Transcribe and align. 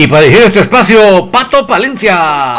Y 0.00 0.08
para 0.08 0.22
dirigir 0.22 0.44
este 0.44 0.60
espacio, 0.60 1.30
Pato 1.30 1.66
Palencia. 1.66 2.54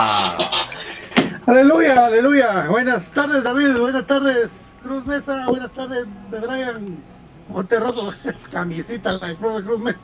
Aleluya, 1.47 2.05
aleluya. 2.05 2.67
Buenas 2.69 3.09
tardes, 3.09 3.43
David. 3.43 3.79
Buenas 3.79 4.05
tardes, 4.05 4.51
Cruz 4.83 5.03
Mesa. 5.07 5.47
Buenas 5.47 5.71
tardes, 5.71 6.05
de 6.29 6.39
Brian 6.39 7.03
Monterroso. 7.49 8.13
Camisita, 8.51 9.13
la 9.13 9.33
Cruz, 9.33 9.63
Cruz 9.63 9.79
Mesa. 9.79 9.99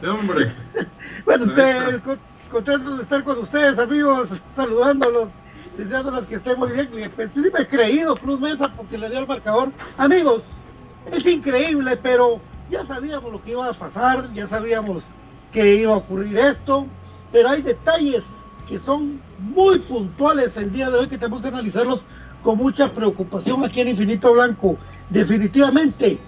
Sí, 0.00 0.06
hombre. 0.06 0.52
bueno, 1.24 1.46
usted, 1.46 2.00
contento 2.52 2.98
de 2.98 3.02
estar 3.02 3.24
con 3.24 3.40
ustedes, 3.40 3.76
amigos, 3.76 4.28
saludándolos, 4.54 5.28
deseándolos 5.76 6.24
que 6.26 6.36
estén 6.36 6.56
muy 6.56 6.70
bien. 6.70 6.88
Pues, 7.16 7.30
sí 7.34 7.40
me 7.40 7.62
he 7.62 7.66
creído 7.66 8.14
Cruz 8.14 8.38
Mesa 8.38 8.72
porque 8.76 8.96
le 8.96 9.10
dio 9.10 9.18
el 9.18 9.26
marcador. 9.26 9.72
Amigos, 9.98 10.50
es 11.10 11.26
increíble, 11.26 11.96
pero 11.96 12.40
ya 12.70 12.84
sabíamos 12.84 13.32
lo 13.32 13.42
que 13.42 13.50
iba 13.50 13.68
a 13.68 13.72
pasar, 13.72 14.32
ya 14.34 14.46
sabíamos 14.46 15.12
que 15.52 15.74
iba 15.76 15.92
a 15.92 15.96
ocurrir 15.96 16.38
esto, 16.38 16.86
pero 17.32 17.48
hay 17.48 17.62
detalles 17.62 18.24
que 18.68 18.78
son 18.78 19.20
muy 19.38 19.80
puntuales 19.80 20.56
el 20.56 20.72
día 20.72 20.90
de 20.90 20.98
hoy 20.98 21.08
que 21.08 21.18
tenemos 21.18 21.42
que 21.42 21.48
analizarlos 21.48 22.06
con 22.42 22.56
mucha 22.56 22.92
preocupación 22.92 23.64
aquí 23.64 23.80
en 23.80 23.88
Infinito 23.88 24.32
Blanco. 24.32 24.76
Definitivamente. 25.08 26.18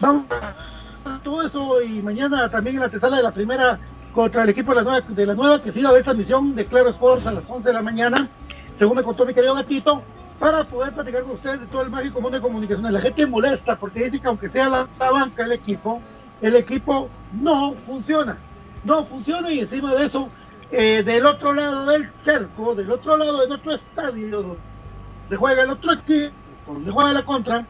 Vamos 0.00 0.26
a 0.30 1.18
todo 1.22 1.42
eso 1.42 1.82
y 1.82 2.00
mañana 2.02 2.50
también 2.50 2.76
en 2.76 2.80
la 2.80 2.86
antesala 2.86 3.16
de 3.16 3.22
la 3.22 3.32
primera 3.32 3.78
contra 4.12 4.42
el 4.42 4.50
equipo 4.50 4.72
de 4.72 4.76
la 4.76 4.82
nueva, 4.82 5.00
de 5.00 5.26
la 5.26 5.34
nueva 5.34 5.62
que 5.62 5.72
sí 5.72 5.82
va 5.82 5.88
a 5.88 5.92
haber 5.92 6.04
transmisión 6.04 6.54
de 6.54 6.66
Claro 6.66 6.90
Sports 6.90 7.26
a 7.26 7.32
las 7.32 7.48
11 7.48 7.68
de 7.68 7.74
la 7.74 7.82
mañana, 7.82 8.28
según 8.76 8.96
me 8.96 9.02
contó 9.02 9.24
mi 9.24 9.34
querido 9.34 9.54
gatito, 9.54 10.02
para 10.38 10.64
poder 10.64 10.92
platicar 10.92 11.22
con 11.22 11.32
ustedes 11.32 11.60
de 11.60 11.66
todo 11.66 11.82
el 11.82 11.90
mágico 11.90 12.20
mundo 12.20 12.36
de 12.36 12.42
comunicaciones. 12.42 12.92
La 12.92 13.00
gente 13.00 13.26
molesta 13.26 13.78
porque 13.78 14.04
dice 14.04 14.20
que 14.20 14.26
aunque 14.28 14.48
sea 14.48 14.68
la, 14.68 14.88
la 14.98 15.10
banca 15.10 15.44
el 15.44 15.52
equipo, 15.52 16.00
el 16.42 16.56
equipo 16.56 17.08
no 17.32 17.74
funciona. 17.86 18.36
No 18.84 19.04
funciona 19.06 19.50
y 19.50 19.60
encima 19.60 19.94
de 19.94 20.04
eso, 20.06 20.28
eh, 20.72 21.02
del 21.04 21.24
otro 21.24 21.54
lado 21.54 21.86
del 21.86 22.10
cerco, 22.24 22.74
del 22.74 22.90
otro 22.90 23.16
lado 23.16 23.40
de 23.40 23.48
nuestro 23.48 23.72
estadio, 23.72 24.42
donde 24.42 25.36
juega 25.36 25.62
el 25.62 25.70
otro 25.70 25.92
equipo, 25.92 26.34
donde 26.66 26.90
juega 26.90 27.12
la 27.12 27.24
contra, 27.24 27.64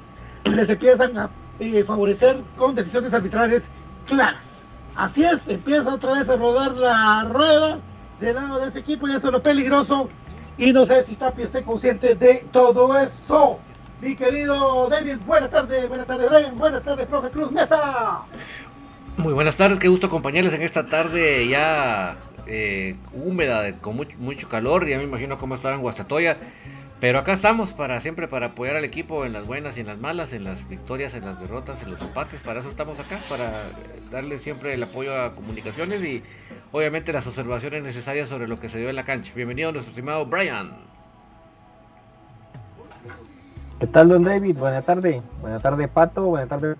les 0.44 0.69
empiezan 0.70 1.16
a 1.19 1.30
eh, 1.60 1.84
favorecer 1.84 2.42
con 2.56 2.74
decisiones 2.74 3.12
arbitrales 3.12 3.64
claras. 4.06 4.42
Así 4.94 5.22
es, 5.22 5.48
empieza 5.48 5.94
otra 5.94 6.14
vez 6.14 6.28
a 6.28 6.36
rodar 6.36 6.72
la 6.72 7.24
rueda 7.24 7.78
del 8.20 8.36
lado 8.36 8.60
de 8.60 8.69
ese 8.69 8.78
equipo 8.78 9.06
y 9.06 9.12
eso 9.12 9.26
es 9.28 9.32
lo 9.32 9.42
peligroso 9.42 10.08
Y 10.58 10.72
no 10.72 10.86
sé 10.86 11.04
si 11.04 11.16
Tapia 11.16 11.46
esté 11.46 11.62
consciente 11.62 12.14
de 12.14 12.46
todo 12.52 12.96
eso. 12.98 13.58
Mi 14.02 14.16
querido 14.16 14.88
David, 14.88 15.19
buenas 15.24 15.50
tardes, 15.50 15.88
buenas 15.88 16.06
tardes 16.08 16.28
Brian, 16.28 16.58
buenas 16.58 16.82
tardes, 16.82 17.06
profe 17.06 17.30
Cruz 17.30 17.52
Mesa. 17.52 18.22
Muy 19.19 19.35
buenas 19.35 19.56
tardes, 19.56 19.79
qué 19.79 19.88
gusto 19.88 20.06
acompañarles 20.06 20.55
en 20.55 20.62
esta 20.62 20.87
tarde 20.87 21.47
ya 21.47 22.17
eh, 22.47 22.97
húmeda, 23.12 23.79
con 23.79 23.94
mucho, 23.94 24.17
mucho, 24.19 24.49
calor, 24.49 24.88
ya 24.88 24.97
me 24.97 25.05
imagino 25.05 25.37
cómo 25.37 25.55
estaba 25.55 25.75
en 25.75 25.82
Guastatoya. 25.82 26.38
Pero 26.99 27.19
acá 27.19 27.32
estamos 27.32 27.73
para 27.73 28.00
siempre 28.00 28.26
para 28.26 28.47
apoyar 28.47 28.76
al 28.76 28.85
equipo 28.85 29.25
en 29.26 29.32
las 29.32 29.44
buenas 29.44 29.76
y 29.76 29.81
en 29.81 29.88
las 29.88 29.99
malas, 29.99 30.32
en 30.32 30.44
las 30.44 30.67
victorias, 30.69 31.14
en 31.14 31.26
las 31.26 31.38
derrotas, 31.41 31.82
en 31.82 31.91
los 31.91 32.00
empates. 32.00 32.41
Para 32.41 32.61
eso 32.61 32.70
estamos 32.70 32.99
acá, 33.00 33.19
para 33.29 33.64
darle 34.11 34.38
siempre 34.38 34.73
el 34.73 34.82
apoyo 34.82 35.20
a 35.20 35.35
comunicaciones 35.35 36.03
y 36.03 36.23
obviamente 36.70 37.12
las 37.12 37.26
observaciones 37.26 37.82
necesarias 37.82 38.29
sobre 38.29 38.49
lo 38.49 38.61
que 38.61 38.69
se 38.69 38.79
dio 38.79 38.88
en 38.88 38.97
la 38.97 39.05
cancha. 39.05 39.32
Bienvenido 39.35 39.70
a 39.70 39.73
nuestro 39.73 39.91
estimado 39.91 40.25
Brian. 40.26 40.76
¿Qué 43.79 43.87
tal, 43.88 44.08
don 44.08 44.23
David? 44.23 44.56
Buenas 44.56 44.87
tardes. 44.87 45.20
Buenas 45.41 45.61
tardes, 45.61 45.88
Pato. 45.88 46.23
Buenas 46.23 46.49
tardes. 46.49 46.79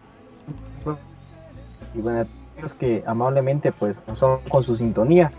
Y 1.95 2.01
buenas 2.01 2.27
tardes 2.57 2.75
que 2.75 3.03
amablemente 3.07 3.73
pues 3.73 4.01
son 4.15 4.41
con 4.49 4.63
su 4.63 4.75
sintonía. 4.75 5.31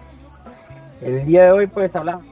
El 1.01 1.25
día 1.25 1.45
de 1.45 1.51
hoy 1.51 1.67
pues 1.67 1.95
hablamos 1.95 2.25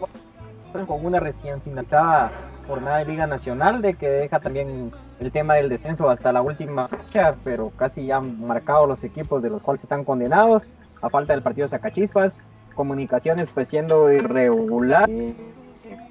con 0.88 1.06
una 1.06 1.19
recién 1.19 1.62
finalizada 1.62 2.31
jornada 2.68 3.00
de 3.00 3.06
Liga 3.06 3.27
Nacional, 3.27 3.81
de 3.81 3.95
que 3.95 4.07
deja 4.07 4.39
también 4.39 4.91
el 5.19 5.31
tema 5.31 5.56
del 5.56 5.68
descenso 5.68 6.09
hasta 6.09 6.31
la 6.31 6.41
última 6.41 6.88
fecha, 6.88 7.35
pero 7.44 7.71
casi 7.75 8.06
ya 8.06 8.18
han 8.18 8.39
marcado 8.47 8.88
los 8.88 9.03
equipos 9.03 9.41
de 9.41 9.50
los 9.50 9.62
cuales 9.62 9.83
están 9.83 10.06
condenados, 10.06 10.75
a 11.01 11.09
falta 11.09 11.33
del 11.33 11.41
partido 11.41 11.68
Sacachispas, 11.68 12.47
comunicaciones 12.75 13.50
pues 13.50 13.68
siendo 13.68 14.12
irregular, 14.12 15.09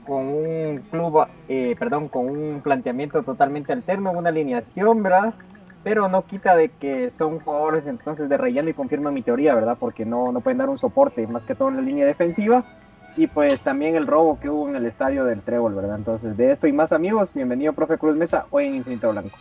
con 0.07 0.27
un 0.27 0.83
club, 0.91 1.27
eh, 1.49 1.75
perdón, 1.79 2.09
con 2.09 2.29
un 2.29 2.61
planteamiento 2.63 3.23
totalmente 3.23 3.73
alterno, 3.73 4.11
una 4.11 4.29
alineación, 4.29 5.03
¿verdad? 5.03 5.33
Pero 5.83 6.09
no 6.09 6.27
quita 6.27 6.55
de 6.57 6.69
que 6.69 7.11
son 7.11 7.41
jugadores 7.41 7.87
entonces 7.87 8.29
de 8.29 8.37
relleno 8.37 8.69
y 8.69 8.75
confirma 8.75 9.11
mi 9.11 9.23
teoría, 9.23 9.55
¿verdad? 9.55 9.77
Porque 9.81 10.05
no, 10.05 10.31
no 10.31 10.41
pueden 10.41 10.59
dar 10.59 10.69
un 10.69 10.79
soporte, 10.79 11.27
más 11.27 11.45
que 11.47 11.55
todo 11.55 11.69
en 11.71 11.77
la 11.77 11.83
línea 11.83 12.07
defensiva 12.07 12.65
y 13.17 13.27
pues 13.27 13.61
también 13.61 13.97
el 13.97 14.07
robo 14.07 14.39
que 14.39 14.49
hubo 14.49 14.69
en 14.69 14.77
el 14.77 14.87
estadio 14.87 15.25
del 15.25 15.43
Trébol, 15.43 15.75
¿verdad? 15.75 15.97
Entonces, 15.97 16.37
de 16.37 16.53
esto 16.53 16.67
y 16.67 16.73
más 16.73 16.93
amigos, 16.93 17.35
bienvenido, 17.35 17.73
profe 17.73 17.99
Cruz 17.99 18.17
Mesa, 18.17 18.47
hoy 18.51 18.67
en 18.67 18.77
Infinito 18.77 19.11
Blanco. 19.11 19.37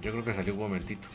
Yo 0.00 0.10
creo 0.10 0.24
que 0.24 0.32
salió 0.32 0.54
un 0.54 0.60
momentito. 0.60 1.06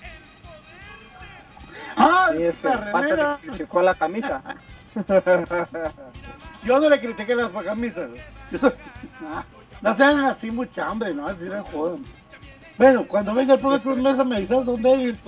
¡Ah! 1.96 2.32
Sí, 2.36 2.44
este, 2.44 2.70
Pato 2.70 3.38
criticó 3.42 3.82
la 3.82 3.94
camisa. 3.96 4.42
Yo 6.64 6.80
no 6.80 6.90
le 6.90 7.00
critiqué 7.00 7.36
las 7.36 7.52
camisas. 7.52 8.10
Yo 8.52 8.60
no 9.82 9.96
sean 9.96 10.20
así 10.22 10.52
mucha 10.52 10.88
hambre, 10.88 11.14
¿no? 11.14 11.28
Así 11.28 11.46
era 11.46 11.64
joder. 11.64 12.00
Bueno, 12.78 13.06
cuando 13.08 13.34
venga 13.34 13.56
el 13.56 13.60
profe 13.60 13.82
Cruz 13.82 13.98
Mesa 13.98 14.24
me 14.24 14.38
avisas 14.38 14.66
dónde 14.66 14.90
hay 14.90 15.18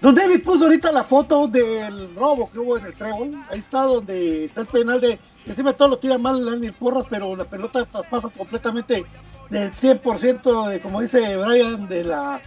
Don 0.00 0.14
David 0.14 0.42
puso 0.42 0.64
ahorita 0.64 0.92
la 0.92 1.04
foto 1.04 1.48
del 1.48 2.14
robo 2.14 2.50
que 2.50 2.58
hubo 2.58 2.78
en 2.78 2.86
el 2.86 2.94
trébol. 2.94 3.34
Ahí 3.50 3.58
está 3.58 3.82
donde 3.82 4.46
está 4.46 4.62
el 4.62 4.66
penal 4.66 5.00
de. 5.00 5.18
Encima 5.44 5.72
todo 5.72 5.88
lo 5.88 5.98
tira 5.98 6.18
mal 6.18 6.62
el 6.62 6.72
Porras, 6.72 7.06
pero 7.08 7.36
la 7.36 7.44
pelota 7.44 7.84
pasa 8.10 8.28
completamente 8.28 9.04
del 9.48 9.72
100% 9.72 10.68
de, 10.68 10.80
como 10.80 11.00
dice 11.00 11.36
Brian, 11.36 11.86
de 11.86 12.04
la 12.04 12.40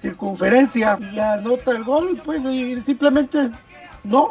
circunferencia 0.00 0.98
y 1.12 1.18
anota 1.18 1.72
el 1.72 1.84
gol, 1.84 2.20
pues 2.24 2.40
simplemente 2.84 3.50
no. 4.04 4.30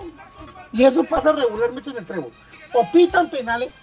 Y 0.72 0.84
eso 0.84 1.04
pasa 1.04 1.32
regularmente 1.32 1.90
en 1.90 1.98
el 1.98 2.06
trébol. 2.06 2.32
O 2.74 2.86
pitan 2.92 3.30
penales, 3.30 3.74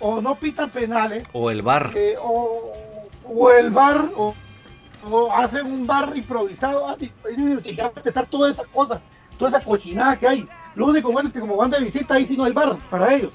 o 0.00 0.20
no 0.20 0.34
pitan 0.34 0.70
penales. 0.70 1.24
O 1.32 1.50
el 1.50 1.62
bar. 1.62 1.92
Eh, 1.94 2.16
o, 2.20 2.72
o 3.24 3.50
el 3.50 3.70
bar, 3.70 4.08
o 4.16 4.34
o 5.10 5.32
hacen 5.32 5.66
un 5.66 5.86
bar 5.86 6.12
improvisado, 6.14 6.88
ah, 6.88 6.96
y 6.98 7.74
ya 7.74 7.86
empezar 7.94 8.26
toda 8.26 8.50
esa 8.50 8.64
cosa, 8.64 9.00
toda 9.38 9.50
esa 9.50 9.60
cochinada 9.60 10.16
que 10.16 10.28
hay. 10.28 10.48
Lo 10.74 10.86
único 10.86 11.12
bueno 11.12 11.28
es 11.28 11.32
que 11.32 11.40
como 11.40 11.56
van 11.56 11.70
de 11.70 11.80
visita 11.80 12.14
ahí 12.14 12.26
sí 12.26 12.36
no 12.36 12.44
hay 12.44 12.52
bar 12.52 12.76
para 12.90 13.14
ellos. 13.14 13.32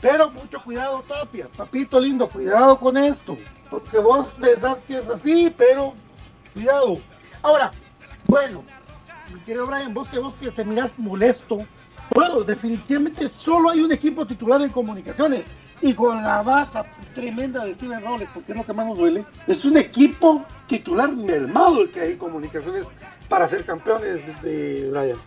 pero 0.00 0.30
mucho 0.30 0.62
cuidado 0.62 1.02
Tapia, 1.06 1.46
papito 1.56 2.00
lindo, 2.00 2.28
cuidado 2.28 2.78
con 2.78 2.96
esto, 2.96 3.36
porque 3.68 3.98
vos 3.98 4.28
pensás 4.40 4.78
que 4.86 4.98
es 4.98 5.08
así, 5.08 5.52
pero 5.56 5.94
cuidado. 6.52 6.98
Ahora, 7.42 7.70
bueno, 8.26 8.62
mi 9.32 9.40
querido 9.40 9.66
Brian, 9.66 9.94
vos 9.94 10.08
que 10.08 10.18
vos 10.18 10.34
que 10.34 10.50
te 10.50 10.64
mirás 10.64 10.90
molesto, 10.96 11.58
bueno, 12.14 12.42
definitivamente 12.42 13.28
solo 13.28 13.70
hay 13.70 13.80
un 13.80 13.92
equipo 13.92 14.26
titular 14.26 14.60
en 14.62 14.70
comunicaciones 14.70 15.44
y 15.82 15.94
con 15.94 16.22
la 16.22 16.42
baja 16.42 16.84
tremenda 17.14 17.64
de 17.64 17.74
Steven 17.74 18.02
Robles, 18.02 18.28
porque 18.34 18.52
es 18.52 18.58
lo 18.58 18.64
que 18.64 18.72
más 18.72 18.86
nos 18.86 18.98
duele, 18.98 19.24
es 19.46 19.64
un 19.64 19.76
equipo 19.76 20.42
titular 20.66 21.10
mermado 21.10 21.82
el 21.82 21.90
que 21.90 22.00
hay 22.00 22.16
comunicaciones 22.16 22.86
para 23.28 23.48
ser 23.48 23.64
campeones 23.64 24.42
de 24.42 24.88
Brian. 24.90 25.18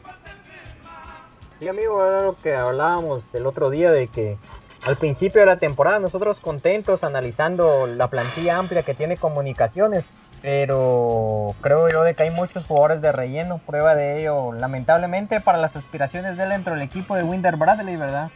Sí, 1.59 1.67
amigo, 1.67 2.05
era 2.05 2.21
lo 2.21 2.35
que 2.35 2.55
hablábamos 2.55 3.23
el 3.33 3.45
otro 3.45 3.69
día 3.69 3.91
de 3.91 4.07
que 4.07 4.37
al 4.85 4.97
principio 4.97 5.41
de 5.41 5.47
la 5.47 5.57
temporada 5.57 5.99
nosotros 5.99 6.39
contentos 6.39 7.03
analizando 7.03 7.87
la 7.87 8.07
plantilla 8.07 8.57
amplia 8.57 8.83
que 8.83 8.93
tiene 8.93 9.15
comunicaciones, 9.15 10.05
pero 10.41 11.55
creo 11.61 11.89
yo 11.89 12.03
de 12.03 12.15
que 12.15 12.23
hay 12.23 12.31
muchos 12.31 12.65
jugadores 12.65 13.01
de 13.01 13.13
relleno, 13.13 13.59
prueba 13.65 13.95
de 13.95 14.19
ello, 14.19 14.51
lamentablemente 14.51 15.39
para 15.39 15.57
las 15.57 15.77
aspiraciones 15.77 16.37
de 16.37 16.43
él 16.43 16.49
dentro 16.49 16.73
del 16.73 16.81
equipo 16.81 17.15
de 17.15 17.23
Winder 17.23 17.55
Bradley, 17.55 17.95
¿verdad? 17.95 18.29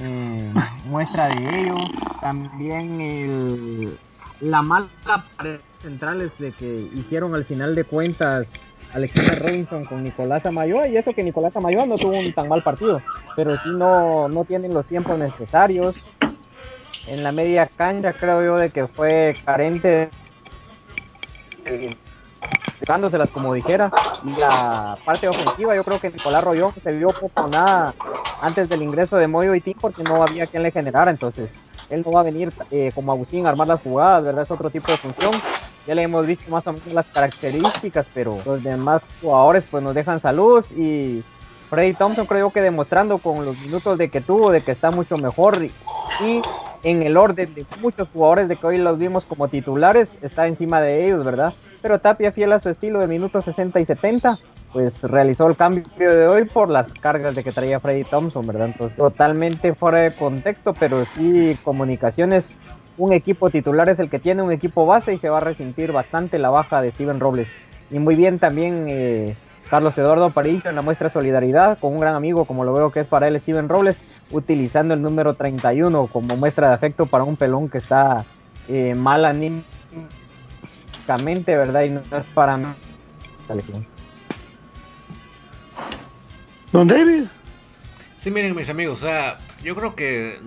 Eh, 0.00 0.52
muestra 0.86 1.28
de 1.28 1.60
ello. 1.60 1.76
También 2.20 3.00
el, 3.00 3.98
la 4.40 4.62
mala 4.62 4.88
pared 5.36 5.60
centrales 5.80 6.38
de 6.38 6.52
que 6.52 6.88
hicieron 6.94 7.34
al 7.34 7.44
final 7.44 7.74
de 7.74 7.84
cuentas 7.84 8.50
Alexander 8.94 9.38
Robinson 9.40 9.84
con 9.84 10.02
Nicolás 10.02 10.46
Amayoa 10.46 10.88
y 10.88 10.96
eso 10.96 11.12
que 11.12 11.22
Nicolás 11.22 11.56
Amayoa 11.56 11.86
no 11.86 11.96
tuvo 11.96 12.18
un 12.18 12.32
tan 12.32 12.48
mal 12.48 12.62
partido, 12.62 13.02
pero 13.36 13.56
si 13.58 13.68
no, 13.70 14.28
no 14.28 14.44
tienen 14.44 14.74
los 14.74 14.86
tiempos 14.86 15.18
necesarios. 15.18 15.94
En 17.06 17.22
la 17.22 17.32
media 17.32 17.66
cancha 17.66 18.12
creo 18.12 18.44
yo 18.44 18.56
de 18.56 18.70
que 18.70 18.86
fue 18.86 19.36
carente 19.44 20.10
dándoselas 22.86 23.30
como 23.30 23.54
dijera. 23.54 23.90
Y 24.24 24.38
la 24.38 24.96
parte 25.04 25.28
ofensiva, 25.28 25.74
yo 25.74 25.84
creo 25.84 26.00
que 26.00 26.10
Nicolás 26.10 26.44
Rollón 26.44 26.72
se 26.72 26.92
vio 26.92 27.08
poco 27.08 27.48
nada 27.48 27.94
antes 28.40 28.68
del 28.68 28.82
ingreso 28.82 29.16
de 29.16 29.26
Moyo 29.26 29.54
y 29.54 29.60
Tim 29.60 29.76
porque 29.80 30.02
no 30.02 30.22
había 30.22 30.46
quien 30.46 30.62
le 30.62 30.70
generara. 30.70 31.10
Entonces, 31.10 31.52
él 31.90 32.02
no 32.04 32.12
va 32.12 32.20
a 32.20 32.24
venir 32.24 32.52
eh, 32.70 32.90
como 32.94 33.12
Agustín 33.12 33.46
a 33.46 33.50
armar 33.50 33.68
las 33.68 33.80
jugadas, 33.80 34.22
¿verdad? 34.24 34.42
Es 34.42 34.50
otro 34.50 34.70
tipo 34.70 34.90
de 34.90 34.98
función. 34.98 35.32
Ya 35.86 35.94
le 35.94 36.02
hemos 36.02 36.26
visto 36.26 36.50
más 36.50 36.66
o 36.66 36.72
menos 36.72 36.88
las 36.92 37.06
características, 37.06 38.06
pero 38.12 38.38
los 38.44 38.62
demás 38.62 39.02
jugadores 39.22 39.64
pues 39.70 39.82
nos 39.82 39.94
dejan 39.94 40.20
salud 40.20 40.64
y 40.76 41.22
Freddy 41.70 41.94
Thompson 41.94 42.26
creo 42.26 42.50
que 42.50 42.60
demostrando 42.60 43.18
con 43.18 43.44
los 43.44 43.58
minutos 43.58 43.96
de 43.98 44.10
que 44.10 44.20
tuvo, 44.20 44.50
de 44.50 44.62
que 44.62 44.72
está 44.72 44.90
mucho 44.90 45.16
mejor 45.16 45.62
y, 45.62 45.72
y 46.24 46.42
en 46.82 47.02
el 47.02 47.16
orden 47.16 47.54
de 47.54 47.64
muchos 47.80 48.08
jugadores 48.08 48.48
de 48.48 48.56
que 48.56 48.66
hoy 48.66 48.78
los 48.78 48.98
vimos 48.98 49.24
como 49.24 49.48
titulares, 49.48 50.08
está 50.22 50.46
encima 50.46 50.80
de 50.80 51.06
ellos, 51.06 51.24
¿verdad? 51.24 51.54
Pero 51.82 51.98
Tapia, 51.98 52.32
fiel 52.32 52.52
a 52.52 52.58
su 52.58 52.70
estilo 52.70 53.00
de 53.00 53.06
minutos 53.06 53.44
60 53.44 53.80
y 53.80 53.84
70, 53.84 54.38
pues 54.72 55.02
realizó 55.02 55.46
el 55.46 55.56
cambio 55.56 55.84
de 55.96 56.26
hoy 56.26 56.44
por 56.44 56.70
las 56.70 56.92
cargas 56.94 57.34
de 57.34 57.42
que 57.42 57.52
traía 57.52 57.80
Freddy 57.80 58.04
Thompson, 58.04 58.46
¿verdad? 58.46 58.66
Entonces, 58.66 58.96
totalmente 58.96 59.74
fuera 59.74 60.02
de 60.02 60.14
contexto, 60.14 60.74
pero 60.74 61.04
sí 61.04 61.56
comunicaciones. 61.64 62.56
Un 62.96 63.12
equipo 63.12 63.48
titular 63.48 63.88
es 63.88 64.00
el 64.00 64.10
que 64.10 64.18
tiene 64.18 64.42
un 64.42 64.50
equipo 64.50 64.84
base 64.84 65.14
y 65.14 65.18
se 65.18 65.30
va 65.30 65.38
a 65.38 65.40
resentir 65.40 65.92
bastante 65.92 66.38
la 66.38 66.50
baja 66.50 66.82
de 66.82 66.90
Steven 66.90 67.20
Robles. 67.20 67.48
Y 67.90 68.00
muy 68.00 68.16
bien 68.16 68.38
también 68.38 68.86
eh, 68.88 69.36
Carlos 69.70 69.96
Eduardo 69.98 70.24
Aparicio 70.24 70.70
en 70.70 70.76
la 70.76 70.82
muestra 70.82 71.08
de 71.08 71.12
solidaridad 71.12 71.78
con 71.78 71.92
un 71.92 72.00
gran 72.00 72.14
amigo, 72.14 72.44
como 72.44 72.64
lo 72.64 72.72
veo 72.72 72.90
que 72.90 73.00
es 73.00 73.06
para 73.06 73.28
él 73.28 73.38
Steven 73.40 73.68
Robles, 73.68 74.00
utilizando 74.30 74.94
el 74.94 75.02
número 75.02 75.34
31 75.34 76.06
como 76.08 76.36
muestra 76.36 76.68
de 76.68 76.74
afecto 76.74 77.06
para 77.06 77.24
un 77.24 77.36
pelón 77.36 77.68
que 77.68 77.78
está 77.78 78.24
eh, 78.68 78.94
mal 78.94 79.24
anímico 79.24 79.66
¿verdad? 81.06 81.82
Y 81.84 81.90
no 81.90 82.00
es 82.00 82.26
para 82.34 82.56
mí 82.56 82.66
Don 86.70 86.86
David. 86.86 87.24
Sí, 88.22 88.30
miren 88.30 88.54
mis 88.54 88.68
amigos, 88.68 88.98
o 88.98 89.06
sea, 89.06 89.38
yo 89.62 89.74
creo 89.74 89.94
que 89.94 90.38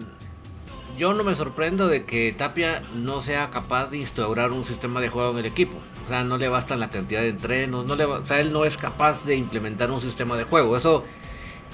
yo 0.98 1.14
no 1.14 1.24
me 1.24 1.36
sorprendo 1.36 1.88
de 1.88 2.06
que 2.06 2.32
Tapia 2.38 2.84
no 2.94 3.24
sea 3.24 3.50
capaz 3.50 3.88
de 3.88 3.98
instaurar 3.98 4.52
un 4.52 4.66
sistema 4.66 5.02
de 5.02 5.10
juego 5.10 5.32
en 5.32 5.40
el 5.40 5.46
equipo. 5.48 5.78
O 6.06 6.10
sea, 6.10 6.24
no 6.24 6.38
le 6.38 6.48
basta 6.48 6.76
la 6.76 6.90
cantidad 6.90 7.22
de 7.22 7.30
entrenos, 7.30 7.88
no 7.88 7.96
le 7.96 8.06
o 8.06 8.24
sea, 8.24 8.40
él 8.40 8.54
no 8.54 8.66
es 8.66 8.78
capaz 8.78 9.26
de 9.26 9.36
implementar 9.36 9.90
un 9.90 10.02
sistema 10.02 10.38
de 10.38 10.44
juego. 10.44 10.78
Eso 10.78 11.06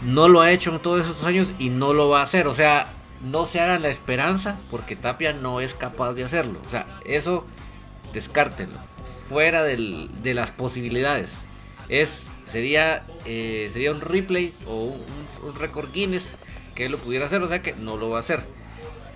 no 0.04 0.28
lo 0.28 0.42
ha 0.42 0.52
hecho 0.52 0.74
en 0.74 0.80
todos 0.80 1.08
estos 1.08 1.24
años 1.24 1.48
y 1.60 1.70
no 1.70 1.94
lo 1.94 2.10
va 2.10 2.22
a 2.22 2.24
hacer. 2.24 2.48
O 2.48 2.56
sea, 2.56 2.88
no 3.22 3.48
se 3.48 3.60
hagan 3.60 3.82
la 3.82 3.90
esperanza 3.90 4.58
porque 4.70 4.96
Tapia 4.96 5.34
no 5.34 5.62
es 5.62 5.74
capaz 5.74 6.14
de 6.14 6.24
hacerlo. 6.24 6.60
O 6.66 6.70
sea, 6.70 6.86
eso 7.06 7.46
descártenlo. 8.14 8.80
Fuera 9.30 9.64
de 9.64 10.34
las 10.34 10.52
posibilidades. 10.52 11.30
Es 11.90 12.10
sería, 12.52 13.06
eh, 13.26 13.70
sería 13.74 13.92
un 13.92 14.02
replay 14.02 14.54
o 14.66 14.86
un, 14.86 15.04
un 15.44 15.56
récord 15.56 15.92
Guinness 15.92 16.26
que 16.76 16.86
él 16.86 16.92
lo 16.92 16.98
pudiera 16.98 17.26
hacer, 17.26 17.42
o 17.42 17.48
sea 17.48 17.62
que 17.62 17.74
no 17.74 17.98
lo 17.98 18.10
va 18.10 18.18
a 18.18 18.20
hacer. 18.22 18.46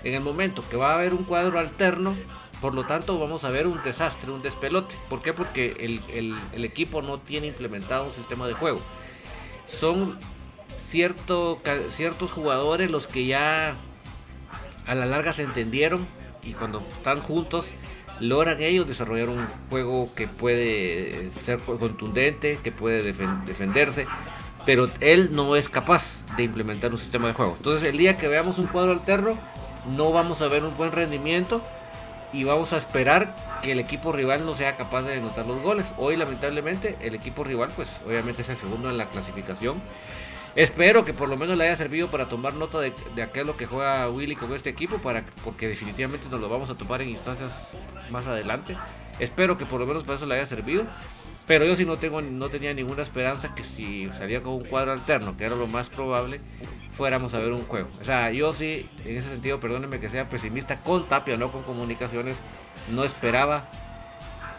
En 0.04 0.14
el 0.14 0.22
momento 0.22 0.64
que 0.70 0.78
va 0.78 0.92
a 0.92 0.96
haber 0.96 1.14
un 1.14 1.24
cuadro 1.24 1.60
alterno, 1.60 2.16
por 2.60 2.74
lo 2.74 2.86
tanto 2.86 3.20
vamos 3.20 3.44
a 3.44 3.50
ver 3.50 3.68
un 3.68 3.82
desastre, 3.84 4.32
un 4.32 4.42
despelote. 4.42 4.96
¿Por 5.10 5.22
qué? 5.22 5.34
Porque 5.34 5.76
el, 5.80 6.36
el 6.54 6.66
equipo 6.66 7.02
no 7.02 7.20
tiene 7.20 7.48
implementado 7.48 8.06
un 8.06 8.14
sistema 8.14 8.48
de 8.48 8.54
juego. 8.54 8.82
Son 9.68 10.18
cierto, 10.92 11.58
ciertos 11.96 12.32
jugadores 12.32 12.92
los 12.92 13.08
que 13.08 13.26
ya 13.26 13.76
a 14.86 14.94
la 14.94 15.06
larga 15.06 15.32
se 15.32 15.44
entendieron 15.44 16.06
y 16.44 16.52
cuando 16.52 16.86
están 16.98 17.22
juntos 17.22 17.66
logran 18.20 18.62
ellos 18.62 18.88
desarrollar 18.88 19.30
un 19.30 19.48
juego 19.70 20.14
que 20.14 20.28
puede 20.28 21.32
ser 21.32 21.60
contundente, 21.60 22.60
que 22.62 22.72
puede 22.72 23.04
defenderse, 23.04 24.06
pero 24.66 24.92
él 25.00 25.30
no 25.32 25.56
es 25.56 25.70
capaz 25.70 26.04
de 26.36 26.44
implementar 26.44 26.92
un 26.92 27.00
sistema 27.00 27.30
de 27.30 27.34
juego. 27.34 27.56
Entonces 27.58 27.90
el 27.90 27.98
día 27.98 28.18
que 28.18 28.28
veamos 28.28 28.60
un 28.60 28.68
cuadro 28.68 28.92
alterno, 28.92 29.40
no 29.96 30.12
vamos 30.12 30.42
a 30.42 30.48
ver 30.48 30.64
un 30.64 30.76
buen 30.76 30.92
rendimiento 30.92 31.64
y 32.34 32.44
vamos 32.44 32.74
a 32.74 32.78
esperar 32.78 33.34
que 33.64 33.72
el 33.72 33.80
equipo 33.80 34.12
rival 34.12 34.46
no 34.46 34.56
sea 34.56 34.76
capaz 34.76 35.04
de 35.04 35.16
anotar 35.16 35.48
los 35.48 35.62
goles. 35.62 35.86
Hoy 35.98 36.18
lamentablemente 36.18 36.98
el 37.02 37.16
equipo 37.16 37.46
rival 37.46 37.72
pues 37.76 37.88
obviamente 38.06 38.42
es 38.42 38.50
el 38.50 38.58
segundo 38.58 38.90
en 38.90 38.98
la 38.98 39.06
clasificación. 39.08 39.82
Espero 40.56 41.06
que 41.06 41.14
por 41.14 41.30
lo 41.30 41.38
menos 41.38 41.58
le 41.58 41.66
haya 41.66 41.78
servido 41.78 42.10
para 42.10 42.28
tomar 42.28 42.54
nota 42.54 42.80
de, 42.80 42.92
de 43.16 43.54
que 43.58 43.66
juega 43.66 44.10
Willy 44.10 44.36
con 44.36 44.54
este 44.54 44.70
equipo, 44.70 44.98
para, 44.98 45.24
porque 45.46 45.68
definitivamente 45.68 46.28
nos 46.30 46.42
lo 46.42 46.50
vamos 46.50 46.70
a 46.70 46.76
tomar 46.76 47.02
en 47.02 47.10
instancias 47.10 47.70
más 48.10 48.28
adelante. 48.28 48.76
Espero 49.20 49.58
que 49.58 49.66
por 49.66 49.80
lo 49.80 49.88
menos 49.88 50.04
para 50.04 50.18
eso 50.18 50.26
le 50.26 50.36
haya 50.36 50.46
servido. 50.46 50.86
Pero 51.48 51.66
yo 51.66 51.76
sí 51.76 51.86
no 51.86 51.98
tengo 51.98 52.22
no 52.22 52.50
tenía 52.50 52.74
ninguna 52.74 53.02
esperanza 53.02 53.56
que 53.56 53.64
si 53.64 54.10
salía 54.18 54.42
con 54.42 54.54
un 54.54 54.64
cuadro 54.64 54.92
alterno, 54.92 55.36
que 55.36 55.44
era 55.44 55.56
lo 55.56 55.68
más 55.68 55.90
probable, 55.90 56.40
fuéramos 56.94 57.34
a 57.34 57.40
ver 57.40 57.52
un 57.52 57.66
juego. 57.66 57.90
O 57.90 58.04
sea, 58.04 58.32
yo 58.32 58.54
sí, 58.54 58.90
en 59.06 59.18
ese 59.18 59.30
sentido, 59.30 59.60
perdónenme 59.60 60.00
que 60.00 60.10
sea 60.10 60.30
pesimista 60.30 60.78
con 60.78 61.06
Tapia, 61.08 61.38
no 61.38 61.52
con 61.52 61.64
comunicaciones, 61.64 62.36
no 62.92 63.04
esperaba 63.04 63.70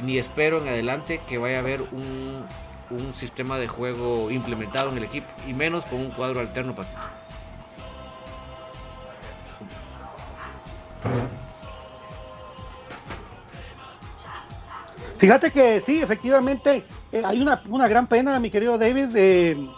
ni 0.00 0.18
espero 0.18 0.61
en 0.61 0.68
adelante 0.68 1.20
que 1.28 1.38
vaya 1.38 1.58
a 1.58 1.61
haber 1.61 1.82
un, 1.82 2.44
un 2.92 3.14
sistema 3.14 3.58
de 3.58 3.68
juego 3.68 4.30
implementado 4.30 4.90
en 4.90 4.99
el 4.99 5.04
equipo, 5.04 5.26
y 5.49 5.52
menos 5.52 5.84
con 5.87 6.00
un 6.00 6.11
cuadro 6.11 6.40
alterno, 6.40 6.75
Patito. 6.75 7.00
Fíjate 15.18 15.52
que 15.52 15.80
sí, 15.87 16.02
efectivamente, 16.02 16.84
eh, 17.12 17.22
hay 17.25 17.40
una, 17.40 17.62
una, 17.68 17.87
gran 17.87 18.08
pena, 18.08 18.40
mi 18.40 18.50
querido 18.50 18.76
David, 18.76 19.06
de 19.06 19.68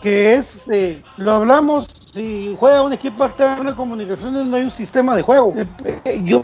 que 0.00 0.36
es, 0.36 0.46
eh, 0.70 1.02
lo 1.18 1.32
hablamos, 1.32 1.86
si 2.14 2.56
juega 2.58 2.82
un 2.82 2.94
equipo 2.94 3.22
alterno 3.24 3.70
de 3.70 3.76
comunicaciones 3.76 4.46
no 4.46 4.56
hay 4.56 4.64
un 4.64 4.70
sistema 4.70 5.14
de 5.14 5.22
juego. 5.22 5.54
Eh, 5.84 6.22
yo, 6.24 6.42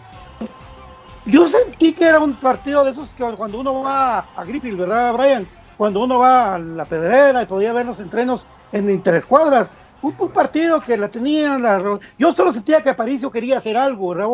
yo 1.24 1.48
sentí 1.48 1.94
que 1.94 2.04
era 2.04 2.20
un 2.20 2.34
partido 2.34 2.84
de 2.84 2.90
esos 2.90 3.08
que 3.10 3.24
cuando 3.24 3.58
uno 3.58 3.82
va 3.82 4.18
a 4.36 4.44
Griffith, 4.44 4.76
¿verdad, 4.76 5.14
Brian? 5.14 5.46
Cuando 5.76 6.02
uno 6.04 6.18
va 6.18 6.54
a 6.54 6.58
la 6.58 6.84
pedrera 6.84 7.42
y 7.42 7.46
podía 7.46 7.72
ver 7.72 7.86
los 7.86 8.00
entrenos 8.00 8.46
en 8.72 8.90
interescuadras. 8.90 9.68
Un, 10.02 10.14
partido 10.30 10.80
que 10.80 10.96
la 10.96 11.08
tenían, 11.08 11.62
la, 11.62 11.98
yo 12.18 12.32
solo 12.32 12.52
sentía 12.52 12.82
que 12.82 12.90
Aparicio 12.90 13.30
quería 13.30 13.58
hacer 13.58 13.76
algo, 13.76 14.10
¿verdad? 14.10 14.28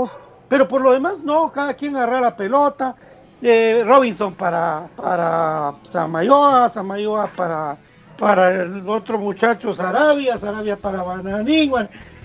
Pero 0.48 0.68
por 0.68 0.82
lo 0.82 0.92
demás, 0.92 1.20
no, 1.24 1.50
cada 1.50 1.74
quien 1.74 1.96
agarra 1.96 2.20
la 2.20 2.36
pelota. 2.36 2.94
Eh, 3.40 3.82
Robinson 3.86 4.34
para, 4.34 4.86
para 4.96 5.72
Samayoa, 5.90 6.68
Samayoa 6.68 7.28
para 7.34 7.76
para 8.22 8.50
el 8.62 8.88
otro 8.88 9.18
muchacho 9.18 9.74
Sarabia, 9.74 10.38
Sarabia 10.38 10.76
para 10.76 11.02
Bananín. 11.02 11.72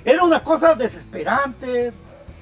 Era 0.06 0.24
una 0.24 0.42
cosa 0.42 0.76
desesperante. 0.76 1.90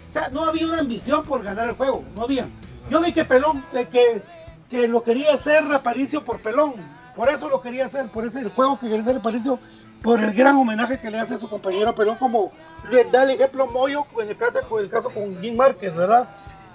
O 0.09 0.13
sea, 0.13 0.27
no 0.27 0.43
había 0.43 0.67
una 0.67 0.79
ambición 0.79 1.23
por 1.23 1.41
ganar 1.41 1.69
el 1.69 1.75
juego, 1.75 2.03
no 2.17 2.23
había. 2.23 2.47
Yo 2.89 2.99
vi 2.99 3.13
que 3.13 3.23
Pelón, 3.23 3.63
que, 3.71 4.21
que 4.69 4.87
lo 4.87 5.03
quería 5.03 5.33
hacer 5.33 5.63
Aparicio 5.71 6.23
por 6.23 6.39
Pelón. 6.39 6.73
Por 7.15 7.29
eso 7.29 7.47
lo 7.47 7.61
quería 7.61 7.85
hacer, 7.85 8.07
por 8.07 8.25
ese 8.25 8.43
juego 8.49 8.79
que 8.79 8.87
quería 8.87 9.01
hacer 9.01 9.17
Aparicio, 9.17 9.59
por 10.01 10.21
el 10.21 10.33
gran 10.33 10.55
homenaje 10.55 10.99
que 10.99 11.09
le 11.09 11.19
hace 11.19 11.35
a 11.35 11.37
su 11.37 11.49
compañero 11.49 11.95
Pelón, 11.95 12.17
como 12.17 12.51
le 12.91 13.03
da 13.05 13.23
el 13.23 13.31
ejemplo 13.31 13.67
Moyo 13.67 14.05
en 14.21 14.29
el 14.29 14.37
caso, 14.37 14.59
en 14.77 14.85
el 14.85 14.89
caso 14.89 15.09
con 15.09 15.41
Jim 15.41 15.55
Márquez, 15.55 15.95
¿verdad? 15.95 16.27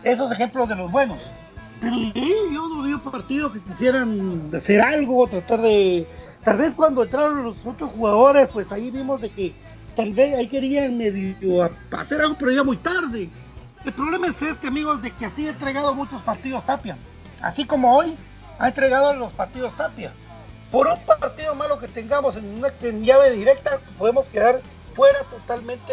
Esos 0.03 0.31
ejemplos 0.33 0.69
de 0.69 0.77
los 0.77 0.91
buenos. 0.91 1.19
Pero 1.81 1.97
yo 2.53 2.69
no 2.69 2.83
vi 2.83 2.95
partidos 2.97 3.53
que 3.53 3.61
quisieran 3.61 4.51
hacer 4.55 4.81
algo, 4.81 5.27
tratar 5.27 5.63
de 5.63 6.07
Tal 6.45 6.57
vez 6.57 6.75
cuando 6.75 7.03
entraron 7.03 7.45
los 7.45 7.67
otros 7.67 7.91
jugadores, 7.91 8.49
pues 8.53 8.71
ahí 8.73 8.91
vimos 8.91 9.21
de 9.21 9.29
que 9.29 9.53
tal 9.95 10.13
vez 10.15 10.35
ahí 10.37 10.49
querían 10.49 10.97
medio 10.97 11.71
hacer 11.91 12.21
algo, 12.21 12.37
pero 12.39 12.51
ya 12.51 12.65
muy 12.65 12.79
tarde. 12.79 13.29
El 13.85 13.93
problema 13.93 14.29
es 14.29 14.41
este, 14.41 14.69
amigos, 14.69 15.03
de 15.03 15.11
que 15.11 15.27
así 15.27 15.47
ha 15.47 15.51
entregado 15.51 15.95
muchos 15.95 16.23
partidos 16.23 16.65
Tapia. 16.65 16.97
Así 17.43 17.65
como 17.67 17.97
hoy 17.97 18.17
ha 18.59 18.69
entregado 18.69 19.15
los 19.15 19.33
partidos 19.33 19.77
Tapia. 19.77 20.13
Por 20.71 20.87
un 20.87 20.99
partido 21.05 21.55
malo 21.55 21.81
que 21.81 21.89
tengamos 21.89 22.37
en 22.37 22.59
una 22.59 22.69
en 22.83 23.05
llave 23.05 23.33
directa, 23.33 23.81
podemos 23.99 24.29
quedar 24.29 24.61
fuera 24.93 25.21
totalmente 25.25 25.93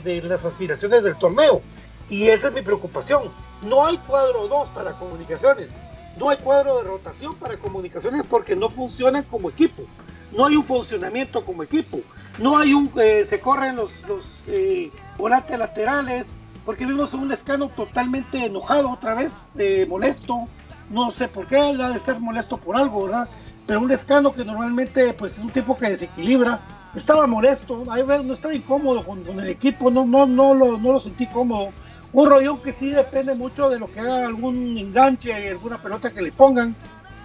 de, 0.00 0.22
las 0.22 0.44
aspiraciones 0.44 1.02
del 1.02 1.16
torneo. 1.16 1.62
Y 2.08 2.28
esa 2.28 2.48
es 2.48 2.54
mi 2.54 2.62
preocupación. 2.62 3.30
No 3.66 3.86
hay 3.86 3.96
cuadro 3.98 4.46
2 4.46 4.68
para 4.70 4.92
comunicaciones. 4.92 5.70
No 6.18 6.28
hay 6.28 6.36
cuadro 6.36 6.78
de 6.78 6.84
rotación 6.84 7.34
para 7.34 7.56
comunicaciones 7.56 8.22
porque 8.28 8.54
no 8.54 8.68
funcionan 8.68 9.24
como 9.24 9.50
equipo. 9.50 9.82
No 10.30 10.46
hay 10.46 10.54
un 10.56 10.64
funcionamiento 10.64 11.44
como 11.44 11.62
equipo. 11.62 11.98
No 12.38 12.56
hay 12.56 12.74
un. 12.74 12.92
Eh, 13.00 13.26
se 13.28 13.40
corren 13.40 13.76
los, 13.76 14.02
los 14.06 14.24
eh, 14.46 14.90
volantes 15.16 15.58
laterales. 15.58 16.26
Porque 16.64 16.86
vimos 16.86 17.12
un 17.12 17.30
escano 17.30 17.68
totalmente 17.68 18.46
enojado 18.46 18.90
otra 18.90 19.14
vez, 19.14 19.32
eh, 19.58 19.86
molesto. 19.88 20.48
No 20.90 21.10
sé 21.10 21.28
por 21.28 21.46
qué, 21.46 21.56
ha 21.56 21.88
de 21.88 21.96
estar 21.96 22.20
molesto 22.20 22.56
por 22.56 22.76
algo, 22.76 23.04
¿verdad? 23.04 23.28
Pero 23.66 23.80
un 23.80 23.90
escano 23.90 24.32
que 24.32 24.44
normalmente 24.44 25.12
pues, 25.14 25.38
es 25.38 25.44
un 25.44 25.50
tipo 25.50 25.76
que 25.76 25.90
desequilibra. 25.90 26.60
Estaba 26.94 27.26
molesto, 27.26 27.84
no 27.84 28.34
estaba 28.34 28.54
incómodo 28.54 29.04
con, 29.04 29.18
el 29.40 29.48
equipo, 29.48 29.90
no, 29.90 30.06
no, 30.06 30.26
no, 30.26 30.54
lo, 30.54 30.78
no 30.78 30.92
lo 30.92 31.00
sentí 31.00 31.26
cómodo 31.26 31.72
un 32.14 32.30
rollo 32.30 32.62
que 32.62 32.72
sí 32.72 32.90
depende 32.90 33.34
mucho 33.34 33.68
de 33.68 33.78
lo 33.78 33.90
que 33.90 34.00
haga 34.00 34.26
algún 34.26 34.78
enganche, 34.78 35.50
alguna 35.50 35.78
pelota 35.78 36.12
que 36.12 36.22
le 36.22 36.30
pongan, 36.30 36.74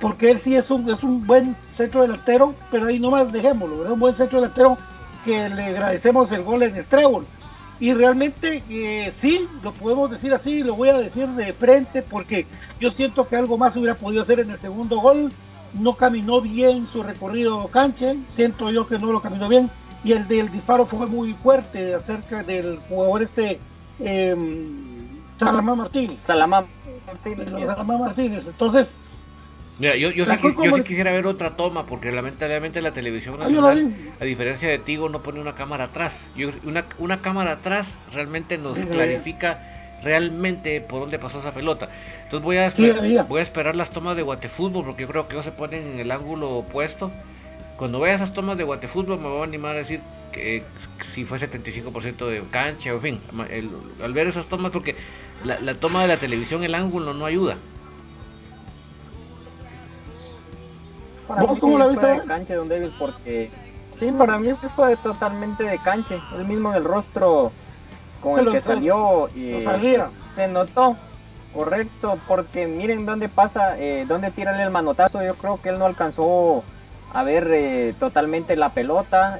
porque 0.01 0.31
él 0.31 0.39
sí 0.39 0.55
es 0.55 0.71
un, 0.71 0.89
es 0.89 1.03
un 1.03 1.25
buen 1.25 1.55
centro 1.75 2.01
delantero, 2.01 2.55
pero 2.71 2.87
ahí 2.87 2.99
nomás 2.99 3.31
dejémoslo, 3.31 3.85
es 3.85 3.91
un 3.91 3.99
buen 3.99 4.15
centro 4.15 4.41
delantero 4.41 4.77
que 5.23 5.47
le 5.47 5.65
agradecemos 5.65 6.31
el 6.31 6.43
gol 6.43 6.63
en 6.63 6.75
el 6.75 6.85
trébol. 6.85 7.27
Y 7.79 7.93
realmente 7.93 8.63
eh, 8.69 9.13
sí, 9.21 9.47
lo 9.63 9.73
podemos 9.73 10.11
decir 10.11 10.33
así, 10.33 10.63
lo 10.63 10.75
voy 10.75 10.89
a 10.89 10.97
decir 10.97 11.27
de 11.29 11.53
frente, 11.53 12.01
porque 12.01 12.45
yo 12.79 12.91
siento 12.91 13.27
que 13.27 13.37
algo 13.37 13.57
más 13.57 13.75
hubiera 13.77 13.95
podido 13.95 14.21
hacer 14.21 14.39
en 14.41 14.51
el 14.51 14.59
segundo 14.59 14.99
gol. 14.99 15.31
No 15.73 15.95
caminó 15.95 16.41
bien 16.41 16.87
su 16.87 17.03
recorrido 17.03 17.67
cancha, 17.67 18.15
siento 18.33 18.71
yo 18.71 18.87
que 18.87 18.99
no 18.99 19.11
lo 19.11 19.21
caminó 19.21 19.47
bien. 19.47 19.69
Y 20.03 20.13
el 20.13 20.27
del 20.27 20.51
disparo 20.51 20.85
fue 20.85 21.05
muy 21.07 21.33
fuerte 21.33 21.93
acerca 21.93 22.43
del 22.43 22.79
jugador 22.89 23.21
este 23.21 23.59
eh, 23.99 24.35
Salamá 25.39 25.75
Martínez. 25.75 26.19
Salamá 26.25 26.65
Martínez. 27.05 27.49
Salamá 27.49 27.97
Martínez. 27.97 28.43
Entonces. 28.45 28.97
Mira, 29.79 29.95
yo, 29.95 30.11
yo, 30.11 30.25
sí, 30.25 30.31
yo 30.41 30.75
sí 30.75 30.83
quisiera 30.83 31.11
ver 31.13 31.25
otra 31.25 31.55
toma, 31.55 31.85
porque 31.85 32.11
lamentablemente 32.11 32.81
la 32.81 32.91
televisión 32.91 33.39
nacional, 33.39 33.95
a 34.19 34.25
diferencia 34.25 34.67
de 34.67 34.77
Tigo, 34.77 35.07
no 35.07 35.23
pone 35.23 35.39
una 35.39 35.55
cámara 35.55 35.85
atrás. 35.85 36.19
Yo, 36.35 36.49
una, 36.65 36.85
una 36.97 37.21
cámara 37.21 37.53
atrás 37.53 37.97
realmente 38.11 38.57
nos 38.57 38.77
clarifica 38.77 39.99
realmente 40.03 40.81
por 40.81 40.99
dónde 41.01 41.17
pasó 41.17 41.39
esa 41.39 41.53
pelota. 41.53 41.89
Entonces 42.23 42.43
voy 42.43 42.57
a, 42.57 42.67
esperar, 42.67 43.27
voy 43.27 43.39
a 43.39 43.43
esperar 43.43 43.75
las 43.75 43.89
tomas 43.91 44.17
de 44.17 44.21
Guatefútbol, 44.21 44.83
porque 44.83 45.03
yo 45.03 45.07
creo 45.07 45.27
que 45.27 45.35
ellos 45.35 45.45
se 45.45 45.51
ponen 45.53 45.85
en 45.87 45.99
el 45.99 46.11
ángulo 46.11 46.57
opuesto. 46.57 47.11
Cuando 47.77 48.01
vea 48.01 48.15
esas 48.15 48.33
tomas 48.33 48.57
de 48.57 48.65
Guatefútbol 48.65 49.17
me 49.17 49.29
voy 49.29 49.41
a 49.41 49.43
animar 49.45 49.75
a 49.75 49.79
decir 49.79 50.01
que 50.33 50.63
si 51.13 51.23
fue 51.23 51.39
75% 51.39 52.27
de 52.27 52.41
cancha, 52.51 52.89
en 52.89 53.01
fin, 53.01 53.19
el, 53.49 53.69
al 54.03 54.13
ver 54.13 54.27
esas 54.27 54.47
tomas, 54.47 54.71
porque 54.71 54.95
la, 55.45 55.59
la, 55.61 55.73
toma 55.75 56.01
de 56.01 56.09
la 56.09 56.17
televisión, 56.17 56.63
el 56.63 56.75
ángulo 56.75 57.13
no 57.13 57.25
ayuda. 57.25 57.55
Para 61.29 61.43
¿Vos 61.43 61.59
cómo 61.59 61.77
la 61.77 61.87
viste? 61.87 62.07
De 62.07 62.23
cancha, 62.23 62.55
don 62.55 62.67
David, 62.67 62.89
porque 62.97 63.49
sí, 63.71 64.11
para 64.17 64.39
mí 64.39 64.51
fue 64.75 64.97
totalmente 64.97 65.63
de 65.63 65.77
cancha, 65.77 66.15
el 66.35 66.45
mismo 66.45 66.73
el 66.73 66.83
rostro 66.83 67.51
con 68.19 68.33
se 68.33 68.39
el 68.39 68.45
lo, 68.47 68.51
que 68.51 68.61
salió 68.61 69.29
y 69.35 69.63
se 70.35 70.47
notó. 70.47 70.97
Correcto, 71.53 72.17
porque 72.27 72.65
miren 72.65 73.05
dónde 73.05 73.29
pasa, 73.29 73.77
eh, 73.77 74.05
dónde 74.07 74.31
tira 74.31 74.61
el 74.61 74.71
manotazo. 74.71 75.23
Yo 75.23 75.35
creo 75.35 75.61
que 75.61 75.69
él 75.69 75.79
no 75.79 75.85
alcanzó 75.85 76.63
a 77.13 77.23
ver 77.23 77.47
eh, 77.51 77.93
totalmente 77.99 78.55
la 78.55 78.69
pelota 78.69 79.39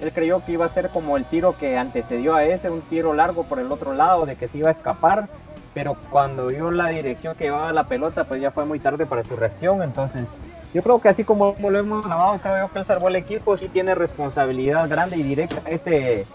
él 0.00 0.12
creyó 0.12 0.42
que 0.44 0.52
iba 0.52 0.64
a 0.64 0.68
ser 0.68 0.88
como 0.90 1.16
el 1.16 1.24
tiro 1.24 1.56
que 1.58 1.76
antecedió 1.76 2.34
a 2.34 2.44
ese, 2.44 2.70
un 2.70 2.80
tiro 2.82 3.12
largo 3.12 3.44
por 3.44 3.58
el 3.58 3.70
otro 3.70 3.92
lado, 3.92 4.26
de 4.26 4.36
que 4.36 4.48
se 4.48 4.58
iba 4.58 4.68
a 4.68 4.72
escapar. 4.72 5.28
Pero 5.74 5.96
cuando 6.10 6.48
vio 6.48 6.70
la 6.70 6.88
dirección 6.88 7.34
que 7.36 7.44
llevaba 7.44 7.72
la 7.72 7.84
pelota, 7.84 8.24
pues 8.24 8.40
ya 8.40 8.50
fue 8.50 8.64
muy 8.64 8.80
tarde 8.80 9.06
para 9.06 9.24
su 9.24 9.36
reacción. 9.36 9.82
Entonces, 9.82 10.28
yo 10.74 10.82
creo 10.82 11.00
que 11.00 11.08
así 11.08 11.24
como 11.24 11.54
lo 11.58 11.78
hemos 11.78 12.04
hablado, 12.04 12.38
creo 12.38 12.70
que 12.72 12.78
él 12.80 12.84
salvó 12.84 13.08
el 13.08 13.16
equipo, 13.16 13.56
sí 13.56 13.68
tiene 13.68 13.94
responsabilidad 13.94 14.88
grande 14.88 15.16
y 15.16 15.22
directa 15.22 15.62
este, 15.66 16.26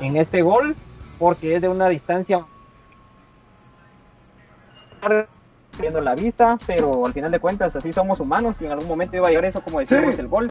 en 0.00 0.16
este 0.16 0.42
gol, 0.42 0.76
porque 1.18 1.56
es 1.56 1.62
de 1.62 1.68
una 1.68 1.88
distancia 1.88 2.44
viendo 5.80 6.00
la 6.00 6.14
vista, 6.14 6.58
pero 6.66 7.06
al 7.06 7.12
final 7.12 7.30
de 7.30 7.40
cuentas 7.40 7.74
así 7.74 7.92
somos 7.92 8.20
humanos 8.20 8.60
y 8.62 8.66
en 8.66 8.72
algún 8.72 8.88
momento 8.88 9.16
iba 9.16 9.26
a 9.26 9.30
llegar 9.30 9.46
eso 9.46 9.60
como 9.62 9.80
decíamos 9.80 10.18
el 10.18 10.28
gol. 10.28 10.50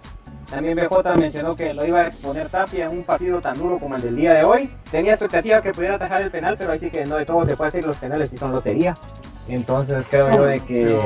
También 0.51 0.75
BJ 0.75 1.15
mencionó 1.15 1.55
que 1.55 1.74
lo 1.74 1.88
iba 1.88 2.01
a 2.01 2.08
exponer 2.08 2.50
Tapia 2.50 2.86
en 2.86 2.91
un 2.91 3.03
partido 3.03 3.39
tan 3.39 3.58
duro 3.58 3.79
como 3.79 3.96
el 3.96 4.01
del 4.01 4.17
día 4.17 4.34
de 4.34 4.43
hoy. 4.43 4.70
Tenía 4.91 5.13
expectativa 5.13 5.62
que 5.62 5.72
pudiera 5.72 5.96
atajar 5.96 6.22
el 6.22 6.29
penal, 6.29 6.58
pero 6.58 6.74
ahí 6.74 6.79
sí 6.79 6.91
que 6.91 7.05
no 7.05 7.15
de 7.15 7.25
todo 7.25 7.46
se 7.46 7.55
puede 7.55 7.70
hacer 7.70 7.86
los 7.86 7.96
penales 7.96 8.34
y 8.34 8.38
son 8.38 8.51
lotería. 8.51 8.98
Entonces 9.48 10.05
creo 10.10 10.29
yo 10.29 10.43
de 10.43 10.60
que 10.60 11.00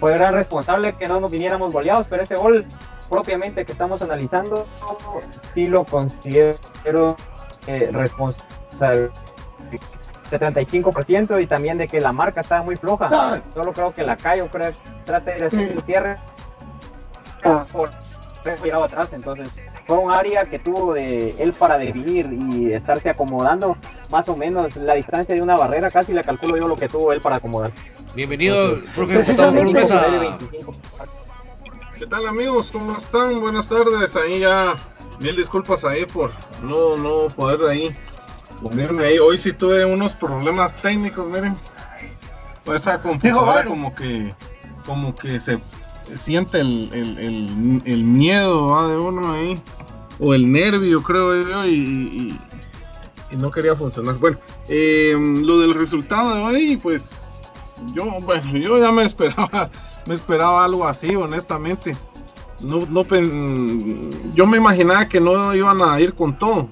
fue 0.00 0.12
gran 0.14 0.34
responsable 0.34 0.94
que 0.94 1.06
no 1.06 1.20
nos 1.20 1.30
viniéramos 1.30 1.72
goleados, 1.72 2.08
pero 2.10 2.24
ese 2.24 2.34
gol 2.34 2.66
propiamente 3.08 3.64
que 3.64 3.70
estamos 3.70 4.02
analizando 4.02 4.66
sí 5.54 5.66
lo 5.66 5.84
considero 5.84 7.16
eh, 7.68 7.88
responsable 7.92 9.10
75% 10.28 11.40
y 11.40 11.46
también 11.46 11.78
de 11.78 11.86
que 11.86 12.00
la 12.00 12.12
marca 12.12 12.40
estaba 12.40 12.62
muy 12.62 12.74
floja. 12.74 13.40
Solo 13.54 13.72
creo 13.72 13.94
que 13.94 14.02
la 14.02 14.16
Cayo 14.16 14.48
creo, 14.48 14.72
trate 15.04 15.34
de 15.34 15.44
hacer 15.44 15.70
el 15.70 15.82
cierre 15.82 16.16
por 17.72 17.90
llegado 18.62 18.84
atrás. 18.84 19.12
Entonces 19.12 19.50
fue 19.86 19.98
un 19.98 20.10
área 20.10 20.44
que 20.44 20.58
tuvo 20.58 20.94
de 20.94 21.34
él 21.38 21.52
para 21.52 21.78
definir 21.78 22.32
y 22.32 22.72
estarse 22.72 23.10
acomodando 23.10 23.76
más 24.10 24.28
o 24.28 24.36
menos 24.36 24.76
la 24.76 24.94
distancia 24.94 25.34
de 25.34 25.42
una 25.42 25.56
barrera. 25.56 25.90
Casi 25.90 26.12
la 26.12 26.22
calculo 26.22 26.56
yo 26.56 26.68
lo 26.68 26.76
que 26.76 26.88
tuvo 26.88 27.12
él 27.12 27.20
para 27.20 27.36
acomodar. 27.36 27.70
Bienvenido, 28.14 28.78
profe 28.94 29.24
¿Qué 31.98 32.06
tal 32.06 32.26
amigos? 32.26 32.70
¿Cómo 32.70 32.96
están? 32.96 33.40
Buenas 33.40 33.68
tardes. 33.68 34.16
Ahí 34.16 34.40
ya 34.40 34.74
mil 35.20 35.36
disculpas 35.36 35.84
ahí 35.84 36.04
por 36.04 36.30
no, 36.62 36.96
no 36.96 37.28
poder 37.28 37.70
ahí 37.70 37.94
unirme 38.62 39.04
ahí. 39.04 39.18
Hoy 39.18 39.38
sí 39.38 39.52
tuve 39.52 39.84
unos 39.84 40.14
problemas 40.14 40.74
técnicos, 40.82 41.26
miren. 41.28 41.56
Esta 42.66 43.00
computadora 43.00 43.64
como 43.64 43.94
que 43.94 44.34
como 44.86 45.14
que 45.14 45.38
se 45.38 45.58
siente 46.14 46.60
el, 46.60 46.90
el, 46.92 47.82
el, 47.84 48.04
miedo 48.04 48.88
de 48.88 48.96
uno 48.96 49.32
ahí. 49.32 49.62
O 50.18 50.34
el 50.34 50.50
nervio, 50.50 51.02
creo 51.02 51.66
y, 51.66 52.38
no 53.38 53.50
quería 53.50 53.74
funcionar. 53.74 54.16
Bueno, 54.16 54.38
eh, 54.68 55.16
lo 55.42 55.58
del 55.58 55.74
resultado 55.74 56.34
de 56.34 56.42
hoy, 56.42 56.76
pues 56.76 57.42
yo, 57.94 58.04
bueno, 58.20 58.56
yo 58.56 58.78
ya 58.78 58.92
me 58.92 59.04
esperaba, 59.06 59.70
me 60.06 60.14
esperaba 60.14 60.64
algo 60.64 60.86
así, 60.86 61.16
honestamente. 61.16 61.96
No, 62.60 62.86
no, 62.86 63.02
yo 64.32 64.46
me 64.46 64.56
imaginaba 64.56 65.08
que 65.08 65.20
no 65.20 65.54
iban 65.54 65.82
a 65.82 66.00
ir 66.00 66.14
con 66.14 66.38
todo. 66.38 66.68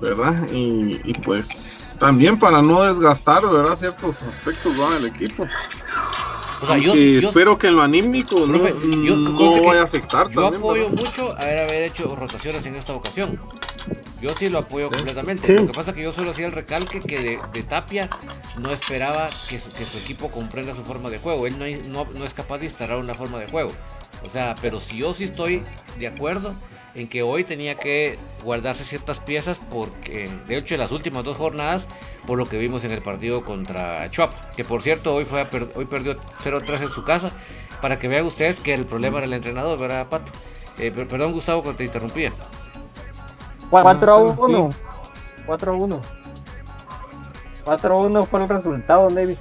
¿verdad? 0.00 0.34
Y, 0.52 1.14
pues 1.20 1.84
también 1.98 2.38
para 2.38 2.60
no 2.60 2.82
desgastar, 2.82 3.46
¿verdad? 3.46 3.76
Ciertos 3.76 4.22
aspectos 4.22 4.74
del 4.76 5.06
equipo. 5.06 5.46
Espero 7.18 7.58
que 7.58 7.68
en 7.68 7.76
lo 7.76 7.82
anímico 7.82 8.46
no, 8.46 9.62
vaya 9.64 9.80
a 9.80 9.84
afectar. 9.84 10.30
Yo 10.30 10.46
apoyo 10.46 10.88
mucho 10.88 11.32
haber, 11.32 11.58
haber 11.60 11.82
hecho 11.84 12.14
rotaciones 12.14 12.64
en 12.66 12.76
esta 12.76 12.94
ocasión. 12.94 13.38
Yo 14.20 14.30
sí 14.38 14.48
lo 14.48 14.60
apoyo 14.60 14.90
completamente. 14.90 15.52
Lo 15.52 15.66
que 15.66 15.74
pasa 15.74 15.90
es 15.90 15.96
que 15.96 16.02
yo 16.02 16.12
solo 16.12 16.30
hacía 16.30 16.46
el 16.46 16.52
recalque 16.52 17.00
que 17.00 17.38
de, 17.52 17.62
Tapia 17.62 18.08
no 18.58 18.70
esperaba 18.70 19.28
que 19.48 19.60
su, 19.60 19.70
que 19.72 19.84
su, 19.84 19.98
equipo 19.98 20.30
comprenda 20.30 20.74
su 20.74 20.82
forma 20.82 21.10
de 21.10 21.18
juego. 21.18 21.46
Él 21.46 21.58
no, 21.58 22.06
no, 22.06 22.24
es 22.24 22.32
capaz 22.32 22.58
de 22.58 22.66
instalar 22.66 22.98
una 22.98 23.14
forma 23.14 23.38
de 23.38 23.46
juego. 23.46 23.70
O 24.26 24.32
sea, 24.32 24.54
pero 24.62 24.78
si 24.78 24.98
yo 24.98 25.12
sí 25.12 25.24
estoy 25.24 25.62
de 25.98 26.06
acuerdo 26.06 26.54
en 26.94 27.08
que 27.08 27.22
hoy 27.22 27.44
tenía 27.44 27.74
que 27.74 28.18
guardarse 28.42 28.84
ciertas 28.84 29.18
piezas 29.18 29.58
porque 29.70 30.30
de 30.46 30.56
hecho 30.56 30.74
en 30.74 30.80
las 30.80 30.92
últimas 30.92 31.24
dos 31.24 31.36
jornadas 31.36 31.86
por 32.26 32.38
lo 32.38 32.46
que 32.46 32.56
vimos 32.56 32.84
en 32.84 32.92
el 32.92 33.02
partido 33.02 33.44
contra 33.44 34.08
Chop 34.10 34.32
que 34.56 34.64
por 34.64 34.82
cierto 34.82 35.14
hoy 35.14 35.24
fue 35.24 35.46
hoy 35.74 35.84
perdió 35.86 36.16
0-3 36.42 36.82
en 36.82 36.90
su 36.90 37.04
casa. 37.04 37.30
Para 37.80 37.98
que 37.98 38.08
vean 38.08 38.24
ustedes 38.24 38.56
que 38.60 38.72
el 38.72 38.86
problema 38.86 39.18
era 39.18 39.26
el 39.26 39.32
entrenador 39.34 39.78
verdad 39.78 40.08
Pato 40.08 40.32
eh, 40.78 40.90
perdón 40.90 41.32
Gustavo 41.32 41.62
cuando 41.62 41.78
te 41.78 41.84
interrumpía. 41.84 42.32
4-1 43.70 44.74
4-1 45.46 46.00
4-1 47.64 48.26
fue 48.26 48.42
el 48.42 48.48
resultado 48.48 49.08
David. 49.08 49.36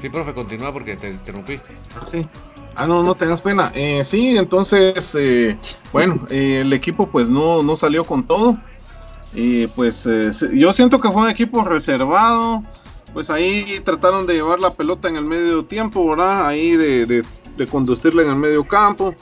Sí, 0.00 0.08
profe, 0.08 0.34
continúa 0.34 0.72
porque 0.72 0.96
te 0.96 1.10
interrumpí. 1.10 1.60
Sí. 2.10 2.26
Ah, 2.74 2.86
no, 2.86 3.02
no 3.02 3.14
tengas 3.14 3.40
pena. 3.40 3.70
Eh, 3.74 4.02
sí, 4.04 4.36
entonces, 4.36 5.14
eh, 5.18 5.58
bueno, 5.92 6.26
eh, 6.30 6.60
el 6.62 6.72
equipo 6.72 7.06
pues 7.06 7.28
no, 7.28 7.62
no 7.62 7.76
salió 7.76 8.04
con 8.04 8.24
todo. 8.24 8.58
Y 9.34 9.66
pues 9.68 10.06
yo 10.52 10.72
siento 10.72 11.00
que 11.00 11.10
fue 11.10 11.22
un 11.22 11.28
equipo 11.28 11.64
reservado. 11.64 12.62
Pues 13.12 13.28
ahí 13.28 13.80
trataron 13.84 14.26
de 14.26 14.34
llevar 14.34 14.58
la 14.60 14.70
pelota 14.70 15.08
en 15.08 15.16
el 15.16 15.24
medio 15.24 15.64
tiempo, 15.64 16.08
¿verdad? 16.08 16.46
Ahí 16.46 16.76
de, 16.76 17.06
de, 17.06 17.66
conducirla 17.70 18.22
en 18.22 18.30
el 18.30 18.36
medio 18.36 18.64
campo. 18.64 19.14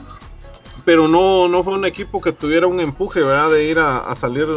Pero 0.85 1.07
no, 1.07 1.47
no 1.47 1.63
fue 1.63 1.73
un 1.73 1.85
equipo 1.85 2.21
que 2.21 2.31
tuviera 2.31 2.67
un 2.67 2.79
empuje, 2.79 3.21
¿verdad? 3.21 3.51
De 3.51 3.65
ir 3.65 3.79
a, 3.79 4.13
salir 4.15 4.47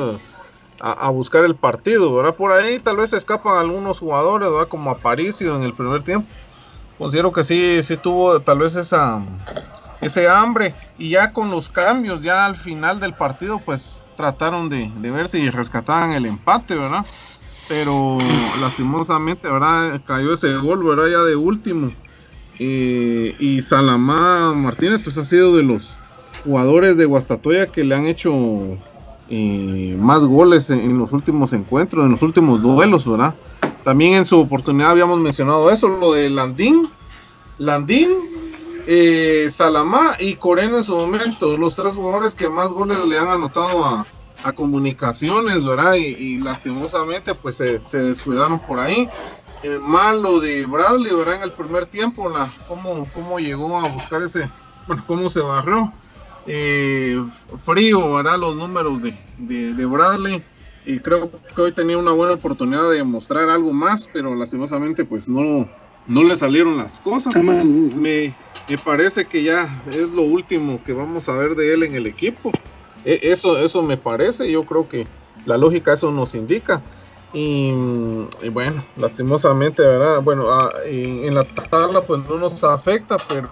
a, 0.81 1.11
buscar 1.11 1.45
el 1.45 1.55
partido, 1.55 2.15
¿verdad? 2.15 2.35
Por 2.35 2.53
ahí 2.53 2.79
tal 2.79 2.97
vez 2.97 3.13
escapan 3.13 3.59
algunos 3.59 3.99
jugadores, 3.99 4.51
¿verdad? 4.51 4.69
Como 4.69 4.91
Aparicio 4.91 5.55
en 5.57 5.63
el 5.63 5.75
primer 5.75 6.03
tiempo 6.03 6.29
considero 6.99 7.33
que 7.33 7.45
sí, 7.45 7.83
sí 7.83 7.97
tuvo 7.97 8.41
tal 8.41 8.59
vez 8.59 8.77
esa 8.77 9.21
ese 10.01 10.29
hambre 10.29 10.75
y 10.99 11.11
ya 11.11 11.33
con 11.33 11.51
los 11.51 11.69
cambios 11.69 12.23
ya 12.23 12.47
al 12.47 12.57
final 12.57 13.01
del 13.01 13.15
partido 13.15 13.61
pues 13.65 14.05
trataron 14.17 14.69
de, 14.69 14.91
ver 15.01 15.29
si 15.29 15.49
rescataban 15.51 16.13
el 16.13 16.27
empate, 16.27 16.77
¿verdad? 16.77 17.07
Pero 17.69 18.19
lastimosamente, 18.61 19.49
¿verdad? 19.49 20.01
Cayó 20.07 20.35
ese 20.35 20.55
gol, 20.57 20.85
¿verdad? 20.85 21.07
Ya 21.11 21.23
de 21.23 21.35
último. 21.35 21.91
Eh, 22.59 23.35
y 23.39 23.63
Salamá 23.63 24.53
Martínez 24.55 25.03
pues 25.03 25.17
ha 25.17 25.25
sido 25.25 25.57
de 25.57 25.63
los 25.63 25.99
jugadores 26.45 26.97
de 26.97 27.07
Guastatoya 27.07 27.67
que 27.67 27.83
le 27.83 27.95
han 27.95 28.05
hecho 28.07 28.33
eh, 29.31 29.97
más 29.99 30.23
goles 30.25 30.69
en, 30.71 30.99
los 30.99 31.13
últimos 31.13 31.53
encuentros, 31.53 32.05
en 32.05 32.13
los 32.13 32.23
últimos 32.23 32.63
duelos, 32.63 33.09
¿verdad? 33.09 33.35
También 33.85 34.15
en 34.15 34.25
su 34.25 34.41
oportunidad 34.41 34.91
habíamos 34.91 35.19
mencionado 35.21 35.71
eso, 35.71 35.89
lo 35.89 36.13
de 36.13 36.31
Landín, 36.31 36.91
Landín, 37.59 38.13
eh, 38.87 39.47
Salamá 39.51 40.17
y 40.19 40.37
Corena 40.37 40.79
en 40.79 40.85
su 40.85 40.97
momento, 40.97 41.59
los 41.59 41.77
tres 41.77 41.93
jugadores 41.93 42.35
que 42.35 42.49
más 42.49 42.69
goles 42.69 42.99
le 43.07 43.19
han 43.19 43.29
anotado 43.29 43.85
a, 43.85 44.07
comunicaciones, 44.57 45.65
¿verdad? 45.65 45.95
Y, 45.95 46.37
lastimosamente 46.37 47.35
pues 47.35 47.57
se, 47.57 48.03
descuidaron 48.03 48.59
por 48.59 48.79
ahí. 48.79 49.09
El 49.63 49.81
malo 49.81 50.39
de 50.39 50.67
Bradley, 50.67 51.15
¿verdad? 51.15 51.37
En 51.37 51.43
el 51.45 51.53
primer 51.53 51.87
tiempo, 51.87 52.29
la, 52.29 52.53
cómo, 52.69 53.09
cómo 53.15 53.39
llegó 53.39 53.79
a 53.79 53.89
buscar 53.89 54.23
ese, 54.23 54.51
bueno, 54.87 55.03
cómo 55.07 55.31
se 55.31 55.41
barrió. 55.41 55.91
Eh, 56.47 57.25
frío, 57.57 58.13
¿verdad? 58.13 58.39
Los 58.39 58.55
números 58.55 59.01
de, 59.01 59.15
de 59.73 59.87
Bradley 59.87 60.45
y 60.85 60.99
creo 60.99 61.31
que 61.55 61.63
hoy 61.63 61.73
tenía 61.73 61.99
una 61.99 62.13
buena 62.13 62.35
oportunidad 62.35 62.91
de 62.91 63.03
mostrar 63.05 63.49
algo 63.49 63.73
más, 63.73 64.09
pero 64.13 64.35
lastimosamente 64.35 65.05
pues 65.05 65.29
no, 65.29 65.69
no 66.07 66.25
le 66.25 66.37
salieron 66.37 66.77
las 66.77 67.01
cosas. 67.01 67.43
Me, 67.43 68.35
me 68.69 68.79
parece 68.79 69.27
que 69.27 69.43
ya 69.43 69.69
es 69.87 70.11
lo 70.11 70.23
último 70.23 70.83
que 70.85 70.93
vamos 70.93 71.29
a 71.29 71.37
ver 71.37 71.55
de 71.55 71.73
él 71.73 71.83
en 71.83 71.95
el 71.95 72.07
equipo. 72.07 72.53
E, 73.05 73.21
eso, 73.23 73.59
eso 73.59 73.83
me 73.83 73.97
parece, 73.97 74.51
yo 74.51 74.65
creo 74.65 74.89
que 74.89 75.07
la 75.47 75.59
lógica 75.59 75.95
eso 75.95 76.11
nos 76.11 76.35
indica. 76.35 76.83
Y, 77.33 77.73
bueno, 78.53 78.85
lastimosamente, 78.97 79.83
¿verdad? 79.83 80.23
Bueno, 80.23 80.49
ah, 80.51 80.71
en, 80.87 81.25
en, 81.25 81.35
la 81.35 81.45
tabla 81.45 82.07
pues 82.07 82.21
no 82.29 82.39
nos 82.39 82.63
afecta, 82.63 83.17
pero, 83.29 83.51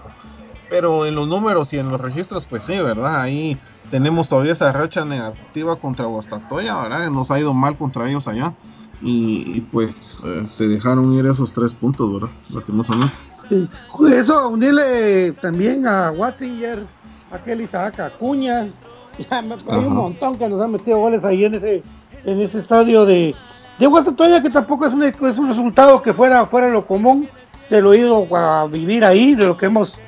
pero 0.71 1.05
en 1.05 1.17
los 1.17 1.27
números 1.27 1.73
y 1.73 1.79
en 1.79 1.89
los 1.89 2.01
registros 2.01 2.47
pues 2.47 2.63
sí, 2.63 2.75
¿verdad? 2.81 3.23
Ahí 3.23 3.59
tenemos 3.93 4.27
todavía 4.27 4.53
esa 4.53 4.73
racha 4.73 5.05
negativa 5.05 5.77
contra 5.77 6.07
Guastatoya, 6.07 6.81
¿verdad? 6.81 7.11
Nos 7.11 7.31
ha 7.31 7.39
ido 7.39 7.53
mal 7.53 7.77
contra 7.77 8.09
ellos 8.09 8.27
allá. 8.27 8.55
Y, 9.03 9.61
pues 9.71 10.25
eh, 10.25 10.47
se 10.47 10.67
dejaron 10.67 11.13
ir 11.13 11.27
esos 11.27 11.53
tres 11.53 11.75
puntos, 11.75 12.11
¿verdad? 12.11 12.31
Lastimosamente. 12.55 13.15
Sí. 13.51 13.69
Eso, 14.15 14.49
unirle 14.49 15.33
también 15.33 15.87
a 15.87 16.11
Wattinger, 16.11 16.87
a 17.31 17.39
Kelly 17.39 17.65
Isaac 17.65 18.01
Acuña. 18.01 18.73
Ya 19.31 19.41
hay 19.41 19.85
un 19.85 19.95
montón 19.95 20.39
que 20.39 20.49
nos 20.49 20.59
han 20.63 20.73
metido 20.73 20.97
goles 20.97 21.23
ahí 21.23 21.45
en 21.45 21.57
ese, 21.57 21.83
en 22.25 22.41
ese 22.41 22.61
estadio 22.61 23.05
de, 23.05 23.35
de 23.79 23.87
Guastatoya, 23.87 24.41
que 24.41 24.49
tampoco 24.49 24.87
es 24.87 24.95
un, 24.95 25.03
es 25.03 25.39
un 25.39 25.49
resultado 25.49 26.01
que 26.01 26.15
fuera, 26.15 26.47
fuera 26.47 26.71
lo 26.71 26.87
común 26.87 27.29
de 27.69 27.83
lo 27.83 27.93
ido 27.93 28.27
a 28.35 28.67
vivir 28.69 29.05
ahí, 29.05 29.35
de 29.35 29.45
lo 29.45 29.59
que 29.59 29.67
hemos 29.67 29.99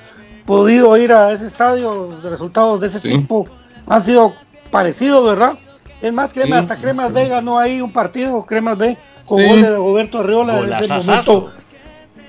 podido 0.46 0.96
ir 0.96 1.12
a 1.12 1.32
ese 1.32 1.48
estadio, 1.48 2.18
de 2.22 2.30
resultados 2.30 2.80
de 2.80 2.86
ese 2.86 3.00
tipo 3.00 3.46
han 3.86 4.04
sido 4.04 4.34
parecidos, 4.70 5.26
¿verdad? 5.26 5.58
Es 6.02 6.12
más, 6.12 6.32
Cremas, 6.32 6.62
hasta 6.62 6.76
Cremas 6.76 7.12
B 7.12 7.28
ganó 7.28 7.58
ahí 7.58 7.80
un 7.80 7.92
partido, 7.92 8.44
Cremas 8.44 8.76
B, 8.76 8.96
con 9.24 9.44
gol 9.46 9.62
de 9.62 9.76
Roberto 9.76 10.18
Arriola 10.18 10.58
en 10.58 10.72
ese 10.72 10.88
momento. 10.88 11.50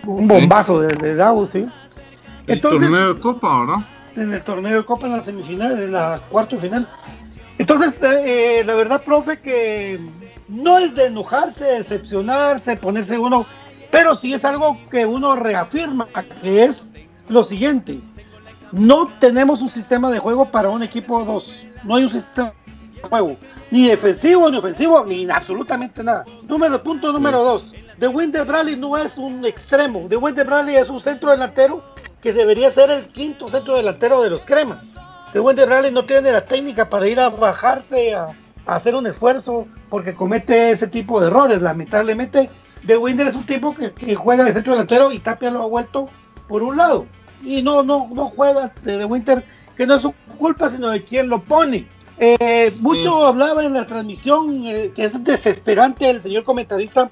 Un 0.05 0.27
bombazo 0.27 0.81
de, 0.81 0.87
de 0.87 1.15
Davos, 1.15 1.49
sí. 1.49 1.65
El 2.47 2.61
torneo 2.61 3.13
de 3.13 3.19
Copa, 3.19 3.59
¿verdad? 3.61 3.85
En 4.15 4.33
el 4.33 4.43
torneo 4.43 4.77
de 4.77 4.85
Copa 4.85 5.07
en 5.07 5.13
la 5.13 5.23
semifinal, 5.23 5.81
en 5.81 5.91
la 5.91 6.21
cuarto 6.29 6.57
final. 6.57 6.87
Entonces, 7.57 7.95
eh, 8.01 8.63
la 8.65 8.75
verdad, 8.75 9.03
profe, 9.03 9.37
que 9.37 9.99
no 10.47 10.77
es 10.77 10.93
de 10.93 11.07
enojarse, 11.07 11.65
decepcionarse, 11.65 12.77
ponerse 12.77 13.17
uno, 13.17 13.45
pero 13.91 14.15
sí 14.15 14.33
es 14.33 14.45
algo 14.45 14.77
que 14.91 15.05
uno 15.05 15.35
reafirma, 15.35 16.07
que 16.41 16.65
es 16.65 16.89
lo 17.29 17.43
siguiente. 17.43 17.99
No 18.71 19.09
tenemos 19.19 19.61
un 19.61 19.69
sistema 19.69 20.09
de 20.11 20.19
juego 20.19 20.45
para 20.51 20.69
un 20.69 20.83
equipo 20.83 21.23
2. 21.23 21.67
No 21.83 21.95
hay 21.95 22.03
un 22.03 22.09
sistema 22.09 22.53
de 22.95 23.01
juego. 23.01 23.37
Ni 23.71 23.87
defensivo, 23.87 24.49
ni 24.49 24.57
ofensivo, 24.57 25.05
ni 25.05 25.29
absolutamente 25.29 26.03
nada. 26.03 26.25
Número, 26.47 26.81
punto 26.81 27.11
número 27.11 27.43
2. 27.43 27.73
De 27.97 28.07
Winder 28.07 28.45
Bradley 28.45 28.75
no 28.75 28.97
es 28.97 29.17
un 29.17 29.45
extremo. 29.45 30.07
De 30.09 30.17
Winder 30.17 30.45
Bradley 30.45 30.75
es 30.75 30.89
un 30.89 30.99
centro 30.99 31.31
delantero 31.31 31.83
que 32.21 32.33
debería 32.33 32.71
ser 32.71 32.89
el 32.89 33.07
quinto 33.07 33.47
centro 33.49 33.77
delantero 33.77 34.21
de 34.21 34.29
los 34.29 34.45
cremas. 34.45 34.91
De 35.33 35.39
Winder 35.39 35.67
Bradley 35.67 35.91
no 35.91 36.05
tiene 36.05 36.31
la 36.31 36.45
técnica 36.45 36.89
para 36.89 37.07
ir 37.07 37.19
a 37.19 37.29
bajarse, 37.29 38.13
a, 38.13 38.29
hacer 38.65 38.95
un 38.95 39.05
esfuerzo, 39.07 39.67
porque 39.89 40.15
comete 40.15 40.71
ese 40.71 40.87
tipo 40.87 41.21
de 41.21 41.27
errores. 41.27 41.61
Lamentablemente, 41.61 42.49
De 42.83 42.97
Winder 42.97 43.27
es 43.27 43.35
un 43.35 43.45
tipo 43.45 43.75
que, 43.75 44.15
juega 44.15 44.43
de 44.43 44.53
centro 44.53 44.73
delantero 44.73 45.11
y 45.11 45.19
Tapia 45.19 45.51
lo 45.51 45.63
ha 45.63 45.67
vuelto 45.67 46.09
por 46.47 46.63
un 46.63 46.77
lado. 46.77 47.05
Y 47.43 47.61
no, 47.61 47.83
no, 47.83 48.09
no 48.13 48.27
juega 48.29 48.73
de, 48.83 48.97
de 48.97 49.05
Winter, 49.05 49.45
que 49.75 49.85
no 49.85 49.95
es 49.95 50.01
su 50.01 50.13
culpa, 50.37 50.69
sino 50.69 50.89
de 50.89 51.03
quien 51.03 51.29
lo 51.29 51.43
pone. 51.43 51.87
Eh, 52.17 52.71
Mucho 52.81 53.25
hablaba 53.25 53.65
en 53.65 53.73
la 53.73 53.85
transmisión, 53.85 54.65
eh, 54.65 54.91
que 54.95 55.05
es 55.05 55.23
desesperante 55.23 56.09
el 56.09 56.21
señor 56.21 56.43
comentarista, 56.43 57.09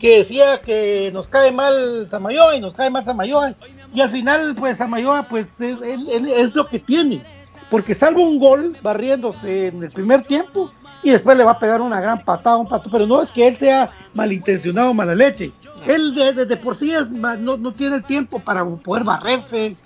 que 0.00 0.18
decía 0.18 0.60
que 0.60 1.10
nos 1.12 1.28
cae 1.28 1.52
mal 1.52 2.08
Samayoa 2.10 2.56
y 2.56 2.60
nos 2.60 2.74
cae 2.74 2.90
mal 2.90 3.04
Samayoa. 3.04 3.54
Y 3.94 4.00
al 4.00 4.10
final, 4.10 4.54
pues 4.58 4.78
Samayoa, 4.78 5.24
pues 5.24 5.60
es, 5.60 5.78
es, 5.80 6.54
lo 6.54 6.66
que 6.66 6.80
tiene. 6.80 7.22
Porque 7.70 7.94
salvo 7.94 8.22
un 8.22 8.38
gol 8.38 8.76
barriéndose 8.82 9.68
en 9.68 9.82
el 9.82 9.90
primer 9.90 10.24
tiempo 10.24 10.70
y 11.02 11.10
después 11.10 11.36
le 11.36 11.44
va 11.44 11.52
a 11.52 11.58
pegar 11.58 11.80
una 11.80 12.00
gran 12.00 12.24
patada, 12.24 12.56
un 12.56 12.68
pato. 12.68 12.90
Pero 12.90 13.06
no 13.06 13.22
es 13.22 13.30
que 13.30 13.46
él 13.46 13.56
sea 13.56 13.92
malintencionado 14.12 14.92
mala 14.92 15.14
leche. 15.14 15.52
Él 15.86 16.14
desde 16.14 16.56
por 16.56 16.76
sí 16.76 16.92
es, 16.92 17.10
no, 17.10 17.56
no, 17.56 17.72
tiene 17.72 17.96
el 17.96 18.04
tiempo 18.04 18.38
para 18.38 18.64
poder 18.64 19.04
barrerse, 19.04 19.76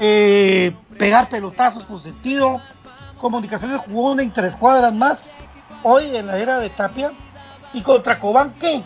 eh, 0.00 0.74
pegar 0.98 1.28
pelotazos 1.28 1.84
con 1.84 2.00
sentido. 2.00 2.60
Comunicaciones 3.18 3.80
jugó 3.80 4.12
una 4.12 4.22
interescuadras 4.22 4.94
más 4.94 5.20
hoy 5.82 6.16
en 6.16 6.26
la 6.26 6.38
era 6.38 6.58
de 6.58 6.70
Tapia. 6.70 7.12
¿Y 7.72 7.82
contra 7.82 8.18
Cobán 8.18 8.54
qué? 8.58 8.82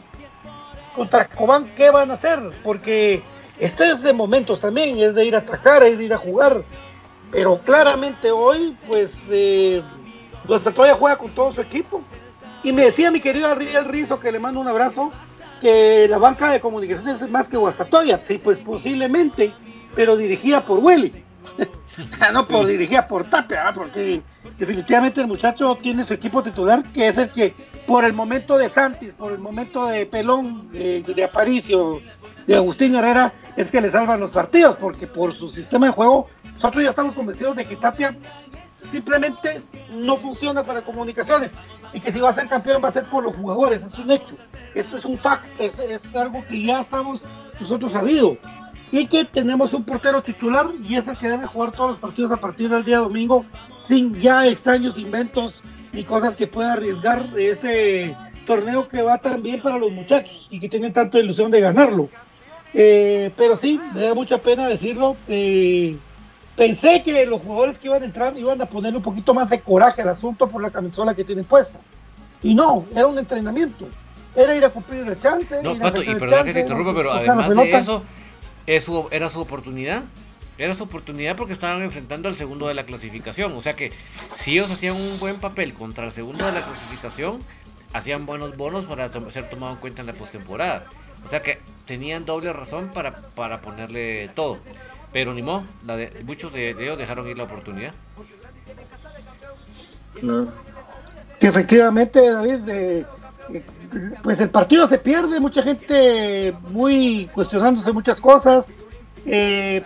contra 0.94 1.28
Cobán, 1.28 1.72
¿qué 1.74 1.90
van 1.90 2.10
a 2.10 2.14
hacer? 2.14 2.40
Porque 2.62 3.22
este 3.58 3.90
es 3.90 4.02
de 4.02 4.12
momentos 4.12 4.60
también, 4.60 4.98
es 4.98 5.14
de 5.14 5.24
ir 5.24 5.34
a 5.34 5.38
atacar, 5.38 5.82
es 5.84 5.98
de 5.98 6.04
ir 6.04 6.14
a 6.14 6.18
jugar. 6.18 6.64
Pero 7.30 7.58
claramente 7.58 8.30
hoy, 8.30 8.74
pues, 8.86 9.12
eh, 9.30 9.82
todavía 10.46 10.94
juega 10.94 11.16
con 11.16 11.30
todo 11.30 11.52
su 11.52 11.60
equipo. 11.60 12.02
Y 12.62 12.72
me 12.72 12.82
decía 12.82 13.10
mi 13.10 13.20
querido 13.20 13.48
Ariel 13.48 13.86
Rizo, 13.86 14.20
que 14.20 14.30
le 14.30 14.38
mando 14.38 14.60
un 14.60 14.68
abrazo, 14.68 15.10
que 15.62 16.08
la 16.08 16.18
banca 16.18 16.50
de 16.50 16.60
comunicaciones 16.60 17.22
es 17.22 17.30
más 17.30 17.48
que 17.48 17.56
Guastatoya. 17.56 18.18
Sí, 18.18 18.40
pues 18.42 18.58
posiblemente, 18.58 19.54
pero 19.94 20.16
dirigida 20.16 20.66
por 20.66 20.80
Willy. 20.80 21.24
no 22.32 22.44
por 22.44 22.66
dirigida 22.66 23.06
por 23.06 23.30
Tapia, 23.30 23.72
porque 23.72 24.22
definitivamente 24.58 25.20
el 25.20 25.28
muchacho 25.28 25.78
tiene 25.80 26.04
su 26.04 26.14
equipo 26.14 26.42
titular, 26.42 26.82
que 26.92 27.06
es 27.08 27.16
el 27.16 27.30
que 27.30 27.54
por 27.86 28.04
el 28.04 28.12
momento 28.12 28.58
de 28.58 28.68
Santis, 28.68 29.12
por 29.12 29.32
el 29.32 29.38
momento 29.38 29.86
de 29.86 30.04
Pelón, 30.06 30.70
de, 30.72 31.24
Aparicio, 31.24 32.00
de 32.46 32.56
Agustín 32.56 32.96
Herrera, 32.96 33.32
es 33.56 33.70
que 33.70 33.80
le 33.80 33.90
salvan 33.90 34.18
los 34.18 34.32
partidos, 34.32 34.76
porque 34.76 35.06
por 35.06 35.32
su 35.32 35.48
sistema 35.48 35.86
de 35.86 35.92
juego, 35.92 36.28
nosotros 36.54 36.82
ya 36.82 36.90
estamos 36.90 37.14
convencidos 37.14 37.54
de 37.56 37.66
que 37.66 37.76
Tapia 37.76 38.16
simplemente 38.90 39.60
no 39.92 40.16
funciona 40.16 40.64
para 40.64 40.82
comunicaciones 40.82 41.52
y 41.92 42.00
que 42.00 42.10
si 42.10 42.20
va 42.20 42.30
a 42.30 42.34
ser 42.34 42.48
campeón 42.48 42.82
va 42.82 42.88
a 42.88 42.92
ser 42.92 43.04
por 43.04 43.22
los 43.22 43.36
jugadores, 43.36 43.84
es 43.84 43.98
un 43.98 44.10
hecho, 44.10 44.36
esto 44.74 44.96
es 44.96 45.04
un 45.04 45.18
fact, 45.18 45.44
es, 45.60 45.74
algo 46.14 46.44
que 46.46 46.62
ya 46.62 46.80
estamos 46.80 47.22
nosotros 47.60 47.92
sabido 47.92 48.36
y 48.90 49.06
que 49.06 49.24
tenemos 49.24 49.72
un 49.72 49.84
portero 49.84 50.22
titular 50.22 50.66
y 50.86 50.96
es 50.96 51.08
el 51.08 51.16
que 51.16 51.28
debe 51.28 51.46
jugar 51.46 51.72
todos 51.72 51.90
los 51.90 51.98
partidos 51.98 52.32
a 52.32 52.36
partir 52.36 52.68
del 52.68 52.84
día 52.84 52.98
domingo 52.98 53.44
sin 53.88 54.14
ya 54.20 54.46
extraños 54.46 54.98
inventos 54.98 55.62
ni 55.92 56.04
cosas 56.04 56.36
que 56.36 56.46
pueda 56.46 56.74
arriesgar 56.74 57.26
ese 57.38 58.16
torneo 58.46 58.88
que 58.88 59.02
va 59.02 59.18
tan 59.18 59.42
bien 59.42 59.60
para 59.60 59.78
los 59.78 59.92
muchachos 59.92 60.48
y 60.50 60.60
que 60.60 60.68
tienen 60.68 60.92
tanta 60.92 61.18
ilusión 61.18 61.50
de 61.50 61.60
ganarlo. 61.60 62.08
Eh, 62.74 63.30
pero 63.36 63.56
sí, 63.56 63.80
me 63.94 64.02
da 64.02 64.14
mucha 64.14 64.38
pena 64.38 64.66
decirlo. 64.66 65.16
Eh, 65.28 65.96
pensé 66.56 67.02
que 67.02 67.26
los 67.26 67.42
jugadores 67.42 67.78
que 67.78 67.88
iban 67.88 68.02
a 68.02 68.06
entrar 68.06 68.36
iban 68.36 68.60
a 68.60 68.66
poner 68.66 68.96
un 68.96 69.02
poquito 69.02 69.34
más 69.34 69.50
de 69.50 69.60
coraje 69.60 70.02
al 70.02 70.08
asunto 70.08 70.48
por 70.48 70.62
la 70.62 70.70
camisola 70.70 71.14
que 71.14 71.24
tienen 71.24 71.44
puesta. 71.44 71.78
Y 72.42 72.54
no, 72.54 72.84
era 72.94 73.06
un 73.06 73.18
entrenamiento. 73.18 73.86
Era 74.34 74.54
ir 74.54 74.64
a 74.64 74.70
cumplir 74.70 75.06
el 75.06 75.20
chance. 75.20 75.62
No, 75.62 75.76
Pato, 75.78 76.02
y 76.02 76.14
perdón 76.14 76.44
que 76.44 76.54
te 76.54 76.60
interrumpa, 76.60 76.94
pero 76.94 77.12
además 77.12 77.50
de 77.50 78.02
eso, 78.66 79.08
era 79.10 79.28
su 79.28 79.40
oportunidad. 79.40 80.02
Era 80.58 80.76
su 80.76 80.84
oportunidad 80.84 81.36
porque 81.36 81.54
estaban 81.54 81.82
enfrentando 81.82 82.28
al 82.28 82.36
segundo 82.36 82.68
de 82.68 82.74
la 82.74 82.84
clasificación. 82.84 83.52
O 83.52 83.62
sea 83.62 83.74
que 83.74 83.90
si 84.40 84.52
ellos 84.52 84.70
hacían 84.70 84.96
un 84.96 85.18
buen 85.18 85.36
papel 85.36 85.72
contra 85.72 86.04
el 86.04 86.12
segundo 86.12 86.44
de 86.44 86.52
la 86.52 86.60
clasificación, 86.60 87.40
hacían 87.92 88.26
buenos 88.26 88.56
bonos 88.56 88.84
para 88.84 89.08
ser 89.08 89.48
tomados 89.48 89.76
en 89.76 89.80
cuenta 89.80 90.00
en 90.02 90.06
la 90.06 90.12
postemporada. 90.12 90.84
O 91.26 91.30
sea 91.30 91.40
que 91.40 91.58
tenían 91.86 92.24
doble 92.24 92.52
razón 92.52 92.90
para, 92.92 93.16
para 93.34 93.60
ponerle 93.60 94.28
todo. 94.34 94.58
Pero 95.12 95.34
ni 95.34 95.42
modo, 95.42 95.64
la 95.86 95.96
de, 95.96 96.22
muchos 96.24 96.52
de, 96.52 96.70
ellos 96.70 96.98
dejaron 96.98 97.28
ir 97.28 97.36
la 97.36 97.44
oportunidad. 97.44 97.92
Que 101.38 101.46
efectivamente, 101.46 102.30
David, 102.30 103.04
pues 104.22 104.40
el 104.40 104.50
partido 104.50 104.88
se 104.88 104.98
pierde, 104.98 105.40
mucha 105.40 105.62
gente 105.62 106.54
muy 106.70 107.28
cuestionándose 107.34 107.92
muchas 107.92 108.20
cosas. 108.20 108.68
Eh, 109.26 109.82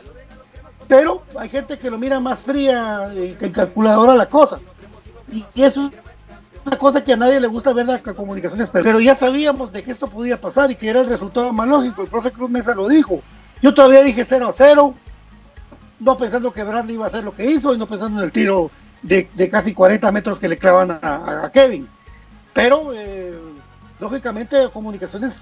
pero 0.89 1.23
hay 1.39 1.49
gente 1.49 1.79
que 1.79 1.91
lo 1.91 1.99
mira 1.99 2.21
más 2.21 2.39
fría 2.39 3.11
eh, 3.15 3.37
que 3.39 3.51
calculadora 3.51 4.15
la 4.15 4.29
cosa. 4.29 4.61
Y, 5.33 5.45
eso 5.61 5.87
es 5.87 5.93
una 6.65 6.79
cosa 6.79 7.03
que 7.03 7.13
a 7.13 7.17
nadie 7.17 7.41
le 7.41 7.49
gusta 7.49 7.73
ver 7.73 7.87
la 7.87 8.01
comunicaciones, 8.01 8.71
pero 8.71 9.01
ya 9.01 9.15
sabíamos 9.15 9.73
de 9.73 9.83
que 9.83 9.93
esto 9.93 10.07
podía 10.07 10.41
pasar 10.41 10.71
y 10.71 10.77
que 10.77 10.89
era 10.89 11.01
el 11.01 11.09
resultado 11.09 11.53
más 11.53 11.69
lógico. 11.69 12.03
El 12.03 12.09
profe 12.09 12.31
Cruz 12.31 12.51
Mesa 12.51 12.75
lo 12.75 12.89
dijo. 12.89 13.21
Yo 13.63 13.75
todavía 13.75 14.03
dije 14.03 14.25
0 14.25 14.49
a 14.49 14.53
0, 14.53 14.95
no 16.01 16.19
pensando 16.19 16.53
que 16.53 16.63
Bradley 16.63 16.95
iba 16.95 17.07
a 17.07 17.09
hacer 17.09 17.25
lo 17.25 17.35
que 17.35 17.51
hizo 17.51 17.75
y 17.75 17.79
no 17.79 17.87
pensando 17.87 18.21
en 18.21 18.25
el 18.25 18.33
tiro 18.33 18.71
de, 19.03 19.29
casi 19.51 19.73
40 19.73 20.11
metros 20.13 20.39
que 20.39 20.49
le 20.49 20.57
clavan 20.57 20.99
a, 21.03 21.51
Kevin. 21.53 21.89
Pero, 22.53 22.93
eh, 22.95 23.35
lógicamente, 24.01 24.69
comunicaciones, 24.73 25.35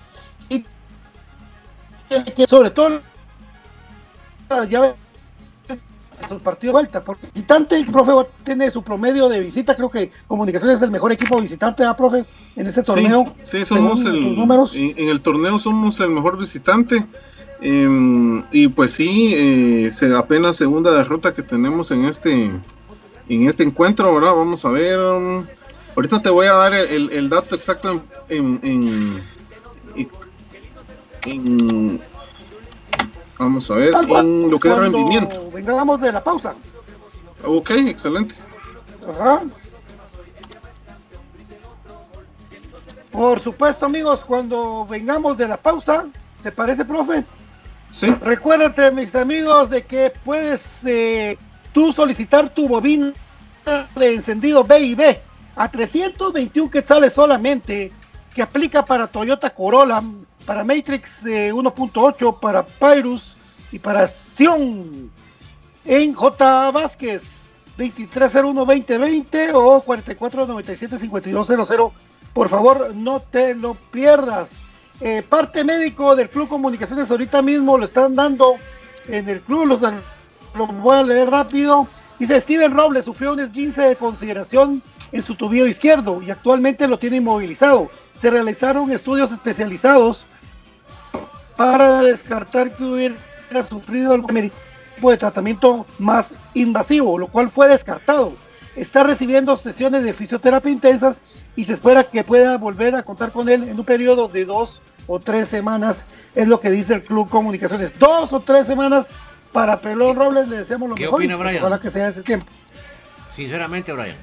sobre 2.48 2.70
todo, 2.70 3.00
ya 4.68 4.94
su 6.28 6.38
partido 6.38 6.70
de 6.70 6.72
vuelta. 6.72 7.02
Por 7.02 7.18
visitante, 7.20 7.76
el 7.76 7.86
profe 7.86 8.12
tiene 8.44 8.70
su 8.70 8.82
promedio 8.82 9.28
de 9.28 9.40
visita. 9.40 9.74
Creo 9.76 9.90
que 9.90 10.10
Comunicaciones 10.26 10.76
es 10.76 10.82
el 10.82 10.90
mejor 10.90 11.12
equipo 11.12 11.40
visitante, 11.40 11.84
¿ah, 11.84 11.96
profe? 11.96 12.24
En 12.56 12.66
ese 12.66 12.82
torneo. 12.82 13.34
Sí, 13.42 13.64
somos 13.64 14.04
el. 14.04 14.36
Números. 14.36 14.74
En, 14.74 14.94
el 14.96 15.20
torneo 15.20 15.58
somos 15.58 16.00
el 16.00 16.10
mejor 16.10 16.38
visitante. 16.38 17.04
Em, 17.60 18.42
y 18.50 18.68
pues 18.68 18.92
sí, 18.92 19.32
eh, 19.34 19.90
se, 19.92 20.14
apenas 20.14 20.56
segunda 20.56 20.90
derrota 20.90 21.32
que 21.32 21.42
tenemos 21.42 21.90
en 21.90 22.04
este 22.04 22.50
en 23.28 23.48
este 23.48 23.62
encuentro, 23.62 24.14
¿verdad? 24.14 24.34
Vamos 24.34 24.64
a 24.64 24.70
ver. 24.70 24.98
Um, 24.98 25.46
ahorita 25.96 26.22
te 26.22 26.30
voy 26.30 26.46
a 26.46 26.52
dar 26.52 26.74
el, 26.74 27.28
dato 27.28 27.54
exacto 27.54 28.02
en, 28.28 28.61
en, 28.62 29.24
en 31.26 32.00
Vamos 33.38 33.70
a 33.70 33.74
ver 33.74 33.94
en 33.94 34.50
lo 34.50 34.59
que 34.59 34.68
es 34.68 34.76
rendimiento. 34.76 35.50
Vengamos 35.52 36.00
de 36.00 36.12
la 36.12 36.22
pausa. 36.22 36.54
Ok, 37.44 37.70
excelente. 37.70 38.37
Ajá. 39.09 39.42
Por 43.11 43.40
supuesto, 43.40 43.87
amigos, 43.87 44.24
cuando 44.24 44.87
vengamos 44.87 45.37
de 45.37 45.46
la 45.46 45.57
pausa, 45.57 46.07
¿te 46.42 46.50
parece, 46.50 46.85
profe? 46.85 47.24
Sí. 47.92 48.09
Recuérdate, 48.22 48.90
mis 48.90 49.14
amigos, 49.14 49.70
de 49.70 49.85
que 49.85 50.12
puedes 50.24 50.62
eh, 50.85 51.38
tú 51.72 51.92
solicitar 51.92 52.48
tu 52.48 52.66
bobina 52.66 53.12
de 53.94 54.14
encendido 54.14 54.64
B 54.64 54.80
y 54.80 54.94
B 54.94 55.20
a 55.56 55.70
321 55.70 56.70
quetzales 56.70 57.12
solamente, 57.12 57.92
que 58.34 58.42
aplica 58.42 58.84
para 58.84 59.06
Toyota 59.06 59.50
Corolla, 59.50 60.02
para 60.44 60.64
Matrix 60.64 61.22
1.8, 61.22 62.30
eh, 62.30 62.36
para 62.40 62.64
Pyrus 62.64 63.36
y 63.70 63.78
para 63.78 64.08
Sion 64.08 65.10
en 65.84 66.14
J. 66.14 66.70
Vázquez. 66.70 67.22
2301-2020 67.78 69.52
o 69.54 69.84
4497-5200. 69.84 71.92
Por 72.32 72.48
favor, 72.48 72.94
no 72.94 73.20
te 73.20 73.54
lo 73.54 73.74
pierdas. 73.74 74.50
Eh, 75.00 75.22
parte 75.28 75.64
médico 75.64 76.14
del 76.14 76.30
Club 76.30 76.48
Comunicaciones 76.48 77.10
ahorita 77.10 77.42
mismo 77.42 77.76
lo 77.76 77.84
están 77.84 78.14
dando 78.14 78.54
en 79.08 79.28
el 79.28 79.40
club, 79.40 79.66
los, 79.66 79.80
lo 79.80 80.66
voy 80.66 80.96
a 80.96 81.02
leer 81.02 81.30
rápido. 81.30 81.88
Dice, 82.18 82.40
Steven 82.40 82.72
Robles 82.72 83.04
sufrió 83.04 83.32
un 83.32 83.40
esguince 83.40 83.82
de 83.82 83.96
consideración 83.96 84.80
en 85.12 85.22
su 85.22 85.34
tobillo 85.34 85.66
izquierdo 85.66 86.22
y 86.22 86.30
actualmente 86.30 86.88
lo 86.88 86.98
tiene 86.98 87.16
inmovilizado. 87.16 87.90
Se 88.20 88.30
realizaron 88.30 88.90
estudios 88.90 89.32
especializados 89.32 90.26
para 91.56 92.02
descartar 92.02 92.74
que 92.74 92.84
hubiera 92.84 93.62
sufrido 93.68 94.14
algún 94.14 94.50
tipo 94.94 95.10
de 95.10 95.16
tratamiento 95.16 95.86
más 95.98 96.32
invasivo, 96.54 97.18
lo 97.18 97.28
cual 97.28 97.48
fue 97.50 97.68
descartado. 97.68 98.34
Está 98.76 99.04
recibiendo 99.04 99.56
sesiones 99.56 100.02
de 100.02 100.12
fisioterapia 100.12 100.72
intensas 100.72 101.18
y 101.56 101.64
se 101.64 101.74
espera 101.74 102.04
que 102.04 102.24
pueda 102.24 102.58
volver 102.58 102.96
a 102.96 103.02
contar 103.04 103.30
con 103.30 103.48
él 103.48 103.64
en 103.64 103.78
un 103.78 103.84
periodo 103.84 104.26
de 104.28 104.44
dos 104.44 104.82
o 105.06 105.20
tres 105.20 105.48
semanas, 105.48 106.04
es 106.34 106.48
lo 106.48 106.60
que 106.60 106.70
dice 106.70 106.94
el 106.94 107.02
Club 107.02 107.28
Comunicaciones. 107.28 107.96
Dos 107.98 108.32
o 108.32 108.40
tres 108.40 108.66
semanas 108.66 109.06
para 109.52 109.78
Pelón 109.78 110.16
Robles, 110.16 110.48
le 110.48 110.56
deseamos 110.58 110.88
lo 110.88 110.94
¿Qué 110.96 111.04
mejor. 111.04 111.20
opina, 111.20 111.36
Brian? 111.36 111.58
Ojalá 111.58 111.78
que 111.78 111.90
sea 111.90 112.08
ese 112.08 112.22
tiempo. 112.22 112.46
Sinceramente, 113.36 113.92
Brian. 113.92 114.16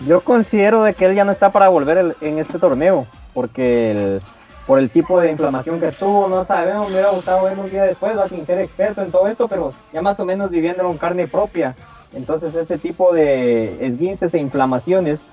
Yo 0.00 0.22
considero 0.22 0.82
de 0.82 0.94
que 0.94 1.06
él 1.06 1.14
ya 1.14 1.24
no 1.24 1.32
está 1.32 1.52
para 1.52 1.68
volver 1.68 1.98
el- 1.98 2.16
en 2.20 2.38
este 2.38 2.58
torneo, 2.58 3.06
porque 3.34 3.92
el- 3.92 4.20
por 4.66 4.78
el 4.78 4.90
tipo 4.90 5.20
de 5.20 5.30
inflamación 5.30 5.80
que 5.80 5.92
tuvo, 5.92 6.28
no 6.28 6.44
sabemos, 6.44 6.88
me 6.88 6.94
hubiera 6.94 7.10
gustado 7.10 7.44
verlo 7.44 7.62
un 7.64 7.70
día 7.70 7.84
después, 7.84 8.16
va 8.16 8.28
sin 8.28 8.46
ser 8.46 8.60
experto 8.60 9.02
en 9.02 9.10
todo 9.10 9.26
esto, 9.26 9.48
pero 9.48 9.72
ya 9.92 10.02
más 10.02 10.18
o 10.20 10.24
menos 10.24 10.50
viviéndolo 10.50 10.90
en 10.90 10.98
carne 10.98 11.26
propia. 11.28 11.74
Entonces 12.14 12.54
ese 12.54 12.78
tipo 12.78 13.12
de 13.12 13.84
esguinces 13.86 14.34
e 14.34 14.38
inflamaciones, 14.38 15.32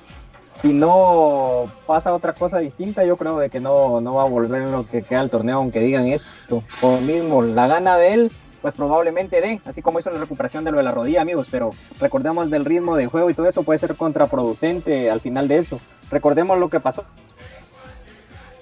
si 0.61 0.73
no 0.73 1.65
pasa 1.85 2.13
otra 2.13 2.33
cosa 2.33 2.57
distinta, 2.59 3.03
yo 3.05 3.17
creo 3.17 3.37
de 3.37 3.49
que 3.49 3.59
no, 3.59 4.01
no 4.01 4.15
va 4.15 4.23
a 4.23 4.27
volver 4.27 4.63
lo 4.69 4.85
que 4.87 5.01
queda 5.03 5.21
el 5.21 5.29
torneo, 5.29 5.57
aunque 5.57 5.79
digan 5.79 6.07
esto. 6.07 6.63
Por 6.81 7.01
mismo, 7.01 7.41
la 7.41 7.67
gana 7.67 7.97
de 7.97 8.13
él, 8.13 8.31
pues 8.61 8.75
probablemente 8.75 9.41
dé, 9.41 9.61
así 9.65 9.81
como 9.81 9.99
hizo 9.99 10.09
la 10.09 10.19
recuperación 10.19 10.63
de 10.63 10.71
lo 10.71 10.77
de 10.77 10.83
la 10.83 10.91
rodilla, 10.91 11.21
amigos, 11.21 11.47
pero 11.49 11.71
recordemos 11.99 12.49
del 12.49 12.65
ritmo 12.65 12.95
de 12.95 13.07
juego 13.07 13.29
y 13.29 13.33
todo 13.33 13.47
eso 13.47 13.63
puede 13.63 13.79
ser 13.79 13.95
contraproducente 13.95 15.09
al 15.09 15.21
final 15.21 15.47
de 15.47 15.57
eso. 15.57 15.79
Recordemos 16.11 16.57
lo 16.57 16.69
que 16.69 16.79
pasó 16.79 17.05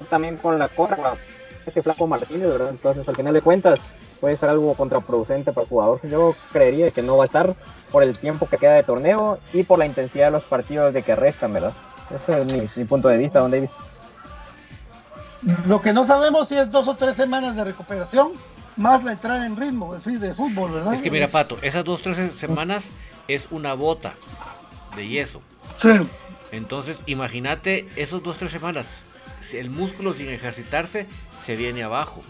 también 0.09 0.37
con 0.37 0.57
la 0.57 0.67
corva, 0.67 1.15
este 1.65 1.81
flaco 1.81 2.07
Martínez, 2.07 2.47
¿verdad? 2.47 2.69
Entonces, 2.69 3.07
al 3.07 3.15
final 3.15 3.33
de 3.33 3.41
cuentas, 3.41 3.81
puede 4.19 4.35
ser 4.35 4.49
algo 4.49 4.73
contraproducente 4.73 5.51
para 5.51 5.63
el 5.63 5.69
jugador. 5.69 5.99
Yo 6.03 6.35
creería 6.51 6.91
que 6.91 7.01
no 7.01 7.17
va 7.17 7.23
a 7.23 7.25
estar 7.25 7.55
por 7.91 8.03
el 8.03 8.17
tiempo 8.17 8.47
que 8.47 8.57
queda 8.57 8.73
de 8.73 8.83
torneo 8.83 9.37
y 9.53 9.63
por 9.63 9.79
la 9.79 9.85
intensidad 9.85 10.25
de 10.25 10.31
los 10.31 10.43
partidos 10.43 10.93
de 10.93 11.03
que 11.03 11.15
restan, 11.15 11.53
¿verdad? 11.53 11.73
Ese 12.13 12.41
es 12.41 12.47
mi, 12.47 12.69
mi 12.75 12.85
punto 12.85 13.09
de 13.09 13.17
vista, 13.17 13.39
don 13.39 13.51
David. 13.51 13.69
Lo 15.67 15.81
que 15.81 15.93
no 15.93 16.05
sabemos 16.05 16.47
si 16.47 16.57
es 16.57 16.71
dos 16.71 16.87
o 16.87 16.95
tres 16.95 17.15
semanas 17.15 17.55
de 17.55 17.63
recuperación, 17.63 18.31
más 18.77 19.03
la 19.03 19.13
entrada 19.13 19.45
en 19.45 19.55
ritmo 19.57 19.93
fin, 19.99 20.19
de 20.19 20.33
fútbol, 20.33 20.71
¿verdad? 20.71 20.93
Es 20.93 21.01
que 21.01 21.11
mira, 21.11 21.27
Pato, 21.27 21.57
esas 21.61 21.83
dos, 21.83 22.01
tres 22.01 22.33
semanas 22.37 22.83
es 23.27 23.45
una 23.51 23.73
bota 23.73 24.13
de 24.95 25.07
yeso. 25.07 25.41
Sí. 25.81 25.89
Entonces, 26.51 26.97
imagínate 27.05 27.87
esos 27.95 28.23
dos, 28.23 28.37
tres 28.37 28.51
semanas. 28.51 28.85
El 29.51 29.69
músculo 29.69 30.13
sin 30.13 30.29
ejercitarse 30.29 31.07
se 31.45 31.55
viene 31.55 31.83
abajo. 31.83 32.21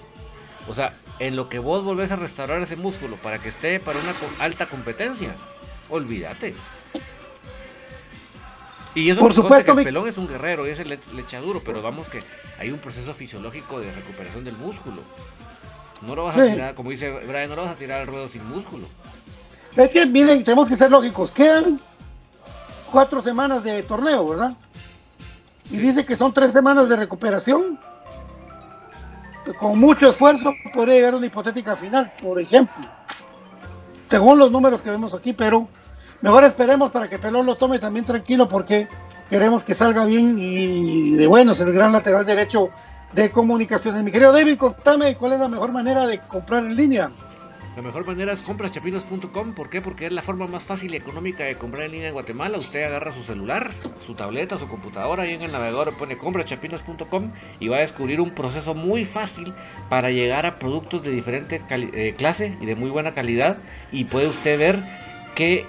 O 0.69 0.75
sea, 0.75 0.93
en 1.19 1.35
lo 1.35 1.49
que 1.49 1.59
vos 1.59 1.83
volvés 1.83 2.11
a 2.11 2.15
restaurar 2.15 2.61
ese 2.61 2.75
músculo 2.75 3.15
para 3.17 3.39
que 3.39 3.49
esté 3.49 3.79
para 3.79 3.99
una 3.99 4.13
alta 4.39 4.67
competencia, 4.67 5.35
olvídate. 5.89 6.53
Y 8.95 9.09
eso 9.11 9.19
Por 9.21 9.33
supuesto, 9.33 9.75
que 9.75 9.81
el 9.81 9.85
pelón 9.85 10.07
es 10.07 10.17
un 10.17 10.27
guerrero 10.27 10.67
y 10.67 10.71
es 10.71 10.79
el 10.79 10.89
le- 10.89 10.99
lechaduro, 11.15 11.61
pero 11.63 11.81
vamos 11.83 12.07
que 12.07 12.19
hay 12.57 12.71
un 12.71 12.79
proceso 12.79 13.13
fisiológico 13.13 13.79
de 13.79 13.91
recuperación 13.91 14.43
del 14.43 14.57
músculo. 14.57 15.01
No 16.01 16.15
lo 16.15 16.25
vas 16.25 16.37
a 16.37 16.45
tirar, 16.45 16.75
como 16.75 16.91
dice 16.91 17.09
Brian, 17.27 17.49
no 17.49 17.55
lo 17.55 17.63
vas 17.63 17.71
a 17.71 17.75
tirar 17.75 18.01
al 18.01 18.07
ruedo 18.07 18.29
sin 18.29 18.45
músculo. 18.47 18.85
Es 19.75 19.89
que, 19.89 20.05
miren, 20.05 20.43
tenemos 20.43 20.67
que 20.67 20.75
ser 20.75 20.91
lógicos. 20.91 21.31
Quedan 21.31 21.79
cuatro 22.91 23.21
semanas 23.21 23.63
de 23.63 23.83
torneo, 23.83 24.27
¿verdad? 24.27 24.53
Y 25.69 25.77
dice 25.77 26.05
que 26.05 26.15
son 26.15 26.33
tres 26.33 26.53
semanas 26.53 26.87
de 26.87 26.95
recuperación. 26.95 27.79
Con 29.59 29.79
mucho 29.79 30.09
esfuerzo 30.09 30.53
podría 30.73 30.95
llegar 30.95 31.13
a 31.13 31.17
una 31.17 31.25
hipotética 31.25 31.75
final, 31.75 32.11
por 32.21 32.39
ejemplo. 32.39 32.75
Según 34.09 34.39
los 34.39 34.51
números 34.51 34.81
que 34.81 34.89
vemos 34.89 35.13
aquí, 35.13 35.33
pero 35.33 35.67
mejor 36.21 36.43
esperemos 36.43 36.91
para 36.91 37.09
que 37.09 37.19
Pelón 37.19 37.45
lo 37.45 37.55
tome 37.55 37.79
también 37.79 38.05
tranquilo 38.05 38.47
porque 38.47 38.87
queremos 39.29 39.63
que 39.63 39.75
salga 39.75 40.05
bien 40.05 40.37
y 40.39 41.15
de 41.15 41.27
bueno 41.27 41.51
es 41.51 41.59
el 41.59 41.71
gran 41.73 41.91
lateral 41.91 42.25
derecho 42.25 42.69
de 43.13 43.31
comunicaciones. 43.31 44.03
Mi 44.03 44.11
querido 44.11 44.31
David, 44.31 44.57
contame 44.57 45.15
cuál 45.15 45.33
es 45.33 45.39
la 45.39 45.47
mejor 45.47 45.71
manera 45.71 46.05
de 46.05 46.19
comprar 46.19 46.65
en 46.65 46.75
línea. 46.75 47.11
La 47.77 47.83
mejor 47.83 48.07
manera 48.07 48.33
es 48.33 48.41
compraschapinos.com. 48.41 49.53
¿Por 49.53 49.69
qué? 49.69 49.81
Porque 49.81 50.07
es 50.07 50.11
la 50.11 50.23
forma 50.23 50.47
más 50.47 50.63
fácil 50.63 50.95
y 50.95 50.97
económica 50.97 51.43
de 51.43 51.57
comprar 51.57 51.83
en 51.83 51.91
línea 51.91 52.07
en 52.07 52.15
Guatemala. 52.15 52.57
Usted 52.57 52.83
agarra 52.83 53.13
su 53.13 53.21
celular, 53.21 53.69
su 54.07 54.15
tableta, 54.15 54.57
su 54.57 54.67
computadora 54.67 55.27
y 55.27 55.35
en 55.35 55.43
el 55.43 55.51
navegador 55.51 55.95
pone 55.95 56.17
compraschapinos.com 56.17 57.31
y 57.59 57.67
va 57.67 57.77
a 57.77 57.81
descubrir 57.81 58.19
un 58.19 58.31
proceso 58.31 58.73
muy 58.73 59.05
fácil 59.05 59.53
para 59.89 60.09
llegar 60.09 60.47
a 60.47 60.57
productos 60.57 61.03
de 61.03 61.11
diferente 61.11 61.61
eh, 61.69 62.15
clase 62.17 62.57
y 62.59 62.65
de 62.65 62.75
muy 62.75 62.89
buena 62.89 63.13
calidad. 63.13 63.57
Y 63.91 64.05
puede 64.05 64.25
usted 64.25 64.57
ver 64.57 64.79
que 65.35 65.67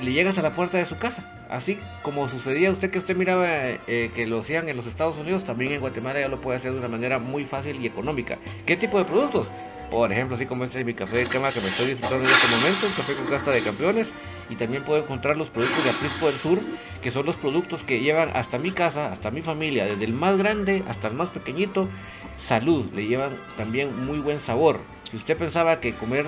le 0.00 0.14
llegas 0.14 0.38
a 0.38 0.42
la 0.42 0.56
puerta 0.56 0.78
de 0.78 0.86
su 0.86 0.96
casa. 0.96 1.43
Así 1.54 1.78
como 2.02 2.28
sucedía 2.28 2.72
usted 2.72 2.90
que 2.90 2.98
usted 2.98 3.14
miraba 3.14 3.46
eh, 3.46 4.10
que 4.12 4.26
lo 4.26 4.40
hacían 4.40 4.68
en 4.68 4.76
los 4.76 4.86
Estados 4.86 5.16
Unidos, 5.18 5.44
también 5.44 5.70
en 5.70 5.80
Guatemala 5.80 6.18
ya 6.18 6.26
lo 6.26 6.40
puede 6.40 6.56
hacer 6.58 6.72
de 6.72 6.78
una 6.78 6.88
manera 6.88 7.20
muy 7.20 7.44
fácil 7.44 7.80
y 7.80 7.86
económica. 7.86 8.38
¿Qué 8.66 8.76
tipo 8.76 8.98
de 8.98 9.04
productos? 9.04 9.46
Por 9.88 10.10
ejemplo, 10.10 10.34
así 10.34 10.46
como 10.46 10.64
este 10.64 10.80
es 10.80 10.84
mi 10.84 10.94
café 10.94 11.18
de 11.18 11.26
crema 11.26 11.52
que 11.52 11.60
me 11.60 11.68
estoy 11.68 11.86
disfrutando 11.86 12.26
en 12.26 12.34
este 12.34 12.48
momento, 12.48 12.86
café 12.96 13.14
con 13.14 13.26
casta 13.26 13.52
de 13.52 13.62
campeones. 13.62 14.10
Y 14.50 14.56
también 14.56 14.82
puedo 14.82 15.00
encontrar 15.00 15.36
los 15.36 15.48
productos 15.48 15.84
de 15.84 15.90
Aprisco 15.90 16.26
del 16.26 16.34
Sur, 16.38 16.58
que 17.00 17.12
son 17.12 17.24
los 17.24 17.36
productos 17.36 17.84
que 17.84 18.00
llevan 18.00 18.30
hasta 18.34 18.58
mi 18.58 18.72
casa, 18.72 19.12
hasta 19.12 19.30
mi 19.30 19.40
familia, 19.40 19.86
desde 19.86 20.06
el 20.06 20.12
más 20.12 20.36
grande 20.36 20.82
hasta 20.88 21.06
el 21.06 21.14
más 21.14 21.28
pequeñito. 21.28 21.88
Salud, 22.36 22.86
le 22.94 23.06
llevan 23.06 23.30
también 23.56 24.04
muy 24.04 24.18
buen 24.18 24.40
sabor. 24.40 24.80
Si 25.08 25.16
usted 25.16 25.36
pensaba 25.36 25.78
que 25.78 25.92
comer 25.92 26.26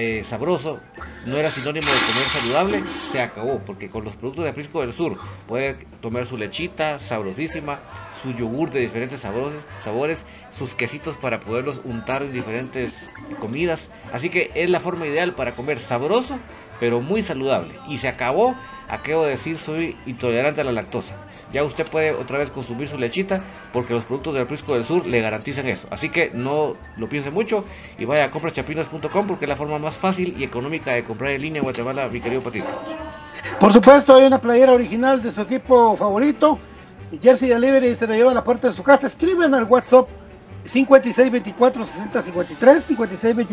eh, 0.00 0.22
sabroso 0.22 0.78
no 1.26 1.36
era 1.38 1.50
sinónimo 1.50 1.88
de 1.88 1.98
comer 1.98 2.24
saludable, 2.32 2.82
se 3.10 3.20
acabó, 3.20 3.58
porque 3.66 3.90
con 3.90 4.04
los 4.04 4.14
productos 4.14 4.44
de 4.44 4.50
Aprisco 4.50 4.80
del 4.80 4.92
Sur 4.92 5.18
puede 5.48 5.74
tomar 6.00 6.24
su 6.24 6.36
lechita 6.36 7.00
sabrosísima, 7.00 7.80
su 8.22 8.32
yogur 8.32 8.70
de 8.70 8.78
diferentes 8.78 9.18
sabores, 9.18 9.58
sabores, 9.82 10.24
sus 10.52 10.72
quesitos 10.74 11.16
para 11.16 11.40
poderlos 11.40 11.80
untar 11.82 12.22
en 12.22 12.32
diferentes 12.32 13.10
comidas. 13.40 13.88
Así 14.12 14.30
que 14.30 14.52
es 14.54 14.70
la 14.70 14.78
forma 14.78 15.04
ideal 15.04 15.34
para 15.34 15.56
comer 15.56 15.80
sabroso, 15.80 16.38
pero 16.78 17.00
muy 17.00 17.24
saludable. 17.24 17.74
Y 17.88 17.98
se 17.98 18.06
acabó, 18.06 18.54
acabo 18.88 19.24
de 19.24 19.30
decir, 19.30 19.58
soy 19.58 19.96
intolerante 20.06 20.60
a 20.60 20.64
la 20.64 20.72
lactosa. 20.72 21.27
Ya 21.52 21.64
usted 21.64 21.86
puede 21.90 22.12
otra 22.12 22.38
vez 22.38 22.50
consumir 22.50 22.88
su 22.88 22.98
lechita 22.98 23.40
porque 23.72 23.94
los 23.94 24.04
productos 24.04 24.34
del 24.34 24.42
Aprisco 24.42 24.74
del 24.74 24.84
Sur 24.84 25.06
le 25.06 25.22
garantizan 25.22 25.66
eso. 25.66 25.88
Así 25.90 26.10
que 26.10 26.30
no 26.34 26.74
lo 26.96 27.08
piense 27.08 27.30
mucho 27.30 27.64
y 27.98 28.04
vaya 28.04 28.24
a 28.24 28.30
compraschapinos.com 28.30 29.26
porque 29.26 29.46
es 29.46 29.48
la 29.48 29.56
forma 29.56 29.78
más 29.78 29.94
fácil 29.94 30.34
y 30.38 30.44
económica 30.44 30.92
de 30.92 31.04
comprar 31.04 31.30
en 31.32 31.40
línea 31.42 31.60
en 31.60 31.64
Guatemala, 31.64 32.08
mi 32.08 32.20
querido 32.20 32.42
Patito. 32.42 32.66
Por 33.58 33.72
supuesto, 33.72 34.14
hay 34.14 34.26
una 34.26 34.38
playera 34.38 34.72
original 34.72 35.22
de 35.22 35.32
su 35.32 35.40
equipo 35.40 35.96
favorito. 35.96 36.58
Jersey 37.22 37.48
Delivery 37.48 37.96
se 37.96 38.06
la 38.06 38.16
lleva 38.16 38.32
a 38.32 38.34
la 38.34 38.44
puerta 38.44 38.68
de 38.68 38.74
su 38.74 38.82
casa. 38.82 39.06
Escriben 39.06 39.54
al 39.54 39.64
WhatsApp 39.64 40.06
5624-6053, 40.70 42.82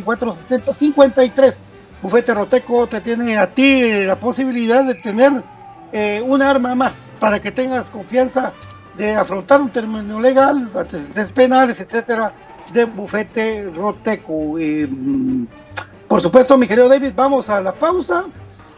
5624-6053. 0.06 1.54
Bufete 2.02 2.34
Roteco 2.34 2.88
te 2.88 3.00
tiene 3.00 3.38
a 3.38 3.48
ti 3.48 4.04
la 4.04 4.18
posibilidad 4.18 4.84
de 4.84 4.96
tener 4.96 5.32
eh, 5.94 6.22
un 6.24 6.42
arma 6.42 6.76
más 6.76 7.05
para 7.20 7.42
que 7.42 7.52
tengas 7.52 7.90
confianza 7.90 8.54
de 8.98 9.14
afrontar 9.16 9.62
un 9.62 9.70
término 9.70 10.20
legal, 10.22 10.70
antecedentes 10.76 11.32
penales, 11.32 11.80
etcétera, 11.80 12.32
de 12.72 12.86
Bufete 12.86 13.70
Roteco. 13.76 14.60
Y, 14.60 14.86
mm, 14.88 15.48
por 16.08 16.22
supuesto, 16.22 16.58
mi 16.58 16.68
querido 16.68 16.88
David, 16.88 17.12
vamos 17.16 17.50
a 17.50 17.60
la 17.62 17.74
pausa 17.74 18.26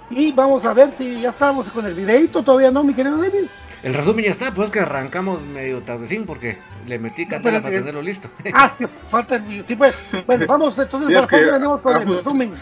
y 0.09 0.31
vamos 0.31 0.65
a 0.65 0.73
ver 0.73 0.91
si 0.97 1.21
ya 1.21 1.29
estamos 1.29 1.67
con 1.67 1.85
el 1.85 1.93
videito. 1.93 2.41
Todavía 2.43 2.71
no, 2.71 2.83
mi 2.83 2.93
querido 2.93 3.17
David. 3.17 3.45
El 3.83 3.93
resumen 3.93 4.25
ya 4.25 4.31
está, 4.31 4.51
pues 4.51 4.71
que 4.71 4.79
arrancamos 4.79 5.39
medio 5.43 5.81
tardecín 5.81 6.25
porque 6.25 6.57
le 6.87 6.97
metí 6.97 7.27
candela 7.27 7.57
Espérate, 7.57 7.61
para 7.61 7.71
que- 7.73 7.79
tenerlo 7.79 8.01
listo. 8.01 8.27
Ah, 8.53 8.71
falta 9.11 9.35
el 9.35 9.43
video. 9.43 9.63
Sí, 9.67 9.75
pues. 9.75 9.95
Bueno, 10.25 10.45
vamos 10.49 10.77
entonces 10.79 11.11
Y 11.11 11.13
a 11.15 11.19
es 11.19 11.25
la 11.25 11.27
que 11.29 11.35
pausa 11.37 11.47
y 11.47 11.51
venimos 11.59 11.81
con 11.81 11.95
el 11.95 12.07
resumen. 12.07 12.53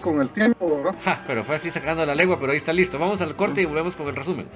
Con 0.00 0.20
el 0.20 0.30
tiempo. 0.30 0.94
Ja, 1.04 1.22
pero 1.26 1.44
fue 1.44 1.56
así 1.56 1.70
sacando 1.70 2.04
la 2.04 2.14
lengua, 2.14 2.38
pero 2.38 2.52
ahí 2.52 2.58
está 2.58 2.72
listo. 2.72 2.98
Vamos 2.98 3.20
al 3.20 3.36
corte 3.36 3.62
y 3.62 3.64
volvemos 3.64 3.94
con 3.94 4.08
el 4.08 4.16
resumen. 4.16 4.46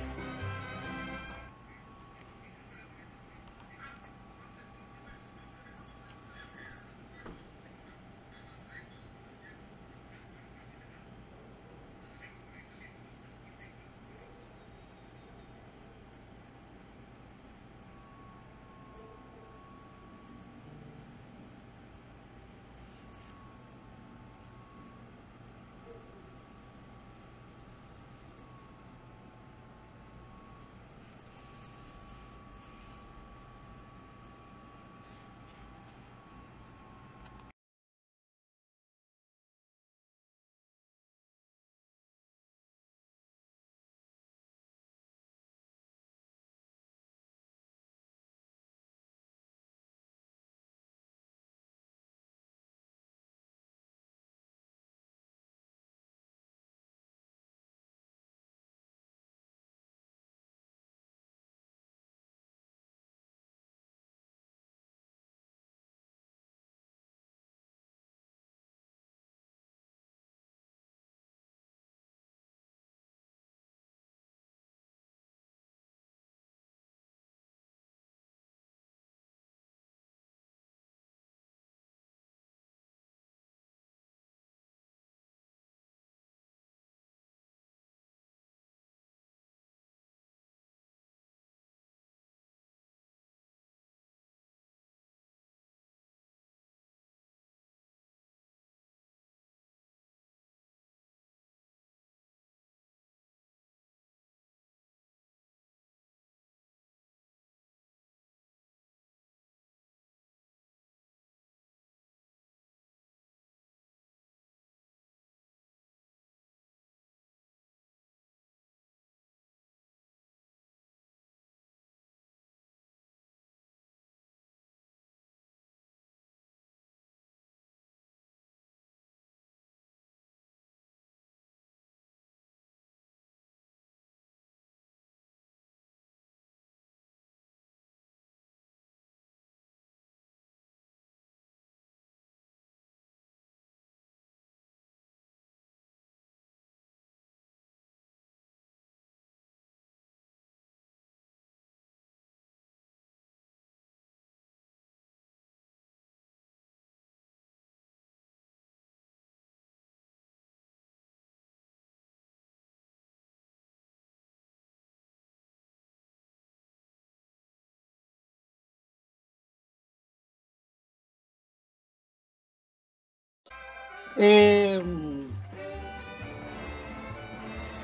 Eh, 174.17 174.83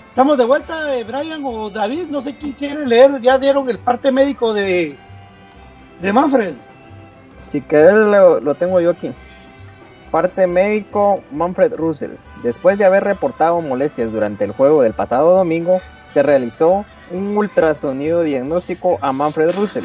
estamos 0.09 0.37
de 0.39 0.45
vuelta, 0.45 0.97
eh, 0.97 1.05
Brian 1.05 1.43
o 1.45 1.71
David, 1.71 2.07
no 2.09 2.23
sé 2.23 2.37
quién 2.37 2.53
quiere 2.53 2.87
leer, 2.87 3.21
ya 3.21 3.39
dieron 3.39 3.69
el 3.69 3.79
parte 3.79 4.11
médico 4.11 4.53
de, 4.53 4.97
de 6.01 6.13
Manfred. 6.13 6.55
Si 7.51 7.61
querés 7.61 7.95
lo, 7.95 8.41
lo 8.41 8.55
tengo 8.55 8.81
yo 8.81 8.91
aquí. 8.91 9.13
Parte 10.11 10.47
médico 10.47 11.23
Manfred 11.31 11.75
Russell. 11.75 12.13
Después 12.43 12.79
de 12.79 12.85
haber 12.85 13.05
reportado 13.05 13.61
molestias 13.61 14.13
durante 14.13 14.45
el 14.45 14.53
juego 14.53 14.83
del 14.83 14.93
pasado 14.93 15.35
domingo, 15.35 15.81
se 16.09 16.23
realizó 16.23 16.85
un 17.11 17.37
ultrasonido 17.37 18.23
diagnóstico 18.23 18.99
a 19.01 19.13
Manfred 19.13 19.55
Russell, 19.55 19.85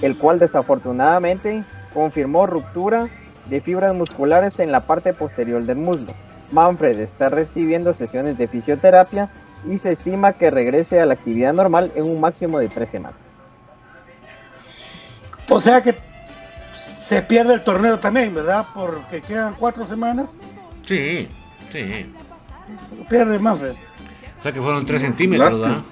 el 0.00 0.16
cual 0.16 0.38
desafortunadamente 0.38 1.64
confirmó 1.92 2.46
ruptura 2.46 3.08
de 3.46 3.60
fibras 3.60 3.94
musculares 3.94 4.58
en 4.60 4.72
la 4.72 4.80
parte 4.80 5.12
posterior 5.12 5.64
del 5.64 5.76
muslo. 5.76 6.12
Manfred 6.50 7.00
está 7.00 7.28
recibiendo 7.28 7.92
sesiones 7.92 8.36
de 8.38 8.46
fisioterapia 8.46 9.30
y 9.68 9.78
se 9.78 9.92
estima 9.92 10.32
que 10.32 10.50
regrese 10.50 11.00
a 11.00 11.06
la 11.06 11.14
actividad 11.14 11.52
normal 11.52 11.92
en 11.94 12.04
un 12.04 12.20
máximo 12.20 12.58
de 12.58 12.68
tres 12.68 12.90
semanas. 12.90 13.20
O 15.48 15.60
sea 15.60 15.82
que 15.82 15.94
se 17.00 17.22
pierde 17.22 17.54
el 17.54 17.64
torneo 17.64 17.98
también, 17.98 18.34
¿verdad? 18.34 18.66
Porque 18.74 19.20
quedan 19.20 19.54
cuatro 19.58 19.86
semanas. 19.86 20.30
Sí, 20.86 21.28
sí. 21.70 22.12
Lo 22.96 23.04
pierde 23.06 23.38
Manfred. 23.38 23.74
O 24.38 24.42
sea 24.42 24.52
que 24.52 24.60
fueron 24.60 24.84
3 24.84 25.00
centímetros. 25.00 25.60
¿verdad? 25.60 25.82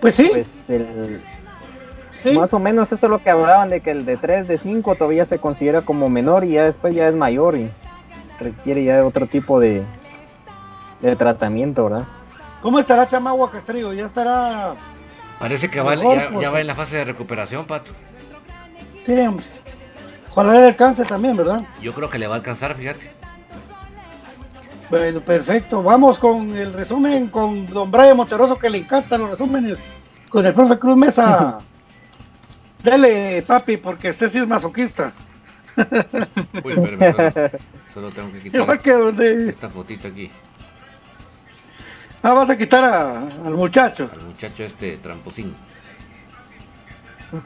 Pues 0.00 0.14
sí, 0.14 0.28
Pues 0.30 0.70
el, 0.70 1.22
sí. 2.22 2.32
Más 2.32 2.52
o 2.52 2.58
menos 2.58 2.92
eso 2.92 3.06
es 3.06 3.10
lo 3.10 3.22
que 3.22 3.30
hablaban 3.30 3.70
de 3.70 3.80
que 3.80 3.90
el 3.90 4.04
de 4.04 4.16
3 4.16 4.48
de 4.48 4.58
5 4.58 4.94
todavía 4.94 5.24
se 5.24 5.38
considera 5.38 5.82
como 5.82 6.08
menor 6.08 6.44
y 6.44 6.52
ya 6.52 6.64
después 6.64 6.94
ya 6.94 7.08
es 7.08 7.14
mayor 7.14 7.56
y 7.56 7.70
requiere 8.38 8.84
ya 8.84 9.04
otro 9.04 9.26
tipo 9.26 9.60
de, 9.60 9.82
de 11.00 11.16
tratamiento, 11.16 11.84
¿verdad? 11.84 12.06
¿Cómo 12.62 12.78
estará 12.78 13.06
Chamagua 13.06 13.50
Castrillo? 13.50 13.92
Ya 13.92 14.06
estará. 14.06 14.74
Parece 15.38 15.68
que 15.68 15.80
va, 15.80 15.94
Mejor, 15.94 16.16
ya, 16.16 16.40
ya 16.40 16.50
va 16.50 16.60
en 16.60 16.66
la 16.66 16.74
fase 16.74 16.96
de 16.96 17.04
recuperación, 17.04 17.66
Pato. 17.66 17.92
Sí, 19.04 19.18
hombre. 19.20 19.44
Ojalá 20.30 20.52
le 20.52 20.66
alcance 20.66 21.04
también, 21.04 21.36
¿verdad? 21.36 21.62
Yo 21.80 21.94
creo 21.94 22.10
que 22.10 22.18
le 22.18 22.26
va 22.26 22.34
a 22.34 22.38
alcanzar, 22.38 22.74
fíjate. 22.74 23.10
Bueno, 24.90 25.20
perfecto. 25.20 25.82
Vamos 25.82 26.18
con 26.18 26.56
el 26.56 26.72
resumen 26.72 27.28
con 27.28 27.66
don 27.66 27.90
Brian 27.90 28.16
Monteroso, 28.16 28.58
que 28.58 28.70
le 28.70 28.78
encantan 28.78 29.22
los 29.22 29.30
resúmenes. 29.30 29.78
Con 30.28 30.44
el 30.44 30.52
profe 30.52 30.78
Cruz 30.78 30.96
Mesa. 30.96 31.58
Dele, 32.86 33.42
papi, 33.42 33.78
porque 33.78 34.10
usted 34.10 34.30
sí 34.30 34.38
es 34.38 34.46
masoquista. 34.46 35.12
Uy, 35.76 36.72
espérame, 36.72 37.12
solo, 37.12 37.50
solo 37.92 38.10
tengo 38.12 38.30
que 38.32 38.40
quitar 38.42 38.78
que 38.78 38.92
donde. 38.92 39.48
esta 39.50 39.68
fotito 39.68 40.06
aquí. 40.06 40.30
Ah, 42.22 42.32
vas 42.32 42.48
a 42.48 42.56
quitar 42.56 42.84
a- 42.84 43.22
al 43.44 43.54
muchacho. 43.54 44.08
Al 44.12 44.22
muchacho 44.24 44.62
este 44.62 44.98
tramposín. 44.98 45.52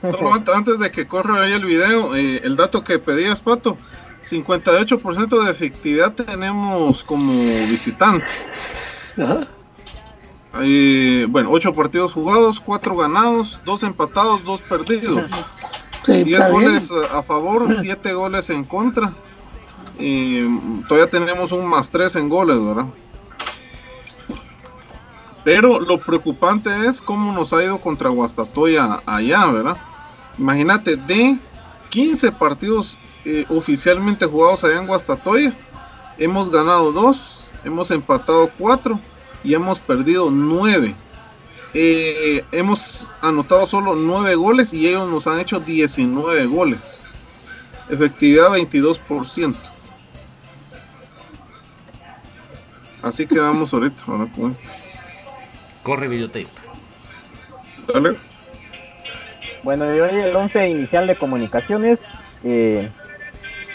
Solo 0.02 0.30
ant- 0.34 0.54
antes 0.54 0.78
de 0.78 0.90
que 0.90 1.06
corra 1.06 1.40
ahí 1.42 1.52
el 1.52 1.64
video, 1.64 2.14
eh, 2.16 2.42
el 2.44 2.54
dato 2.56 2.84
que 2.84 2.98
pedías, 2.98 3.40
Pato, 3.40 3.78
58% 4.20 5.42
de 5.42 5.50
efectividad 5.50 6.12
tenemos 6.12 7.02
como 7.02 7.32
visitante. 7.66 8.26
Ajá. 9.16 9.48
Eh, 10.58 11.26
bueno, 11.28 11.50
8 11.52 11.72
partidos 11.74 12.12
jugados, 12.12 12.60
4 12.60 12.96
ganados, 12.96 13.60
2 13.64 13.82
empatados, 13.84 14.44
2 14.44 14.62
perdidos. 14.62 15.30
Sí, 16.04 16.12
10 16.24 16.26
está 16.28 16.48
bien. 16.48 16.52
goles 16.52 16.90
a 17.12 17.18
a 17.18 17.22
favor, 17.22 17.72
7 17.72 18.12
goles 18.14 18.50
en 18.50 18.64
contra. 18.64 19.14
Eh, 19.98 20.48
todavía 20.88 21.10
tenemos 21.10 21.52
un 21.52 21.66
más 21.66 21.90
3 21.90 22.16
en 22.16 22.28
goles, 22.28 22.64
¿verdad? 22.64 22.86
Pero 25.44 25.80
lo 25.80 25.98
preocupante 25.98 26.86
es 26.86 27.00
cómo 27.00 27.32
nos 27.32 27.52
ha 27.52 27.62
ido 27.62 27.78
contra 27.78 28.10
Guastatoya 28.10 29.02
allá, 29.06 29.46
¿verdad? 29.46 29.76
Imagínate, 30.38 30.96
de 30.96 31.38
15 31.90 32.32
partidos 32.32 32.98
eh, 33.24 33.46
oficialmente 33.48 34.26
jugados 34.26 34.64
allá 34.64 34.78
en 34.78 34.86
Guastatoya, 34.86 35.54
hemos 36.18 36.50
ganado 36.50 36.92
2, 36.92 37.44
hemos 37.64 37.90
empatado 37.90 38.50
4 38.58 38.98
y 39.44 39.54
hemos 39.54 39.80
perdido 39.80 40.30
9. 40.30 40.94
Eh, 41.72 42.44
hemos 42.52 43.12
anotado 43.20 43.64
solo 43.66 43.94
9 43.94 44.34
goles 44.34 44.74
y 44.74 44.88
ellos 44.88 45.08
nos 45.08 45.26
han 45.26 45.40
hecho 45.40 45.60
19 45.60 46.46
goles. 46.46 47.02
Efectividad 47.88 48.50
22%. 48.50 49.54
Así 53.02 53.26
que 53.26 53.38
vamos 53.38 53.72
ahorita. 53.72 54.02
Corre 55.82 56.08
videotape. 56.08 56.48
Dale. 57.92 58.16
Bueno, 59.62 59.94
y 59.94 60.00
hoy 60.00 60.20
el 60.20 60.34
11 60.34 60.68
inicial 60.68 61.06
de 61.06 61.16
comunicaciones, 61.16 62.02
eh, 62.44 62.90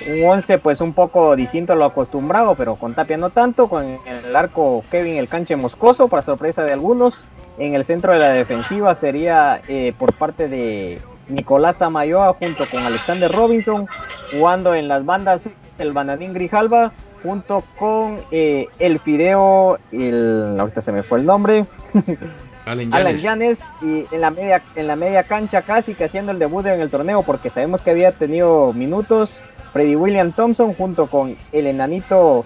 un 0.08 0.26
11 0.26 0.58
pues 0.60 0.82
un 0.82 0.94
poco 0.94 1.36
distinto 1.36 1.74
a 1.74 1.76
lo 1.76 1.86
acostumbrado, 1.86 2.56
pero 2.56 2.76
con 2.76 2.94
Tapia 2.94 3.18
no 3.18 3.30
tanto, 3.30 3.68
con 3.68 4.00
el 4.06 4.36
arco 4.36 4.84
Kevin 4.92 5.18
el 5.18 5.28
canche 5.28 5.56
moscoso, 5.56 6.08
para 6.08 6.24
sorpresa 6.24 6.64
de 6.64 6.74
algunos. 6.74 7.24
En 7.58 7.74
el 7.74 7.86
centro 7.86 8.12
de 8.12 8.20
la 8.20 8.30
defensiva 8.32 8.96
sería 8.96 9.62
eh, 9.70 9.94
por 9.98 10.14
parte 10.14 10.50
de 10.50 11.00
Nicolás 11.30 11.82
Amayoa 11.82 12.34
junto 12.34 12.66
con 12.70 12.84
Alexander 12.84 13.32
Robinson, 13.32 13.88
jugando 14.32 14.76
en 14.76 14.88
las 14.88 15.06
bandas 15.06 15.50
el 15.78 15.94
Banadín 15.94 16.34
Grijalva 16.34 16.92
junto 17.24 17.64
con 17.80 18.18
eh, 18.32 18.68
el 18.78 19.00
Fideo, 19.00 19.80
el, 19.92 20.58
ahorita 20.60 20.82
se 20.82 20.92
me 20.92 21.02
fue 21.02 21.20
el 21.20 21.26
nombre, 21.26 21.66
Alan 22.66 22.92
Yanes. 22.92 23.22
Yanes 23.22 23.64
y 23.82 24.06
en 24.12 24.22
la 24.22 24.32
media 24.32 24.62
en 24.76 24.88
la 24.88 24.96
media 24.96 25.24
cancha 25.24 25.62
casi 25.62 25.94
que 25.94 26.06
haciendo 26.06 26.32
el 26.32 26.40
debut 26.40 26.66
en 26.66 26.82
el 26.82 26.90
torneo 26.90 27.22
porque 27.24 27.50
sabemos 27.50 27.82
que 27.82 27.92
había 27.92 28.12
tenido 28.12 28.74
minutos 28.74 29.44
Freddy 29.76 29.98
William 29.98 30.32
Thompson 30.32 30.74
junto 30.74 31.08
con 31.08 31.36
el 31.52 31.68
enanito 31.68 32.46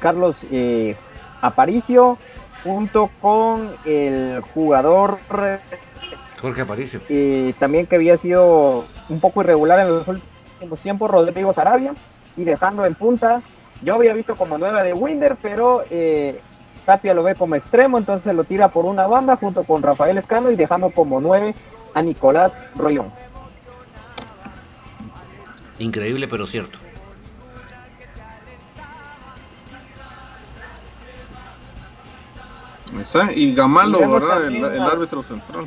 Carlos 0.00 0.44
eh, 0.50 0.94
Aparicio 1.40 2.18
junto 2.62 3.08
con 3.22 3.70
el 3.86 4.42
jugador 4.52 5.18
Jorge 6.38 6.60
Aparicio. 6.60 7.00
eh, 7.08 7.54
también 7.58 7.86
que 7.86 7.96
había 7.96 8.18
sido 8.18 8.84
un 9.08 9.18
poco 9.18 9.40
irregular 9.40 9.78
en 9.78 9.88
los 9.88 10.06
últimos 10.06 10.78
tiempos 10.80 11.10
Rodrigo 11.10 11.54
Sarabia 11.54 11.94
y 12.36 12.44
dejando 12.44 12.84
en 12.84 12.96
punta 12.96 13.40
yo 13.82 13.94
había 13.94 14.12
visto 14.12 14.36
como 14.36 14.58
nueva 14.58 14.82
de 14.82 14.92
Winder 14.92 15.36
pero 15.40 15.84
eh, 15.88 16.38
Tapia 16.84 17.14
lo 17.14 17.22
ve 17.22 17.34
como 17.34 17.54
extremo, 17.54 17.96
entonces 17.96 18.34
lo 18.34 18.44
tira 18.44 18.68
por 18.68 18.84
una 18.84 19.06
banda 19.06 19.36
junto 19.36 19.62
con 19.62 19.82
Rafael 19.82 20.18
Escano 20.18 20.50
y 20.50 20.56
dejando 20.56 20.90
como 20.90 21.18
nueve 21.18 21.54
a 21.94 22.02
Nicolás 22.02 22.62
Rollón. 22.76 23.21
Increíble, 25.78 26.28
pero 26.28 26.46
cierto. 26.46 26.78
Y 33.34 33.54
Gamalo, 33.54 34.00
Y 34.00 34.06
¿verdad? 34.06 34.46
El, 34.46 34.82
árbitro 34.82 35.22
central. 35.22 35.66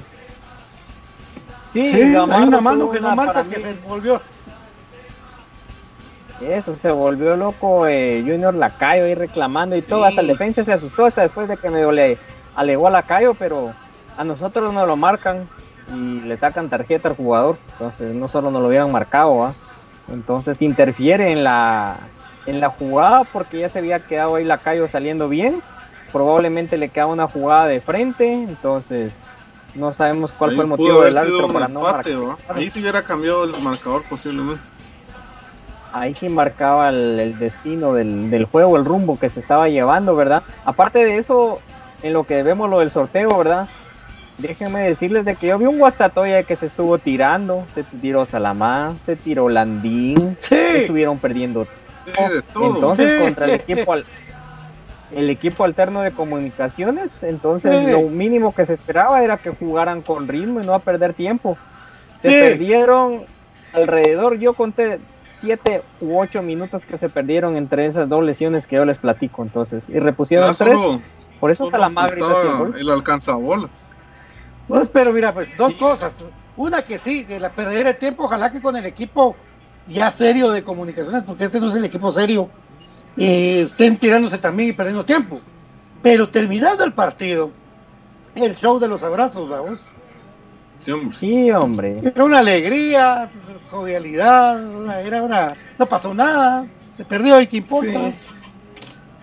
Sí, 1.74 1.80
hay 1.80 2.12
Gamarro 2.12 2.48
una 2.48 2.62
mano 2.62 2.92
que 2.92 3.02
no 3.02 3.16
marca 3.16 3.44
que 3.44 3.56
se 3.56 3.74
volvió. 3.88 4.22
Eso, 6.42 6.76
se 6.82 6.92
volvió 6.92 7.36
loco 7.36 7.88
eh, 7.88 8.22
Junior 8.26 8.54
Lacayo 8.54 9.06
ahí 9.06 9.16
reclamando 9.16 9.76
y 9.76 9.82
todo, 9.82 10.04
hasta 10.04 10.20
el 10.20 10.28
defensa 10.28 10.66
se 10.66 10.74
asustó 10.74 11.06
hasta 11.06 11.22
después 11.22 11.48
de 11.48 11.56
que 11.56 11.70
medio 11.70 11.94
le 11.94 12.18
alegó 12.56 12.88
a 12.88 12.92
Lacayo, 12.92 13.34
pero 13.36 13.74
a 14.18 14.24
nosotros 14.26 14.74
nos 14.74 14.86
lo 14.86 14.98
marcan 14.98 15.48
y 15.94 16.22
le 16.22 16.36
sacan 16.38 16.70
tarjeta 16.70 17.08
al 17.08 17.16
jugador, 17.16 17.58
entonces 17.74 18.14
no 18.14 18.28
solo 18.28 18.52
nos 18.52 18.62
lo 18.62 18.68
hubieran 18.68 18.92
marcado, 18.92 19.38
¿va? 19.38 19.54
Entonces 20.12 20.62
interfiere 20.62 21.32
en 21.32 21.44
la 21.44 21.98
en 22.46 22.60
la 22.60 22.70
jugada 22.70 23.24
porque 23.24 23.60
ya 23.60 23.70
se 23.70 23.80
había 23.80 24.00
quedado 24.00 24.36
ahí 24.36 24.44
Lacayo 24.46 24.88
saliendo 24.88 25.28
bien, 25.30 25.62
probablemente 26.12 26.78
le 26.78 26.90
queda 26.90 27.08
una 27.08 27.28
jugada 27.28 27.66
de 27.68 27.82
frente, 27.82 28.32
entonces 28.34 29.14
no 29.74 29.94
sabemos 29.94 30.32
cuál 30.32 30.52
Ahí 30.52 30.56
fue 30.56 30.64
el 30.66 30.70
motivo 30.70 31.02
del 31.02 31.18
árbitro 31.18 31.48
para 31.48 31.68
no 31.68 31.82
marcar. 31.82 32.06
Ahí 32.50 32.70
sí 32.70 32.82
hubiera 32.82 33.02
cambiado 33.02 33.44
el 33.46 33.60
marcador 33.62 34.04
posiblemente. 34.08 34.62
ahí 35.92 36.14
sí 36.14 36.30
marcaba 36.30 36.90
el, 36.90 37.20
el 37.20 37.40
destino 37.40 37.94
del, 37.94 38.30
del 38.30 38.46
juego, 38.46 38.78
el 38.78 38.86
rumbo 38.86 39.18
que 39.18 39.30
se 39.30 39.40
estaba 39.40 39.70
llevando, 39.70 40.16
¿verdad? 40.16 40.44
Aparte 40.66 41.00
de 41.00 41.18
eso, 41.18 41.62
en 42.04 42.14
lo 42.14 42.26
que 42.26 42.44
vemos 42.44 42.70
lo 42.70 42.80
del 42.80 42.92
sorteo, 42.92 43.38
¿verdad? 43.38 43.68
Déjenme 44.38 44.82
decirles 44.82 45.24
de 45.24 45.36
que 45.36 45.48
yo 45.48 45.58
vi 45.58 45.66
un 45.66 45.78
Guastatoya 45.80 46.44
que 46.44 46.56
se 46.58 46.66
estuvo 46.66 46.98
tirando, 46.98 47.66
se 47.74 47.84
tiró 47.84 48.26
Salamán, 48.26 49.00
se 49.06 49.16
tiró 49.16 49.48
Landín, 49.48 50.38
Sí, 50.42 50.56
estuvieron 50.56 51.18
perdiendo. 51.20 51.66
Todo. 52.54 52.76
Entonces 52.76 53.18
Sí. 53.18 53.24
contra 53.24 53.46
el 53.46 53.52
equipo 53.52 53.94
al- 53.94 54.06
el 55.12 55.30
equipo 55.30 55.64
alterno 55.64 56.02
de 56.02 56.12
comunicaciones, 56.12 57.24
entonces 57.24 57.80
Sí. 57.86 57.92
lo 57.92 58.02
mínimo 58.02 58.54
que 58.54 58.66
se 58.66 58.74
esperaba 58.74 59.24
era 59.24 59.38
que 59.38 59.52
jugaran 59.52 60.02
con 60.02 60.28
ritmo 60.28 60.62
y 60.62 60.66
no 60.66 60.74
a 60.74 60.80
perder 60.80 61.14
tiempo. 61.14 61.58
Se 62.22 62.30
perdieron 62.30 63.24
alrededor, 63.74 64.38
yo 64.38 64.54
conté 64.54 65.00
siete 65.38 65.82
u 66.02 66.20
ocho 66.20 66.42
minutos 66.42 66.86
que 66.86 66.98
se 66.98 67.08
perdieron 67.08 67.56
entre 67.56 67.86
esas 67.86 68.10
dos 68.10 68.24
lesiones 68.24 68.68
que 68.68 68.76
yo 68.76 68.86
les 68.86 68.98
platico, 68.98 69.44
entonces, 69.44 69.90
y 69.90 70.00
repusieron 70.00 70.48
Ya 70.52 70.66
tres, 70.66 70.78
solo, 70.78 71.02
por 71.40 71.52
eso 71.52 71.66
está 71.66 71.78
solo 71.78 71.82
la 71.82 71.90
madre 71.90 72.20
el 72.80 72.90
alcanzabolas. 72.90 73.90
Pues, 74.68 74.90
pero 74.90 75.14
mira, 75.14 75.34
pues 75.34 75.56
dos 75.58 75.76
cosas. 75.76 76.14
Una 76.58 76.84
que 76.84 77.00
sí, 77.00 77.26
que 77.26 77.40
la 77.40 77.52
perder 77.52 77.88
el 77.88 77.98
tiempo, 77.98 78.24
ojalá 78.24 78.52
que 78.52 78.62
con 78.62 78.76
el 78.76 78.86
equipo 78.86 79.36
ya 79.88 80.10
serio 80.10 80.52
de 80.52 80.64
comunicaciones, 80.64 81.24
porque 81.24 81.46
este 81.46 81.60
no 81.60 81.70
es 81.70 81.76
el 81.76 81.86
equipo 81.86 82.12
serio, 82.12 82.50
eh, 83.18 83.62
estén 83.62 83.98
tirándose 83.98 84.38
también 84.38 84.70
y 84.70 84.74
perdiendo 84.74 85.06
tiempo. 85.06 85.40
Pero 86.02 86.30
terminando 86.30 86.84
el 86.84 86.94
partido, 86.94 87.52
el 88.36 88.56
show 88.56 88.80
de 88.80 88.88
los 88.88 89.04
abrazos, 89.04 89.50
vamos. 89.50 89.86
Sí, 90.80 90.92
hombre. 90.92 91.16
Sí, 91.18 91.52
hombre. 91.52 92.02
Era 92.04 92.24
una 92.24 92.40
alegría, 92.40 93.30
jovialidad, 93.70 95.06
era 95.06 95.24
una. 95.24 95.54
No 95.78 95.86
pasó 95.86 96.14
nada, 96.14 96.66
se 96.96 97.06
perdió 97.06 97.42
y 97.42 97.48
qué 97.48 97.58
importa. 97.58 97.92
Sí. 97.92 98.16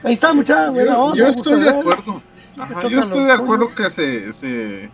Ahí 0.05 0.15
está, 0.15 0.33
muchachos. 0.33 0.75
Yo, 0.75 1.15
yo 1.15 1.29
estoy 1.29 1.61
de 1.61 1.71
acuerdo. 1.71 2.23
Ajá, 2.59 2.89
yo 2.89 3.01
estoy 3.01 3.25
de 3.25 3.33
acuerdo 3.33 3.75
que 3.75 3.89
se, 3.91 4.33
se 4.33 4.91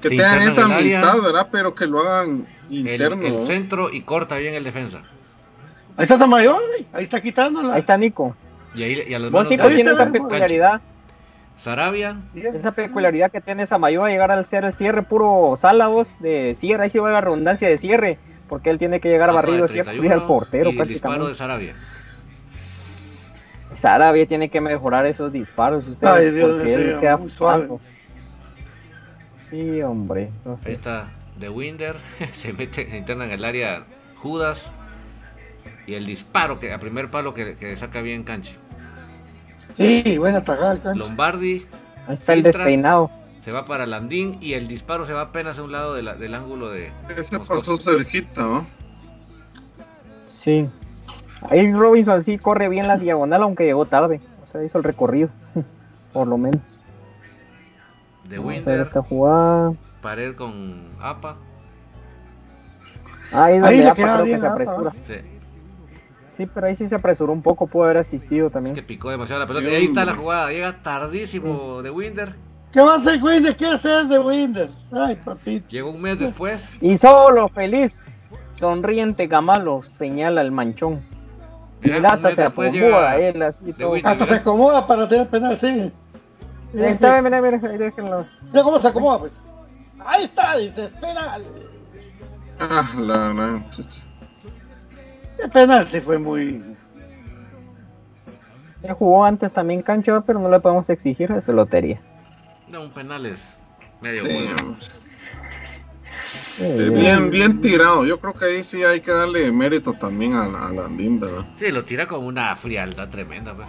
que 0.00 0.08
Se 0.08 0.16
tengan 0.16 0.42
esa 0.48 0.62
el 0.66 0.72
área. 0.72 0.98
amistad, 1.00 1.22
¿verdad? 1.22 1.48
Pero 1.50 1.74
que 1.74 1.86
lo 1.86 2.00
hagan 2.00 2.46
El, 2.70 2.76
interno. 2.76 3.26
el 3.26 3.34
¿no? 3.34 3.46
centro 3.46 3.90
y 3.92 4.02
corta 4.02 4.36
bien 4.36 4.54
el 4.54 4.64
defensa. 4.64 5.02
Ahí 5.96 6.02
está 6.02 6.18
Samayoa, 6.18 6.60
ahí 6.92 7.04
está 7.04 7.20
quitándola. 7.22 7.72
Ahí 7.74 7.80
está 7.80 7.96
Nico. 7.96 8.36
Y 8.74 8.82
ahí 8.82 9.02
y 9.08 9.14
a 9.14 9.18
las 9.18 9.30
Vos 9.30 9.44
manos 9.48 9.68
de 9.68 9.74
tiene 9.74 9.90
esa 9.92 10.12
peculiaridad, 10.12 10.80
Sarabia. 11.56 12.16
esa 12.34 12.72
peculiaridad 12.72 13.30
que 13.30 13.40
tiene 13.40 13.64
Samayoa 13.64 14.10
llegar 14.10 14.30
al 14.30 14.44
ser 14.44 14.64
el 14.64 14.72
cierre 14.72 15.02
puro 15.02 15.54
sala 15.56 15.86
vos 15.86 16.10
de 16.20 16.54
cierre, 16.58 16.82
ahí 16.84 16.90
sí 16.90 16.98
va 16.98 17.10
la 17.10 17.22
redundancia 17.22 17.66
de 17.68 17.78
cierre, 17.78 18.18
porque 18.48 18.68
él 18.68 18.78
tiene 18.78 19.00
que 19.00 19.08
llegar 19.08 19.32
barrido 19.32 19.66
cierre 19.68 19.92
31, 19.92 20.14
al 20.14 20.26
portero 20.26 20.70
y 20.70 20.78
el 20.78 20.88
disparo 20.88 21.26
de 21.26 21.34
prácticamente. 21.34 21.38
Sarabia. 21.38 21.74
Sarabia 23.74 24.26
tiene 24.26 24.48
que 24.48 24.60
mejorar 24.60 25.06
esos 25.06 25.32
disparos, 25.32 25.86
ustedes, 25.86 26.12
Ay, 26.14 26.30
Dios 26.30 26.50
porque 26.50 26.64
mío, 26.64 26.76
él 26.76 27.00
queda 27.00 27.16
muy. 27.16 27.30
Sí, 29.50 29.82
hombre. 29.82 30.22
Ahí 30.22 30.28
Entonces, 30.38 30.72
está 30.74 31.08
de 31.38 31.48
Winder. 31.48 31.96
se 32.42 32.52
mete, 32.52 32.88
se 32.90 32.96
interna 32.96 33.24
en 33.26 33.30
el 33.32 33.44
área 33.44 33.84
Judas. 34.22 34.66
Y 35.86 35.94
el 35.94 36.04
disparo 36.06 36.58
que 36.58 36.72
a 36.72 36.78
primer 36.78 37.10
palo 37.10 37.32
que, 37.34 37.54
que 37.54 37.76
saca 37.76 38.00
bien 38.02 38.24
Canchi. 38.24 38.56
Sí, 39.76 40.18
buena 40.18 40.42
tajada, 40.42 40.74
cancha. 40.82 40.94
Lombardi 40.98 41.66
ahí 42.08 42.14
está 42.14 42.32
el 42.32 42.42
despeinado. 42.42 43.10
se 43.44 43.52
va 43.52 43.66
para 43.66 43.86
Landín 43.86 44.38
y 44.40 44.54
el 44.54 44.66
disparo 44.68 45.04
se 45.04 45.12
va 45.12 45.20
apenas 45.22 45.58
a 45.58 45.62
un 45.62 45.70
lado 45.70 45.94
de 45.94 46.02
la- 46.02 46.14
del 46.14 46.34
ángulo 46.34 46.70
de. 46.70 46.90
Ese 47.16 47.38
pasó 47.38 47.76
cerquita, 47.76 48.42
¿no? 48.42 48.66
Sí. 50.26 50.68
Ahí 51.50 51.70
Robinson 51.72 52.22
sí 52.24 52.38
corre 52.38 52.68
bien 52.68 52.88
la 52.88 52.96
diagonal, 52.96 53.42
aunque 53.42 53.64
llegó 53.64 53.84
tarde. 53.86 54.20
O 54.42 54.46
sea, 54.46 54.64
hizo 54.64 54.78
el 54.78 54.84
recorrido. 54.84 55.28
Por 56.12 56.26
lo 56.26 56.38
menos. 56.38 56.60
De 58.28 58.38
Vamos 58.38 58.52
a 58.52 58.54
ver 58.54 58.64
Winder. 58.66 58.80
esta 58.80 59.02
jugada. 59.02 59.72
Pared 60.02 60.34
con 60.36 60.88
APA. 61.00 61.36
Ahí 63.32 63.56
es 63.56 63.62
Ahí 63.62 63.76
donde 63.78 63.84
le 63.84 63.86
Apa 63.88 63.94
queda 63.96 64.14
creo 64.14 64.24
que 64.26 64.38
se 64.38 64.46
Apa, 64.46 64.54
apresura. 64.54 64.92
Sí, 65.06 65.14
Sí, 66.30 66.46
pero 66.46 66.66
ahí 66.66 66.74
sí 66.74 66.86
se 66.86 66.94
apresuró 66.94 67.32
un 67.32 67.40
poco, 67.40 67.66
pudo 67.66 67.84
haber 67.84 67.96
asistido 67.96 68.48
es 68.48 68.52
también. 68.52 68.74
que 68.76 68.82
picó 68.82 69.10
demasiado 69.10 69.40
la 69.40 69.46
pelota. 69.46 69.64
Sí, 69.66 69.72
y 69.72 69.74
ahí 69.74 69.84
está 69.86 70.04
la 70.04 70.14
jugada. 70.14 70.50
Llega 70.50 70.82
tardísimo 70.82 71.82
de 71.82 71.90
Winder. 71.90 72.34
¿Qué 72.72 72.82
va 72.82 72.94
a 72.94 72.96
hacer 72.98 73.22
Winder? 73.22 73.56
¿Qué 73.56 73.64
hacer 73.66 74.06
de 74.06 74.18
Winder? 74.18 74.70
Ay, 74.92 75.16
papito. 75.16 75.66
Llegó 75.70 75.90
un 75.90 76.02
mes 76.02 76.18
después. 76.18 76.76
Y 76.82 76.98
solo 76.98 77.48
feliz, 77.48 78.04
sonriente 78.54 79.26
Gamalo 79.28 79.82
señala 79.96 80.42
el 80.42 80.52
manchón. 80.52 81.00
Y 81.82 81.88
Mira, 81.90 82.10
hasta 82.10 82.32
se 82.32 82.42
acomoda 82.42 83.16
él 83.16 83.40
así 83.42 83.72
todo. 83.72 83.92
Winter. 83.92 84.12
Hasta 84.12 84.26
se 84.26 84.34
acomoda 84.34 84.86
para 84.86 85.08
tener 85.08 85.28
penal, 85.28 85.56
sí. 85.58 85.90
Ahí 86.76 86.92
está, 86.92 87.22
mira, 87.22 87.40
mira, 87.40 87.60
ahí 87.68 87.78
déjenlo. 87.78 88.26
Mira 88.52 88.62
cómo 88.62 88.80
se 88.80 88.88
acomoda, 88.88 89.20
pues. 89.20 89.32
Ahí 90.04 90.24
está, 90.24 90.56
dice, 90.56 90.84
espera. 90.86 91.38
Ah, 92.58 92.90
la 92.98 93.28
verdad. 93.28 93.60
El 95.38 95.50
penal 95.50 95.88
sí 95.90 96.00
fue 96.00 96.18
muy. 96.18 96.62
Él 98.82 98.92
jugó 98.92 99.24
antes 99.24 99.52
también 99.52 99.82
cancho, 99.82 100.22
pero 100.26 100.38
no 100.38 100.48
le 100.48 100.60
podemos 100.60 100.88
exigir, 100.90 101.30
eso 101.32 101.50
es 101.50 101.56
lotería. 101.56 102.00
No, 102.68 102.82
un 102.82 102.90
penal 102.90 103.26
es 103.26 103.40
medio 104.00 104.24
Sí, 104.24 104.32
bueno. 104.32 104.76
Eh, 106.58 106.90
bien, 106.90 107.30
bien 107.30 107.60
tirado. 107.60 108.06
Yo 108.06 108.18
creo 108.20 108.32
que 108.32 108.44
ahí 108.46 108.64
sí 108.64 108.82
hay 108.82 109.00
que 109.00 109.10
darle 109.10 109.50
mérito 109.52 109.92
también 109.94 110.34
a, 110.34 110.44
a 110.44 110.70
Landín, 110.70 111.20
¿verdad? 111.20 111.46
Sí, 111.58 111.70
lo 111.70 111.84
tira 111.84 112.06
con 112.06 112.24
una 112.24 112.54
frialdad 112.56 113.08
tremenda. 113.08 113.54
Pues. 113.54 113.68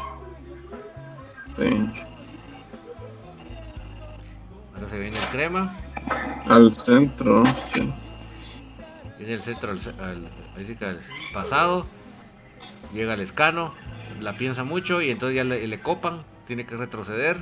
Sí. 1.55 1.91
Ahora 4.77 4.89
se 4.89 4.99
viene 4.99 5.17
el 5.17 5.25
crema. 5.25 5.73
Al 6.47 6.71
centro. 6.73 7.43
sí. 7.73 7.91
Viene 9.17 9.33
el 9.33 9.41
centro 9.41 9.71
al, 9.71 9.79
pasado. 11.33 11.85
Llega 12.93 13.13
el 13.13 13.21
escano. 13.21 13.73
La 14.21 14.33
piensa 14.33 14.63
mucho 14.63 15.01
y 15.01 15.09
entonces 15.11 15.35
ya 15.35 15.43
le, 15.43 15.67
le 15.67 15.79
copan. 15.79 16.21
Tiene 16.47 16.65
que 16.65 16.77
retroceder. 16.77 17.37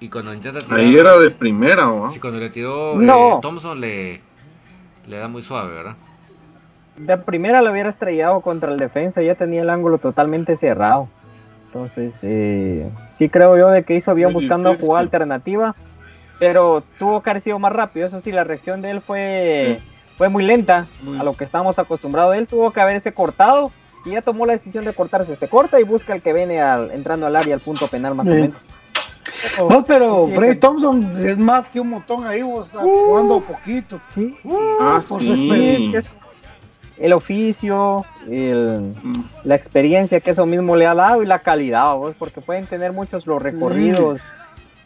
Y 0.00 0.08
cuando 0.08 0.34
intenta 0.34 0.60
tirar. 0.60 0.78
Ahí 0.80 0.96
era 0.96 1.16
de 1.16 1.30
primera, 1.30 1.86
¿va? 1.86 2.10
sí, 2.10 2.18
cuando 2.18 2.40
le 2.40 2.50
tiró 2.50 2.96
No. 2.96 3.36
eh, 3.36 3.38
Thompson 3.40 3.80
le, 3.80 4.20
le 5.06 5.16
da 5.16 5.28
muy 5.28 5.42
suave, 5.42 5.72
¿verdad? 5.72 5.94
De 6.96 7.16
primera 7.18 7.62
lo 7.62 7.70
hubiera 7.70 7.88
estrellado 7.88 8.40
contra 8.40 8.72
el 8.72 8.78
defensa, 8.78 9.22
ya 9.22 9.36
tenía 9.36 9.62
el 9.62 9.70
ángulo 9.70 9.98
totalmente 9.98 10.56
cerrado. 10.56 11.08
Entonces, 11.66 12.18
eh, 12.22 12.90
sí 13.14 13.28
creo 13.28 13.56
yo 13.56 13.68
de 13.68 13.84
que 13.84 13.94
hizo 13.94 14.12
bien 14.14 14.32
Muy 14.32 14.42
buscando 14.42 14.70
difícil. 14.70 14.86
jugada 14.88 15.02
alternativa, 15.04 15.74
pero 16.42 16.82
tuvo 16.98 17.22
que 17.22 17.30
haber 17.30 17.42
sido 17.42 17.58
más 17.58 17.72
rápido. 17.72 18.06
Eso 18.06 18.20
sí, 18.20 18.32
la 18.32 18.44
reacción 18.44 18.82
de 18.82 18.90
él 18.90 19.00
fue, 19.00 19.78
fue 20.16 20.28
muy 20.28 20.42
lenta 20.42 20.86
Muy- 21.02 21.18
a 21.18 21.22
lo 21.22 21.34
que 21.34 21.44
estábamos 21.44 21.78
acostumbrados. 21.78 22.34
Él 22.36 22.46
tuvo 22.46 22.70
que 22.72 22.80
haberse 22.80 23.12
cortado 23.12 23.70
y 24.04 24.10
ya 24.10 24.22
tomó 24.22 24.44
la 24.46 24.54
decisión 24.54 24.84
de 24.84 24.92
cortarse. 24.92 25.36
Se 25.36 25.48
corta 25.48 25.78
y 25.80 25.84
busca 25.84 26.14
el 26.14 26.20
que 26.22 26.32
viene 26.32 26.60
al, 26.60 26.90
entrando 26.90 27.26
al 27.26 27.36
área, 27.36 27.54
al 27.54 27.60
punto 27.60 27.86
penal 27.88 28.14
más 28.16 28.26
o 28.26 28.30
menos. 28.30 28.56
No, 29.70 29.84
pero 29.84 30.26
Sí, 30.28 30.34
Freddy 30.36 30.56
Thompson 30.56 31.26
es 31.26 31.38
más 31.38 31.68
que 31.68 31.80
un 31.80 31.88
montón 31.90 32.26
ahí, 32.26 32.42
vos 32.42 32.66
está 32.66 32.84
Uh. 32.84 33.06
jugando 33.06 33.40
poquito. 33.40 34.00
Sí, 34.10 34.36
Ah, 34.80 35.00
por 35.08 35.20
sí. 35.20 35.92
el 36.98 37.12
oficio, 37.12 38.04
el, 38.28 38.94
Mm, 39.02 39.22
la 39.44 39.54
experiencia 39.54 40.20
que 40.20 40.30
eso 40.32 40.44
mismo 40.46 40.76
le 40.76 40.86
ha 40.86 40.94
dado 40.94 41.22
y 41.22 41.26
la 41.26 41.38
calidad, 41.40 41.94
¿vos? 41.94 42.14
porque 42.18 42.40
pueden 42.40 42.66
tener 42.66 42.92
muchos 42.92 43.26
los 43.26 43.40
recorridos, 43.42 44.20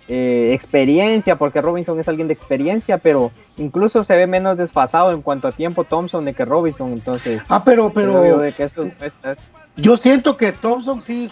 eh, 0.08 0.50
experiencia, 0.52 1.36
porque 1.36 1.60
Robinson 1.60 1.98
es 1.98 2.08
alguien 2.08 2.28
de 2.28 2.34
experiencia, 2.34 2.98
pero 2.98 3.32
incluso 3.58 4.02
se 4.04 4.14
ve 4.16 4.26
menos 4.26 4.56
desfasado 4.56 5.12
en 5.12 5.20
cuanto 5.22 5.48
a 5.48 5.52
tiempo 5.52 5.84
Thompson 5.84 6.24
de 6.24 6.34
que 6.34 6.44
Robinson, 6.44 6.92
entonces 6.92 7.42
Ah, 7.48 7.64
pero, 7.64 7.92
pero 7.92 8.38
de 8.38 8.52
que 8.52 8.64
esto 8.64 8.84
esto 8.84 9.30
es- 9.32 9.38
yo 9.76 9.96
siento 9.96 10.36
que 10.36 10.52
Thompson 10.52 11.02
sí 11.02 11.28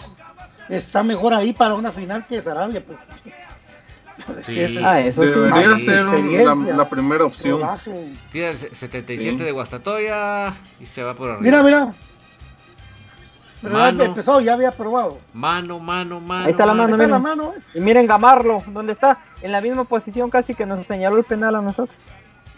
está 0.69 1.03
mejor 1.03 1.33
ahí 1.33 1.53
para 1.53 1.75
una 1.75 1.91
final 1.91 2.25
que 2.27 2.41
Sarabia, 2.41 2.81
pues. 2.85 2.99
Sí. 4.45 4.59
Es- 4.59 4.77
Ah, 4.83 4.99
eso. 5.01 5.21
Debería 5.21 5.77
ser 5.77 6.05
la, 6.05 6.85
primera 6.89 7.25
opción. 7.25 7.59
Tira 8.31 8.49
el 8.51 8.57
77 8.57 9.37
Sí. 9.37 9.43
de 9.43 9.51
Guastatoya 9.51 10.55
y 10.79 10.85
se 10.85 11.03
va 11.03 11.13
por 11.13 11.29
arriba. 11.31 11.41
Mira, 11.41 11.63
mira. 11.63 11.93
Pero 13.61 13.73
ya 13.77 13.83
Mano. 13.83 14.03
empezó, 14.03 14.41
ya 14.41 14.53
había 14.53 14.71
probado. 14.71 15.17
Mano, 15.33 15.79
mano, 15.79 16.19
mano. 16.19 16.45
Ahí 16.45 16.51
está 16.51 16.65
la 16.65 16.73
Ahí 16.73 16.77
mano, 16.77 16.95
está 16.95 17.07
la 17.07 17.19
miren. 17.19 17.37
mano, 17.37 17.53
eh. 17.57 17.61
Y 17.75 17.79
miren 17.81 18.05
Gamarlo, 18.05 18.61
¿dónde 18.67 18.93
está? 18.93 19.17
En 19.41 19.51
la 19.51 19.61
misma 19.61 19.83
posición 19.85 20.29
casi 20.29 20.53
que 20.53 20.65
nos 20.65 20.85
señaló 20.85 21.17
el 21.17 21.23
penal 21.23 21.55
a 21.55 21.61
nosotros. 21.61 21.95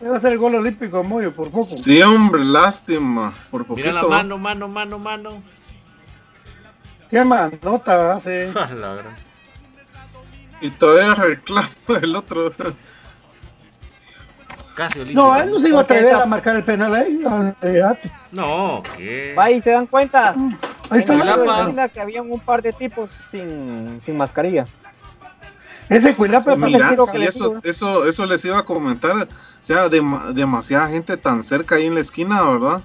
Va 0.06 0.18
a 0.18 0.20
ser 0.20 0.34
el 0.34 0.38
gol 0.38 0.54
olímpico 0.56 1.04
Moyo 1.04 1.32
por 1.32 1.50
poco. 1.50 1.64
Sí, 1.64 2.02
hombre, 2.04 2.44
lástima. 2.44 3.34
Por 3.50 3.68
Mira 3.70 3.94
la 3.94 4.00
poquito. 4.02 4.10
mano, 4.16 4.38
mano, 4.38 4.68
mano, 4.68 5.00
mano. 5.00 5.30
Qué 7.10 7.24
manota 7.24 8.14
hace. 8.16 8.52
Verdad. 8.54 9.02
Y 10.62 10.70
todavía 10.72 11.16
reclama 11.16 11.70
el 12.02 12.16
otro. 12.16 12.50
Casi 14.76 15.00
olímpico. 15.00 15.22
No, 15.22 15.36
él 15.42 15.50
no 15.52 15.60
se 15.60 15.70
iba 15.70 15.80
a 15.80 15.84
atrever 15.84 16.16
a 16.16 16.26
marcar 16.26 16.56
el 16.58 16.64
penal 16.64 16.94
ahí. 16.94 17.24
olvídate. 17.26 18.12
No, 18.32 18.84
¿qué? 18.96 19.34
Va 19.38 19.50
y 19.50 19.62
se 19.62 19.72
dan 19.72 19.88
cuenta. 19.88 20.36
Ahí 20.90 21.02
En 21.04 21.12
el 21.12 21.28
está. 21.28 21.54
de 21.56 21.62
esquina 21.62 21.90
que 21.90 22.00
había 22.00 22.22
un 22.22 22.40
par 22.40 22.62
de 22.62 22.74
tipos 22.74 23.10
sin, 23.32 24.02
sin 24.04 24.18
mascarilla. 24.18 24.66
Ese 25.90 26.14
Cuilapa 26.16 26.54
el 26.54 26.60
Mira, 26.60 26.90
tiro 26.90 27.06
sí, 27.06 27.24
eso, 27.24 27.54
eso, 27.64 28.06
eso 28.06 28.26
les 28.26 28.44
iba 28.44 28.58
a 28.60 28.64
comentar. 28.66 29.16
O 29.16 29.28
sea, 29.62 29.88
dema- 29.90 30.34
demasiada 30.34 30.90
gente 30.90 31.16
tan 31.18 31.44
cerca 31.44 31.76
ahí 31.76 31.86
en 31.86 31.96
la 31.96 32.02
esquina, 32.02 32.42
¿verdad? 32.50 32.82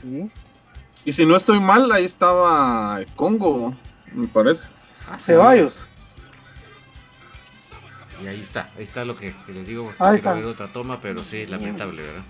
Sí. 0.00 0.30
Y 1.04 1.12
si 1.12 1.26
no 1.26 1.36
estoy 1.36 1.58
mal, 1.60 1.90
ahí 1.90 2.04
estaba 2.04 3.00
Congo, 3.16 3.74
me 4.12 4.28
parece. 4.28 4.68
Ceballos. 5.18 5.74
Y 8.22 8.26
ahí 8.28 8.40
está, 8.40 8.68
ahí 8.76 8.84
está 8.84 9.04
lo 9.04 9.16
que, 9.16 9.34
que 9.46 9.52
les 9.52 9.66
digo. 9.66 9.92
Ahí 9.98 10.16
está. 10.16 10.34
ver 10.34 10.44
otra 10.44 10.68
toma, 10.68 10.98
pero 11.00 11.22
sí, 11.24 11.46
lamentable, 11.46 12.02
¿verdad? 12.02 12.22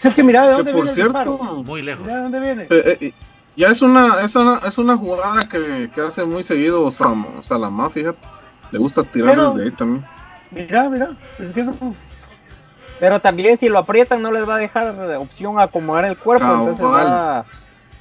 Es 0.04 0.14
que 0.14 0.22
mira 0.22 0.42
de 0.42 0.48
Que 0.50 0.56
dónde 0.56 0.72
por 0.72 0.82
viene 0.82 0.88
el 0.90 0.94
cierto, 0.94 1.18
disparo. 1.32 1.54
Muy 1.64 1.82
lejos. 1.82 2.04
Mira 2.06 2.16
de 2.16 2.22
dónde 2.22 2.40
viene. 2.40 2.62
eh, 2.70 2.98
eh, 3.00 3.12
ya 3.56 3.68
es 3.68 3.82
una, 3.82 4.20
es 4.22 4.34
una, 4.36 4.60
es 4.66 4.78
una 4.78 4.96
jugada 4.96 5.48
que, 5.48 5.90
que 5.94 6.00
hace 6.00 6.24
muy 6.24 6.42
seguido 6.42 6.90
Sam- 6.92 7.42
Salamá, 7.42 7.90
fíjate. 7.90 8.26
Le 8.70 8.78
gusta 8.78 9.02
tirar 9.02 9.30
Pero- 9.34 9.52
desde 9.54 9.70
ahí 9.70 9.76
también. 9.76 10.04
Mira, 10.50 10.88
mira. 10.88 11.10
Es 11.38 11.52
que 11.52 11.62
no. 11.64 11.74
Pero 12.98 13.20
también 13.20 13.56
si 13.56 13.68
lo 13.68 13.78
aprietan 13.78 14.20
no 14.22 14.30
les 14.30 14.48
va 14.48 14.56
a 14.56 14.58
dejar 14.58 14.94
opción 15.16 15.58
a 15.58 15.64
acomodar 15.64 16.04
el 16.04 16.16
cuerpo, 16.18 16.44
Cabal. 16.46 16.60
entonces 16.60 16.86
va 16.86 17.44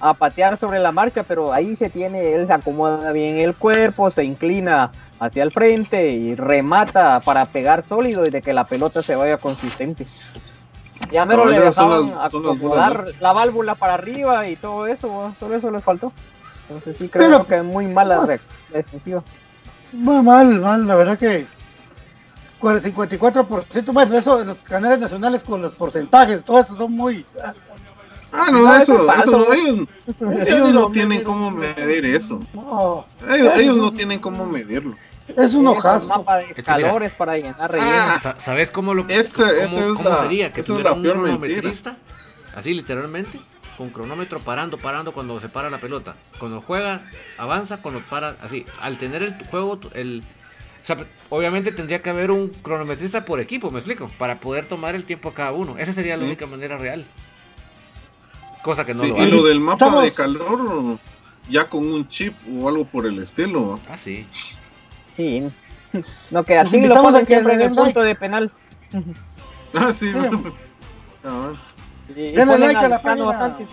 a 0.02 0.14
patear 0.14 0.58
sobre 0.58 0.80
la 0.80 0.91
marcha, 0.91 1.24
pero 1.24 1.52
ahí 1.54 1.76
se 1.76 1.89
tiene, 1.89 2.34
él 2.34 2.47
se 2.47 2.54
acomoda 2.54 3.12
bien 3.12 3.38
el 3.39 3.56
cuerpo, 3.56 4.12
se 4.12 4.24
inclina 4.24 4.91
hacia 5.20 5.43
el 5.43 5.52
frente 5.52 6.10
y 6.10 6.36
remata 6.36 7.20
para 7.22 7.45
pegar 7.45 7.84
sólido 7.84 8.26
y 8.26 8.30
de 8.30 8.41
que 8.41 8.54
la 8.54 8.66
pelota 8.68 9.02
se 9.02 9.16
vaya 9.16 9.38
consistente. 9.38 10.06
Ya 11.12 11.26
mero 11.26 11.45
le 11.45 11.60
dejaban 11.60 12.10
las- 12.12 12.26
acomodar 12.26 13.06
la 13.20 13.34
válvula 13.34 13.76
para 13.76 13.95
arriba 13.95 14.47
y 14.47 14.56
todo 14.56 14.86
eso, 14.88 15.34
solo 15.39 15.56
eso 15.56 15.72
les 15.72 15.84
faltó. 15.84 16.12
Entonces 16.68 16.97
sí 16.97 17.10
creo 17.10 17.28
Pero- 17.30 17.47
que 17.47 17.56
es 17.58 17.64
muy 17.64 17.88
mala 17.88 18.20
reacc- 18.22 18.41
defensiva. 18.72 19.24
Mal, 19.93 20.24
mal, 20.24 20.86
la 20.88 20.95
verdad 20.95 21.18
que. 21.18 21.45
Con 22.60 22.76
el 22.76 22.82
54%, 22.84 23.93
bueno, 23.93 24.18
eso 24.18 24.43
los 24.43 24.58
canales 24.58 25.00
nacionales 25.00 25.41
con 25.43 25.62
los 25.62 25.74
porcentajes, 25.76 26.43
todo 26.43 26.60
eso 26.60 26.76
son 26.76 26.91
muy. 26.91 27.26
Ah, 28.32 28.50
no, 28.52 28.62
No, 28.62 28.76
eso, 28.76 28.93
eso 29.14 29.14
es 29.14 29.20
eso 29.20 29.32
no, 29.32 29.54
ellos, 29.54 30.47
ellos 30.47 30.72
no 30.72 30.91
tienen 30.91 31.24
cómo 31.24 31.50
medir 31.50 32.06
eso. 32.06 32.39
Ellos, 33.30 33.54
ellos 33.56 33.78
no 33.78 33.91
tienen 33.93 34.20
cómo 34.20 34.45
medirlo. 34.45 34.93
Es 35.38 35.53
un 35.53 35.67
Es 35.67 35.77
hojazo. 35.77 36.07
mapa 36.07 36.38
de 36.38 36.53
calores 36.63 37.13
para 37.13 37.38
llenar 37.38 37.71
relleno. 37.71 37.91
Ah, 37.91 38.19
Sa- 38.21 38.39
¿Sabes 38.39 38.71
cómo 38.71 38.93
lo 38.93 39.07
Esa- 39.07 39.43
cómo, 39.43 39.51
esa 39.61 39.80
es 39.80 39.86
cómo 39.93 40.09
la- 40.09 40.21
sería 40.21 40.51
que 40.51 40.61
esa 40.61 40.73
es 40.73 40.77
tuviera 40.77 40.89
la 40.91 40.95
un 40.95 41.03
cronometrista? 41.03 41.97
Así 42.55 42.73
literalmente, 42.73 43.39
con 43.77 43.89
cronómetro 43.89 44.39
parando, 44.39 44.77
parando 44.77 45.11
cuando 45.11 45.39
se 45.39 45.49
para 45.49 45.69
la 45.69 45.77
pelota. 45.77 46.15
Cuando 46.39 46.61
juega, 46.61 47.01
avanza, 47.38 47.77
cuando 47.77 48.01
para, 48.01 48.36
así. 48.43 48.65
Al 48.82 48.97
tener 48.97 49.23
el 49.23 49.34
juego, 49.49 49.80
el 49.93 50.23
o 50.84 50.88
sea, 50.89 50.97
obviamente 51.30 51.71
tendría 51.71 52.01
que 52.01 52.09
haber 52.09 52.32
un 52.32 52.49
cronometrista 52.49 53.23
por 53.23 53.39
equipo, 53.39 53.69
me 53.69 53.77
explico, 53.77 54.09
para 54.17 54.39
poder 54.39 54.65
tomar 54.65 54.95
el 54.95 55.03
tiempo 55.03 55.30
a 55.30 55.34
cada 55.36 55.51
uno. 55.51 55.77
Esa 55.77 55.93
sería 55.93 56.17
la 56.17 56.23
Sí. 56.23 56.27
única 56.30 56.47
manera 56.47 56.77
real. 56.80 57.05
Cosa 58.63 58.86
que 58.86 58.93
no 58.95 59.03
Sí, 59.03 59.09
lo 59.09 59.17
y 59.17 59.19
hay. 59.21 59.32
lo 59.32 59.43
del 59.43 59.59
mapa 59.59 59.86
Estamos- 59.86 60.03
de 60.03 60.11
calor, 60.13 60.97
ya 61.49 61.65
con 61.69 61.86
un 61.88 62.07
chip 62.09 62.34
o 62.59 62.67
algo 62.67 62.86
por 62.86 63.05
el 63.05 63.19
estilo. 63.19 63.80
Ah, 63.89 63.97
sí. 64.03 64.25
Sí. 65.20 65.49
No, 66.30 66.43
que 66.43 66.55
Los 66.55 66.67
así 66.67 66.82
lo 66.82 67.01
ponen 67.01 67.22
que 67.22 67.26
siempre 67.26 67.55
en 67.55 67.61
el 67.61 67.76
punto 67.76 68.01
de 68.01 68.15
penal. 68.15 68.51
Ah, 69.74 69.91
sí. 69.93 70.11
Y, 72.15 72.20
y 72.22 72.32
Denle 72.32 72.57
like 72.57 72.80
a 72.80 72.89
la 72.89 73.01
página. 73.01 73.26
bastante. 73.26 73.67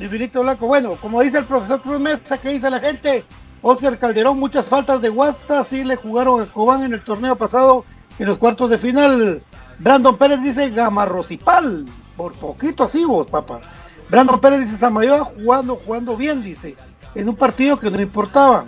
Infinito 0.00 0.42
Blanco. 0.42 0.66
Bueno, 0.66 0.96
como 0.96 1.20
dice 1.20 1.38
el 1.38 1.44
profesor 1.44 1.80
Cruz 1.80 2.00
Mesa, 2.00 2.36
¿qué 2.38 2.48
dice 2.48 2.68
la 2.68 2.80
gente? 2.80 3.24
Oscar 3.62 3.96
Calderón, 3.98 4.40
muchas 4.40 4.66
faltas 4.66 5.00
de 5.00 5.08
Guasta, 5.08 5.62
sí 5.62 5.84
le 5.84 5.94
jugaron 5.94 6.42
a 6.42 6.46
Cobán 6.46 6.82
en 6.82 6.94
el 6.94 7.02
torneo 7.02 7.36
pasado 7.36 7.84
en 8.18 8.26
los 8.26 8.38
cuartos 8.38 8.70
de 8.70 8.78
final. 8.78 9.40
Brandon 9.78 10.16
Pérez 10.18 10.42
dice 10.42 10.70
Gamarrocipal, 10.70 11.86
por 12.16 12.32
poquito 12.34 12.84
así 12.84 13.04
vos, 13.04 13.28
papá. 13.28 13.60
Brandon 14.08 14.40
Pérez 14.40 14.60
dice 14.60 14.78
Samayoa 14.78 15.24
jugando, 15.24 15.76
jugando 15.76 16.16
bien, 16.16 16.42
dice, 16.42 16.74
en 17.14 17.28
un 17.28 17.36
partido 17.36 17.78
que 17.78 17.90
no 17.90 18.00
importaba. 18.00 18.64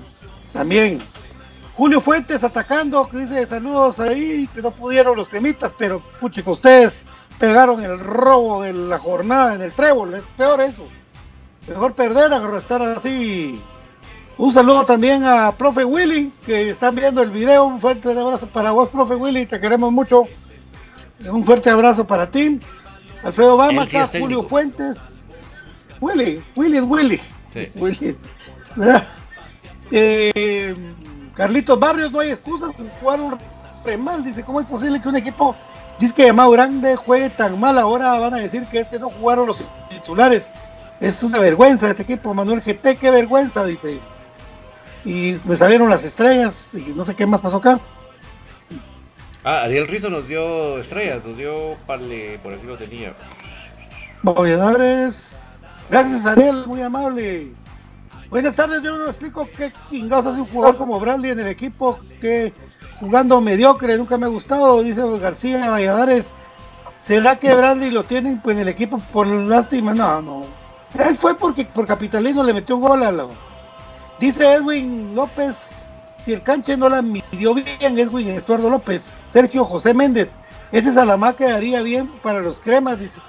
También. 0.56 0.98
Julio 1.74 2.00
Fuentes 2.00 2.42
atacando, 2.42 3.06
que 3.06 3.18
dice 3.18 3.46
saludos 3.46 4.00
ahí, 4.00 4.48
que 4.54 4.62
no 4.62 4.70
pudieron 4.70 5.14
los 5.14 5.28
cremitas, 5.28 5.72
pero 5.76 6.00
puchico, 6.20 6.52
ustedes 6.52 7.02
pegaron 7.38 7.84
el 7.84 7.98
robo 7.98 8.62
de 8.62 8.72
la 8.72 8.98
jornada 8.98 9.54
en 9.54 9.60
el 9.60 9.72
trébol, 9.72 10.14
es 10.14 10.24
peor 10.38 10.62
eso. 10.62 10.88
Mejor 11.68 11.92
perder 11.92 12.32
a 12.32 12.58
estar 12.58 12.80
así. 12.80 13.60
Un 14.38 14.52
saludo 14.52 14.86
también 14.86 15.24
a 15.24 15.52
profe 15.52 15.84
Willy, 15.84 16.32
que 16.46 16.70
están 16.70 16.94
viendo 16.94 17.22
el 17.22 17.30
video. 17.30 17.64
Un 17.64 17.80
fuerte 17.80 18.08
abrazo 18.08 18.46
para 18.46 18.70
vos, 18.70 18.88
profe 18.88 19.14
Willy, 19.14 19.44
te 19.44 19.60
queremos 19.60 19.92
mucho. 19.92 20.24
Un 21.28 21.44
fuerte 21.44 21.68
abrazo 21.68 22.06
para 22.06 22.30
ti. 22.30 22.58
Alfredo 23.22 23.58
sí 23.68 23.76
técnico. 23.76 24.18
Julio 24.18 24.42
Fuentes. 24.42 24.96
Willy, 26.00 26.42
Willy 26.54 26.78
es 26.78 26.84
Willy. 26.84 27.20
Sí. 27.52 27.66
Willy. 27.78 28.16
Eh, 29.90 30.74
Carlitos 31.34 31.78
Barrios, 31.78 32.10
no 32.10 32.20
hay 32.20 32.30
excusas, 32.30 32.72
jugaron 33.00 33.38
re 33.84 33.96
mal. 33.96 34.24
Dice, 34.24 34.42
¿cómo 34.42 34.60
es 34.60 34.66
posible 34.66 35.00
que 35.00 35.08
un 35.08 35.16
equipo 35.16 35.54
dice 35.98 36.14
que 36.14 36.24
llamado 36.24 36.50
grande 36.50 36.96
juegue 36.96 37.30
tan 37.30 37.58
mal? 37.60 37.78
Ahora 37.78 38.18
van 38.18 38.34
a 38.34 38.38
decir 38.38 38.64
que 38.66 38.80
es 38.80 38.88
que 38.88 38.98
no 38.98 39.10
jugaron 39.10 39.46
los 39.46 39.62
titulares. 39.88 40.50
Es 41.00 41.22
una 41.22 41.38
vergüenza 41.38 41.90
este 41.90 42.02
equipo, 42.02 42.32
Manuel 42.32 42.62
GT, 42.62 42.98
qué 42.98 43.10
vergüenza, 43.10 43.64
dice. 43.64 43.98
Y 45.04 45.36
me 45.44 45.54
salieron 45.54 45.90
las 45.90 46.04
estrellas 46.04 46.74
y 46.74 46.92
no 46.94 47.04
sé 47.04 47.14
qué 47.14 47.26
más 47.26 47.40
pasó 47.40 47.58
acá. 47.58 47.78
Ah, 49.44 49.62
Ariel 49.62 49.86
Rizo 49.86 50.10
nos 50.10 50.26
dio 50.26 50.78
estrellas, 50.78 51.24
nos 51.24 51.36
dio 51.36 51.76
parle, 51.86 52.40
por 52.42 52.54
aquí 52.54 52.66
lo 52.66 52.76
tenía. 52.76 53.14
Movedores. 54.22 55.30
Gracias, 55.88 56.26
Ariel, 56.26 56.66
muy 56.66 56.82
amable. 56.82 57.52
Buenas 58.28 58.56
tardes, 58.56 58.82
yo 58.82 58.96
no 58.96 59.06
explico 59.06 59.48
qué 59.56 59.72
chingados 59.88 60.26
hace 60.26 60.40
un 60.40 60.48
jugador 60.48 60.76
como 60.76 60.98
Bradley 60.98 61.30
en 61.30 61.40
el 61.40 61.46
equipo, 61.46 62.00
que 62.20 62.52
jugando 62.98 63.40
mediocre, 63.40 63.96
nunca 63.96 64.18
me 64.18 64.26
ha 64.26 64.28
gustado, 64.28 64.82
dice 64.82 65.00
García 65.18 65.70
Valladares. 65.70 66.26
¿Será 67.00 67.36
que 67.36 67.54
Bradley 67.54 67.92
lo 67.92 68.02
tienen 68.02 68.40
pues, 68.40 68.56
en 68.56 68.62
el 68.62 68.68
equipo 68.68 68.98
por 69.12 69.28
lástima? 69.28 69.94
No, 69.94 70.20
no. 70.20 70.42
Él 70.98 71.14
fue 71.16 71.36
porque 71.36 71.66
por 71.66 71.86
Capitalino 71.86 72.42
le 72.42 72.52
metió 72.52 72.76
un 72.76 72.82
gol 72.82 73.02
a 73.04 73.12
la... 73.12 73.26
Dice 74.18 74.54
Edwin 74.54 75.14
López, 75.14 75.56
si 76.24 76.32
el 76.32 76.42
canche 76.42 76.76
no 76.76 76.88
la 76.88 77.02
midió 77.02 77.54
bien, 77.54 77.96
Edwin 77.96 78.30
Estuardo 78.30 78.68
López. 78.68 79.12
Sergio 79.30 79.64
José 79.64 79.94
Méndez, 79.94 80.34
ese 80.72 80.92
Salamá 80.92 81.36
quedaría 81.36 81.80
bien 81.82 82.08
para 82.24 82.40
los 82.40 82.60
cremas, 82.60 82.98
dice. 82.98 83.20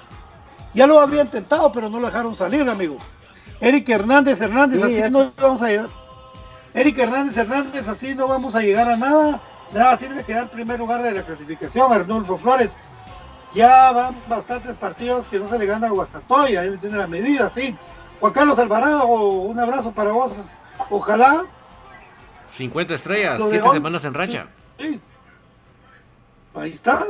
Ya 0.74 0.88
lo 0.88 1.00
había 1.00 1.22
intentado, 1.22 1.70
pero 1.70 1.88
no 1.88 2.00
lo 2.00 2.06
dejaron 2.06 2.34
salir, 2.34 2.68
amigo. 2.68 2.96
Eric 3.60 3.88
Hernández 3.88 4.40
Hernández, 4.40 4.78
Sí, 4.78 4.84
así 4.84 4.96
eso. 4.98 5.10
no 5.10 5.30
vamos 5.40 5.62
a 5.62 5.68
llegar. 5.68 5.88
Eric 6.74 6.98
Hernández 6.98 7.36
Hernández, 7.36 7.88
así 7.88 8.14
no 8.14 8.28
vamos 8.28 8.54
a 8.54 8.60
llegar 8.60 8.88
a 8.88 8.96
nada. 8.96 9.40
Nada 9.72 9.96
sirve 9.96 10.24
quedar 10.24 10.44
en 10.44 10.48
primer 10.48 10.78
lugar 10.78 11.02
de 11.02 11.12
la 11.12 11.22
clasificación, 11.22 11.92
Arnulfo 11.92 12.36
Flores. 12.36 12.70
Ya 13.54 13.90
van 13.92 14.14
bastantes 14.28 14.76
partidos 14.76 15.26
que 15.28 15.38
no 15.38 15.48
se 15.48 15.58
le 15.58 15.66
gana 15.66 15.88
a 15.88 15.90
Guastatoya, 15.90 16.62
él 16.64 16.78
tiene 16.78 16.98
la 16.98 17.06
medida, 17.06 17.50
sí. 17.50 17.74
Juan 18.20 18.32
Carlos 18.32 18.58
Alvarado, 18.58 19.06
un 19.06 19.58
abrazo 19.58 19.92
para 19.92 20.10
vos. 20.12 20.32
Ojalá 20.90 21.44
50 22.56 22.94
estrellas, 22.94 23.38
Lo 23.38 23.46
de 23.46 23.52
7 23.52 23.68
hoy, 23.68 23.74
semanas 23.74 24.04
en 24.04 24.14
racha. 24.14 24.46
Sí. 24.78 25.00
Ahí 26.54 26.72
está. 26.72 27.06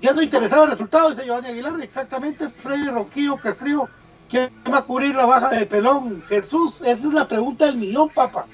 Ya 0.00 0.12
no 0.12 0.22
interesaba 0.22 0.64
el 0.64 0.70
resultado, 0.70 1.10
dice 1.10 1.24
Giovanni 1.24 1.48
Aguilar. 1.48 1.80
Exactamente, 1.80 2.48
Freddy 2.48 2.88
Roquillo 2.88 3.36
Castrillo. 3.36 3.88
¿Quién 4.28 4.50
va 4.72 4.78
a 4.78 4.82
cubrir 4.82 5.14
la 5.14 5.26
baja 5.26 5.50
de 5.50 5.66
pelón? 5.66 6.22
Jesús, 6.28 6.76
esa 6.80 7.06
es 7.06 7.12
la 7.12 7.28
pregunta 7.28 7.66
del 7.66 7.76
millón, 7.76 8.08
papá. 8.08 8.46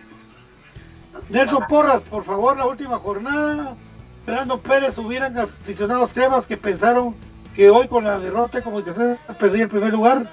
Nelson 1.28 1.64
Porras, 1.68 2.00
por 2.02 2.24
favor, 2.24 2.56
la 2.56 2.66
última 2.66 2.98
jornada. 2.98 3.76
Fernando 4.24 4.60
Pérez 4.60 4.98
hubieran 4.98 5.38
aficionados 5.38 6.12
cremas 6.12 6.46
que 6.46 6.56
pensaron 6.56 7.14
que 7.54 7.70
hoy 7.70 7.88
con 7.88 8.04
la 8.04 8.18
derrota 8.18 8.58
de 8.58 8.64
comunicaciones 8.64 9.18
perdí 9.38 9.62
el 9.62 9.68
primer 9.68 9.92
lugar. 9.92 10.30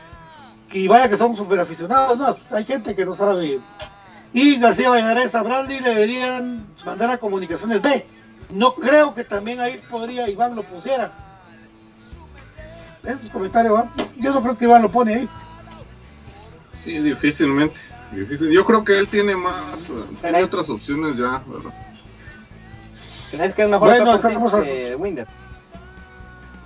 Y 0.72 0.88
vaya 0.88 1.08
que 1.08 1.18
son 1.18 1.36
super 1.36 1.60
aficionados, 1.60 2.18
no, 2.18 2.36
hay 2.56 2.64
gente 2.66 2.96
que 2.96 3.06
no 3.06 3.14
sabe. 3.14 3.60
Y 4.34 4.60
García 4.60 4.90
Valladares 4.90 5.34
a 5.34 5.44
Bradley 5.44 5.80
le 5.80 5.90
deberían 5.90 6.68
mandar 6.86 7.12
a 7.12 7.18
comunicaciones 7.18 7.82
B. 7.82 8.06
No 8.52 8.76
creo 8.76 9.16
que 9.16 9.24
también 9.24 9.60
ahí 9.60 9.80
podría 9.90 10.30
Iván 10.30 10.56
lo 10.56 10.64
pusiera. 10.64 11.12
Esos 13.06 13.30
comentarios, 13.32 13.74
¿va? 13.76 13.88
Yo 14.18 14.34
no 14.34 14.42
creo 14.42 14.58
que 14.58 14.66
Iván 14.66 14.82
lo 14.82 14.90
pone 14.92 15.16
ahí. 15.16 15.30
Sí, 16.74 17.00
difícilmente. 17.00 17.80
difícil. 18.12 18.50
Yo 18.52 18.66
creo 18.66 18.84
que 18.84 18.98
él 18.98 19.08
tiene 19.08 19.36
más, 19.36 19.90
eh, 19.90 19.94
tiene 20.22 20.44
otras 20.44 20.70
opciones 20.70 21.18
ya, 21.18 21.42
¿verdad? 21.48 21.72
¿Crees 23.32 23.54
que 23.56 23.64
es 23.64 23.70
mejor 23.70 23.88
Bueno, 23.90 24.22
que 24.62 24.92
a- 24.94 24.98
Winder? 24.98 25.28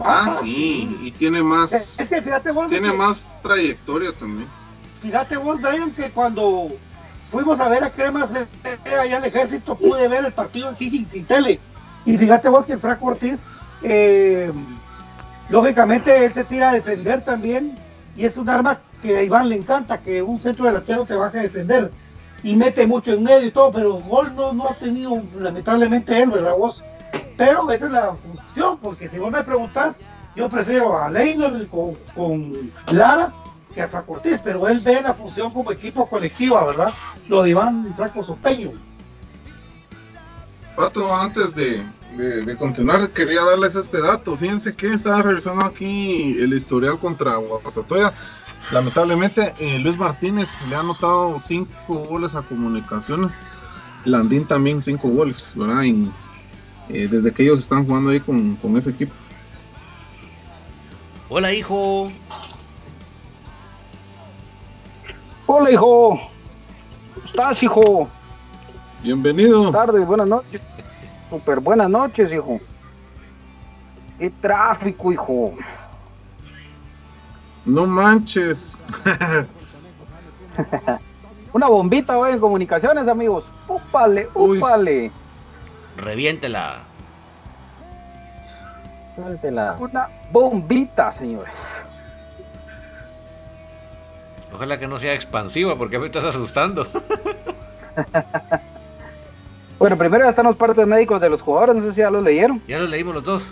Ah, 0.01 0.37
sí, 0.41 0.97
y 1.01 1.11
tiene 1.11 1.43
más, 1.43 1.73
Es 1.99 2.07
que 2.07 2.21
fíjate 2.21 2.51
vos, 2.51 2.67
tiene 2.69 2.91
que- 2.91 2.97
más 2.97 3.27
trayectoria 3.41 4.13
también. 4.13 4.47
fíjate 5.01 5.35
vos, 5.37 5.59
Brian, 5.61 5.91
que 5.91 6.09
cuando 6.11 6.69
fuimos 7.31 7.59
a 7.59 7.67
ver 7.67 7.83
a 7.83 7.91
Cremas 7.91 8.31
de- 8.33 8.47
de- 8.85 8.95
allá 8.95 9.17
al 9.17 9.25
ejército, 9.25 9.77
pude 9.77 10.07
ver 10.07 10.23
el 10.25 10.31
partido 10.33 10.69
en 10.69 10.77
sí 10.77 10.89
sin, 10.89 11.09
sin 11.09 11.25
tele. 11.25 11.59
Y 12.05 12.17
fíjate 12.17 12.47
vos 12.49 12.65
que 12.65 12.73
el 12.73 12.79
Franco 12.79 13.07
Ortiz, 13.07 13.41
eh, 13.83 14.51
lógicamente, 15.49 16.25
él 16.25 16.33
se 16.33 16.43
tira 16.43 16.69
a 16.69 16.73
defender 16.73 17.23
también. 17.23 17.77
Y 18.15 18.25
es 18.25 18.37
un 18.37 18.49
arma 18.49 18.79
que 19.01 19.17
a 19.17 19.23
Iván 19.23 19.49
le 19.49 19.55
encanta, 19.55 19.99
que 19.99 20.21
un 20.21 20.39
centro 20.39 20.65
delantero 20.65 21.05
te 21.05 21.15
baje 21.15 21.39
a 21.39 21.43
defender. 21.43 21.91
Y 22.43 22.55
mete 22.55 22.85
mucho 22.87 23.13
en 23.13 23.23
medio 23.23 23.47
y 23.47 23.51
todo, 23.51 23.71
pero 23.71 23.93
gol 23.99 24.35
no, 24.35 24.53
no 24.53 24.67
ha 24.69 24.73
tenido, 24.73 25.21
lamentablemente, 25.39 26.21
él, 26.21 26.31
¿verdad 26.31 26.55
vos? 26.57 26.83
pero 27.39 27.71
esa 27.71 27.85
es 27.85 27.91
la 27.91 28.15
función, 28.15 28.77
porque 28.79 29.07
si 29.07 29.17
vos 29.17 29.31
me 29.31 29.41
preguntas, 29.41 29.95
yo 30.35 30.49
prefiero 30.49 31.01
a 31.01 31.09
Leiner 31.09 31.67
con, 31.67 31.95
con 32.13 32.71
Lara 32.91 33.31
que 33.73 33.81
a 33.81 33.87
Franco 33.87 34.13
Ortiz, 34.13 34.41
pero 34.43 34.67
él 34.67 34.81
ve 34.81 35.01
la 35.01 35.13
función 35.13 35.53
como 35.53 35.71
equipo 35.71 36.09
colectiva, 36.09 36.65
¿verdad? 36.65 36.91
Lo 37.29 37.43
de 37.43 37.51
Iván 37.51 37.93
Franco 37.95 38.25
Sopeño. 38.25 38.71
Pato, 40.75 41.15
antes 41.15 41.55
de, 41.55 41.81
de, 42.17 42.41
de 42.43 42.57
continuar, 42.57 43.09
quería 43.11 43.43
darles 43.43 43.75
este 43.75 44.01
dato. 44.01 44.35
Fíjense 44.37 44.75
que 44.75 44.91
estaba 44.93 45.21
revisando 45.21 45.65
aquí 45.65 46.37
el 46.39 46.53
historial 46.53 46.99
contra 46.99 47.35
Guasatoya. 47.35 48.13
Lamentablemente, 48.71 49.53
eh, 49.59 49.79
Luis 49.79 49.97
Martínez 49.97 50.61
le 50.69 50.75
ha 50.75 50.79
anotado 50.81 51.39
5 51.39 51.71
goles 52.05 52.35
a 52.35 52.41
comunicaciones. 52.41 53.49
Landín 54.05 54.45
también 54.45 54.81
5 54.81 55.07
goles, 55.09 55.53
¿verdad? 55.55 55.83
En- 55.85 56.11
eh, 56.89 57.07
desde 57.09 57.31
que 57.31 57.43
ellos 57.43 57.59
están 57.59 57.85
jugando 57.85 58.09
ahí 58.09 58.19
con, 58.19 58.55
con 58.55 58.75
ese 58.77 58.89
equipo. 58.91 59.13
Hola, 61.29 61.53
hijo. 61.53 62.11
Hola, 65.45 65.71
hijo. 65.71 66.19
¿Cómo 67.13 67.25
estás, 67.25 67.61
hijo? 67.63 68.09
Bienvenido. 69.03 69.63
Buenas 69.71 69.85
tardes, 69.85 70.07
buenas 70.07 70.27
noches. 70.27 70.61
Super 71.29 71.59
buenas 71.59 71.89
noches, 71.89 72.31
hijo. 72.33 72.59
Qué 74.17 74.29
tráfico, 74.29 75.11
hijo. 75.11 75.53
No 77.65 77.85
manches. 77.85 78.81
Una 81.53 81.67
bombita 81.67 82.17
hoy 82.17 82.31
en 82.33 82.39
comunicaciones, 82.39 83.07
amigos. 83.07 83.45
Úpale, 83.67 84.29
Uy. 84.33 84.57
úpale. 84.57 85.11
Reviéntela. 85.97 86.79
Suéltela. 89.15 89.75
Una 89.79 90.07
bombita, 90.31 91.11
señores. 91.13 91.55
Ojalá 94.53 94.79
que 94.79 94.87
no 94.87 94.97
sea 94.97 95.13
expansiva 95.13 95.75
porque 95.75 95.99
me 95.99 96.07
estás 96.07 96.23
asustando. 96.25 96.87
Bueno, 99.79 99.97
primero 99.97 100.25
ya 100.25 100.29
están 100.29 100.45
los 100.45 100.57
partes 100.57 100.85
médicos 100.85 101.21
de 101.21 101.29
los 101.29 101.41
jugadores, 101.41 101.75
no 101.77 101.83
sé 101.87 101.93
si 101.93 101.99
ya 101.99 102.11
los 102.11 102.21
leyeron. 102.21 102.61
Ya 102.67 102.79
lo 102.79 102.87
leímos 102.87 103.15
los 103.15 103.23
dos. 103.23 103.43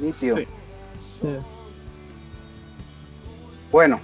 Nítido. 0.00 0.38
Sí. 0.94 1.36
Bueno, 3.70 4.00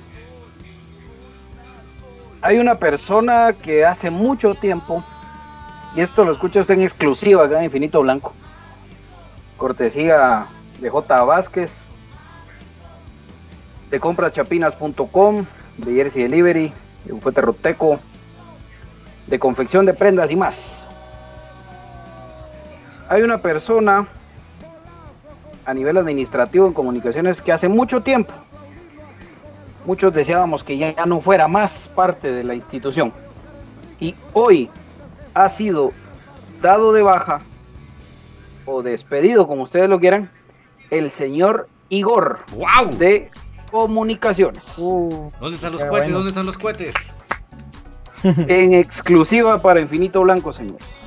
hay 2.43 2.59
una 2.59 2.75
persona 2.75 3.49
que 3.55 3.87
hace 3.87 4.11
mucho 4.11 4.55
tiempo, 4.55 5.03
y 5.97 6.03
esto 6.03 6.25
lo 6.25 6.33
escucha 6.33 6.61
usted 6.61 6.75
en 6.75 6.83
exclusiva 6.83 7.47
acá 7.47 7.59
en 7.59 7.65
Infinito 7.65 8.03
Blanco, 8.03 8.35
cortesía 9.57 10.47
de 10.79 10.91
J. 10.91 11.25
Vázquez, 11.25 11.73
de 13.91 13.99
compraschapinas.com, 13.99 15.47
de 15.79 15.95
Jersey 15.95 16.25
Delivery, 16.25 16.71
de 17.07 17.13
Bufete 17.15 17.41
Roteco, 17.41 17.99
de 19.27 19.39
confección 19.39 19.87
de 19.87 19.95
prendas 19.95 20.31
y 20.31 20.37
más. 20.37 20.84
Hay 23.09 23.23
una 23.23 23.39
persona 23.39 24.09
a 25.67 25.75
nivel 25.75 25.97
administrativo 25.97 26.67
en 26.67 26.73
comunicaciones 26.73 27.41
que 27.41 27.53
hace 27.53 27.69
mucho 27.69 28.03
tiempo 28.03 28.33
muchos 29.85 30.13
deseábamos 30.13 30.65
que 30.65 30.79
ya 30.79 30.95
no 31.07 31.21
fuera 31.21 31.49
más 31.49 31.89
parte 31.95 32.33
de 32.33 32.45
la 32.45 32.55
institución. 32.55 33.13
Y 34.01 34.15
hoy 34.33 34.71
ha 35.35 35.49
sido 35.49 35.93
dado 36.63 36.93
de 36.93 37.03
baja 37.03 37.41
o 38.67 38.83
despedido, 38.83 39.47
como 39.47 39.65
ustedes 39.65 39.89
lo 39.89 40.01
quieran, 40.01 40.31
el 40.91 41.11
señor 41.11 41.69
Igor 41.89 42.41
¡Wow! 42.55 42.97
de 42.97 43.31
Comunicaciones. 43.71 44.65
Uh, 44.79 45.31
¿Dónde 45.41 45.57
están 45.57 45.73
los 45.73 45.83
Qué 45.83 45.89
cohetes? 45.89 46.09
bueno. 46.09 46.19
¿Dónde 46.19 46.29
están 46.31 46.47
los 46.47 46.59
cohetes? 46.59 46.95
En 48.23 48.73
exclusiva 48.73 49.61
para 49.61 49.81
Infinito 49.81 50.23
Blanco, 50.23 50.53
señores. 50.53 51.04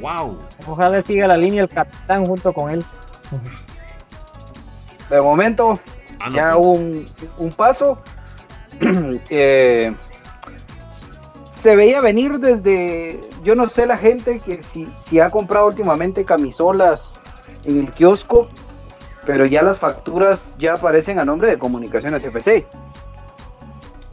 ¡Wow! 0.00 0.38
ojalá 0.66 1.02
siga 1.02 1.26
la 1.26 1.36
línea 1.36 1.62
el 1.62 1.68
capitán 1.68 2.26
junto 2.26 2.52
con 2.52 2.70
él. 2.70 2.84
De 5.08 5.20
momento, 5.20 5.78
Ah, 6.20 6.28
no, 6.28 6.36
ya 6.36 6.54
pues, 6.54 6.66
un, 6.66 7.06
un 7.38 7.52
paso. 7.52 7.98
Eh, 9.28 9.92
se 11.54 11.76
veía 11.76 12.00
venir 12.00 12.38
desde, 12.38 13.20
yo 13.44 13.54
no 13.54 13.68
sé 13.68 13.84
la 13.84 13.98
gente 13.98 14.40
que 14.40 14.62
si, 14.62 14.86
si 15.04 15.20
ha 15.20 15.28
comprado 15.28 15.66
últimamente 15.66 16.24
camisolas 16.24 17.12
en 17.64 17.80
el 17.80 17.90
kiosco, 17.90 18.48
pero 19.26 19.44
ya 19.44 19.62
las 19.62 19.78
facturas 19.78 20.40
ya 20.58 20.72
aparecen 20.72 21.20
a 21.20 21.26
nombre 21.26 21.50
de 21.50 21.58
Comunicaciones 21.58 22.24
FC. 22.24 22.64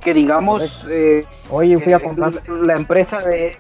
Que 0.08 0.14
digamos, 0.14 0.86
eh, 0.90 1.26
Hoy 1.50 1.76
fui 1.76 1.92
a 1.92 1.98
eh, 1.98 2.02
comprar. 2.02 2.32
la, 2.48 2.78
empresa 2.78 3.18
de 3.18 3.58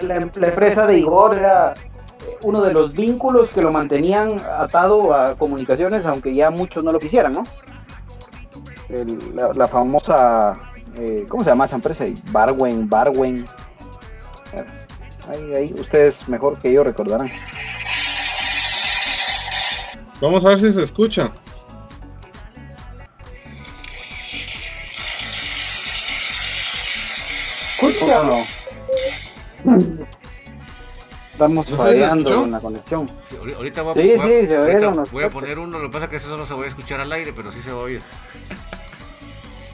la, 0.00 0.14
la 0.34 0.46
empresa 0.48 0.86
de 0.86 0.98
Igor 0.98 1.34
era 1.36 1.74
uno 2.42 2.62
de 2.62 2.72
los 2.72 2.94
vínculos 2.94 3.50
que 3.50 3.60
lo 3.60 3.70
mantenían 3.70 4.30
atado 4.58 5.12
a 5.12 5.34
comunicaciones, 5.34 6.06
aunque 6.06 6.34
ya 6.34 6.50
muchos 6.50 6.82
no 6.82 6.90
lo 6.90 6.98
quisieran, 6.98 7.34
¿no? 7.34 7.42
El- 8.88 9.36
la, 9.36 9.52
la 9.52 9.68
famosa, 9.68 10.58
eh, 10.96 11.26
¿cómo 11.28 11.44
se 11.44 11.50
llama 11.50 11.66
esa 11.66 11.76
empresa? 11.76 12.06
Barwen, 12.32 12.88
Barwen. 12.88 13.44
Ahí, 15.28 15.54
ahí, 15.54 15.74
ustedes 15.78 16.26
mejor 16.30 16.58
que 16.58 16.72
yo 16.72 16.82
recordarán. 16.82 17.30
Vamos 20.22 20.46
a 20.46 20.48
ver 20.48 20.60
si 20.60 20.72
se 20.72 20.82
escucha. 20.82 21.30
O 28.18 28.24
no? 28.24 29.76
Estamos 31.32 31.68
¿No 31.70 31.76
se 31.76 31.82
fallando 31.82 32.34
con 32.40 32.50
la 32.50 32.60
conexión. 32.60 33.06
ahorita 33.56 33.82
voy 33.82 33.90
a, 33.92 33.94
Sí, 33.94 34.00
voy 34.00 34.12
a- 34.12 34.22
sí, 34.40 34.46
se 34.46 34.56
ahorita 34.56 34.76
oyeron 34.76 34.96
los 34.96 35.10
voy 35.10 35.24
a 35.24 35.30
poner 35.30 35.58
uno, 35.58 35.78
lo 35.78 35.88
que 35.88 35.92
pasa 35.92 36.04
es 36.04 36.10
que 36.10 36.16
eso 36.18 36.28
solo 36.28 36.46
se 36.46 36.54
va 36.54 36.64
a 36.64 36.68
escuchar 36.68 37.00
al 37.00 37.12
aire, 37.12 37.32
pero 37.32 37.50
sí 37.52 37.60
se 37.60 37.72
va 37.72 37.80
a 37.80 37.82
oír. 37.84 38.02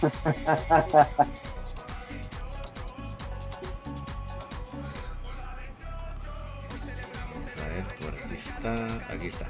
A 7.65 7.69
ver, 7.69 7.85
por 8.01 8.15
aquí 8.15 8.37
está, 8.37 9.13
aquí 9.15 9.27
está. 9.29 9.47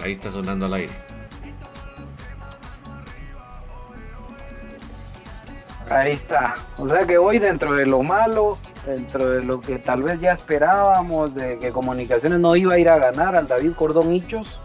Ahí 0.00 0.12
está 0.12 0.30
sonando 0.30 0.66
al 0.66 0.74
aire. 0.74 0.92
Ahí 5.90 6.12
está. 6.12 6.56
O 6.78 6.88
sea 6.88 7.06
que 7.06 7.16
hoy 7.16 7.38
dentro 7.38 7.74
de 7.74 7.86
lo 7.86 8.02
malo, 8.02 8.58
dentro 8.84 9.30
de 9.30 9.44
lo 9.44 9.60
que 9.60 9.78
tal 9.78 10.02
vez 10.02 10.20
ya 10.20 10.32
esperábamos, 10.32 11.34
de 11.34 11.58
que 11.58 11.70
Comunicaciones 11.70 12.40
no 12.40 12.56
iba 12.56 12.74
a 12.74 12.78
ir 12.78 12.88
a 12.88 12.98
ganar 12.98 13.36
al 13.36 13.46
David 13.46 13.72
Cordón 13.74 14.12
Hichos, 14.12 14.58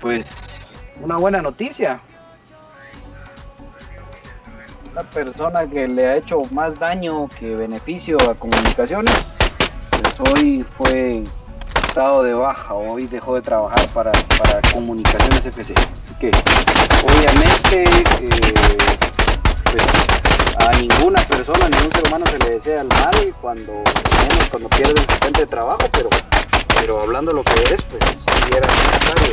pues 0.00 0.26
una 1.02 1.16
buena 1.16 1.40
noticia. 1.40 2.00
La 4.94 5.02
persona 5.02 5.66
que 5.66 5.88
le 5.88 6.06
ha 6.06 6.16
hecho 6.16 6.42
más 6.50 6.78
daño 6.78 7.28
que 7.38 7.54
beneficio 7.54 8.18
a 8.30 8.34
Comunicaciones, 8.34 9.14
pues 9.90 10.30
hoy 10.30 10.64
fue 10.76 11.22
estado 11.86 12.22
de 12.22 12.34
baja, 12.34 12.74
hoy 12.74 13.06
dejó 13.06 13.34
de 13.34 13.42
trabajar 13.42 13.86
para, 13.88 14.12
para 14.12 14.60
Comunicaciones 14.72 15.44
FC. 15.44 15.72
Así 15.72 16.14
que 16.20 16.30
obviamente... 17.02 17.84
eh, 18.22 19.15
pues, 19.82 20.68
a 20.68 20.70
ninguna 20.80 21.22
persona, 21.22 21.66
a 21.66 21.68
ningún 21.68 21.92
ser 21.92 22.06
humano 22.08 22.26
se 22.26 22.38
le 22.38 22.50
desea 22.50 22.80
el 22.82 22.88
mal 22.88 23.34
cuando, 23.40 23.72
menos 23.72 24.48
cuando 24.50 24.68
pierde 24.70 24.92
un 24.92 24.98
asistente 24.98 25.40
de 25.40 25.46
trabajo, 25.46 25.88
pero, 25.92 26.08
pero 26.80 27.02
hablando 27.02 27.32
lo 27.32 27.42
que 27.44 27.62
es, 27.62 27.82
pues 27.82 28.02
si 28.04 28.56
era 28.56 28.66
necesario 28.66 29.30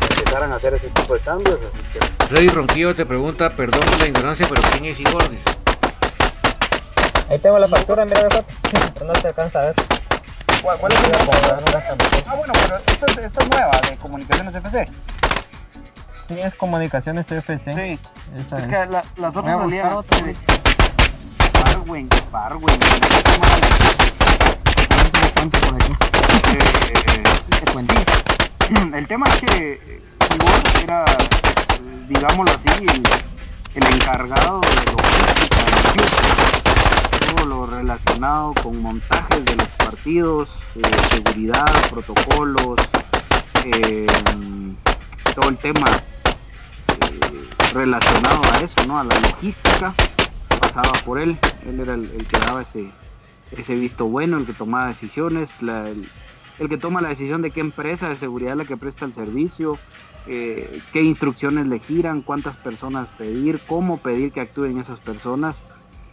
que 0.00 0.18
empezaran 0.18 0.52
a 0.52 0.56
hacer 0.56 0.74
ese 0.74 0.88
tipo 0.88 1.14
de 1.14 1.20
cambios, 1.20 1.58
así 1.58 1.84
que 1.92 2.26
Freddy 2.26 2.48
Ronquillo 2.48 2.94
te 2.94 3.06
pregunta, 3.06 3.50
perdón 3.50 3.80
por 3.80 3.98
la 3.98 4.06
ignorancia, 4.06 4.46
pero 4.48 4.62
¿quién 4.70 4.84
es 4.84 5.00
Igor? 5.00 5.28
Dice. 5.30 5.44
Ahí 7.28 7.38
tengo 7.38 7.58
la 7.58 7.68
factura, 7.68 8.04
mira, 8.04 8.22
no 9.04 9.14
se 9.20 9.28
alcanza 9.28 9.60
a 9.60 9.64
ver. 9.66 9.74
¿cuál, 10.62 10.78
cuál 10.78 10.92
es 10.92 11.02
Voy 11.02 11.12
a 11.12 11.18
el 11.18 11.26
comprar 11.26 11.62
una 11.62 11.86
camiseta. 11.86 12.30
Ah, 12.30 12.34
bueno, 12.36 12.52
pero 12.62 12.76
esta 12.76 13.06
es, 13.06 13.18
esta 13.18 13.42
es 13.42 13.50
nueva 13.50 13.80
de 13.88 13.96
Comunicaciones 13.96 14.54
FC. 14.54 14.84
Sí, 16.30 16.36
es 16.38 16.54
comunicaciones 16.54 17.28
FC. 17.32 17.72
Sí, 17.74 17.98
Esa 18.46 18.58
es 18.58 18.62
es. 18.62 18.68
que 18.68 18.76
la- 18.86 19.02
las 19.16 19.36
otras 19.36 19.58
salían 19.58 19.88
por 20.00 20.14
aquí. 20.14 20.34
Eh, 28.70 28.96
el 28.96 29.06
tema 29.08 29.26
es 29.26 29.40
que 29.40 30.00
Igor 30.36 30.62
era, 30.84 31.04
digámoslo 32.08 32.52
así, 32.52 32.86
el, 32.86 33.02
el 33.82 33.94
encargado 33.94 34.60
de 34.60 34.92
logística 34.92 35.64
club. 35.92 37.36
Todo 37.36 37.46
lo 37.46 37.66
relacionado 37.66 38.54
con 38.62 38.80
montajes 38.80 39.44
de 39.44 39.56
los 39.56 39.68
partidos, 39.68 40.48
eh, 40.76 40.80
seguridad, 41.10 41.66
protocolos, 41.90 42.76
eh, 43.64 44.06
todo 45.34 45.48
el 45.48 45.56
tema 45.58 45.86
relacionado 47.74 48.40
a 48.52 48.64
eso, 48.64 48.86
¿no? 48.86 48.98
A 48.98 49.04
la 49.04 49.14
logística, 49.20 49.94
pasaba 50.60 50.92
por 51.04 51.18
él. 51.18 51.36
Él 51.66 51.80
era 51.80 51.94
el, 51.94 52.04
el 52.16 52.26
que 52.26 52.38
daba 52.38 52.62
ese, 52.62 52.90
ese 53.52 53.74
visto 53.74 54.06
bueno, 54.06 54.38
el 54.38 54.46
que 54.46 54.52
tomaba 54.52 54.88
decisiones, 54.88 55.50
la- 55.62 55.88
el, 55.88 56.04
el 56.58 56.68
que 56.68 56.76
toma 56.76 57.00
la 57.00 57.08
decisión 57.08 57.42
de 57.42 57.50
qué 57.50 57.60
empresa 57.60 58.08
de 58.08 58.16
seguridad 58.16 58.52
es 58.52 58.58
la 58.58 58.64
que 58.64 58.76
presta 58.76 59.04
el 59.04 59.14
servicio, 59.14 59.78
eh, 60.26 60.80
qué 60.92 61.02
instrucciones 61.02 61.66
le 61.66 61.78
giran, 61.78 62.22
cuántas 62.22 62.56
personas 62.56 63.08
pedir, 63.16 63.58
cómo 63.66 63.98
pedir 63.98 64.32
que 64.32 64.40
actúen 64.40 64.78
esas 64.78 64.98
personas. 64.98 65.56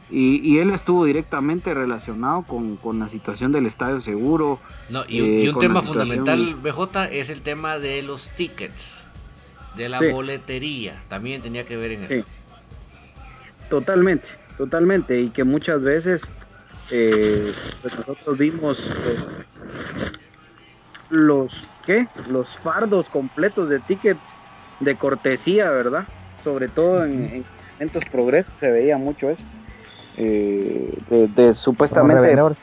Y, 0.09 0.39
y 0.49 0.59
él 0.59 0.69
estuvo 0.71 1.03
directamente 1.03 1.73
relacionado 1.73 2.43
con, 2.43 2.77
con 2.77 2.97
la 2.99 3.09
situación 3.09 3.51
del 3.51 3.65
estadio 3.65 3.99
seguro. 3.99 4.57
No, 4.89 5.03
y, 5.05 5.19
un- 5.19 5.27
eh, 5.27 5.43
y 5.43 5.47
un 5.49 5.53
con 5.55 5.61
tema 5.61 5.81
fundamental, 5.81 6.55
BJ, 6.55 7.05
es 7.11 7.29
el 7.29 7.41
tema 7.41 7.77
de 7.77 8.01
los 8.03 8.29
tickets, 8.37 8.85
de 9.77 9.89
la 9.89 9.99
Sí. 9.99 10.11
boletería. 10.11 10.95
También 11.07 11.41
tenía 11.41 11.63
que 11.65 11.77
ver 11.77 11.91
en 11.91 12.07
Sí. 12.07 12.15
eso. 12.15 12.27
Totalmente, 13.69 14.29
totalmente. 14.57 15.19
Y 15.19 15.29
que 15.29 15.43
muchas 15.43 15.81
veces 15.81 16.23
eh, 16.89 17.53
pues 17.81 17.93
nosotros 17.97 18.37
vimos 18.37 18.89
pues, 19.03 19.19
los, 21.09 21.53
¿qué? 21.85 22.07
Los 22.29 22.55
fardos 22.57 23.09
completos 23.09 23.69
de 23.69 23.79
tickets 23.79 24.37
de 24.79 24.95
cortesía, 24.95 25.69
¿verdad? 25.69 26.05
Sobre 26.43 26.67
todo 26.69 27.03
en, 27.03 27.25
en 27.25 27.45
eventos 27.77 28.05
progresos 28.05 28.53
se 28.59 28.71
veía 28.71 28.97
mucho 28.97 29.29
eso. 29.29 29.43
Eh, 30.17 30.97
de, 31.09 31.27
de 31.27 31.47
Los 31.47 31.57
supuestamente 31.57 32.21
vendedores, 32.21 32.57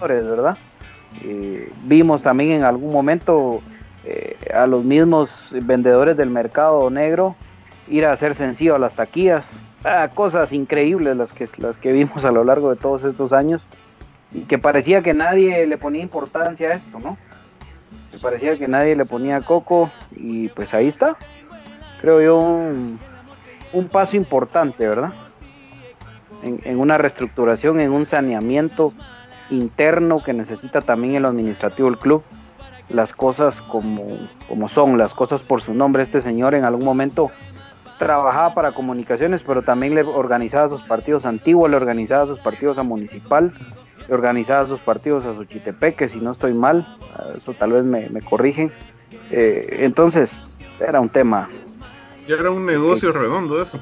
¿verdad? 0.00 0.58
Eh, 1.24 1.72
vimos 1.84 2.22
también 2.22 2.52
en 2.52 2.64
algún 2.64 2.92
momento 2.92 3.62
eh, 4.04 4.36
a 4.54 4.66
los 4.66 4.82
mismos 4.82 5.30
vendedores 5.50 6.16
del 6.16 6.30
mercado 6.30 6.88
negro 6.88 7.36
ir 7.88 8.06
a 8.06 8.12
hacer 8.12 8.34
sencillo 8.34 8.74
a 8.74 8.78
las 8.78 8.94
taquillas. 8.94 9.46
Ah, 9.84 10.08
cosas 10.14 10.52
increíbles 10.52 11.16
las 11.16 11.32
que, 11.32 11.48
las 11.58 11.76
que 11.76 11.92
vimos 11.92 12.24
a 12.24 12.30
lo 12.30 12.44
largo 12.44 12.70
de 12.70 12.76
todos 12.76 13.04
estos 13.04 13.32
años 13.32 13.66
y 14.32 14.42
que 14.42 14.58
parecía 14.58 15.02
que 15.02 15.12
nadie 15.12 15.66
le 15.66 15.76
ponía 15.76 16.02
importancia 16.02 16.68
a 16.68 16.74
esto, 16.74 16.98
¿no? 16.98 17.18
Que 18.10 18.18
parecía 18.18 18.56
que 18.58 18.68
nadie 18.68 18.96
le 18.96 19.04
ponía 19.04 19.40
coco 19.40 19.90
y 20.12 20.48
pues 20.48 20.72
ahí 20.72 20.88
está. 20.88 21.16
Creo 22.00 22.22
yo 22.22 22.38
un, 22.38 23.88
paso 23.90 24.16
importante, 24.16 24.88
¿verdad? 24.88 25.12
En, 26.42 26.60
en 26.64 26.78
una 26.78 26.96
reestructuración, 26.96 27.80
en 27.80 27.90
un 27.92 28.06
saneamiento 28.06 28.94
interno 29.50 30.22
que 30.22 30.32
necesita 30.32 30.80
también 30.80 31.16
el 31.16 31.24
administrativo 31.26 31.90
del 31.90 31.98
club 31.98 32.22
las 32.90 33.12
cosas 33.12 33.60
como, 33.62 34.06
como 34.48 34.68
son, 34.68 34.98
las 34.98 35.14
cosas 35.14 35.42
por 35.42 35.62
su 35.62 35.74
nombre. 35.74 36.02
Este 36.02 36.20
señor 36.20 36.54
en 36.54 36.64
algún 36.64 36.84
momento 36.84 37.30
trabajaba 37.98 38.54
para 38.54 38.72
comunicaciones, 38.72 39.42
pero 39.42 39.62
también 39.62 39.94
le 39.94 40.02
organizaba 40.02 40.68
sus 40.68 40.82
partidos 40.82 41.26
antiguos, 41.26 41.70
le 41.70 41.76
organizaba 41.76 42.26
sus 42.26 42.38
partidos 42.40 42.78
a 42.78 42.82
Municipal, 42.82 43.52
le 44.08 44.14
organizaba 44.14 44.66
sus 44.66 44.80
partidos 44.80 45.24
a 45.24 45.34
Xochitepeque, 45.34 46.08
si 46.08 46.18
no 46.18 46.32
estoy 46.32 46.54
mal, 46.54 46.86
eso 47.36 47.52
tal 47.52 47.72
vez 47.72 47.84
me, 47.84 48.08
me 48.08 48.22
corrigen. 48.22 48.72
Eh, 49.30 49.78
entonces, 49.80 50.50
era 50.80 51.00
un 51.00 51.10
tema, 51.10 51.48
Ya 52.26 52.36
era 52.36 52.50
un 52.50 52.64
negocio 52.64 53.12
redondo 53.12 53.60
eso. 53.60 53.78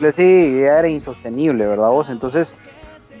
sí, 0.00 0.58
ya 0.60 0.78
era 0.80 0.88
insostenible, 0.88 1.66
¿verdad 1.66 1.90
vos? 1.90 2.08
Entonces, 2.10 2.52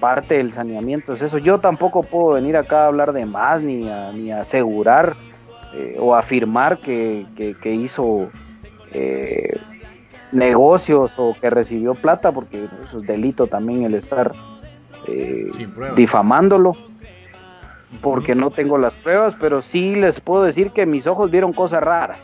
parte 0.02 0.36
del 0.36 0.52
saneamiento 0.52 1.14
es 1.14 1.22
eso. 1.22 1.38
Yo 1.38 1.58
tampoco 1.58 2.02
puedo 2.02 2.34
venir 2.34 2.56
acá 2.56 2.82
a 2.82 2.86
hablar 2.88 3.12
de 3.12 3.24
más, 3.24 3.62
ni 3.62 3.88
a, 3.88 4.10
ni 4.12 4.32
a 4.32 4.40
asegurar 4.40 5.14
eh, 5.74 5.96
o 6.00 6.16
afirmar 6.16 6.78
que, 6.78 7.24
que- 7.36 7.54
que 7.54 7.72
hizo 7.72 8.28
eh, 8.92 9.60
negocios 10.32 11.12
o 11.18 11.36
que 11.40 11.50
recibió 11.50 11.94
plata, 11.94 12.32
porque 12.32 12.64
eso 12.84 12.98
es 13.00 13.06
delito 13.06 13.46
también 13.46 13.84
el 13.84 13.94
estar 13.94 14.32
eh, 15.06 15.50
difamándolo, 15.94 16.76
porque 18.00 18.34
no 18.34 18.50
tengo 18.50 18.78
las 18.78 18.94
pruebas, 18.94 19.34
pero 19.40 19.62
sí 19.62 19.94
les 19.94 20.20
puedo 20.20 20.42
decir 20.42 20.70
que 20.72 20.84
mis 20.84 21.06
ojos 21.06 21.30
vieron 21.30 21.52
cosas 21.52 21.80
raras. 21.82 22.18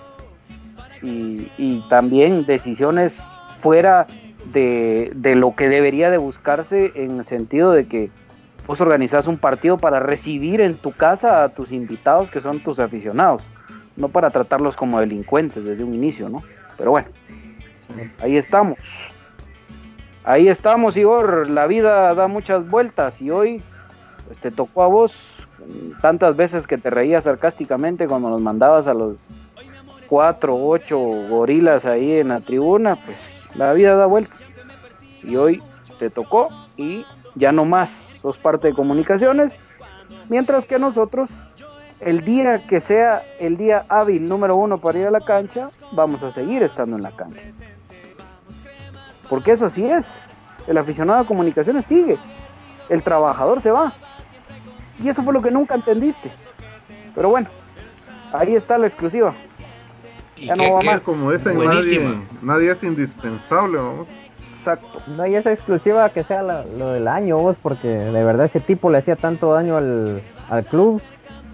Y, 1.00 1.46
y 1.58 1.84
también 1.88 2.44
decisiones 2.44 3.16
fuera 3.62 4.06
de, 4.53 5.12
de 5.14 5.34
lo 5.34 5.55
que 5.55 5.68
debería 5.68 6.11
de 6.11 6.18
buscarse 6.18 6.92
en 6.94 7.18
el 7.18 7.24
sentido 7.24 7.72
de 7.72 7.86
que 7.86 8.11
vos 8.66 8.80
organizás 8.80 9.26
un 9.26 9.38
partido 9.38 9.78
para 9.78 10.01
recibir 10.01 10.61
en 10.61 10.76
tu 10.76 10.92
casa 10.92 11.42
a 11.42 11.49
tus 11.49 11.72
invitados 11.72 12.30
que 12.30 12.40
son 12.40 12.61
tus 12.61 12.78
aficionados, 12.78 13.42
no 13.96 14.09
para 14.09 14.30
tratarlos 14.30 14.76
como 14.76 15.01
delincuentes 15.01 15.64
desde 15.64 15.84
un 15.84 15.94
inicio, 15.94 16.28
¿no? 16.28 16.42
Pero 16.76 16.90
bueno, 16.90 17.09
ahí 18.20 18.36
estamos. 18.36 18.78
Ahí 20.24 20.49
estamos, 20.49 20.96
Igor. 20.96 21.49
La 21.49 21.66
vida 21.66 22.14
da 22.14 22.28
muchas 22.28 22.68
vueltas 22.68 23.20
y 23.22 23.30
hoy 23.30 23.62
pues, 24.26 24.38
te 24.38 24.51
tocó 24.51 24.82
a 24.82 24.86
vos 24.86 25.14
tantas 26.03 26.36
veces 26.36 26.66
que 26.66 26.78
te 26.78 26.90
reías 26.90 27.24
sarcásticamente 27.24 28.07
cuando 28.07 28.28
nos 28.28 28.40
mandabas 28.40 28.86
a 28.86 28.94
los 28.94 29.18
cuatro, 30.07 30.57
ocho 30.57 30.99
gorilas 30.99 31.84
ahí 31.84 32.18
en 32.18 32.28
la 32.28 32.40
tribuna, 32.40 32.96
pues 32.96 33.38
la 33.55 33.72
vida 33.72 33.96
da 33.96 34.07
vueltas. 34.07 34.40
Y 35.22 35.36
hoy 35.36 35.62
te 35.99 36.11
tocó 36.11 36.49
y 36.76 37.05
ya 37.34 37.53
no 37.53 37.64
más, 37.64 38.18
sos 38.22 38.36
parte 38.36 38.68
de 38.68 38.74
comunicaciones, 38.74 39.57
mientras 40.28 40.66
que 40.66 40.78
nosotros, 40.78 41.30
el 42.01 42.24
día 42.24 42.66
que 42.66 42.80
sea 42.80 43.22
el 43.40 43.57
día 43.57 43.84
hábil 43.88 44.24
número 44.24 44.57
uno 44.57 44.78
para 44.78 44.99
ir 44.99 45.07
a 45.07 45.11
la 45.11 45.20
cancha, 45.20 45.66
vamos 45.92 46.22
a 46.22 46.32
seguir 46.32 46.62
estando 46.62 46.96
en 46.96 47.03
la 47.03 47.12
cancha. 47.12 47.40
Porque 49.28 49.53
eso 49.53 49.66
así 49.66 49.84
es. 49.84 50.11
El 50.66 50.78
aficionado 50.78 51.20
a 51.20 51.26
comunicaciones 51.26 51.86
sigue. 51.86 52.16
El 52.88 53.03
trabajador 53.03 53.61
se 53.61 53.70
va. 53.70 53.92
Y 55.03 55.09
eso 55.09 55.22
fue 55.22 55.32
lo 55.32 55.42
que 55.42 55.51
nunca 55.51 55.74
entendiste. 55.74 56.30
Pero 57.14 57.30
bueno, 57.30 57.49
ahí 58.32 58.55
está 58.55 58.78
la 58.78 58.86
exclusiva. 58.86 59.34
Y 60.41 60.47
Ya 60.47 60.57
no 60.57 60.72
va 60.74 60.82
más. 60.82 60.97
es 60.99 61.03
Como 61.03 61.30
dicen, 61.32 61.59
nadie, 61.59 61.99
buenísima. 61.99 62.22
nadie 62.43 62.70
es 62.70 62.82
indispensable, 62.84 63.76
vamos. 63.78 64.09
Exacto. 64.57 65.01
No 65.16 65.22
hay 65.22 65.34
esa 65.36 65.53
exclusiva 65.53 66.09
que 66.11 66.22
sea 66.24 66.43
la- 66.43 66.64
lo 66.76 66.91
del 66.93 67.09
año, 67.09 67.39
vos, 67.39 67.57
porque 67.62 67.89
de 67.89 68.24
verdad 68.24 68.47
ese 68.47 68.61
tipo 68.61 68.91
le 68.91 68.99
hacía 68.99 69.16
tanto 69.16 69.53
daño 69.53 69.76
al, 69.76 70.20
al 70.49 70.64
club. 70.66 71.01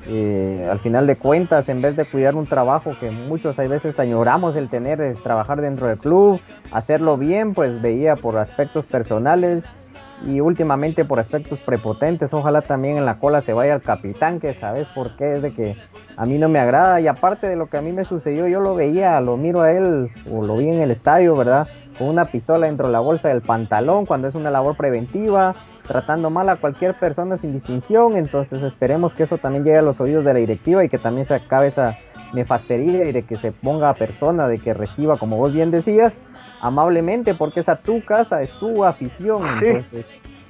Y 0.07 0.63
al 0.69 0.79
final 0.81 1.07
de 1.07 1.17
cuentas, 1.17 1.71
en 1.71 1.81
vez 1.81 1.97
de 1.97 2.05
cuidar 2.05 2.35
un 2.35 2.45
trabajo 2.47 2.95
que 3.01 3.11
muchos 3.11 3.59
hay 3.59 3.69
veces 3.69 3.99
añoramos 3.99 4.55
el 4.57 4.69
tener, 4.69 5.01
el 5.01 5.17
trabajar 5.23 5.63
dentro 5.63 5.87
del 5.87 5.97
club, 5.97 6.41
hacerlo 6.73 7.17
bien, 7.17 7.55
pues 7.55 7.81
veía 7.81 8.15
por 8.15 8.37
aspectos 8.37 8.85
personales 8.85 9.67
y 10.27 10.41
últimamente 10.41 11.05
por 11.05 11.19
aspectos 11.19 11.61
prepotentes. 11.61 12.33
Ojalá 12.33 12.61
también 12.61 12.97
en 12.97 13.05
la 13.05 13.19
cola 13.19 13.41
se 13.41 13.53
vaya 13.53 13.75
el 13.75 13.83
capitán, 13.83 14.41
que 14.41 14.55
sabes 14.55 14.87
por 14.89 15.17
qué 15.17 15.37
es 15.37 15.43
de 15.43 15.53
que 15.53 15.77
a 16.17 16.27
mí 16.27 16.39
no 16.39 16.49
me 16.49 16.59
agrada. 16.59 17.01
Y 17.01 17.09
aparte 17.09 17.47
de 17.47 17.57
lo 17.57 17.69
que 17.69 17.77
a 17.77 17.83
mí 17.83 17.93
me 17.93 18.05
sucedió, 18.05 18.47
yo 18.47 18.61
lo 18.61 18.75
veía, 18.75 19.21
lo 19.21 19.37
miro 19.37 19.63
a 19.63 19.73
él 19.73 20.11
o 20.31 20.45
lo 20.45 20.57
vi 20.57 20.69
en 20.69 20.81
el 20.81 20.91
estadio, 20.91 21.37
¿verdad? 21.37 21.69
Con 21.99 22.09
una 22.09 22.25
pistola 22.25 22.67
dentro 22.67 22.87
de 22.87 22.93
la 22.93 23.01
bolsa 23.01 23.29
del 23.29 23.43
pantalón 23.43 24.07
cuando 24.07 24.29
es 24.29 24.35
una 24.35 24.51
labor 24.51 24.77
preventiva, 24.77 25.55
tratando 25.87 26.31
mal 26.31 26.49
a 26.49 26.57
cualquier 26.57 26.95
persona 26.95 27.37
sin 27.37 27.53
distinción. 27.53 28.17
Entonces 28.17 28.63
esperemos 28.63 29.15
que 29.15 29.25
eso 29.25 29.39
también 29.39 29.65
llegue 29.65 29.79
a 29.79 29.83
los 29.83 30.01
oídos 30.01 30.25
de 30.25 30.33
la 30.33 30.41
directiva 30.41 30.85
y 30.85 30.89
que 30.89 30.99
también 30.99 31.27
se 31.27 31.35
acabe 31.35 31.69
esa 31.69 31.99
nefastería 32.33 33.05
y 33.05 33.13
de 33.13 33.23
que 33.23 33.37
se 33.37 33.53
ponga 33.53 33.91
a 33.91 33.95
persona, 33.95 34.49
de 34.49 34.59
que 34.59 34.75
reciba, 34.75 35.19
como 35.19 35.37
vos 35.37 35.53
bien 35.53 35.71
decías, 35.71 36.25
amablemente, 36.65 37.35
porque 37.35 37.61
es 37.61 37.69
a 37.69 37.77
tu 37.77 38.03
casa, 38.05 38.41
es 38.43 38.51
tu 38.59 38.85
afición. 38.85 39.43
Sí. 39.61 39.67
Entonces, 39.67 40.07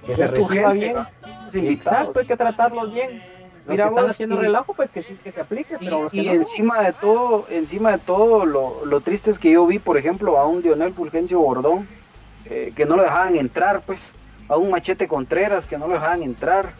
que 0.07 0.15
se 0.17 0.27
reciba 0.29 0.73
bien. 0.73 0.97
Invitados. 1.53 1.65
Exacto, 1.65 2.21
hay 2.21 2.27
que 2.27 2.37
tratarlos 2.37 2.93
bien. 2.93 3.23
Los 3.61 3.69
Mira 3.69 3.85
que 3.85 3.89
están 3.89 4.05
vos, 4.05 4.11
haciendo 4.13 4.37
y- 4.37 4.39
relajo, 4.41 4.75
pues 4.75 4.91
que, 4.91 5.03
sí- 5.03 5.19
que 5.25 5.33
se 5.33 5.41
aplique, 5.41 5.75
Y, 5.81 5.85
pero 5.85 6.03
los 6.05 6.13
que 6.13 6.19
y 6.19 6.27
no, 6.27 6.33
encima 6.33 6.83
de 6.83 6.93
todo, 6.93 7.47
encima 7.51 7.93
de 7.93 7.99
todo, 7.99 8.45
lo, 8.47 8.85
lo 8.85 9.01
triste 9.01 9.31
es 9.31 9.39
que 9.39 9.51
yo 9.53 9.67
vi, 9.67 9.79
por 9.79 9.97
ejemplo, 9.97 10.39
a 10.39 10.47
un 10.47 10.61
Lionel 10.63 10.93
Fulgencio 10.93 11.39
Bordón, 11.41 11.87
eh, 12.45 12.73
que 12.77 12.85
no 12.85 12.97
lo 12.97 13.03
dejaban 13.03 13.37
entrar, 13.37 13.81
pues, 13.81 14.01
a 14.49 14.57
un 14.57 14.71
Machete 14.71 15.09
Contreras, 15.09 15.65
que 15.65 15.79
no 15.79 15.87
lo 15.89 15.95
dejaban 15.95 16.23
entrar, 16.23 16.73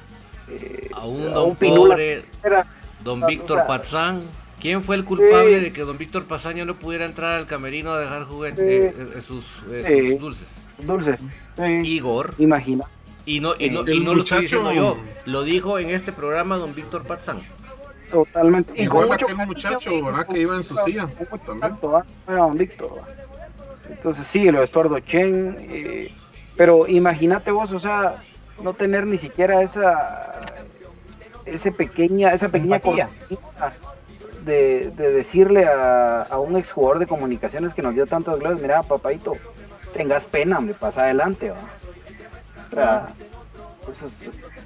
eh, 0.51 0.91
A 0.95 1.07
un 1.07 1.23
a 1.23 1.31
don 1.31 1.55
Pinula 1.57 1.95
pobre, 1.95 2.21
Contreras, 2.33 2.67
don 3.03 3.23
o 3.23 3.27
Víctor 3.27 3.59
sea, 3.59 3.67
Pazán. 3.67 4.23
¿Quién 4.65 4.83
fue 4.83 4.97
el 4.97 5.05
culpable 5.05 5.59
Sí. 5.59 5.65
de 5.67 5.73
que 5.75 5.83
don 5.83 5.99
Víctor 5.99 6.25
ya 6.57 6.65
no 6.65 6.75
pudiera 6.75 7.05
entrar 7.05 7.33
al 7.39 7.47
camerino 7.47 7.91
a 7.93 7.99
dejar 7.99 8.25
juguetes, 8.25 8.65
Sí. 8.65 8.99
eh, 8.99 9.07
eh, 9.19 9.21
sus, 9.21 9.45
eh, 9.71 9.85
Sí. 9.87 10.11
sus 10.13 10.21
dulces? 10.23 10.47
dulces. 10.79 11.21
Sí, 11.59 11.63
Igor. 11.97 12.33
imagina. 12.39 12.87
Y 13.27 13.41
no, 13.41 13.53
y 13.59 13.69
no, 13.69 13.83
y 13.87 14.01
no 14.01 14.15
lo 14.15 14.23
estoy 14.23 14.39
muchacho- 14.41 14.41
diciendo 14.41 14.73
yo, 14.73 14.97
lo 15.27 15.43
dijo 15.43 15.79
en 15.79 15.91
este 15.91 16.13
programa 16.13 16.57
don 16.57 16.75
Víctor 16.75 17.05
Pazán. 17.05 17.43
Totalmente. 18.11 18.73
Igual 18.83 19.09
mucho 19.09 19.27
aquel 19.27 19.47
muchacho, 19.47 19.91
y 19.93 20.01
¿verdad? 20.01 20.27
Que 20.27 20.39
iba 20.39 20.57
en 20.57 20.65
su 20.65 20.75
silla 20.79 21.11
don 22.27 22.57
Víctor. 22.57 23.03
Entonces 23.91 24.27
sí, 24.27 24.45
lo 24.51 24.61
de 24.61 24.65
Estuardo 24.65 24.99
Chen, 25.01 25.59
eh, 25.61 26.11
Pero 26.57 26.89
imagínate 26.89 27.51
vos, 27.51 27.71
o 27.73 27.79
sea, 27.81 28.15
no 28.63 28.73
tener 28.73 29.07
ni 29.07 29.19
siquiera 29.19 29.61
esa 29.63 30.41
ese 31.45 31.71
pequeña, 31.71 32.31
esa 32.33 32.49
pequeña 32.49 32.81
de, 34.45 34.91
de, 34.97 35.13
decirle 35.13 35.65
a, 35.65 36.23
a, 36.23 36.39
un 36.39 36.57
exjugador 36.57 36.99
de 36.99 37.07
comunicaciones 37.07 37.75
que 37.75 37.83
nos 37.83 37.95
dio 37.95 38.07
tantas 38.07 38.39
glorias, 38.39 38.61
mira, 38.61 38.83
papadito, 38.83 39.33
tengas 39.93 40.25
pena, 40.25 40.61
me 40.61 40.75
pasa 40.75 41.05
adelante. 41.05 41.53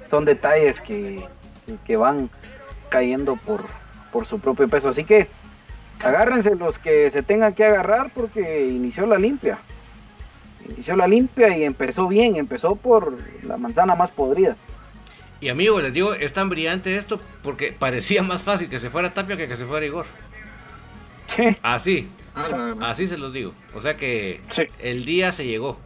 son 0.09 0.25
detalles 0.25 0.81
que, 0.81 1.23
que 1.85 1.97
van 1.97 2.29
cayendo 2.89 3.35
por, 3.35 3.61
por 4.11 4.25
su 4.25 4.39
propio 4.39 4.67
peso. 4.67 4.89
Así 4.89 5.03
que 5.03 5.27
agárrense 6.03 6.55
los 6.55 6.77
que 6.79 7.09
se 7.11 7.23
tengan 7.23 7.53
que 7.53 7.65
agarrar 7.65 8.11
porque 8.13 8.67
inició 8.67 9.05
la 9.05 9.17
limpia. 9.17 9.59
Inició 10.67 10.95
la 10.95 11.07
limpia 11.07 11.57
y 11.57 11.63
empezó 11.63 12.07
bien, 12.07 12.35
empezó 12.35 12.75
por 12.75 13.17
la 13.43 13.57
manzana 13.57 13.95
más 13.95 14.11
podrida. 14.11 14.55
Y 15.41 15.49
amigo, 15.49 15.79
les 15.79 15.93
digo, 15.93 16.13
es 16.13 16.33
tan 16.33 16.49
brillante 16.49 16.97
esto 16.97 17.19
porque 17.43 17.71
parecía 17.71 18.23
más 18.23 18.41
fácil 18.41 18.69
que 18.69 18.79
se 18.79 18.89
fuera 18.89 19.13
Tapia 19.13 19.37
que 19.37 19.47
que 19.47 19.55
se 19.55 19.65
fuera 19.65 19.85
Igor. 19.85 20.05
Así, 21.61 22.09
ah, 22.35 22.73
así 22.81 23.07
se 23.07 23.17
los 23.17 23.31
digo. 23.31 23.53
O 23.75 23.81
sea 23.81 23.95
que 23.95 24.41
el 24.79 25.05
día 25.05 25.31
se 25.31 25.45
llegó. 25.45 25.77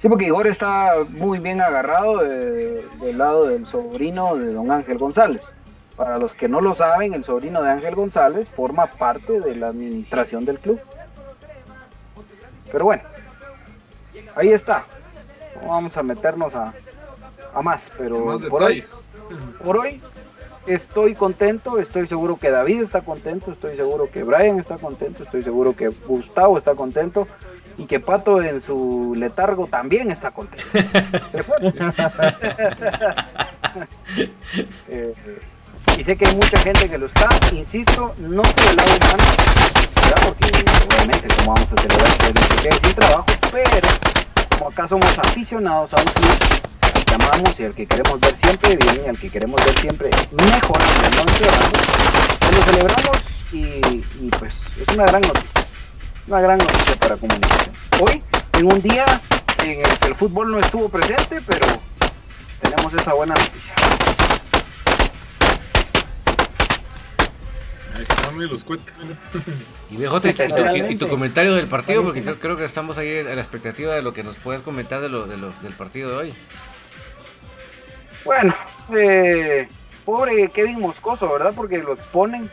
Sí, 0.00 0.08
porque 0.08 0.26
Igor 0.26 0.48
está 0.48 1.04
muy 1.08 1.38
bien 1.38 1.60
agarrado 1.60 2.18
del 2.18 3.18
lado 3.18 3.46
del 3.46 3.66
sobrino 3.66 4.36
de 4.36 4.52
don 4.52 4.70
Ángel 4.70 4.98
González. 4.98 5.44
Para 5.96 6.18
los 6.18 6.34
que 6.34 6.48
no 6.48 6.60
lo 6.60 6.74
saben, 6.74 7.14
el 7.14 7.22
sobrino 7.22 7.62
de 7.62 7.70
Ángel 7.70 7.94
González 7.94 8.48
forma 8.48 8.86
parte 8.86 9.38
de 9.38 9.54
la 9.54 9.68
administración 9.68 10.44
del 10.44 10.58
club. 10.58 10.80
Pero 12.72 12.86
bueno, 12.86 13.02
ahí 14.34 14.48
está. 14.48 14.86
vamos 15.64 15.96
a 15.96 16.02
meternos 16.02 16.52
a, 16.56 16.72
a 17.54 17.62
más, 17.62 17.90
pero 17.98 18.38
por 18.48 18.62
hoy, 18.62 18.84
por 19.64 19.76
hoy 19.78 20.00
estoy 20.66 21.14
contento, 21.14 21.78
estoy 21.78 22.06
seguro 22.08 22.38
que 22.38 22.50
David 22.50 22.82
está 22.82 23.00
contento, 23.02 23.52
estoy 23.52 23.76
seguro 23.76 24.10
que 24.10 24.22
Brian 24.22 24.58
está 24.58 24.76
contento, 24.78 25.24
estoy 25.24 25.42
seguro 25.42 25.74
que 25.74 25.88
Gustavo 25.88 26.58
está 26.58 26.74
contento 26.74 27.26
y 27.78 27.86
que 27.86 28.00
Pato 28.00 28.42
en 28.42 28.60
su 28.60 29.14
letargo 29.16 29.66
también 29.66 30.10
está 30.10 30.30
contento. 30.30 30.64
Eh, 34.88 35.14
y 35.98 36.04
sé 36.04 36.16
que 36.16 36.26
hay 36.26 36.34
mucha 36.34 36.58
gente 36.60 36.88
que 36.88 36.98
lo 36.98 37.06
está, 37.06 37.28
insisto, 37.52 38.14
no 38.18 38.42
por 38.42 38.64
el 38.68 38.76
lado 38.76 38.90
humano, 38.96 39.24
porque 40.26 40.64
obviamente 40.86 41.28
como 41.36 41.54
vamos 41.54 41.72
a 41.72 41.76
celebrar 41.80 42.08
que 42.62 42.86
sin 42.86 42.94
trabajo, 42.94 43.26
pero 43.50 43.88
como 44.50 44.70
acá 44.70 44.88
somos 44.88 45.18
aficionados 45.18 45.92
a 45.94 45.96
un 47.12 47.18
club 47.18 47.32
llamamos 47.32 47.60
y 47.60 47.64
al 47.64 47.74
que 47.74 47.86
queremos 47.86 48.20
ver 48.20 48.36
siempre 48.36 48.76
bien 48.76 49.02
y 49.04 49.08
al 49.08 49.18
que 49.18 49.30
queremos 49.30 49.64
ver 49.64 49.78
siempre 49.78 50.10
mejorando, 50.30 51.10
no 51.16 51.22
empeorando, 51.22 51.78
pues 52.40 52.56
lo 52.56 52.62
celebramos 52.62 53.18
y, 53.52 54.30
pues 54.38 54.54
es 54.80 54.94
una 54.94 55.04
gran 55.04 55.20
noticia, 55.22 55.66
una 56.26 56.40
gran 56.40 56.58
noticia 56.58 56.96
para 56.96 57.16
comunicación. 57.16 57.74
Hoy, 58.00 58.22
en 58.58 58.72
un 58.72 58.82
día 58.82 59.04
en 59.64 59.80
el 59.80 59.98
que 59.98 60.08
el 60.08 60.14
fútbol 60.14 60.50
no 60.50 60.58
estuvo 60.58 60.88
presente, 60.88 61.40
pero 61.46 61.66
tenemos 62.60 62.94
esa 62.94 63.12
buena 63.14 63.34
noticia. 63.34 63.74
los 68.32 68.64
Y 69.90 70.92
y, 70.92 70.96
tu, 70.96 71.06
comentario 71.08 71.54
del 71.54 71.66
partido, 71.66 72.02
porque 72.02 72.22
yo 72.22 72.38
creo 72.38 72.56
que 72.56 72.64
estamos 72.64 72.96
ahí 72.96 73.18
a 73.18 73.34
la 73.34 73.40
expectativa 73.40 73.94
de 73.94 74.02
lo 74.02 74.12
que 74.12 74.24
nos 74.24 74.36
puedes 74.36 74.62
comentar 74.62 75.00
de 75.00 75.08
lo, 75.08 75.26
de 75.26 75.36
lo, 75.36 75.52
del 75.62 75.74
partido 75.74 76.10
de 76.10 76.16
hoy. 76.16 76.34
Bueno, 78.24 78.54
eh, 78.96 79.68
pobre 80.04 80.48
Kevin 80.48 80.80
Moscoso, 80.80 81.30
¿verdad? 81.32 81.52
Porque 81.54 81.78
lo 81.78 81.92
exponen. 81.92 82.48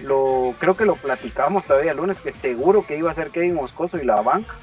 Lo, 0.00 0.54
creo 0.60 0.76
que 0.76 0.84
lo 0.84 0.94
platicamos 0.94 1.64
todavía 1.64 1.90
el 1.90 1.96
lunes, 1.96 2.20
que 2.20 2.30
seguro 2.30 2.86
que 2.86 2.96
iba 2.96 3.10
a 3.10 3.14
ser 3.14 3.30
Kevin 3.30 3.54
Moscoso 3.54 3.98
y 3.98 4.04
la 4.04 4.20
banca. 4.20 4.54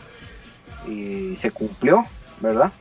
Y 0.88 1.36
se 1.38 1.51
cumplió, 1.51 2.06
¿verdad? 2.39 2.72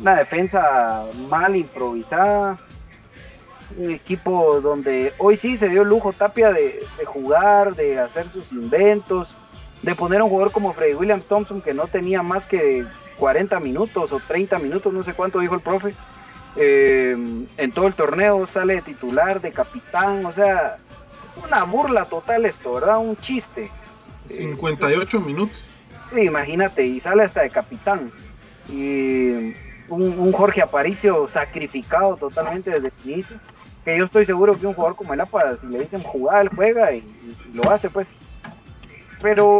Una 0.00 0.16
defensa 0.16 1.06
mal 1.28 1.54
improvisada. 1.54 2.58
Un 3.76 3.90
equipo 3.90 4.60
donde 4.60 5.12
hoy 5.18 5.36
sí 5.36 5.56
se 5.56 5.68
dio 5.68 5.82
el 5.82 5.88
lujo 5.88 6.12
Tapia 6.12 6.52
de, 6.52 6.80
jugar, 7.04 7.74
de 7.74 7.98
hacer 7.98 8.28
sus 8.30 8.50
inventos, 8.52 9.36
de 9.82 9.94
poner 9.94 10.20
a 10.20 10.24
un 10.24 10.30
jugador 10.30 10.52
como 10.52 10.72
Freddy 10.72 10.94
Williams 10.94 11.26
Thompson 11.26 11.60
que 11.60 11.74
no 11.74 11.86
tenía 11.86 12.22
más 12.22 12.46
que 12.46 12.86
40 13.18 13.58
minutos 13.60 14.12
o 14.12 14.20
30 14.20 14.58
minutos, 14.60 14.92
no 14.92 15.02
sé 15.02 15.14
cuánto 15.14 15.40
dijo 15.40 15.56
el 15.56 15.60
profe 15.60 15.94
eh, 16.56 17.16
en 17.56 17.72
todo 17.72 17.86
el 17.86 17.94
torneo 17.94 18.46
sale 18.46 18.76
de 18.76 18.82
titular, 18.82 19.40
de 19.40 19.52
capitán, 19.52 20.24
o 20.24 20.32
sea, 20.32 20.78
una 21.44 21.64
burla 21.64 22.04
total 22.06 22.46
esto, 22.46 22.72
¿verdad? 22.74 22.98
Un 22.98 23.16
chiste. 23.16 23.70
58 24.26 25.20
minutos. 25.20 25.62
Sí, 26.12 26.22
imagínate, 26.22 26.84
y 26.84 27.00
sale 27.00 27.24
hasta 27.24 27.42
de 27.42 27.50
capitán. 27.50 28.10
Y 28.68 29.54
un, 29.88 30.32
Jorge 30.32 30.62
Aparicio 30.62 31.28
sacrificado 31.30 32.16
totalmente 32.16 32.70
desde 32.70 32.88
el 32.88 33.10
inicio. 33.10 33.36
Que 33.84 33.98
yo 33.98 34.06
estoy 34.06 34.26
seguro 34.26 34.58
que 34.58 34.66
un 34.66 34.74
jugador 34.74 34.96
como 34.96 35.14
el 35.14 35.20
APA, 35.20 35.56
si 35.58 35.68
le 35.68 35.80
dicen 35.80 36.02
jugar, 36.02 36.42
él 36.42 36.50
juega 36.54 36.92
y, 36.92 36.98
y 36.98 37.56
lo 37.56 37.70
hace, 37.70 37.88
pues. 37.88 38.08
Pero 39.22 39.58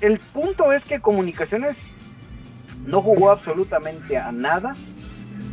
el 0.00 0.18
punto 0.18 0.72
es 0.72 0.84
que 0.84 0.98
Comunicaciones 0.98 1.76
no 2.86 3.00
jugó 3.02 3.30
absolutamente 3.30 4.16
a 4.16 4.32
nada 4.32 4.74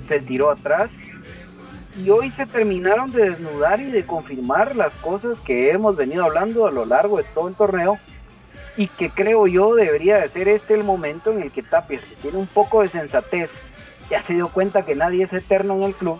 se 0.05 0.19
tiró 0.19 0.49
atrás 0.49 0.99
y 1.97 2.09
hoy 2.09 2.29
se 2.29 2.45
terminaron 2.45 3.11
de 3.11 3.31
desnudar 3.31 3.79
y 3.79 3.89
de 3.91 4.05
confirmar 4.05 4.75
las 4.75 4.95
cosas 4.95 5.39
que 5.39 5.71
hemos 5.71 5.95
venido 5.95 6.25
hablando 6.25 6.67
a 6.67 6.71
lo 6.71 6.85
largo 6.85 7.17
de 7.17 7.23
todo 7.23 7.47
el 7.47 7.55
torneo 7.55 7.97
y 8.77 8.87
que 8.87 9.09
creo 9.09 9.47
yo 9.47 9.75
debería 9.75 10.17
de 10.17 10.27
ser 10.27 10.47
este 10.47 10.73
el 10.73 10.83
momento 10.83 11.31
en 11.31 11.41
el 11.41 11.51
que 11.51 11.63
Tapia, 11.63 12.01
si 12.01 12.15
tiene 12.15 12.37
un 12.37 12.47
poco 12.47 12.81
de 12.81 12.89
sensatez, 12.89 13.61
ya 14.09 14.19
se 14.19 14.33
dio 14.33 14.49
cuenta 14.49 14.85
que 14.85 14.95
nadie 14.95 15.23
es 15.23 15.33
eterno 15.33 15.75
en 15.75 15.83
el 15.83 15.93
club, 15.93 16.19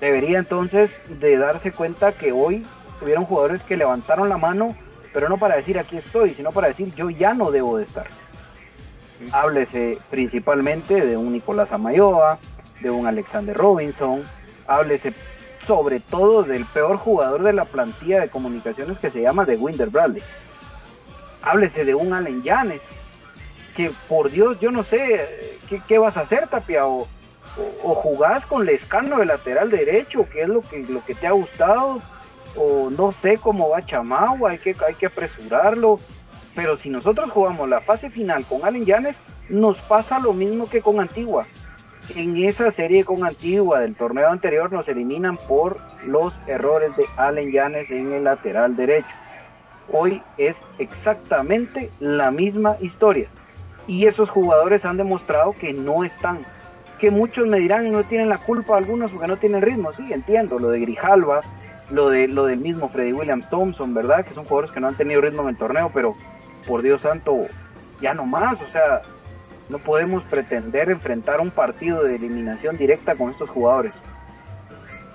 debería 0.00 0.38
entonces 0.38 1.00
de 1.18 1.36
darse 1.36 1.72
cuenta 1.72 2.12
que 2.12 2.30
hoy 2.30 2.64
tuvieron 3.00 3.24
jugadores 3.24 3.62
que 3.62 3.76
levantaron 3.76 4.28
la 4.28 4.38
mano, 4.38 4.76
pero 5.12 5.28
no 5.28 5.38
para 5.38 5.56
decir 5.56 5.78
aquí 5.78 5.96
estoy, 5.96 6.34
sino 6.34 6.52
para 6.52 6.68
decir 6.68 6.94
yo 6.94 7.10
ya 7.10 7.34
no 7.34 7.50
debo 7.50 7.78
de 7.78 7.84
estar. 7.84 8.06
Háblese 9.32 9.98
principalmente 10.10 11.04
de 11.04 11.16
un 11.16 11.32
Nicolás 11.32 11.72
Amayoa, 11.72 12.38
de 12.80 12.90
un 12.90 13.06
Alexander 13.06 13.56
Robinson, 13.56 14.22
háblese 14.66 15.12
sobre 15.66 16.00
todo 16.00 16.42
del 16.42 16.64
peor 16.64 16.96
jugador 16.96 17.42
de 17.42 17.52
la 17.52 17.64
plantilla 17.64 18.20
de 18.20 18.28
comunicaciones 18.28 18.98
que 18.98 19.10
se 19.10 19.22
llama 19.22 19.44
de 19.44 19.56
Winder 19.56 19.90
Bradley. 19.90 20.22
Háblese 21.42 21.84
de 21.84 21.94
un 21.94 22.12
Allen 22.12 22.42
Yanes, 22.42 22.82
que 23.74 23.90
por 24.08 24.30
Dios, 24.30 24.60
yo 24.60 24.70
no 24.70 24.84
sé 24.84 25.58
qué, 25.86 25.98
vas 25.98 26.16
a 26.16 26.22
hacer, 26.22 26.48
Tapia, 26.48 26.86
o, 26.86 27.06
o, 27.82 27.94
jugás 27.94 28.46
con 28.46 28.64
Lescano 28.64 29.18
de 29.18 29.26
lateral 29.26 29.70
derecho, 29.70 30.28
que 30.28 30.42
es 30.42 30.48
lo 30.48 30.60
que, 30.62 30.80
lo 30.80 31.04
que 31.04 31.14
te 31.14 31.26
ha 31.26 31.32
gustado, 31.32 32.00
o 32.56 32.90
no 32.90 33.12
sé 33.12 33.38
cómo 33.38 33.68
va 33.68 33.82
Chamagua, 33.82 34.50
hay 34.50 34.58
que, 34.58 34.74
hay 34.86 34.94
que 34.94 35.06
apresurarlo, 35.06 36.00
pero 36.56 36.78
si 36.78 36.88
nosotros 36.88 37.30
jugamos 37.30 37.68
la 37.68 37.80
fase 37.80 38.10
final 38.10 38.44
con 38.46 38.64
Allen 38.64 38.86
Llanes, 38.86 39.20
nos 39.50 39.78
pasa 39.78 40.18
lo 40.18 40.32
mismo 40.32 40.68
que 40.68 40.80
con 40.80 40.98
Antigua. 40.98 41.44
En 42.14 42.36
esa 42.36 42.70
serie 42.70 43.04
con 43.04 43.24
Antigua 43.24 43.80
del 43.80 43.94
torneo 43.94 44.30
anterior 44.30 44.72
nos 44.72 44.88
eliminan 44.88 45.36
por 45.36 45.78
los 46.06 46.34
errores 46.46 46.96
de 46.96 47.04
Allen 47.16 47.52
Llanes 47.52 47.90
en 47.90 48.12
el 48.12 48.24
lateral 48.24 48.74
derecho. 48.74 49.08
Hoy 49.92 50.22
es 50.38 50.64
exactamente 50.78 51.90
la 52.00 52.30
misma 52.30 52.76
historia. 52.80 53.28
Y 53.86 54.06
esos 54.06 54.30
jugadores 54.30 54.84
han 54.84 54.96
demostrado 54.96 55.52
que 55.52 55.74
no 55.74 56.04
están. 56.04 56.46
Que 56.98 57.10
muchos 57.10 57.46
me 57.46 57.58
dirán, 57.58 57.92
no 57.92 58.02
tienen 58.04 58.30
la 58.30 58.38
culpa 58.38 58.78
algunos 58.78 59.12
porque 59.12 59.26
no 59.26 59.36
tienen 59.36 59.62
ritmo. 59.62 59.92
Sí, 59.92 60.10
entiendo, 60.10 60.58
lo 60.58 60.70
de 60.70 60.80
Grijalva, 60.80 61.42
lo, 61.90 62.08
de, 62.08 62.28
lo 62.28 62.46
del 62.46 62.60
mismo 62.60 62.88
Freddy 62.88 63.12
Williams 63.12 63.48
Thompson, 63.50 63.92
¿verdad? 63.92 64.24
Que 64.24 64.32
son 64.32 64.44
jugadores 64.44 64.70
que 64.70 64.80
no 64.80 64.88
han 64.88 64.96
tenido 64.96 65.20
ritmo 65.20 65.42
en 65.42 65.48
el 65.48 65.56
torneo, 65.56 65.90
pero 65.92 66.16
por 66.66 66.82
Dios 66.82 67.02
santo, 67.02 67.46
ya 68.00 68.14
no 68.14 68.26
más, 68.26 68.60
o 68.60 68.68
sea, 68.68 69.02
no 69.68 69.78
podemos 69.78 70.22
pretender 70.24 70.90
enfrentar 70.90 71.40
un 71.40 71.50
partido 71.50 72.04
de 72.04 72.16
eliminación 72.16 72.76
directa 72.76 73.14
con 73.16 73.30
estos 73.30 73.50
jugadores. 73.50 73.94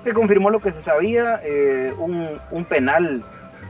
Se 0.04 0.14
confirmó 0.14 0.49
lo 0.49 0.60
que 0.60 0.72
se 0.72 0.82
sabía, 0.82 1.39
eh, 1.43 1.93
un, 1.97 2.66
penal 2.66 3.24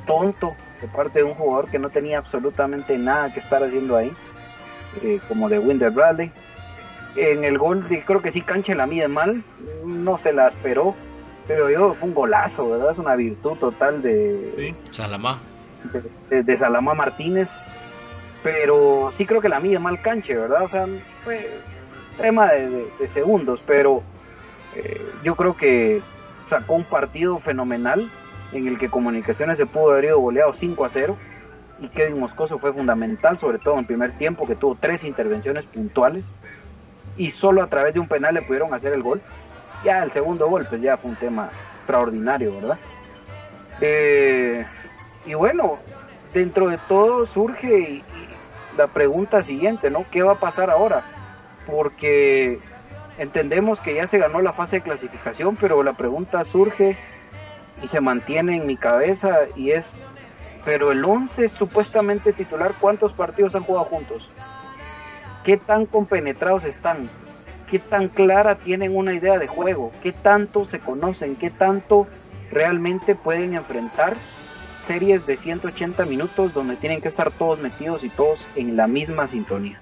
tonto 0.06 0.56
de 0.82 0.88
parte 0.88 1.20
de 1.20 1.26
un 1.26 1.34
jugador 1.34 1.70
que 1.70 1.78
no 1.78 1.90
tenía 1.90 2.18
absolutamente 2.18 2.98
nada 2.98 3.34
que 3.34 3.42
estar 3.42 3.64
haciendo 3.64 3.98
ahí, 3.98 4.12
eh, 5.04 5.20
como 5.28 5.50
de 5.50 5.60
Winder 5.60 5.92
Bradley. 5.92 6.32
En 7.16 7.44
el 7.44 7.58
gol, 7.58 7.86
creo 8.06 8.22
que 8.22 8.32
sí, 8.32 8.42
Cancha 8.42 8.74
la 8.74 8.88
mide 8.88 9.10
mal, 9.10 9.44
no 9.86 10.18
se 10.18 10.32
la 10.32 10.48
esperó, 10.48 10.96
pero 11.46 11.70
yo 11.70 11.94
fue 11.94 12.08
un 12.08 12.16
golazo, 12.16 12.70
¿verdad? 12.70 12.92
Es 12.92 12.98
una 12.98 13.16
virtud 13.16 13.58
total 13.58 14.02
de. 14.02 14.54
Sí, 14.56 14.76
Salamá. 14.92 15.40
De, 16.30 16.44
de 16.44 16.58
Salamá 16.58 16.94
Martínez 16.94 17.52
pero 18.44 19.12
sí 19.16 19.26
creo 19.26 19.42
que 19.42 19.50
la 19.50 19.60
mide 19.60 19.80
mal 19.80 20.02
canche, 20.02 20.36
¿verdad? 20.36 20.64
O 20.64 20.70
sea, 20.70 20.88
fue 21.24 21.50
tema 22.20 22.52
de, 22.52 23.08
segundos, 23.08 23.64
pero 23.66 24.04
eh, 24.76 25.02
yo 25.24 25.36
creo 25.36 25.56
que 25.56 26.02
sacó 26.46 26.74
un 26.74 26.84
partido 26.84 27.40
fenomenal 27.40 28.10
en 28.52 28.68
el 28.68 28.78
que 28.78 28.90
Comunicaciones 28.90 29.58
se 29.58 29.66
pudo 29.66 29.92
haber 29.92 30.06
ido 30.06 30.20
goleado 30.20 30.54
5 30.54 30.86
a 30.86 30.90
0 30.90 31.18
y 31.80 31.88
Kevin 31.90 32.20
Moscoso 32.20 32.58
fue 32.58 32.74
fundamental, 32.74 33.40
sobre 33.40 33.58
todo 33.58 33.76
en 33.76 33.82
el 33.82 33.86
primer 33.86 34.18
tiempo, 34.18 34.46
que 34.46 34.56
tuvo 34.56 34.78
tres 34.80 35.04
intervenciones 35.04 35.66
puntuales 35.66 36.26
y 37.18 37.32
solo 37.32 37.64
a 37.64 37.68
través 37.68 37.94
de 37.94 38.00
un 38.00 38.08
penal 38.08 38.36
le 38.36 38.42
pudieron 38.42 38.74
hacer 38.74 38.94
el 38.94 39.02
gol. 39.02 39.22
Ya 39.84 40.04
el 40.04 40.12
segundo 40.12 40.48
gol, 40.48 40.66
pues 40.70 40.82
ya 40.82 40.98
fue 40.98 41.12
un 41.12 41.18
tema 41.18 41.50
extraordinario, 41.80 42.56
¿verdad? 42.56 42.78
Eh, 43.82 44.64
y 45.26 45.34
bueno, 45.34 45.78
dentro 46.34 46.68
de 46.68 46.78
todo 46.88 47.26
surge 47.26 48.04
la 48.78 48.88
pregunta 48.88 49.44
siguiente, 49.44 49.90
¿no? 49.90 50.06
¿Qué 50.12 50.24
va 50.24 50.34
a 50.34 50.40
pasar 50.40 50.70
ahora? 50.70 51.04
Porque 51.68 52.60
entendemos 53.18 53.80
que 53.80 53.96
ya 53.96 54.08
se 54.08 54.18
ganó 54.18 54.42
la 54.42 54.54
fase 54.54 54.78
de 54.78 54.82
clasificación, 54.84 55.56
pero 55.56 55.84
la 55.84 55.94
pregunta 55.94 56.44
surge 56.44 56.98
y 57.84 57.88
se 57.88 58.02
mantiene 58.02 58.58
en 58.58 58.68
mi 58.68 58.78
cabeza 58.78 59.40
y 59.56 59.72
es, 59.72 60.00
pero 60.66 60.92
el 60.92 61.04
11 61.04 61.50
supuestamente 61.50 62.34
titular, 62.34 62.74
¿cuántos 62.80 63.14
partidos 63.14 63.56
han 63.56 63.64
jugado 63.64 63.86
juntos? 63.86 64.30
¿Qué 65.44 65.58
tan 65.58 65.86
compenetrados 65.86 66.66
están? 66.66 67.10
¿Qué 67.70 67.80
tan 67.80 68.10
clara 68.10 68.56
tienen 68.56 68.96
una 68.96 69.14
idea 69.14 69.40
de 69.40 69.48
juego? 69.48 69.92
¿Qué 70.04 70.12
tanto 70.12 70.66
se 70.66 70.80
conocen? 70.80 71.36
¿Qué 71.36 71.50
tanto 71.50 72.08
realmente 72.52 73.16
pueden 73.16 73.54
enfrentar 73.56 74.16
series 74.82 75.26
de 75.26 75.38
180 75.38 76.06
minutos 76.06 76.54
donde 76.54 76.76
tienen 76.76 77.02
que 77.02 77.08
estar 77.08 77.32
todos 77.32 77.60
metidos 77.60 78.04
y 78.04 78.10
todos 78.10 78.46
en 78.56 78.76
la 78.76 78.88
misma 78.88 79.28
sintonía? 79.28 79.80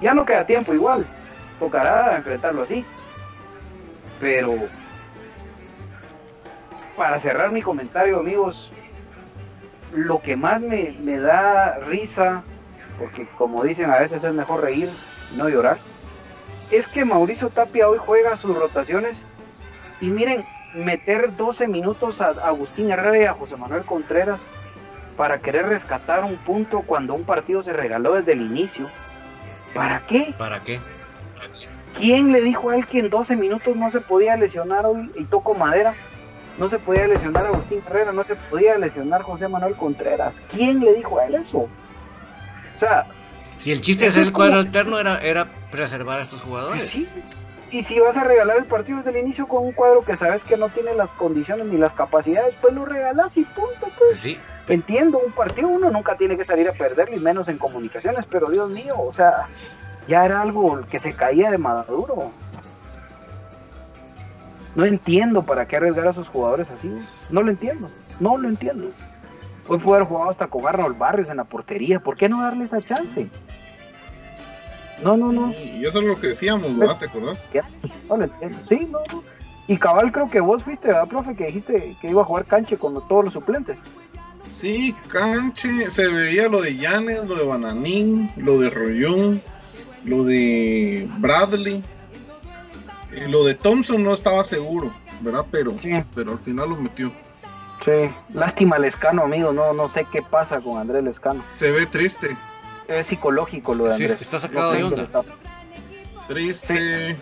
Ya 0.00 0.14
no 0.14 0.24
queda 0.24 0.46
tiempo 0.46 0.74
igual, 0.74 1.06
tocará 1.58 2.16
enfrentarlo 2.16 2.62
así. 2.62 2.84
Pero 4.20 4.68
para 6.96 7.18
cerrar 7.18 7.50
mi 7.50 7.62
comentario, 7.62 8.18
amigos, 8.18 8.70
lo 9.94 10.20
que 10.20 10.36
más 10.36 10.60
me, 10.60 10.92
da 11.18 11.78
risa, 11.78 12.42
porque 12.98 13.26
como 13.38 13.64
dicen 13.64 13.90
a 13.90 13.98
veces 13.98 14.22
es 14.22 14.34
mejor 14.34 14.62
reír 14.62 14.90
no 15.34 15.48
llorar, 15.48 15.78
es 16.70 16.86
que 16.86 17.04
Mauricio 17.04 17.50
Tapia 17.50 17.88
hoy 17.88 17.98
juega 17.98 18.36
sus 18.36 18.56
rotaciones 18.56 19.20
y 20.00 20.06
miren, 20.06 20.44
meter 20.74 21.36
12 21.36 21.68
minutos 21.68 22.20
a 22.20 22.28
Agustín 22.28 22.90
Herrera 22.90 23.18
y 23.18 23.26
a 23.26 23.34
José 23.34 23.56
Manuel 23.56 23.84
Contreras 23.84 24.40
para 25.16 25.40
querer 25.40 25.66
rescatar 25.66 26.24
un 26.24 26.36
punto 26.36 26.82
cuando 26.82 27.14
un 27.14 27.24
partido 27.24 27.62
se 27.62 27.72
regaló 27.72 28.14
desde 28.14 28.32
el 28.32 28.42
inicio. 28.42 28.88
¿Para 29.74 30.00
qué? 30.06 30.34
¿Para 30.38 30.60
qué? 30.60 30.80
¿Quién 31.96 32.32
le 32.32 32.40
dijo 32.40 32.70
a 32.70 32.76
él 32.76 32.86
que 32.86 33.00
en 33.00 33.10
12 33.10 33.36
minutos 33.36 33.76
no 33.76 33.90
se 33.90 34.00
podía 34.00 34.36
lesionar 34.36 34.86
hoy 34.86 35.10
y 35.16 35.24
toco 35.24 35.54
madera? 35.54 35.94
no 36.60 36.68
se 36.68 36.78
podía 36.78 37.06
lesionar 37.06 37.46
a 37.46 37.48
Agustín 37.48 37.82
Herrera, 37.86 38.12
no 38.12 38.22
se 38.22 38.36
podía 38.36 38.76
lesionar 38.76 39.22
a 39.22 39.24
José 39.24 39.48
Manuel 39.48 39.74
Contreras. 39.74 40.42
¿Quién 40.50 40.80
le 40.80 40.92
dijo 40.92 41.18
a 41.18 41.26
él 41.26 41.36
eso? 41.36 41.58
O 41.58 42.78
sea... 42.78 43.06
Si 43.58 43.72
el 43.72 43.80
chiste 43.80 44.06
hacer 44.06 44.24
el 44.24 44.32
cuadro 44.32 44.60
alterno 44.60 44.98
era, 44.98 45.18
era 45.18 45.46
preservar 45.70 46.20
a 46.20 46.22
estos 46.24 46.42
jugadores. 46.42 46.82
Sí, 46.88 47.08
y 47.70 47.82
si 47.82 47.98
vas 48.00 48.16
a 48.16 48.24
regalar 48.24 48.56
el 48.56 48.64
partido 48.64 48.98
desde 48.98 49.10
el 49.10 49.24
inicio 49.24 49.46
con 49.46 49.64
un 49.64 49.72
cuadro 49.72 50.02
que 50.02 50.16
sabes 50.16 50.42
que 50.42 50.56
no 50.56 50.68
tiene 50.68 50.94
las 50.94 51.10
condiciones 51.10 51.66
ni 51.66 51.76
las 51.78 51.92
capacidades, 51.92 52.54
pues 52.60 52.74
lo 52.74 52.84
regalas 52.84 53.36
y 53.36 53.44
punto, 53.44 53.88
pues. 53.98 54.20
Sí. 54.20 54.38
Entiendo, 54.68 55.20
un 55.24 55.32
partido 55.32 55.68
uno 55.68 55.90
nunca 55.90 56.16
tiene 56.16 56.36
que 56.36 56.44
salir 56.44 56.68
a 56.68 56.72
perder, 56.72 57.10
ni 57.10 57.18
menos 57.18 57.48
en 57.48 57.58
comunicaciones, 57.58 58.26
pero 58.28 58.50
Dios 58.50 58.70
mío, 58.70 58.94
o 58.98 59.12
sea, 59.12 59.48
ya 60.08 60.24
era 60.24 60.42
algo 60.42 60.80
que 60.90 60.98
se 60.98 61.12
caía 61.12 61.50
de 61.50 61.58
maduro. 61.58 62.30
No 64.74 64.84
entiendo 64.84 65.42
para 65.42 65.66
qué 65.66 65.76
arriesgar 65.76 66.06
a 66.06 66.10
esos 66.10 66.28
jugadores 66.28 66.70
así. 66.70 66.92
No 67.30 67.42
lo 67.42 67.50
entiendo. 67.50 67.88
No 68.20 68.36
lo 68.36 68.48
entiendo. 68.48 68.88
Hoy 69.66 69.78
pudo 69.78 69.94
haber 69.94 70.08
jugado 70.08 70.30
hasta 70.30 70.46
con 70.46 70.66
Arnold 70.66 70.98
Barrios 70.98 71.28
en 71.28 71.36
la 71.36 71.44
portería. 71.44 72.00
¿Por 72.00 72.16
qué 72.16 72.28
no 72.28 72.42
darle 72.42 72.64
esa 72.64 72.80
chance? 72.80 73.28
No, 75.02 75.16
no, 75.16 75.32
no. 75.32 75.52
Y 75.52 75.84
eso 75.84 75.98
es 75.98 76.04
lo 76.04 76.20
que 76.20 76.28
decíamos, 76.28 76.76
¿verdad? 76.76 76.98
¿Te 76.98 77.06
acordás? 77.06 77.46
Sí, 78.68 78.88
no, 78.90 78.98
no. 79.12 79.22
Y 79.66 79.76
cabal, 79.76 80.10
creo 80.10 80.28
que 80.28 80.40
vos 80.40 80.64
fuiste, 80.64 80.88
¿verdad, 80.88 81.06
profe? 81.06 81.36
Que 81.36 81.46
dijiste 81.46 81.96
que 82.00 82.10
iba 82.10 82.22
a 82.22 82.24
jugar 82.24 82.44
canche 82.44 82.76
con 82.76 83.06
todos 83.08 83.24
los 83.24 83.32
suplentes. 83.32 83.78
Sí, 84.46 84.94
canche. 85.08 85.90
Se 85.90 86.08
veía 86.08 86.48
lo 86.48 86.60
de 86.60 86.76
Llanes, 86.76 87.26
lo 87.26 87.36
de 87.36 87.44
Bananín, 87.44 88.32
lo 88.36 88.58
de 88.58 88.70
Rollón, 88.70 89.42
lo 90.04 90.24
de 90.24 91.08
Bradley 91.18 91.84
eh, 93.12 93.26
lo 93.28 93.44
de 93.44 93.54
Thompson 93.54 94.02
no 94.02 94.14
estaba 94.14 94.44
seguro, 94.44 94.92
¿verdad? 95.20 95.46
Pero, 95.50 95.74
pero 96.14 96.32
al 96.32 96.38
final 96.38 96.70
lo 96.70 96.76
metió. 96.76 97.12
Sí, 97.84 98.12
lástima 98.34 98.78
Lescano, 98.78 99.22
amigo. 99.22 99.52
No, 99.52 99.72
no 99.72 99.88
sé 99.88 100.06
qué 100.12 100.22
pasa 100.22 100.60
con 100.60 100.78
Andrés 100.78 101.02
Lescano. 101.02 101.42
Se 101.52 101.72
ve 101.72 101.86
triste. 101.86 102.36
Es 102.90 103.06
psicológico 103.06 103.72
lo 103.72 103.84
de 103.84 103.92
Andrés. 103.92 104.20
está 104.20 104.40
sacado 104.40 104.72
de 104.72 104.82
onda. 104.82 105.06
Triste. 106.26 107.16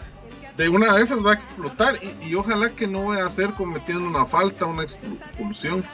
De 0.57 0.69
una 0.69 0.97
de 0.97 1.03
esas 1.03 1.25
va 1.25 1.31
a 1.31 1.35
explotar 1.35 1.99
y, 2.21 2.35
ojalá 2.35 2.71
que 2.71 2.89
no 2.89 3.09
vaya 3.09 3.27
a 3.27 3.31
ser 3.31 3.53
cometiendo 3.53 4.05
una 4.05 4.27
falta, 4.27 4.67
una 4.67 4.83
expulsión, 4.83 5.85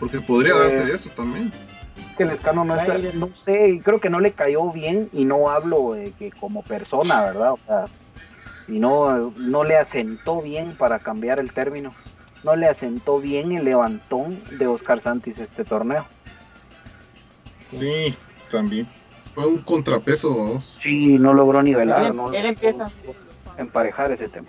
porque 0.00 0.20
podría 0.20 0.54
darse 0.54 0.92
eso 0.92 1.10
también. 1.10 1.52
Que 2.16 2.24
Lescano 2.24 2.64
no 2.64 2.74
está, 2.74 2.98
no 3.14 3.32
sé, 3.32 3.80
creo 3.84 4.00
que 4.00 4.10
no 4.10 4.18
le 4.18 4.32
cayó 4.32 4.68
bien 4.72 5.08
y 5.12 5.24
no 5.24 5.48
hablo 5.48 5.92
de 5.92 6.10
que 6.12 6.32
como 6.32 6.62
persona, 6.62 7.22
¿verdad? 7.22 7.52
O 7.52 7.58
sea, 7.64 7.84
y 8.66 8.80
no, 8.80 9.32
no 9.36 9.62
le 9.62 9.76
asentó 9.76 10.42
bien 10.42 10.74
para 10.76 10.98
cambiar 10.98 11.38
el 11.38 11.52
término. 11.52 11.94
No 12.42 12.56
le 12.56 12.66
asentó 12.66 13.20
bien 13.20 13.52
el 13.52 13.64
levantón 13.64 14.36
de 14.58 14.66
Oscar 14.66 15.00
Santis 15.00 15.38
este 15.38 15.64
torneo. 15.64 16.04
Sí, 17.70 18.14
también. 18.50 18.88
Fue 19.40 19.48
un 19.48 19.62
contrapeso, 19.62 20.36
vamos. 20.36 20.76
Sí, 20.78 21.18
no 21.18 21.32
logró 21.32 21.62
nivelar. 21.62 22.06
Él, 22.06 22.16
no, 22.16 22.30
él 22.30 22.44
empieza. 22.44 22.90
Emparejar 23.56 24.12
ese 24.12 24.28
tema. 24.28 24.48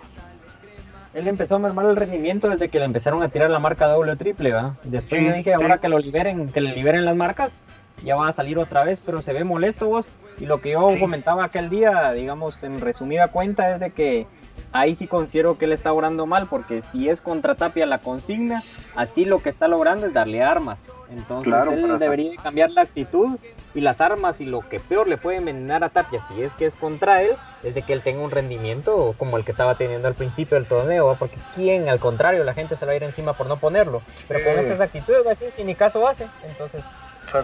Él 1.14 1.28
empezó 1.28 1.56
a 1.56 1.58
mermar 1.58 1.86
el 1.86 1.96
rendimiento 1.96 2.48
desde 2.48 2.68
que 2.68 2.78
le 2.78 2.84
empezaron 2.84 3.22
a 3.22 3.28
tirar 3.28 3.50
la 3.50 3.58
marca 3.58 3.86
doble 3.86 4.12
o 4.12 4.16
triple, 4.16 4.52
¿verdad? 4.52 4.72
Después 4.84 5.22
yo 5.26 5.32
dije, 5.32 5.54
ahora 5.54 5.78
que 5.78 5.88
lo 5.88 5.98
liberen, 5.98 6.52
que 6.52 6.60
le 6.60 6.74
liberen 6.74 7.06
las 7.06 7.16
marcas, 7.16 7.58
ya 8.04 8.16
va 8.16 8.28
a 8.28 8.32
salir 8.32 8.58
otra 8.58 8.84
vez, 8.84 9.00
pero 9.04 9.22
se 9.22 9.32
ve 9.32 9.44
molesto 9.44 9.88
vos. 9.88 10.12
Y 10.38 10.46
lo 10.46 10.60
que 10.60 10.72
yo 10.72 10.88
comentaba 11.00 11.44
aquel 11.44 11.70
día, 11.70 12.12
digamos, 12.12 12.62
en 12.62 12.78
resumida 12.78 13.28
cuenta, 13.28 13.74
es 13.74 13.80
de 13.80 13.90
que 13.92 14.26
ahí 14.72 14.94
sí 14.94 15.06
considero 15.06 15.58
que 15.58 15.66
él 15.66 15.72
está 15.72 15.92
orando 15.92 16.26
mal, 16.26 16.46
porque 16.48 16.82
si 16.82 17.08
es 17.08 17.20
contra 17.20 17.54
Tapia 17.54 17.86
la 17.86 17.98
consigna, 17.98 18.62
así 18.96 19.24
lo 19.24 19.38
que 19.38 19.50
está 19.50 19.68
logrando 19.68 20.06
es 20.06 20.14
darle 20.14 20.42
armas. 20.42 20.90
Entonces 21.10 21.52
él 21.70 21.98
debería 21.98 22.34
cambiar 22.42 22.70
la 22.70 22.82
actitud 22.82 23.38
y 23.74 23.80
las 23.80 24.00
armas 24.00 24.40
y 24.40 24.46
lo 24.46 24.60
que 24.60 24.80
peor 24.80 25.08
le 25.08 25.18
puede 25.18 25.38
envenenar 25.38 25.84
a 25.84 25.90
Tapia, 25.90 26.20
si 26.28 26.42
es 26.42 26.52
que 26.54 26.66
es 26.66 26.74
contra 26.74 27.22
él, 27.22 27.32
es 27.62 27.74
de 27.74 27.82
que 27.82 27.92
él 27.92 28.02
tenga 28.02 28.22
un 28.22 28.30
rendimiento 28.30 29.14
como 29.18 29.36
el 29.36 29.44
que 29.44 29.50
estaba 29.50 29.74
teniendo 29.74 30.08
al 30.08 30.14
principio 30.14 30.56
del 30.56 30.66
torneo, 30.66 31.16
porque 31.18 31.36
quien, 31.54 31.88
al 31.88 32.00
contrario, 32.00 32.44
la 32.44 32.54
gente 32.54 32.76
se 32.76 32.86
va 32.86 32.92
a 32.92 32.94
ir 32.94 33.02
encima 33.02 33.34
por 33.34 33.46
no 33.46 33.58
ponerlo. 33.58 34.02
Pero 34.26 34.42
con 34.44 34.58
esas 34.58 34.80
actitudes 34.80 35.20
va 35.24 35.32
a 35.32 35.34
decir, 35.34 35.52
si 35.52 35.64
ni 35.64 35.74
caso 35.74 36.06
hace, 36.06 36.26
entonces 36.48 36.82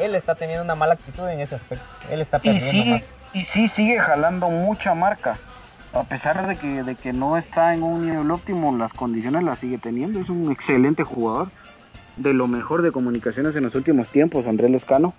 él 0.01 0.15
está 0.15 0.35
teniendo 0.35 0.65
una 0.65 0.75
mala 0.75 0.95
actitud 0.95 1.27
en 1.29 1.41
ese 1.41 1.55
aspecto. 1.55 1.85
Él 2.11 2.21
está 2.21 2.41
y 2.43 2.61
sí, 2.61 3.03
y 3.33 3.45
sí 3.45 3.69
sigue 3.69 3.99
jalando 3.99 4.51
mucha 4.51 4.95
marca. 4.95 5.39
A 5.93 6.05
pesar 6.05 6.47
de 6.47 6.57
que, 6.57 6.83
de 6.83 6.95
que 6.95 7.13
no 7.13 7.39
está 7.39 7.75
en 7.75 7.83
un 7.83 8.07
nivel 8.07 8.31
óptimo, 8.31 8.77
las 8.77 8.93
condiciones 8.93 9.43
las 9.43 9.59
sigue 9.59 9.79
teniendo. 9.79 10.21
Es 10.21 10.29
un 10.29 10.53
excelente 10.53 11.03
jugador. 11.03 11.49
De 12.17 12.35
lo 12.35 12.49
mejor 12.49 12.83
de 12.83 12.91
comunicaciones 12.91 13.55
en 13.57 13.63
los 13.63 13.75
últimos 13.75 14.09
tiempos, 14.09 14.47
Andrés 14.47 14.71
Lescano. 14.71 15.15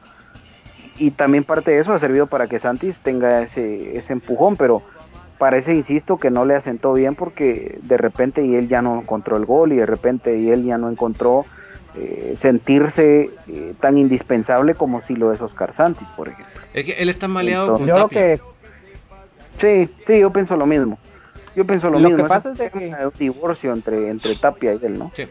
Y 0.98 1.12
también 1.12 1.46
parte 1.46 1.72
de 1.72 1.80
eso 1.80 1.94
ha 1.94 2.00
servido 2.00 2.28
para 2.28 2.48
que 2.48 2.60
Santis 2.60 3.00
tenga 3.00 3.42
ese, 3.42 3.98
ese 3.98 4.12
empujón, 4.12 4.58
pero 4.58 4.84
parece, 5.40 5.74
insisto, 5.74 6.18
que 6.18 6.30
no 6.30 6.46
le 6.46 6.56
asentó 6.56 6.94
bien 6.94 7.16
porque 7.16 7.80
de 7.82 7.98
repente 7.98 8.46
y 8.46 8.56
él 8.56 8.68
ya 8.68 8.82
no 8.82 9.00
encontró 9.00 9.38
el 9.38 9.46
gol 9.46 9.72
y 9.72 9.78
de 9.78 9.86
repente 9.86 10.38
y 10.38 10.52
él 10.52 10.66
ya 10.66 10.78
no 10.78 10.92
encontró 10.92 11.46
eh, 11.96 12.36
sentirse 12.38 13.32
eh, 13.48 13.74
tan 13.80 13.98
indispensable 13.98 14.76
como 14.76 15.02
si 15.02 15.16
lo 15.16 15.34
es 15.34 15.42
Oscar 15.42 15.74
Santis, 15.74 16.08
por 16.16 16.28
ejemplo. 16.28 16.62
Es 16.74 16.86
que 16.86 16.92
él 16.92 17.10
está 17.10 17.28
maleado 17.28 17.74
con 17.74 17.88
yo 17.88 18.08
Que, 18.10 18.40
sí, 19.60 19.90
sí, 20.06 20.20
yo 20.20 20.32
pienso 20.32 20.56
lo 20.56 20.66
mismo. 20.66 20.98
Yo 21.56 21.66
pienso 21.66 21.90
lo, 21.90 22.00
mismo. 22.00 22.18
que 22.18 22.24
pasa 22.24 22.52
es, 22.52 22.72
que 22.72 22.78
un 22.78 23.12
divorcio 23.18 23.74
entre, 23.74 24.10
entre 24.10 24.36
Tapia 24.36 24.74
y 24.74 24.86
él, 24.86 25.00
¿no? 25.00 25.12
Sí. 25.16 25.28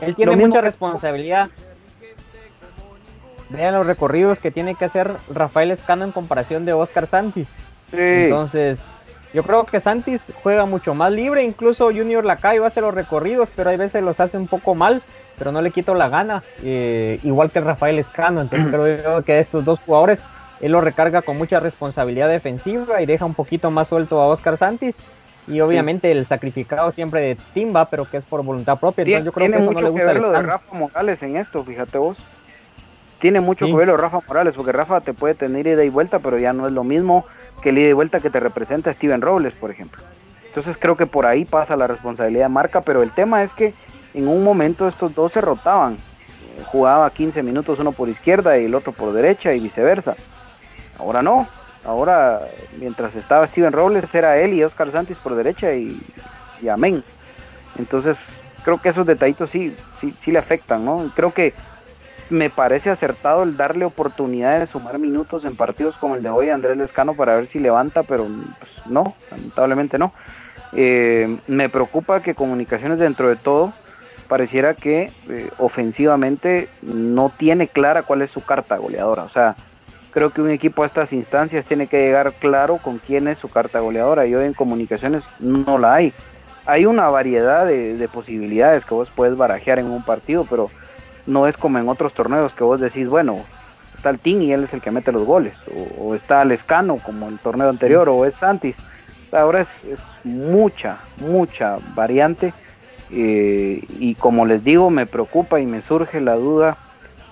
Él 0.00 0.16
tiene 0.16 0.36
mucha 0.36 0.60
responsabilidad. 0.60 1.48
Vean 3.50 3.74
los 3.74 3.86
recorridos 3.86 4.40
que 4.40 4.50
tiene 4.50 4.74
que 4.74 4.86
hacer 4.86 5.10
Rafael 5.32 5.70
Escano 5.70 6.04
en 6.04 6.12
comparación 6.12 6.64
de 6.64 6.72
Oscar 6.72 7.06
Santis. 7.06 7.48
Sí. 7.90 7.98
Entonces, 7.98 8.82
Yo 9.34 9.42
creo 9.42 9.64
que 9.64 9.80
Santis 9.80 10.32
juega 10.42 10.66
mucho 10.66 10.94
más 10.94 11.10
libre, 11.10 11.42
incluso 11.42 11.86
Junior 11.86 12.24
Lacayo 12.24 12.66
hace 12.66 12.80
los 12.80 12.92
recorridos, 12.92 13.50
pero 13.54 13.70
hay 13.70 13.78
veces 13.78 14.02
los 14.02 14.20
hace 14.20 14.36
un 14.36 14.46
poco 14.46 14.74
mal, 14.74 15.02
pero 15.38 15.52
no 15.52 15.62
le 15.62 15.70
quito 15.70 15.94
la 15.94 16.08
gana, 16.08 16.42
eh, 16.62 17.18
igual 17.22 17.50
que 17.50 17.60
Rafael 17.60 17.98
Escano, 17.98 18.42
entonces 18.42 18.68
creo 18.70 19.02
yo 19.02 19.24
que 19.24 19.38
estos 19.38 19.64
dos 19.64 19.80
jugadores 19.80 20.22
él 20.62 20.72
lo 20.72 20.80
recarga 20.80 21.22
con 21.22 21.36
mucha 21.36 21.60
responsabilidad 21.60 22.28
defensiva 22.28 23.02
y 23.02 23.06
deja 23.06 23.24
un 23.26 23.34
poquito 23.34 23.70
más 23.70 23.88
suelto 23.88 24.22
a 24.22 24.28
Oscar 24.28 24.56
Santis. 24.56 24.96
Y 25.48 25.60
obviamente 25.60 26.12
el 26.12 26.24
sacrificado 26.24 26.92
siempre 26.92 27.20
de 27.20 27.36
Timba, 27.52 27.86
pero 27.86 28.08
que 28.08 28.16
es 28.16 28.24
por 28.24 28.44
voluntad 28.44 28.78
propia. 28.78 29.02
Entonces 29.02 29.24
yo 29.24 29.32
creo 29.32 29.50
que 29.50 29.58
eso 29.58 29.72
mucho 29.72 29.80
no 29.80 29.86
le 29.86 29.90
gusta 29.90 30.06
que 30.06 30.12
ver 30.12 30.22
lo 30.22 30.30
de 30.30 30.42
Rafa 30.42 30.78
Morales 30.78 31.22
en 31.24 31.36
esto, 31.36 31.64
fíjate 31.64 31.98
vos. 31.98 32.24
Tiene 33.18 33.40
mucho 33.40 33.66
que 33.66 33.74
ver 33.74 33.88
lo 33.88 33.94
de 33.94 34.02
Rafa 34.02 34.20
Morales, 34.26 34.54
porque 34.56 34.70
Rafa 34.70 35.00
te 35.00 35.14
puede 35.14 35.34
tener 35.34 35.66
ida 35.66 35.82
y 35.82 35.88
vuelta, 35.88 36.20
pero 36.20 36.38
ya 36.38 36.52
no 36.52 36.68
es 36.68 36.72
lo 36.72 36.84
mismo 36.84 37.26
que 37.60 37.70
el 37.70 37.78
ida 37.78 37.88
y 37.88 37.92
vuelta 37.92 38.20
que 38.20 38.30
te 38.30 38.38
representa 38.38 38.92
Steven 38.92 39.20
Robles, 39.20 39.54
por 39.54 39.72
ejemplo. 39.72 40.00
Entonces 40.46 40.76
creo 40.78 40.96
que 40.96 41.06
por 41.06 41.26
ahí 41.26 41.44
pasa 41.44 41.74
la 41.76 41.88
responsabilidad 41.88 42.44
de 42.44 42.48
marca, 42.50 42.82
pero 42.82 43.02
el 43.02 43.10
tema 43.10 43.42
es 43.42 43.52
que 43.52 43.74
en 44.14 44.28
un 44.28 44.44
momento 44.44 44.86
estos 44.86 45.12
dos 45.14 45.32
se 45.32 45.40
rotaban. 45.40 45.96
Jugaba 46.66 47.10
15 47.10 47.42
minutos 47.42 47.80
uno 47.80 47.90
por 47.90 48.08
izquierda 48.08 48.58
y 48.58 48.66
el 48.66 48.74
otro 48.76 48.92
por 48.92 49.12
derecha 49.12 49.52
y 49.54 49.60
viceversa. 49.60 50.14
Ahora 51.02 51.22
no. 51.22 51.48
Ahora, 51.84 52.42
mientras 52.78 53.14
estaba 53.16 53.46
Steven 53.46 53.72
Robles, 53.72 54.14
era 54.14 54.38
él 54.38 54.54
y 54.54 54.62
Oscar 54.62 54.92
Santis 54.92 55.18
por 55.18 55.34
derecha 55.34 55.74
y, 55.74 56.00
amén. 56.70 57.02
Entonces, 57.76 58.18
creo 58.64 58.80
que 58.80 58.90
esos 58.90 59.04
detallitos 59.04 59.50
sí, 59.50 59.76
sí, 60.00 60.14
sí 60.20 60.30
le 60.30 60.38
afectan, 60.38 60.84
¿no? 60.84 61.10
Creo 61.16 61.34
que 61.34 61.54
me 62.30 62.50
parece 62.50 62.88
acertado 62.88 63.42
el 63.42 63.56
darle 63.56 63.84
oportunidad 63.84 64.60
de 64.60 64.66
sumar 64.68 65.00
minutos 65.00 65.44
en 65.44 65.56
partidos 65.56 65.96
como 65.96 66.14
el 66.14 66.22
de 66.22 66.30
hoy 66.30 66.50
a 66.50 66.54
Andrés 66.54 66.76
Lescano 66.76 67.14
para 67.14 67.34
ver 67.34 67.48
si 67.48 67.58
levanta, 67.58 68.04
pero 68.04 68.28
pues, 68.58 68.70
no, 68.86 69.16
lamentablemente 69.32 69.98
no. 69.98 70.12
Eh, 70.72 71.36
me 71.48 71.68
preocupa 71.68 72.22
que 72.22 72.36
Comunicaciones 72.36 73.00
dentro 73.00 73.28
de 73.28 73.36
todo 73.36 73.72
pareciera 74.28 74.74
que 74.74 75.10
eh, 75.28 75.50
ofensivamente 75.58 76.68
no 76.80 77.30
tiene 77.36 77.66
clara 77.66 78.04
cuál 78.04 78.22
es 78.22 78.30
su 78.30 78.42
carta 78.42 78.76
goleadora. 78.76 79.24
O 79.24 79.28
sea, 79.28 79.56
creo 80.12 80.30
que 80.30 80.42
un 80.42 80.50
equipo 80.50 80.82
a 80.82 80.86
estas 80.86 81.12
instancias 81.12 81.64
tiene 81.64 81.88
que 81.88 81.98
llegar 81.98 82.32
claro 82.34 82.76
con 82.76 82.98
quién 82.98 83.26
es 83.26 83.38
su 83.38 83.48
carta 83.48 83.80
goleadora 83.80 84.26
y 84.26 84.34
hoy 84.34 84.44
en 84.44 84.52
comunicaciones 84.52 85.24
no 85.40 85.78
la 85.78 85.94
hay. 85.94 86.12
Hay 86.66 86.86
una 86.86 87.08
variedad 87.08 87.66
de, 87.66 88.08
posibilidades 88.12 88.84
que 88.84 88.94
vos 88.94 89.10
puedes 89.10 89.36
barajear 89.36 89.80
en 89.80 89.86
un 89.90 90.04
partido, 90.04 90.46
pero 90.48 90.70
no 91.26 91.48
es 91.48 91.56
como 91.56 91.78
en 91.78 91.88
otros 91.88 92.12
torneos 92.12 92.52
que 92.52 92.62
vos 92.62 92.80
decís, 92.80 93.08
bueno, 93.08 93.38
está 93.96 94.10
el 94.10 94.20
Team 94.20 94.42
y 94.42 94.52
él 94.52 94.64
es 94.64 94.74
el 94.74 94.80
que 94.80 94.92
mete 94.92 95.10
los 95.10 95.24
goles, 95.24 95.54
o, 95.98 96.14
está 96.14 96.44
Lescano 96.44 96.98
como 96.98 97.28
el 97.28 97.38
torneo 97.38 97.68
anterior, 97.68 98.08
o 98.08 98.24
es 98.24 98.36
Santis. 98.36 98.76
Ahora 99.32 99.62
es, 99.62 99.80
mucha, 100.24 100.98
mucha 101.16 101.78
variante 101.94 102.52
eh, 103.10 103.82
y 103.98 104.14
como 104.16 104.44
les 104.44 104.62
digo, 104.62 104.90
me 104.90 105.06
preocupa 105.06 105.58
y 105.58 105.66
me 105.66 105.80
surge 105.80 106.20
la 106.20 106.34
duda 106.34 106.76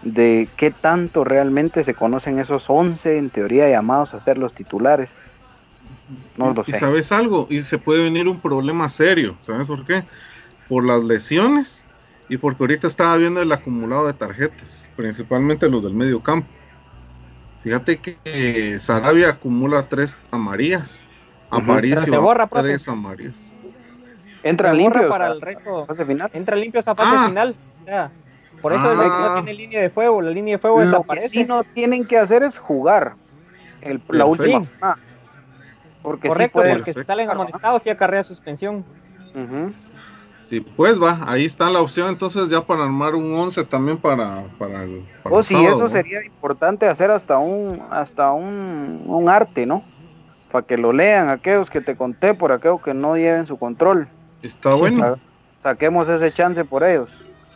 de 0.03 0.49
qué 0.57 0.71
tanto 0.71 1.25
realmente 1.25 1.85
se 1.85 1.95
conocen 1.95 2.39
esos 2.39 2.69
11 2.69 3.19
en 3.19 3.31
teoría 3.31 3.69
llamados 3.69 4.15
a 4.15 4.21
ser 4.21 4.39
los 4.39 4.55
titulares. 4.55 5.15
No 6.37 6.53
lo 6.55 6.65
sé. 6.65 6.73
Y 6.73 6.75
sabes 6.75 7.13
algo, 7.13 7.47
y 7.51 7.63
se 7.63 7.79
puede 7.79 8.03
venir 8.03 8.29
un 8.29 8.41
problema 8.41 8.89
serio, 8.89 9.37
¿sabes 9.41 9.67
por 9.67 9.85
qué? 9.85 10.05
Por 10.69 10.85
las 10.85 11.05
lesiones 11.05 11.87
y 12.29 12.37
porque 12.37 12.63
ahorita 12.63 12.87
estaba 12.87 13.17
viendo 13.17 13.43
el 13.43 13.53
acumulado 13.53 14.07
de 14.07 14.13
tarjetas, 14.13 14.91
principalmente 14.97 15.69
los 15.69 15.83
del 15.83 15.95
medio 15.95 16.23
campo. 16.23 16.49
Fíjate 17.63 17.99
que 17.99 18.79
Sarabia 18.79 19.29
acumula 19.29 19.89
tres 19.89 20.17
amarillas, 20.31 21.07
Aparicio 21.51 22.37
tres 22.51 22.89
amarillas. 22.89 23.55
Entra 24.43 24.73
limpio 24.73 25.09
para 25.09 25.33
el 25.33 25.41
resto. 25.41 25.87
Final. 26.07 26.31
Entra 26.33 26.57
limpio 26.57 26.81
esa 26.81 26.95
fase 26.95 27.17
ah. 27.17 27.27
final. 27.29 27.57
Por 28.61 28.73
eso 28.73 28.95
no 28.95 29.03
ah. 29.03 29.41
tiene 29.43 29.55
línea 29.55 29.81
de 29.81 29.91
fuego, 29.91 30.21
la 30.21 30.31
línea 30.31 30.57
de 30.57 30.59
fuego 30.59 30.83
Lo 30.85 31.03
que 31.05 31.21
sí 31.23 31.45
no 31.45 31.65
tienen 31.65 32.05
que 32.05 32.19
hacer 32.19 32.43
es 32.43 32.59
jugar 32.59 33.15
el, 33.81 34.01
la 34.09 34.27
última. 34.27 34.63
Ah, 34.81 34.97
porque 36.03 36.29
Correcto, 36.29 36.63
porque 36.69 36.93
si 36.93 37.05
salen 37.05 37.31
amonestados 37.31 37.87
y 37.87 37.91
acarrea 37.91 38.23
suspensión. 38.23 38.85
Sí, 40.43 40.61
pues 40.61 41.01
va, 41.01 41.21
ahí 41.29 41.45
está 41.45 41.71
la 41.71 41.81
opción 41.81 42.09
entonces 42.09 42.51
ya 42.51 42.61
para 42.61 42.83
armar 42.83 43.15
un 43.15 43.33
11 43.33 43.65
también 43.67 43.99
para, 43.99 44.43
para 44.59 44.83
el 44.83 45.05
para 45.23 45.37
Oh, 45.37 45.45
sí, 45.45 45.55
eso 45.65 45.89
sería 45.89 46.25
importante 46.25 46.89
hacer 46.89 47.13
hasta 47.13 47.39
un 47.39 47.81
hasta 47.91 48.33
un, 48.33 49.05
un 49.07 49.29
arte, 49.29 49.65
¿no? 49.65 49.85
Para 50.51 50.67
que 50.67 50.77
lo 50.77 50.93
lean 50.93 51.29
aquellos 51.29 51.71
que 51.71 51.81
te 51.81 51.95
conté, 51.95 52.35
por 52.35 52.51
aquellos 52.51 52.83
que 52.83 52.95
no 52.95 53.17
lleven 53.17 53.47
su 53.47 53.59
control. 53.59 54.09
Está 54.43 54.75
bueno. 54.75 55.19
Saquemos 55.61 56.09
ese 56.09 56.33
chance 56.33 56.65
por 56.65 56.83
ellos. 56.83 57.11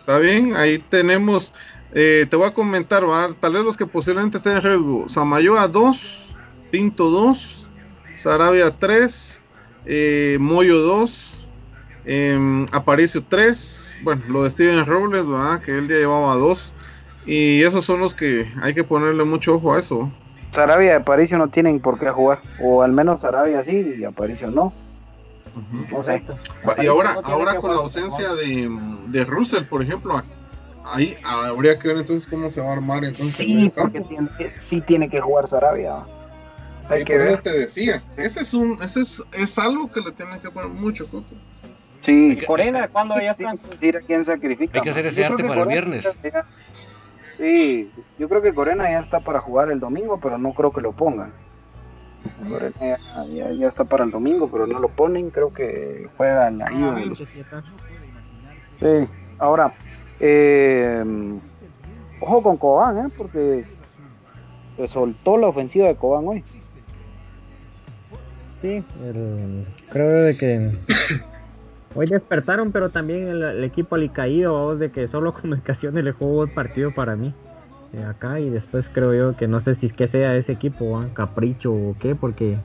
Está 0.04 0.18
bien, 0.18 0.54
ahí 0.54 0.76
tenemos. 0.76 1.54
Eh, 1.94 2.26
te 2.28 2.36
voy 2.36 2.46
a 2.46 2.52
comentar, 2.52 3.08
¿va? 3.08 3.34
tal 3.40 3.54
vez 3.54 3.64
los 3.64 3.78
que 3.78 3.86
posiblemente 3.86 4.36
estén 4.36 4.58
en 4.58 4.62
riesgo. 4.62 5.08
Samayoa 5.08 5.66
2, 5.66 6.36
Pinto 6.70 7.08
2, 7.08 7.70
Sarabia 8.14 8.70
3, 8.70 9.42
eh, 9.86 10.36
Moyo 10.38 10.80
2, 10.80 11.46
eh, 12.04 12.66
Aparicio 12.72 13.24
3. 13.26 14.00
Bueno, 14.02 14.24
lo 14.28 14.44
de 14.44 14.50
Steven 14.50 14.84
Robles, 14.84 15.26
¿verdad? 15.26 15.62
que 15.62 15.78
él 15.78 15.88
ya 15.88 15.94
llevaba 15.94 16.34
2. 16.34 16.74
Y 17.24 17.62
esos 17.62 17.86
son 17.86 18.00
los 18.00 18.14
que 18.14 18.46
hay 18.60 18.74
que 18.74 18.84
ponerle 18.84 19.24
mucho 19.24 19.54
ojo 19.54 19.72
a 19.72 19.78
eso. 19.78 20.12
Sarabia 20.50 20.92
y 20.92 20.96
Aparicio 20.96 21.38
no 21.38 21.48
tienen 21.48 21.80
por 21.80 21.98
qué 21.98 22.10
jugar. 22.10 22.42
O 22.60 22.82
al 22.82 22.92
menos 22.92 23.20
Sarabia 23.22 23.64
sí 23.64 23.94
y 23.98 24.04
Aparicio 24.04 24.50
no. 24.50 24.74
Y 26.82 26.86
ahora, 26.86 27.16
ahora 27.24 27.56
con 27.56 27.74
la 27.74 27.82
ausencia 27.82 28.34
de, 28.34 28.70
de 29.08 29.24
Russell, 29.24 29.64
por 29.64 29.82
ejemplo, 29.82 30.20
ahí 30.84 31.16
habría 31.24 31.78
que 31.78 31.88
ver 31.88 31.98
entonces 31.98 32.26
cómo 32.28 32.50
se 32.50 32.60
va 32.60 32.70
a 32.70 32.72
armar 32.72 33.04
entonces 33.04 33.36
sí, 33.36 33.72
porque 33.74 34.00
tiene, 34.00 34.28
sí 34.58 34.80
tiene 34.80 35.08
que 35.08 35.20
jugar 35.20 35.46
Sarabia. 35.46 36.04
Hay 36.88 37.04
que 37.04 37.16
ver. 37.16 37.40
te 37.40 37.50
decía, 37.50 38.02
ese 38.16 38.40
es 38.40 38.52
un, 38.52 38.78
ese 38.82 39.00
es, 39.00 39.22
es 39.32 39.58
algo 39.58 39.90
que 39.90 40.00
le 40.00 40.12
tienen 40.12 40.38
que 40.40 40.50
poner 40.50 40.68
mucho 40.68 41.06
coco. 41.06 41.34
Sí, 42.02 42.38
Corena, 42.46 42.88
cuando 42.88 43.18
ya 43.18 43.30
están? 43.30 43.58
Decir 43.70 43.96
a 43.96 44.00
quién 44.00 44.24
sacrifica. 44.24 44.78
Hay 44.78 44.82
que 44.82 44.90
hacer 44.90 45.06
ese 45.06 45.24
arte 45.24 45.42
para 45.42 45.62
el 45.62 45.68
viernes. 45.68 46.06
Sí, 47.38 47.90
yo 48.18 48.28
creo 48.28 48.42
que 48.42 48.52
Corena 48.52 48.84
ya 48.84 49.00
está 49.00 49.20
para 49.20 49.40
jugar 49.40 49.70
el 49.70 49.80
domingo, 49.80 50.20
pero 50.22 50.36
no 50.36 50.52
creo 50.52 50.70
que 50.70 50.82
lo 50.82 50.92
pongan. 50.92 51.32
Ya, 52.80 53.68
está 53.68 53.84
para 53.84 54.04
el 54.04 54.10
domingo, 54.10 54.48
pero 54.50 54.66
no 54.66 54.78
lo 54.78 54.88
ponen. 54.88 55.30
Creo 55.30 55.52
que 55.52 56.08
juega 56.16 56.50
la 56.50 56.66
ah, 56.66 57.12
Sí, 58.80 59.08
ahora, 59.38 59.72
eh, 60.20 61.04
ojo 62.20 62.42
con 62.42 62.56
Cobán, 62.56 63.06
¿eh? 63.06 63.10
porque 63.16 63.64
se 64.76 64.88
soltó 64.88 65.36
la 65.36 65.48
ofensiva 65.48 65.86
de 65.86 65.96
Cobán 65.96 66.26
hoy. 66.26 66.44
Sí, 68.60 68.82
creo 69.90 70.22
de 70.22 70.36
que 70.36 70.70
hoy 71.94 72.06
despertaron, 72.06 72.72
pero 72.72 72.90
también 72.90 73.28
el, 73.28 73.64
equipo 73.64 73.94
alicaído, 73.94 74.76
de 74.76 74.90
que 74.90 75.08
solo 75.08 75.34
comunicaciones 75.34 76.02
le 76.04 76.12
jugó 76.12 76.44
el 76.44 76.50
partido 76.50 76.92
para 76.92 77.16
mí 77.16 77.34
acá 78.02 78.40
y 78.40 78.50
después 78.50 78.90
creo 78.92 79.14
yo 79.14 79.36
que 79.36 79.46
no 79.46 79.60
sé 79.60 79.74
si 79.74 79.86
es 79.86 79.92
que 79.92 80.08
sea 80.08 80.34
ese 80.36 80.52
equipo, 80.52 81.04
capricho 81.14 81.72
o 81.72 81.96
qué, 81.98 82.14
porque 82.14 82.58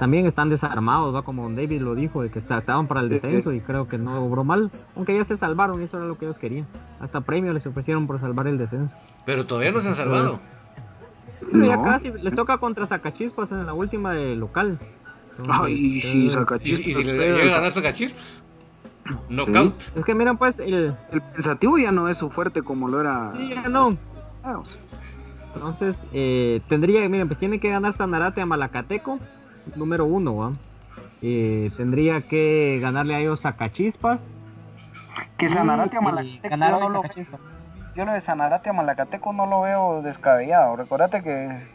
también 0.00 0.26
están 0.26 0.48
desarmados, 0.48 1.14
¿va? 1.14 1.22
como 1.22 1.50
David 1.50 1.82
lo 1.82 1.94
dijo, 1.94 2.22
de 2.22 2.30
que 2.30 2.38
estaban 2.38 2.86
para 2.86 3.00
el 3.00 3.10
descenso 3.10 3.52
y 3.52 3.60
creo 3.60 3.86
que 3.86 3.98
no 3.98 4.24
obró 4.24 4.44
mal, 4.44 4.70
aunque 4.96 5.14
ya 5.14 5.24
se 5.24 5.36
salvaron, 5.36 5.82
eso 5.82 5.98
era 5.98 6.06
lo 6.06 6.16
que 6.16 6.24
ellos 6.24 6.38
querían. 6.38 6.66
Hasta 7.00 7.20
premio 7.20 7.52
les 7.52 7.66
ofrecieron 7.66 8.06
por 8.06 8.18
salvar 8.18 8.46
el 8.46 8.56
descenso. 8.56 8.96
Pero 9.26 9.44
todavía 9.44 9.72
no 9.72 9.80
se 9.82 9.88
han 9.88 9.96
salvado. 9.96 10.40
Ya 11.52 11.82
casi, 11.82 12.12
les 12.12 12.34
toca 12.34 12.56
contra 12.56 12.86
Zacachispas 12.86 13.52
en 13.52 13.66
la 13.66 13.74
última 13.74 14.14
de 14.14 14.36
local. 14.36 14.78
Ay, 15.48 16.00
sí, 16.00 16.30
Zacachispas. 16.30 16.86
¿Y, 16.86 16.94
si 16.94 17.04
le 17.04 17.12
llega 17.12 17.42
a 17.42 17.56
ganar 17.56 17.72
Zacachispas? 17.72 18.22
Knockout. 19.28 19.74
Es 19.96 20.04
que 20.04 20.14
miren 20.14 20.36
pues 20.36 20.60
el... 20.60 20.94
el 21.12 21.20
pensativo 21.34 21.78
ya 21.78 21.92
no 21.92 22.08
es 22.08 22.18
su 22.18 22.30
fuerte 22.30 22.62
como 22.62 22.88
lo 22.88 23.00
era. 23.00 23.32
Sí, 23.36 23.48
ya 23.50 23.68
no. 23.68 23.98
Entonces, 25.54 25.96
eh, 26.12 26.60
tendría, 26.68 27.08
miren, 27.08 27.28
pues 27.28 27.38
tiene 27.38 27.58
que 27.58 27.70
ganar 27.70 27.92
Sanarate 27.92 28.40
a 28.40 28.46
Malacateco, 28.46 29.18
número 29.76 30.04
uno, 30.04 30.52
eh, 31.22 31.70
tendría 31.76 32.22
que 32.22 32.78
ganarle 32.80 33.14
a 33.14 33.20
ellos 33.20 33.44
a 33.46 33.56
Cachispas. 33.56 34.36
Que 35.36 35.48
Sanarate 35.48 35.96
a 35.96 36.00
Malacateco. 36.00 36.56
No 36.56 36.88
lo, 36.90 37.02
yo 37.96 38.04
lo 38.04 38.12
de 38.12 38.20
Sanarate 38.20 38.70
a 38.70 38.72
Malacateco 38.72 39.32
no 39.32 39.46
lo 39.46 39.62
veo 39.62 40.02
descabellado. 40.02 40.76
Recordate 40.76 41.22
que 41.22 41.66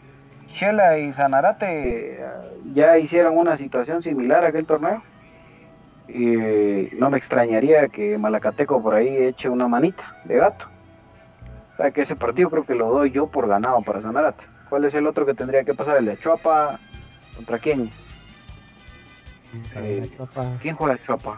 Shela 0.48 0.98
y 0.98 1.12
Sanarate 1.12 2.14
eh, 2.14 2.26
ya 2.74 2.98
hicieron 2.98 3.38
una 3.38 3.58
situación 3.58 4.02
similar 4.02 4.46
a 4.46 4.50
aquel 4.50 4.66
torneo. 4.66 5.04
Y 6.08 6.96
no 6.98 7.10
me 7.10 7.18
extrañaría 7.18 7.88
que 7.90 8.18
Malacateco 8.18 8.82
por 8.82 8.96
ahí 8.96 9.10
eche 9.10 9.50
una 9.50 9.68
manita 9.68 10.16
de 10.24 10.38
gato. 10.38 10.68
O 11.76 11.77
sea 11.77 11.91
que 11.91 12.02
ese 12.02 12.15
partido 12.15 12.49
creo 12.49 12.65
que 12.65 12.73
lo 12.76 12.89
doy 12.89 13.11
yo 13.11 13.27
por 13.27 13.47
ganado 13.47 13.81
para 13.81 14.02
Sanarate. 14.02 14.45
¿Cuál 14.69 14.85
es 14.85 14.93
el 14.95 15.07
otro 15.07 15.26
que 15.26 15.34
tendría 15.34 15.64
que 15.64 15.73
pasar? 15.73 15.97
El 15.97 16.06
de 16.06 16.18
Chuapa. 16.18 16.80
¿Contra 17.35 17.60
quién? 17.60 17.91
Eh, 19.76 20.10
¿Quién 20.61 20.76
juega 20.76 20.97
Chuapa? 21.06 21.38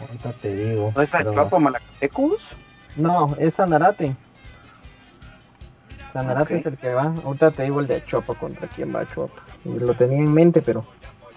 ahorita 0.00 0.32
te 0.34 0.54
digo. 0.54 0.92
¿No 0.94 1.02
es 1.02 1.10
pero- 1.10 1.32
Chuapa 1.34 1.58
Malacatecus? 1.58 2.40
No, 2.96 3.34
es 3.38 3.54
Sanarate. 3.54 4.14
Sanarate 6.12 6.54
Ok. 6.54 6.60
es 6.60 6.66
el 6.66 6.76
que 6.78 6.94
va. 6.94 7.12
Ahorita 7.24 7.50
te 7.50 7.64
digo 7.64 7.80
el 7.80 7.86
de 7.88 8.04
Chuapa 8.04 8.34
contra 8.34 8.68
quién 8.68 8.94
va 8.94 9.04
Chuapa. 9.12 9.42
Lo 9.64 9.94
tenía 9.94 10.18
en 10.18 10.32
mente, 10.32 10.62
pero 10.62 10.84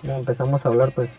empezamos 0.04 0.64
a 0.66 0.70
hablar, 0.70 0.92
pues. 0.94 1.18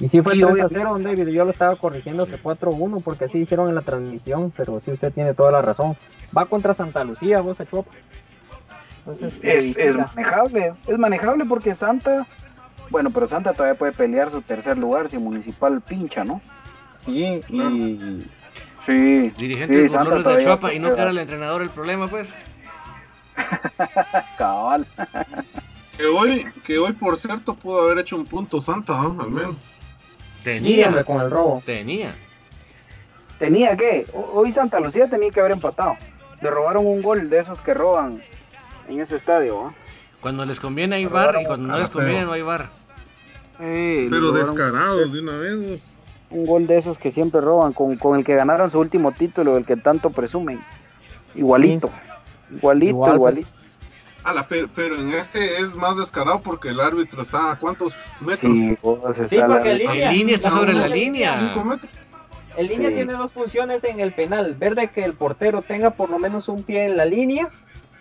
Y 0.00 0.08
sí 0.08 0.20
fue 0.22 0.36
Y 0.36 0.40
3 0.40 0.48
a 0.48 0.52
obviamente- 0.52 0.74
0, 0.76 0.90
don 0.92 1.02
David. 1.04 1.28
Yo 1.28 1.44
lo 1.44 1.50
estaba 1.50 1.76
corrigiendo 1.76 2.26
que 2.26 2.36
4-1 2.38 3.00
porque 3.00 3.26
así 3.26 3.38
hicieron 3.38 3.68
en 3.68 3.74
la 3.74 3.82
transmisión, 3.82 4.52
pero 4.56 4.80
sí 4.80 4.90
usted 4.90 5.12
tiene 5.12 5.34
toda 5.34 5.52
la 5.52 5.62
razón. 5.62 5.96
Va 6.36 6.46
contra 6.46 6.74
Santa 6.74 7.04
Lucía, 7.04 7.40
vos 7.40 7.60
a 7.60 7.66
Chuapa. 7.66 7.90
Entonces, 9.06 9.40
de 9.40 9.56
Es, 9.56 9.76
es 9.76 9.94
manejable, 9.96 10.74
es 10.86 10.98
manejable 10.98 11.44
porque 11.44 11.74
Santa, 11.74 12.26
bueno, 12.90 13.10
pero 13.10 13.28
Santa 13.28 13.52
todavía 13.52 13.78
puede 13.78 13.92
pelear 13.92 14.30
su 14.30 14.40
tercer 14.42 14.78
lugar 14.78 15.08
si 15.10 15.18
Municipal 15.18 15.80
pincha, 15.82 16.24
¿no? 16.24 16.40
Sí, 17.00 17.40
y 17.48 18.22
Sí, 18.86 19.30
Dirigente 19.38 19.74
sí, 19.74 19.82
de 19.82 19.88
Santa 19.88 20.16
de 20.36 20.44
Chuapa 20.44 20.72
y 20.74 20.78
no 20.78 20.94
que 20.94 21.00
era 21.00 21.10
el 21.10 21.18
entrenador 21.18 21.62
el 21.62 21.70
problema, 21.70 22.06
pues. 22.08 22.28
Cabal. 24.38 24.86
Que 25.96 26.06
hoy, 26.06 26.46
que 26.64 26.78
hoy 26.78 26.92
por 26.92 27.16
cierto 27.16 27.54
pudo 27.54 27.82
haber 27.82 27.98
hecho 27.98 28.16
un 28.16 28.24
punto 28.24 28.60
Santa, 28.60 29.00
¿no? 29.00 29.22
al 29.22 29.30
menos. 29.30 29.56
Tenía, 30.44 31.02
con 31.04 31.20
el 31.22 31.30
robo. 31.30 31.62
tenía. 31.64 32.14
Tenía 33.38 33.76
que, 33.76 34.06
ho- 34.12 34.30
hoy 34.34 34.52
Santa 34.52 34.78
Lucía 34.80 35.08
tenía 35.08 35.30
que 35.30 35.40
haber 35.40 35.52
empatado. 35.52 35.96
Le 36.40 36.50
robaron 36.50 36.86
un 36.86 37.02
gol 37.02 37.28
de 37.30 37.40
esos 37.40 37.60
que 37.60 37.74
roban 37.74 38.20
en 38.88 39.00
ese 39.00 39.16
estadio, 39.16 39.66
¿ah? 39.66 39.74
Cuando 40.20 40.44
les 40.46 40.60
conviene 40.60 40.96
hay 40.96 41.06
bar 41.06 41.36
y 41.40 41.44
cuando 41.44 41.68
no 41.68 41.78
les 41.78 41.88
conviene 41.88 42.24
no 42.24 42.32
hay 42.32 42.42
bar. 42.42 42.68
Eh, 43.60 44.08
Pero 44.10 44.32
descarados 44.32 45.12
de 45.12 45.20
una 45.20 45.36
vez. 45.36 45.70
vos. 45.70 45.94
Un 46.30 46.46
gol 46.46 46.66
de 46.66 46.78
esos 46.78 46.98
que 46.98 47.10
siempre 47.10 47.40
roban, 47.40 47.72
con, 47.72 47.96
con 47.96 48.18
el 48.18 48.24
que 48.24 48.34
ganaron 48.34 48.70
su 48.70 48.78
último 48.78 49.12
título, 49.12 49.56
el 49.56 49.64
que 49.66 49.76
tanto 49.76 50.10
presumen. 50.10 50.58
Igualito, 51.34 51.90
igualito, 52.56 52.90
Igual, 52.90 53.18
pues. 53.18 53.46
Ala, 54.24 54.46
pero, 54.48 54.68
pero 54.74 54.96
en 54.98 55.10
este 55.12 55.58
es 55.60 55.74
más 55.74 55.96
descarado 55.98 56.40
porque 56.40 56.70
el 56.70 56.80
árbitro 56.80 57.22
está 57.22 57.52
a 57.52 57.56
cuántos 57.56 57.94
metros. 58.20 58.40
Sí, 58.40 58.76
vos 58.82 58.98
está 59.10 59.26
Sí, 59.28 59.36
la- 59.36 59.46
porque 59.48 59.70
el 59.72 59.80
En 59.82 59.92
Línea. 59.92 60.12
línea 60.12 60.36
está 60.36 60.50
sobre 60.50 60.72
la 60.72 60.88
línea. 60.88 61.38
¿Cinco 61.38 61.64
metros? 61.64 61.90
El 62.56 62.68
línea 62.68 62.88
Sí. 62.90 62.94
tiene 62.96 63.12
dos 63.14 63.32
funciones 63.32 63.84
en 63.84 64.00
el 64.00 64.12
penal. 64.12 64.54
Ver 64.54 64.74
de 64.76 64.88
que 64.88 65.02
el 65.04 65.12
portero 65.12 65.60
tenga 65.60 65.90
por 65.90 66.08
lo 66.08 66.18
menos 66.18 66.48
un 66.48 66.62
pie 66.62 66.84
en 66.86 66.96
la 66.96 67.04
línea. 67.04 67.48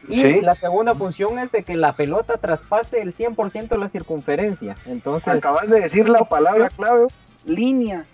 Y 0.08 0.22
Sí. 0.22 0.42
la 0.42 0.54
segunda 0.56 0.94
función 0.96 1.40
es 1.40 1.52
de 1.52 1.64
que 1.64 1.76
la 1.76 1.94
pelota 1.96 2.38
traspase 2.38 3.02
el 3.02 3.14
100% 3.14 3.76
de 3.76 3.82
la 3.82 3.90
circunferencia. 3.90 4.76
Entonces, 4.86 5.28
Acabas 5.36 5.70
de 5.70 5.80
decir 5.82 6.08
la 6.10 6.24
palabra 6.26 6.70
clave, 6.70 7.08
línea. 7.46 8.06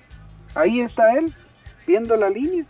Ahí 0.55 0.81
está 0.81 1.13
él, 1.13 1.33
viendo 1.85 2.15
la 2.15 2.29
línea. 2.29 2.63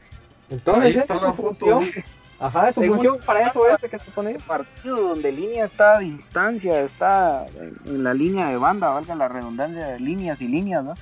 entonces 0.50 0.84
Ahí 0.84 0.96
está 0.96 1.16
es 1.16 1.22
la 1.22 1.34
foto. 1.34 1.66
función. 1.66 2.04
Ajá, 2.40 2.72
su 2.72 2.80
Según- 2.82 2.98
función 2.98 3.20
para 3.26 3.48
eso 3.48 3.62
es 3.68 3.92
que 3.92 4.00
se 4.00 4.12
pone. 4.12 4.38
partido 4.40 5.10
donde 5.10 5.32
línea 5.32 5.66
está 5.66 5.96
a 5.98 6.00
distancia, 6.00 6.80
está 6.82 7.46
en, 7.86 8.04
la 8.04 8.14
línea 8.14 8.48
de 8.48 8.58
banda, 8.58 8.90
valga 8.90 9.14
la 9.16 9.28
redundancia 9.28 9.86
de 9.88 10.00
líneas 10.00 10.40
y 10.42 10.48
líneas, 10.48 10.84
¿no? 10.84 10.94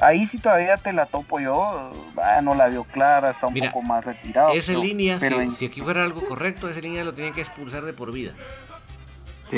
Ahí 0.00 0.26
sí 0.26 0.38
todavía 0.38 0.76
te 0.76 0.92
la 0.92 1.06
topo 1.06 1.38
yo, 1.38 1.92
ah, 2.16 2.40
no 2.42 2.54
la 2.54 2.66
vio 2.68 2.82
clara, 2.84 3.30
está 3.30 3.46
un 3.46 3.54
Mira, 3.54 3.70
poco 3.70 3.82
más 3.82 4.04
retirado. 4.04 4.52
Esa 4.52 4.68
pero- 4.68 4.82
línea, 4.82 5.18
pero 5.20 5.36
si, 5.36 5.42
en- 5.44 5.52
si 5.52 5.66
aquí 5.66 5.80
fuera 5.82 6.02
algo 6.02 6.26
correcto, 6.26 6.68
esa 6.68 6.80
línea 6.80 7.04
lo 7.04 7.12
tienen 7.12 7.32
que 7.34 7.42
expulsar 7.42 7.84
de 7.84 7.92
por 7.92 8.10
vida. 8.12 8.32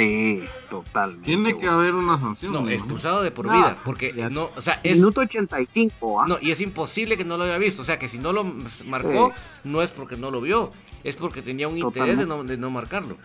Sí, 0.00 0.44
totalmente. 0.70 1.24
Tiene 1.26 1.58
que 1.58 1.66
haber 1.66 1.94
una 1.94 2.18
sanción. 2.18 2.52
No, 2.52 2.60
¿no? 2.62 2.70
expulsado 2.70 3.22
de 3.22 3.30
por 3.30 3.46
No, 3.46 3.52
vida, 3.52 3.76
porque 3.84 4.12
ya. 4.14 4.28
no, 4.28 4.50
o 4.56 4.62
sea, 4.62 4.80
es 4.82 4.96
Minuto 4.96 5.20
85, 5.22 6.20
¿ah? 6.20 6.24
no, 6.28 6.38
y 6.40 6.50
es 6.50 6.60
imposible 6.60 7.16
que 7.16 7.24
no 7.24 7.36
lo 7.36 7.44
haya 7.44 7.58
visto, 7.58 7.82
o 7.82 7.84
sea, 7.84 7.98
que 7.98 8.08
si 8.08 8.18
no 8.18 8.32
lo 8.32 8.44
marcó, 8.84 9.32
no 9.64 9.82
es 9.82 9.90
porque 9.90 10.16
no 10.16 10.30
lo 10.30 10.40
vio, 10.40 10.70
es 11.04 11.16
porque 11.16 11.42
tenía 11.42 11.68
un 11.68 11.78
interés 11.78 12.18
de 12.18 12.26
no, 12.26 12.44
de 12.44 12.56
no 12.56 12.70
marcarlo. 12.70 13.16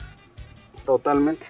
Totalmente. 0.85 1.45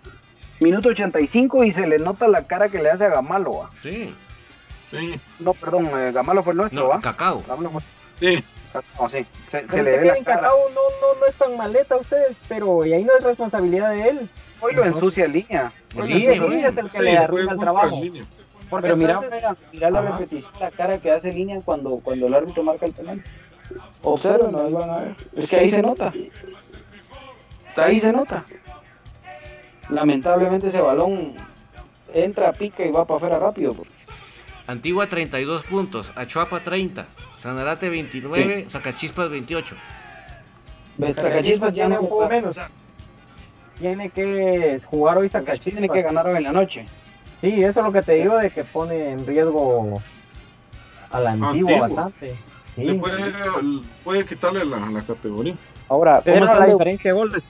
Minuto 0.60 0.90
85 0.90 1.64
y 1.64 1.72
se 1.72 1.88
le 1.88 1.98
nota 1.98 2.28
la 2.28 2.46
cara 2.46 2.70
que 2.70 2.82
le 2.82 2.92
hace 2.92 3.06
a 3.06 3.10
Gamalo, 3.10 3.64
¿ah? 3.64 3.70
Sí. 3.82 4.14
Sí, 4.90 5.18
No, 5.40 5.54
perdón, 5.54 5.88
eh, 5.96 6.12
Gamalo 6.14 6.44
fue 6.44 6.52
el 6.52 6.58
nuestro, 6.58 6.82
No, 6.84 6.90
¿va? 6.90 7.00
cacao. 7.00 7.42
Gamalo 7.48 7.70
fue- 7.72 7.82
sí. 8.16 8.44
no, 9.00 9.10
sí, 9.10 9.26
se, 9.50 9.64
le 9.84 9.98
ve 9.98 10.06
la 10.06 10.14
cara. 10.24 10.42
Cacao 10.42 10.58
no, 10.70 10.82
no, 11.16 11.20
no 11.20 11.26
es 11.26 11.34
tan 11.36 11.56
maleta 11.58 11.96
a 11.96 11.98
ustedes, 11.98 12.36
pero 12.50 12.86
y 12.86 12.94
ahí 12.94 13.04
no 13.06 13.14
es 13.18 13.24
responsabilidad 13.24 13.92
de 13.92 14.10
él. 14.10 14.30
Hoy 14.62 14.74
lo 14.76 14.86
ensucia 14.86 15.26
en 15.26 15.34
línea. 15.34 15.72
En 15.96 16.08
línea, 16.08 16.34
sí, 16.34 16.40
güey. 16.40 16.64
es 16.64 16.78
el 16.78 16.86
que 16.86 16.98
Sí, 16.98 17.04
le 17.04 17.18
arruina 17.18 17.52
el 17.54 17.60
trabajo. 17.60 18.00
línea. 18.02 18.24
Porque 18.70 18.84
Pero 18.88 18.98
mira, 18.98 19.14
entonces- 19.16 19.34
mira, 19.42 19.56
mira 19.74 19.90
la 19.92 20.02
repetición, 20.02 20.52
la 20.60 20.72
cara 20.72 20.98
que 20.98 21.12
hace 21.12 21.32
línea 21.34 21.60
cuando, 21.66 21.98
cuando 21.98 22.28
el 22.28 22.34
árbitro 22.34 22.64
marca 22.64 22.86
el 22.86 22.94
penal. 22.94 23.22
Observen, 24.04 24.56
ahí 24.56 24.72
van 24.74 24.90
a 24.90 24.98
ver. 24.98 25.16
Es 25.36 25.50
que 25.50 25.58
ahí 25.58 25.70
se 25.70 25.82
nota. 25.82 26.14
Ahí 27.76 28.00
se 28.00 28.12
nota. 28.14 28.46
Lamentablemente 29.90 30.68
ese 30.68 30.80
balón 30.80 31.34
entra, 32.14 32.52
pica 32.54 32.86
y 32.86 32.92
va 32.92 33.06
para 33.06 33.18
afuera 33.18 33.40
rápido. 33.40 33.74
pues. 33.74 33.90
Antigua 34.68 35.08
32 35.08 35.64
puntos, 35.66 36.10
Achuapa 36.16 36.60
30, 36.62 37.06
Sanarate 37.42 37.90
29, 37.90 38.68
Sacachispas 38.70 39.30
28. 39.30 39.76
Sacachispas 41.16 41.74
ya 41.74 41.90
no 41.90 41.98
jugó 41.98 42.30
menos. 42.30 42.56
Tiene 43.82 44.10
que 44.10 44.80
jugar 44.86 45.18
hoy 45.18 45.28
Sacachispas. 45.28 45.74
Tiene 45.74 45.90
que 45.90 46.02
ganar 46.04 46.28
hoy 46.28 46.38
en 46.38 46.44
la 46.44 46.52
noche. 46.52 46.86
Sí, 47.42 47.64
eso 47.64 47.80
es 47.80 47.86
lo 47.86 47.92
que 47.92 48.04
te 48.04 48.14
digo 48.14 48.38
de 48.38 48.52
que 48.52 48.64
pone 48.64 49.12
en 49.14 49.26
riesgo 49.26 50.00
a 51.12 51.20
la 51.20 51.32
antigua 51.32 51.80
bastante. 51.80 52.36
Le 52.78 52.94
puede, 52.96 53.18
puede 54.04 54.26
quitarle 54.26 54.64
la, 54.64 54.78
la 54.90 55.02
categoría. 55.02 55.56
Ahora, 55.90 56.22
pero 56.24 56.36
¿cómo 56.40 56.46
la 56.46 56.52
están 56.54 56.68
de- 56.68 56.74
diferencia 56.74 57.12
de 57.12 57.18
goles. 57.20 57.44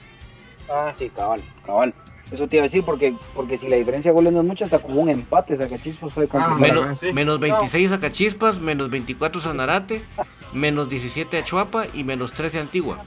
Ah, 0.70 0.92
sí, 0.98 1.10
cabal, 1.10 1.40
cabal. 1.64 1.94
Eso 2.32 2.48
te 2.48 2.56
iba 2.56 2.64
a 2.64 2.68
decir 2.68 2.82
porque, 2.82 3.14
porque 3.34 3.58
si 3.58 3.68
la 3.68 3.76
diferencia 3.76 4.10
de 4.10 4.14
goles 4.14 4.32
no 4.32 4.40
es 4.40 4.46
mucha, 4.46 4.64
hasta 4.64 4.78
con 4.78 4.96
un 4.96 5.10
empate, 5.10 5.56
Sacachispas 5.56 6.12
fue 6.14 6.26
Ah. 6.32 6.56
Menos, 6.58 6.98
sí. 6.98 7.12
menos 7.12 7.38
26 7.38 7.90
Sacachispas, 7.90 8.58
menos 8.58 8.90
24 8.90 9.42
Sanarate, 9.42 10.00
menos 10.54 10.88
17 10.88 11.36
Achuapa 11.38 11.84
y 11.92 12.02
menos 12.04 12.32
13 12.32 12.58
Antigua. 12.58 13.04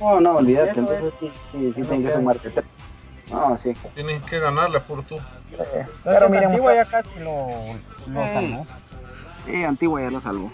No, 0.00 0.20
no, 0.20 0.36
olvídate, 0.36 0.78
entonces 0.80 1.14
sí, 1.18 1.30
sí, 1.52 1.72
sí 1.74 1.82
tengo 1.82 2.08
que 2.08 2.14
sumarte 2.14 2.50
tres. 2.50 2.66
No, 3.30 3.56
sí. 3.58 3.72
Tienes 3.94 4.22
que 4.24 4.38
ganarle 4.38 4.80
por 4.80 5.04
tú. 5.04 5.16
Pero 6.04 6.28
miren, 6.28 6.50
Antigua 6.50 6.74
ya 6.74 6.84
casi 6.84 7.10
lo, 7.18 7.48
lo 8.06 8.24
Sí. 8.26 8.32
salvó. 8.32 8.66
Sí, 9.46 9.64
Antigua 9.64 10.00
ya 10.02 10.10
lo 10.10 10.20
salvó. 10.20 10.52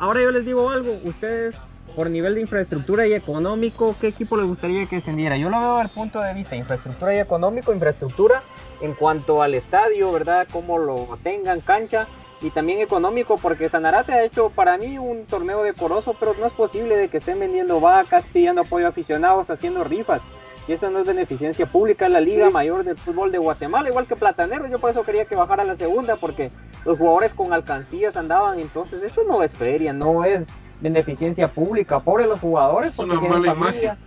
Ahora 0.00 0.20
yo 0.22 0.30
les 0.30 0.44
digo 0.44 0.68
algo, 0.70 0.98
ustedes 1.04 1.54
por 1.94 2.08
nivel 2.10 2.34
de 2.34 2.40
infraestructura 2.40 3.06
y 3.06 3.12
económico, 3.12 3.94
¿qué 4.00 4.08
equipo 4.08 4.36
les 4.38 4.46
gustaría 4.46 4.86
que 4.86 4.96
descendiera? 4.96 5.36
Yo 5.36 5.50
lo 5.50 5.60
veo 5.60 5.70
desde 5.76 5.82
el 5.82 5.90
punto 5.90 6.20
de 6.20 6.32
vista 6.34 6.56
infraestructura 6.56 7.14
y 7.14 7.18
económico, 7.18 7.72
infraestructura 7.74 8.42
en 8.80 8.94
cuanto 8.94 9.42
al 9.42 9.54
estadio, 9.54 10.10
¿verdad? 10.10 10.46
Cómo 10.50 10.78
lo 10.78 11.18
tengan, 11.22 11.60
cancha, 11.60 12.06
y 12.42 12.50
también 12.50 12.80
económico, 12.80 13.36
porque 13.36 13.68
Sanarate 13.68 14.12
ha 14.12 14.24
hecho 14.24 14.50
para 14.50 14.76
mí 14.76 14.98
un 14.98 15.26
torneo 15.26 15.62
decoroso, 15.62 16.16
pero 16.18 16.34
no 16.38 16.46
es 16.46 16.52
posible 16.52 16.96
de 16.96 17.08
que 17.08 17.18
estén 17.18 17.38
vendiendo 17.38 17.80
vacas, 17.80 18.24
pidiendo 18.32 18.62
apoyo 18.62 18.86
a 18.86 18.88
aficionados, 18.88 19.48
haciendo 19.48 19.84
rifas. 19.84 20.22
Y 20.66 20.72
eso 20.72 20.90
no 20.90 21.00
es 21.00 21.06
beneficencia 21.06 21.66
pública, 21.66 22.08
la 22.08 22.20
Liga 22.20 22.50
Mayor 22.50 22.84
del 22.84 22.96
Fútbol 22.96 23.32
de 23.32 23.38
Guatemala, 23.38 23.88
igual 23.88 24.06
que 24.06 24.16
Platanero. 24.16 24.68
Yo 24.68 24.78
por 24.78 24.90
eso 24.90 25.02
quería 25.02 25.24
que 25.24 25.34
bajara 25.34 25.62
a 25.62 25.66
la 25.66 25.76
segunda, 25.76 26.16
porque 26.16 26.50
los 26.84 26.98
jugadores 26.98 27.34
con 27.34 27.52
alcancías 27.52 28.16
andaban. 28.16 28.60
Entonces, 28.60 29.02
esto 29.02 29.22
no 29.26 29.42
es 29.42 29.56
feria, 29.56 29.92
no 29.92 30.24
es 30.24 30.46
beneficencia 30.80 31.48
pública. 31.48 32.00
Pobre 32.00 32.26
los 32.26 32.40
jugadores, 32.40 32.92
Es 32.92 32.98
una 32.98 33.20
mala 33.20 33.54
familia 33.54 33.98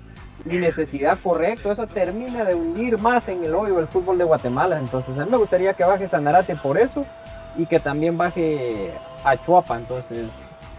y 0.46 0.58
necesidad, 0.58 1.20
correcto. 1.22 1.72
Eso 1.72 1.88
termina 1.88 2.46
de 2.46 2.56
hundir 2.56 2.98
más 3.00 3.28
en 3.28 3.44
el 3.44 3.54
hoyo 3.54 3.80
el 3.80 3.88
fútbol 3.88 4.18
de 4.18 4.24
Guatemala. 4.24 4.80
Entonces, 4.80 5.18
a 5.20 5.26
mí 5.26 5.32
me 5.32 5.38
gustaría 5.38 5.74
que 5.74 5.84
baje 5.84 6.08
Sanarate 6.08 6.56
por 6.56 6.78
eso 6.78 7.06
y 7.58 7.66
que 7.66 7.80
también 7.80 8.18
baje 8.18 8.92
a 9.24 9.38
Chuapa. 9.38 9.78
Entonces, 9.78 10.28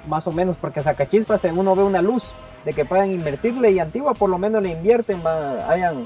más 0.06 0.26
o 0.26 0.32
menos, 0.32 0.56
porque 0.60 0.82
Zacachispas 0.82 1.44
en 1.44 1.58
uno 1.58 1.74
ve 1.74 1.82
una 1.82 2.02
luz 2.02 2.24
de 2.64 2.72
que 2.72 2.84
puedan 2.84 3.10
invertirle 3.10 3.70
y 3.72 3.78
Antigua 3.78 4.14
por 4.14 4.28
lo 4.30 4.38
menos 4.38 4.62
le 4.62 4.70
invierten, 4.70 5.20
va- 5.24 5.68
hayan 5.70 6.04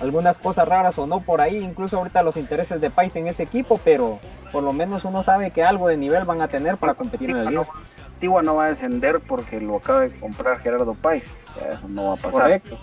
algunas 0.00 0.36
cosas 0.38 0.68
raras 0.68 0.98
o 0.98 1.06
no 1.06 1.20
por 1.20 1.40
ahí, 1.40 1.56
incluso 1.56 1.96
ahorita 1.98 2.22
los 2.22 2.36
intereses 2.36 2.80
de 2.80 2.90
país 2.90 3.16
en 3.16 3.26
ese 3.28 3.42
equipo, 3.44 3.80
pero 3.82 4.18
por 4.52 4.62
lo 4.62 4.72
menos 4.72 5.04
uno 5.04 5.22
sabe 5.22 5.50
que 5.50 5.64
algo 5.64 5.88
de 5.88 5.96
nivel 5.96 6.24
van 6.24 6.42
a 6.42 6.48
tener 6.48 6.76
para 6.76 6.94
competir 6.94 7.30
en 7.30 7.36
el 7.38 7.54
no, 7.54 7.64
Antigua 8.14 8.42
no 8.42 8.56
va 8.56 8.66
a 8.66 8.68
descender 8.68 9.20
porque 9.20 9.60
lo 9.60 9.76
acaba 9.76 10.00
de 10.00 10.10
comprar 10.20 10.58
Gerardo 10.60 10.94
sea, 11.02 11.14
Eso 11.16 11.88
no 11.88 12.08
va 12.08 12.12
a 12.12 12.16
pasar. 12.16 12.32
Correcto. 12.42 12.78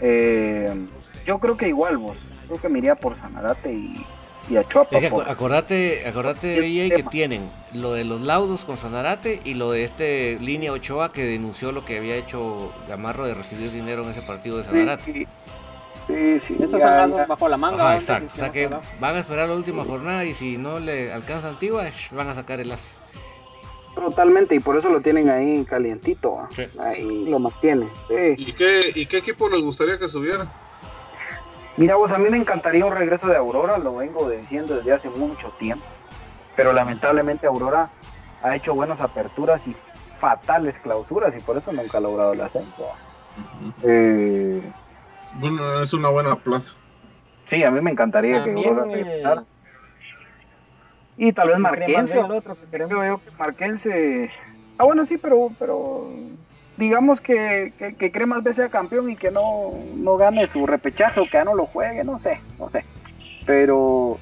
Eh, 0.00 0.86
yo 1.24 1.38
creo 1.38 1.56
que 1.56 1.68
igual 1.68 1.98
vos. 1.98 2.16
Creo 2.46 2.60
que 2.60 2.68
me 2.68 2.78
iría 2.78 2.94
por 2.94 3.16
Sanarate 3.16 3.72
y, 3.72 4.04
y 4.48 4.56
a 4.56 4.64
Chuapa. 4.64 4.96
Es 4.96 5.00
que 5.02 5.08
acu- 5.08 5.10
por- 5.10 5.28
acordate, 5.30 6.06
acordate 6.06 6.54
¿Qué 6.54 6.60
BJ, 6.60 6.96
que 6.96 7.02
tienen 7.04 7.50
lo 7.74 7.92
de 7.92 8.04
los 8.04 8.20
laudos 8.20 8.64
con 8.64 8.76
Sanarate 8.76 9.40
y 9.44 9.54
lo 9.54 9.70
de 9.72 9.84
este 9.84 10.38
línea 10.40 10.72
Ochoa 10.72 11.12
que 11.12 11.24
denunció 11.24 11.72
lo 11.72 11.84
que 11.84 11.98
había 11.98 12.16
hecho 12.16 12.72
Gamarro 12.88 13.26
de 13.26 13.34
recibir 13.34 13.72
dinero 13.72 14.02
en 14.04 14.10
ese 14.10 14.22
partido 14.22 14.58
de 14.58 14.64
Sanarate. 14.64 15.12
Sí, 15.12 15.26
Sí, 16.06 16.38
sí. 16.38 16.54
Esos 16.60 16.70
ya- 16.70 16.78
son 16.78 16.80
ya- 16.80 17.06
lazos 17.08 17.26
bajo 17.26 17.48
la 17.48 17.56
manga. 17.56 17.84
Ajá, 17.84 17.96
exacto. 17.96 18.30
O 18.32 18.36
sea 18.36 18.52
que 18.52 18.68
van 19.00 19.16
a 19.16 19.18
esperar 19.18 19.48
la 19.48 19.56
última 19.56 19.84
jornada 19.84 20.24
y 20.24 20.34
si 20.36 20.56
no 20.56 20.78
le 20.78 21.12
alcanza 21.12 21.48
Antigua, 21.48 21.90
van 22.12 22.28
a 22.28 22.34
sacar 22.36 22.60
el 22.60 22.68
lazo. 22.68 22.84
Totalmente, 23.94 24.54
y 24.54 24.60
por 24.60 24.76
eso 24.76 24.90
lo 24.90 25.00
tienen 25.00 25.30
ahí 25.30 25.64
calientito. 25.64 26.38
Ahí 26.78 27.24
lo 27.28 27.38
mantiene. 27.38 27.88
Sí. 28.08 28.34
¿Y 28.36 28.52
qué, 28.52 28.92
¿Y 28.94 29.06
qué 29.06 29.16
equipo 29.16 29.48
les 29.48 29.60
gustaría 29.62 29.98
que 29.98 30.06
subiera? 30.08 30.46
Mira, 31.76 31.96
vos, 31.96 32.12
a 32.12 32.18
mí 32.18 32.30
me 32.30 32.38
encantaría 32.38 32.86
un 32.86 32.94
regreso 32.94 33.26
de 33.28 33.36
Aurora, 33.36 33.76
lo 33.78 33.96
vengo 33.96 34.28
diciendo 34.30 34.76
desde 34.76 34.92
hace 34.92 35.10
mucho 35.10 35.48
tiempo. 35.58 35.84
Pero 36.54 36.72
lamentablemente 36.72 37.46
Aurora 37.46 37.90
ha 38.42 38.56
hecho 38.56 38.74
buenas 38.74 39.00
aperturas 39.00 39.66
y 39.66 39.76
fatales 40.18 40.78
clausuras 40.78 41.34
y 41.36 41.40
por 41.40 41.58
eso 41.58 41.72
nunca 41.72 41.98
ha 41.98 42.00
logrado 42.00 42.32
el 42.32 42.40
ascenso. 42.40 42.88
Eh, 43.82 44.62
Bueno, 45.34 45.82
es 45.82 45.92
una 45.92 46.08
buena 46.08 46.36
plaza. 46.36 46.74
sí, 47.46 47.62
a 47.62 47.70
mí 47.70 47.80
me 47.82 47.90
encantaría 47.90 48.42
que 48.42 48.52
Aurora 48.52 48.90
eh, 48.90 48.94
regresara. 48.94 49.44
Y 51.18 51.32
tal 51.32 51.48
vez 51.48 51.58
Marquense, 51.58 52.18
creo 52.70 52.88
yo 52.88 53.20
que 53.22 53.30
Marquense. 53.38 54.30
Ah, 54.78 54.84
bueno, 54.84 55.04
sí, 55.06 55.16
pero, 55.18 55.50
pero 55.58 56.08
digamos 56.76 57.20
que, 57.20 57.72
que, 57.78 57.94
que 57.94 58.12
Cremas 58.12 58.42
B 58.42 58.52
sea 58.54 58.68
campeón 58.68 59.10
y 59.10 59.16
que 59.16 59.30
no, 59.30 59.70
no 59.94 60.16
gane 60.16 60.46
su 60.46 60.66
repechaje 60.66 61.20
o 61.20 61.24
que 61.24 61.32
ya 61.32 61.44
no 61.44 61.54
lo 61.54 61.66
juegue, 61.66 62.04
no 62.04 62.18
sé, 62.18 62.40
no 62.58 62.68
sé. 62.68 62.84
Pero, 63.46 64.18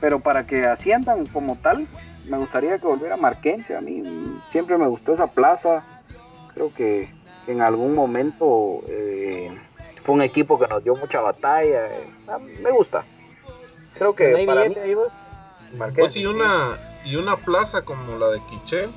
pero 0.00 0.20
para 0.20 0.46
que 0.46 0.66
asciendan 0.66 1.26
como 1.26 1.56
tal, 1.56 1.86
me 2.28 2.36
gustaría 2.38 2.78
que 2.78 2.86
volviera 2.86 3.16
Marquense. 3.16 3.76
A 3.76 3.80
mí 3.80 4.02
siempre 4.50 4.76
me 4.78 4.86
gustó 4.86 5.14
esa 5.14 5.28
plaza. 5.28 5.84
Creo 6.54 6.68
que, 6.74 7.08
que 7.44 7.52
en 7.52 7.60
algún 7.60 7.94
momento 7.94 8.82
eh, 8.88 9.56
fue 10.02 10.14
un 10.14 10.22
equipo 10.22 10.58
que 10.58 10.68
nos 10.68 10.84
dio 10.84 10.94
mucha 10.96 11.20
batalla. 11.20 11.86
eh. 11.86 12.06
Me 12.62 12.70
gusta. 12.70 13.04
Creo 13.94 14.14
que 14.14 14.30
¿No 14.30 14.36
hay 14.36 14.46
para 14.46 14.60
mí, 14.62 14.68
billete 14.68 14.82
ahí, 14.82 14.94
vos? 14.94 15.12
Marquense. 15.76 16.00
Pues 16.00 16.16
y 16.16 16.26
una, 16.26 16.76
y 17.04 17.16
una 17.16 17.36
plaza 17.36 17.82
como 17.82 18.18
la 18.18 18.28
de 18.28 18.40
Quiché 18.50 18.88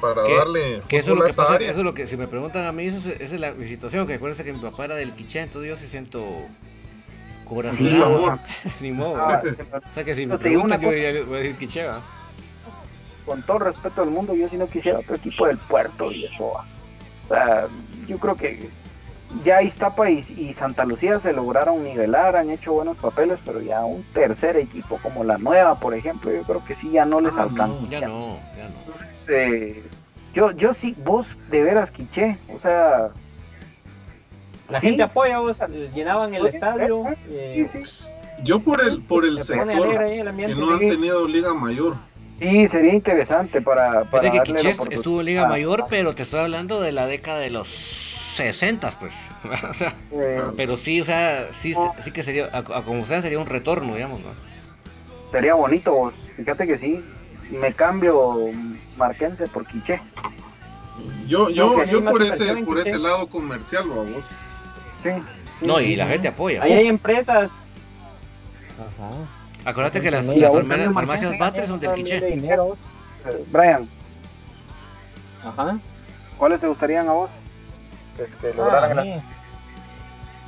para 0.00 0.22
darle 0.22 0.82
Que 0.88 0.98
eso 0.98 1.12
es 1.12 1.18
lo 1.18 1.24
a 1.24 1.28
que 1.28 1.34
pasa, 1.34 1.54
área. 1.54 1.70
eso 1.70 1.80
es 1.80 1.84
lo 1.84 1.94
que, 1.94 2.06
si 2.06 2.16
me 2.16 2.26
preguntan 2.28 2.64
a 2.66 2.72
mí, 2.72 2.86
esa 2.86 2.98
es, 2.98 3.20
esa 3.20 3.34
es 3.34 3.40
la 3.40 3.52
mi 3.52 3.66
situación, 3.68 4.06
que 4.06 4.14
acuérdense 4.14 4.44
que 4.44 4.52
mi 4.52 4.58
papá 4.60 4.86
era 4.86 4.94
del 4.94 5.12
Quiché, 5.12 5.40
entonces 5.42 5.70
yo 5.70 5.76
sí 5.76 5.86
siento 5.88 6.24
corazón. 7.44 7.76
Sí, 7.78 7.94
sabor. 7.94 8.38
Ni 8.80 8.92
modo. 8.92 9.16
Ah, 9.16 9.42
o 9.72 9.94
sea 9.94 10.04
que 10.04 10.14
si 10.14 10.26
me 10.26 10.38
preguntan, 10.38 10.80
yo 10.80 10.88
voy 10.88 11.04
a 11.04 11.12
decir 11.12 11.56
Quiché, 11.56 11.86
con 13.26 13.42
todo 13.42 13.60
respeto 13.60 14.00
del 14.00 14.10
mundo, 14.10 14.34
yo 14.34 14.48
si 14.48 14.56
no 14.56 14.66
quisiera 14.66 14.98
otro 14.98 15.14
equipo 15.16 15.46
del 15.46 15.58
puerto 15.58 16.10
y 16.10 16.24
eso. 16.24 16.46
O 16.46 16.64
sea, 17.28 17.68
yo 18.08 18.18
creo 18.18 18.34
que 18.34 18.68
ya 19.44 19.62
Iztapa 19.62 20.10
y, 20.10 20.18
y 20.36 20.52
Santa 20.52 20.84
Lucía 20.84 21.18
se 21.20 21.32
lograron 21.32 21.82
nivelar, 21.84 22.36
han 22.36 22.50
hecho 22.50 22.72
buenos 22.72 22.96
papeles, 22.96 23.38
pero 23.44 23.60
ya 23.60 23.84
un 23.84 24.02
tercer 24.12 24.56
equipo 24.56 24.98
como 25.02 25.24
la 25.24 25.38
nueva, 25.38 25.76
por 25.78 25.94
ejemplo, 25.94 26.32
yo 26.32 26.42
creo 26.42 26.64
que 26.64 26.74
sí 26.74 26.90
ya 26.90 27.04
no 27.04 27.20
les 27.20 27.36
Ah, 27.38 27.42
alcanza. 27.42 27.80
Ya 27.88 28.00
no, 28.08 28.38
ya 28.56 28.64
no. 28.68 28.74
Entonces, 28.86 29.26
eh, 29.32 29.82
yo, 30.34 30.50
yo 30.52 30.72
sí, 30.72 30.94
vos 31.04 31.36
de 31.50 31.62
veras 31.62 31.90
quiché, 31.90 32.36
o 32.54 32.58
sea, 32.58 33.10
La 34.68 34.80
sí, 34.80 34.88
gente 34.88 35.02
apoya, 35.02 35.38
vos, 35.38 35.58
llenaban 35.94 36.34
el 36.34 36.46
estadio. 36.46 37.00
eh, 37.08 37.16
eh, 37.28 37.68
sí, 37.72 37.84
sí. 37.84 38.04
Yo 38.42 38.60
por 38.60 38.80
el, 38.80 39.02
por 39.02 39.24
el 39.26 39.36
se 39.42 39.54
sector 39.54 40.02
el 40.02 40.24
que 40.46 40.54
no 40.54 40.72
han 40.72 40.78
tenido 40.78 41.28
liga 41.28 41.52
mayor. 41.54 41.94
Sí, 42.38 42.66
sería 42.68 42.94
interesante 42.94 43.60
para, 43.60 44.04
para 44.04 44.28
darle 44.28 44.38
la 44.38 44.42
Quiché 44.42 44.68
oportunidad. 44.72 44.98
estuvo 45.00 45.20
en 45.20 45.26
Liga 45.26 45.46
Mayor, 45.46 45.84
pero 45.90 46.14
te 46.14 46.22
estoy 46.22 46.40
hablando 46.40 46.80
de 46.80 46.90
la 46.90 47.06
década 47.06 47.38
de 47.38 47.50
los 47.50 48.09
60, 48.36 48.90
pues. 48.98 49.12
o 49.70 49.74
sea, 49.74 49.94
eh, 50.12 50.42
pero 50.56 50.76
sí, 50.76 51.00
o 51.00 51.04
sea, 51.04 51.48
sí, 51.52 51.74
sí 52.02 52.10
que 52.10 52.22
sería, 52.22 52.48
a, 52.52 52.58
a 52.58 52.82
como 52.82 53.06
sea, 53.06 53.22
sería 53.22 53.38
un 53.38 53.46
retorno, 53.46 53.94
digamos, 53.94 54.20
¿no? 54.20 54.30
Sería 55.32 55.54
bonito, 55.54 55.92
vos. 55.94 56.14
fíjate 56.36 56.66
que 56.66 56.78
sí. 56.78 57.04
Me 57.50 57.72
cambio 57.72 58.48
Marquense 58.96 59.46
por 59.48 59.66
Quiché. 59.66 60.00
Yo, 61.26 61.48
yo, 61.50 61.84
yo 61.84 62.04
por 62.04 62.22
ese, 62.22 62.54
por 62.64 62.78
ese 62.78 62.98
lado 62.98 63.26
comercial, 63.26 63.88
vamos. 63.88 64.24
Sí. 65.02 65.10
No, 65.60 65.80
y 65.80 65.96
la 65.96 66.06
gente 66.06 66.28
apoya. 66.28 66.62
Ahí 66.62 66.72
hay 66.72 66.86
empresas. 66.86 67.50
Ajá. 68.78 69.10
Acuérdate 69.64 70.00
que 70.00 70.10
las, 70.10 70.24
las 70.24 70.52
farmacias 70.52 70.92
Martínez, 70.92 71.38
Batres 71.38 71.68
son 71.68 71.80
del 71.80 71.90
también 71.90 72.20
de 72.20 72.26
Quiché. 72.26 72.40
dinero, 72.40 72.64
vos. 72.66 72.78
Brian, 73.50 73.88
Ajá. 75.44 75.78
¿cuáles 76.38 76.60
te 76.60 76.66
gustarían 76.66 77.08
a 77.08 77.12
vos? 77.12 77.30
Pues 78.20 78.34
que 78.34 78.52
lograran 78.52 78.98
Ah. 78.98 79.22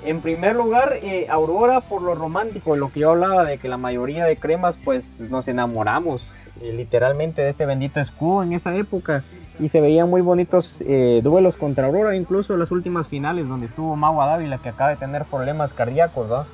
En 0.05 0.21
primer 0.21 0.57
lugar, 0.57 0.99
eh, 1.03 1.27
Aurora 1.31 1.81
por 1.81 2.03
lo 2.03 2.15
romántico, 2.15 2.77
lo 2.77 2.93
que 2.93 3.01
yo 3.01 3.11
hablaba 3.13 3.45
de 3.45 3.57
que 3.57 3.69
la 3.69 3.79
mayoría 3.79 4.27
de 4.27 4.37
cremas 4.37 4.77
pues 4.77 5.21
nos 5.31 5.49
enamoramos 5.49 6.37
eh, 6.61 6.73
literalmente 6.75 7.41
de 7.41 7.51
este 7.51 7.65
bendito 7.65 7.99
escudo 7.99 8.43
en 8.43 8.53
esa 8.53 8.75
época 8.75 9.25
y 9.59 9.71
se 9.71 9.81
veían 9.81 10.11
muy 10.11 10.21
bonitos 10.21 10.77
eh, 10.81 11.21
duelos 11.23 11.57
contra 11.57 11.87
Aurora, 11.87 12.15
incluso 12.15 12.59
las 12.59 12.73
últimas 12.73 13.09
finales 13.09 13.49
donde 13.49 13.67
estuvo 13.67 13.97
Magua 13.97 14.27
Dávila 14.27 14.59
que 14.59 14.69
acaba 14.69 14.91
de 14.91 14.97
tener 14.97 15.25
problemas 15.25 15.73
cardíacos, 15.73 16.31
¿va? 16.31 16.47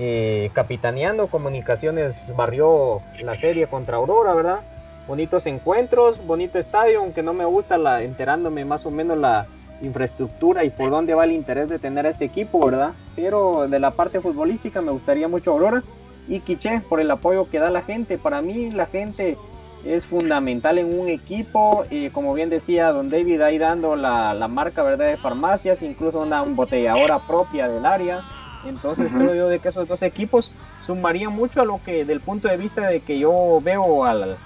Eh, 0.00 0.50
capitaneando 0.54 1.28
comunicaciones 1.28 2.34
barrió 2.36 3.00
la 3.22 3.36
serie 3.36 3.68
contra 3.68 3.98
Aurora, 3.98 4.34
¿verdad? 4.34 4.60
Bonitos 5.06 5.46
encuentros, 5.46 6.26
bonito 6.26 6.58
estadio, 6.58 7.00
aunque 7.00 7.22
no 7.22 7.32
me 7.32 7.44
gusta 7.44 7.78
la 7.78 8.02
enterándome 8.02 8.64
más 8.64 8.86
o 8.86 8.90
menos 8.90 9.18
la, 9.18 9.46
infraestructura 9.82 10.64
y 10.64 10.70
por 10.70 10.90
dónde 10.90 11.14
va 11.14 11.24
el 11.24 11.32
interés 11.32 11.68
de 11.68 11.78
tener 11.78 12.06
a 12.06 12.10
este 12.10 12.24
equipo, 12.24 12.64
¿verdad? 12.64 12.92
Pero 13.14 13.68
de 13.68 13.78
la 13.78 13.92
parte 13.92 14.20
futbolística 14.20 14.82
me 14.82 14.90
gustaría 14.90 15.28
mucho 15.28 15.52
Aurora 15.52 15.82
y 16.26 16.40
Quiché 16.40 16.80
por 16.88 17.00
el 17.00 17.10
apoyo 17.10 17.48
que 17.48 17.58
da 17.58 17.70
la 17.70 17.82
gente. 17.82 18.18
Para 18.18 18.42
mí 18.42 18.70
la 18.70 18.86
gente 18.86 19.36
es 19.84 20.06
fundamental 20.06 20.78
en 20.78 20.98
un 20.98 21.08
equipo, 21.08 21.84
eh, 21.90 22.10
como 22.12 22.34
bien 22.34 22.50
decía 22.50 22.92
Don 22.92 23.10
David 23.10 23.40
ahí 23.40 23.58
dando 23.58 23.96
la, 23.96 24.34
la 24.34 24.48
marca 24.48 24.82
verdad 24.82 25.06
de 25.06 25.16
farmacias, 25.16 25.82
incluso 25.82 26.20
una 26.20 26.42
embotelladora 26.42 27.18
propia 27.20 27.68
del 27.68 27.86
área. 27.86 28.20
Entonces 28.66 29.12
creo 29.12 29.34
yo 29.34 29.48
de 29.48 29.60
que 29.60 29.68
esos 29.68 29.86
dos 29.86 30.02
equipos 30.02 30.52
sumarían 30.84 31.32
mucho 31.32 31.60
a 31.60 31.64
lo 31.64 31.80
que 31.84 32.04
del 32.04 32.20
punto 32.20 32.48
de 32.48 32.56
vista 32.56 32.88
de 32.88 33.00
que 33.00 33.18
yo 33.18 33.60
veo 33.62 34.04
al, 34.04 34.36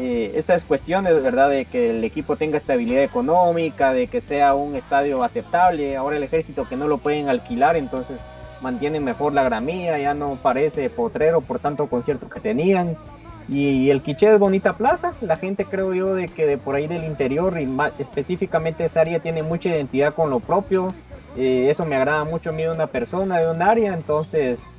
eh, 0.00 0.32
estas 0.36 0.62
cuestiones, 0.62 1.20
¿verdad? 1.22 1.50
De 1.50 1.64
que 1.64 1.90
el 1.90 2.04
equipo 2.04 2.36
tenga 2.36 2.56
estabilidad 2.56 3.02
económica, 3.02 3.92
de 3.92 4.06
que 4.06 4.20
sea 4.20 4.54
un 4.54 4.76
estadio 4.76 5.24
aceptable. 5.24 5.96
Ahora 5.96 6.16
el 6.16 6.22
ejército 6.22 6.68
que 6.68 6.76
no 6.76 6.86
lo 6.86 6.98
pueden 6.98 7.28
alquilar, 7.28 7.74
entonces 7.76 8.20
mantienen 8.60 9.02
mejor 9.02 9.32
la 9.32 9.42
gramilla, 9.42 9.98
ya 9.98 10.14
no 10.14 10.36
parece 10.40 10.88
potrero 10.88 11.40
por 11.40 11.58
tanto 11.58 11.88
concierto 11.88 12.28
que 12.28 12.38
tenían. 12.38 12.96
Y 13.48 13.90
el 13.90 14.00
Quiché 14.02 14.32
es 14.32 14.38
bonita 14.38 14.76
plaza, 14.76 15.14
la 15.20 15.36
gente 15.36 15.64
creo 15.64 15.92
yo 15.94 16.14
de 16.14 16.28
que 16.28 16.46
de 16.46 16.58
por 16.58 16.76
ahí 16.76 16.86
del 16.86 17.02
interior 17.04 17.58
y 17.60 17.68
específicamente 17.98 18.84
esa 18.84 19.00
área 19.00 19.18
tiene 19.18 19.42
mucha 19.42 19.70
identidad 19.70 20.14
con 20.14 20.30
lo 20.30 20.38
propio. 20.38 20.94
Eh, 21.36 21.70
eso 21.70 21.84
me 21.84 21.96
agrada 21.96 22.22
mucho 22.22 22.50
a 22.50 22.52
mí 22.52 22.62
de 22.62 22.70
una 22.70 22.86
persona, 22.86 23.40
de 23.40 23.50
un 23.50 23.62
área, 23.62 23.94
entonces 23.94 24.77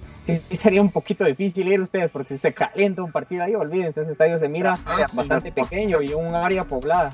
sí, 0.49 0.55
sería 0.57 0.81
un 0.81 0.91
poquito 0.91 1.23
difícil 1.25 1.67
ir 1.67 1.81
ustedes 1.81 2.11
porque 2.11 2.29
si 2.35 2.37
se 2.37 2.53
calienta 2.53 3.03
un 3.03 3.11
partido 3.11 3.43
ahí, 3.43 3.55
olvídense, 3.55 4.01
ese 4.01 4.11
estadio 4.11 4.37
se 4.39 4.47
mira 4.49 4.73
Ah, 4.85 5.05
sí. 5.07 5.17
bastante 5.17 5.51
pequeño 5.51 6.01
y 6.01 6.13
un 6.13 6.35
área 6.35 6.63
poblada. 6.63 7.13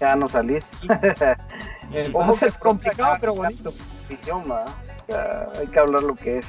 Ya 0.00 0.16
no 0.16 0.26
salís. 0.28 0.70
Entonces 1.92 2.48
es 2.54 2.58
complicado 2.58 3.16
pero 3.20 3.34
bonito. 3.34 3.72
¿va? 4.50 4.64
Ya 5.08 5.46
hay 5.60 5.66
que 5.66 5.78
hablar 5.78 6.02
lo 6.02 6.14
que 6.14 6.38
es. 6.38 6.46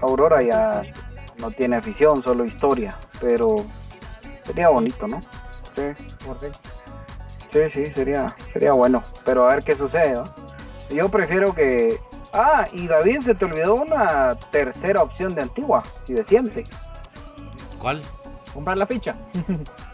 Aurora 0.00 0.42
ya 0.42 0.82
no 1.38 1.50
tiene 1.50 1.76
afición, 1.76 2.22
solo 2.22 2.44
historia, 2.44 2.94
pero 3.20 3.56
sería 4.42 4.68
bonito, 4.68 5.06
¿no? 5.06 5.20
Sí, 5.74 6.04
sí, 7.50 7.58
sí, 7.72 7.86
sería, 7.94 8.34
sería 8.52 8.72
bueno, 8.72 9.02
pero 9.24 9.48
a 9.48 9.54
ver 9.54 9.64
qué 9.64 9.74
sucede, 9.74 10.12
¿no? 10.12 10.24
Yo 10.90 11.08
prefiero 11.08 11.54
que... 11.54 11.98
Ah, 12.32 12.66
y 12.72 12.86
David, 12.86 13.22
se 13.22 13.34
te 13.34 13.44
olvidó 13.44 13.74
una 13.74 14.34
tercera 14.50 15.02
opción 15.02 15.34
de 15.34 15.42
Antigua, 15.42 15.82
si 16.04 16.14
desciende. 16.14 16.64
¿Cuál? 17.80 18.00
Comprar 18.54 18.76
la 18.76 18.86
ficha. 18.86 19.16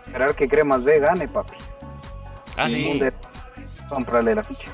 Esperar 0.07 0.35
que 0.35 0.49
Cremas 0.49 0.85
B 0.85 0.99
gane, 0.99 1.29
papi. 1.29 1.57
Ah, 2.57 2.67
sí. 2.67 2.99
De- 2.99 3.13
Comprarle 3.89 4.35
la 4.35 4.43
ficha. 4.45 4.71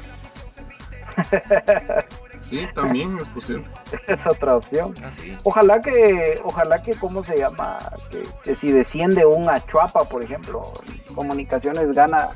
Sí, 2.41 2.67
también 2.75 3.19
es 3.19 3.29
posible. 3.29 3.65
Es 4.09 4.27
otra 4.27 4.57
opción. 4.57 4.95
Ah, 5.05 5.11
sí. 5.21 5.37
Ojalá 5.43 5.81
que, 5.81 6.41
ojalá 6.45 6.79
que, 6.79 6.95
¿cómo 6.95 7.23
se 7.23 7.39
llama? 7.39 7.79
Que, 8.11 8.23
que 8.45 8.55
si 8.55 8.71
desciende 8.73 9.25
un 9.27 9.49
Achuapa, 9.49 10.05
por 10.05 10.25
ejemplo, 10.25 10.73
Comunicaciones 11.15 11.95
gana 11.95 12.29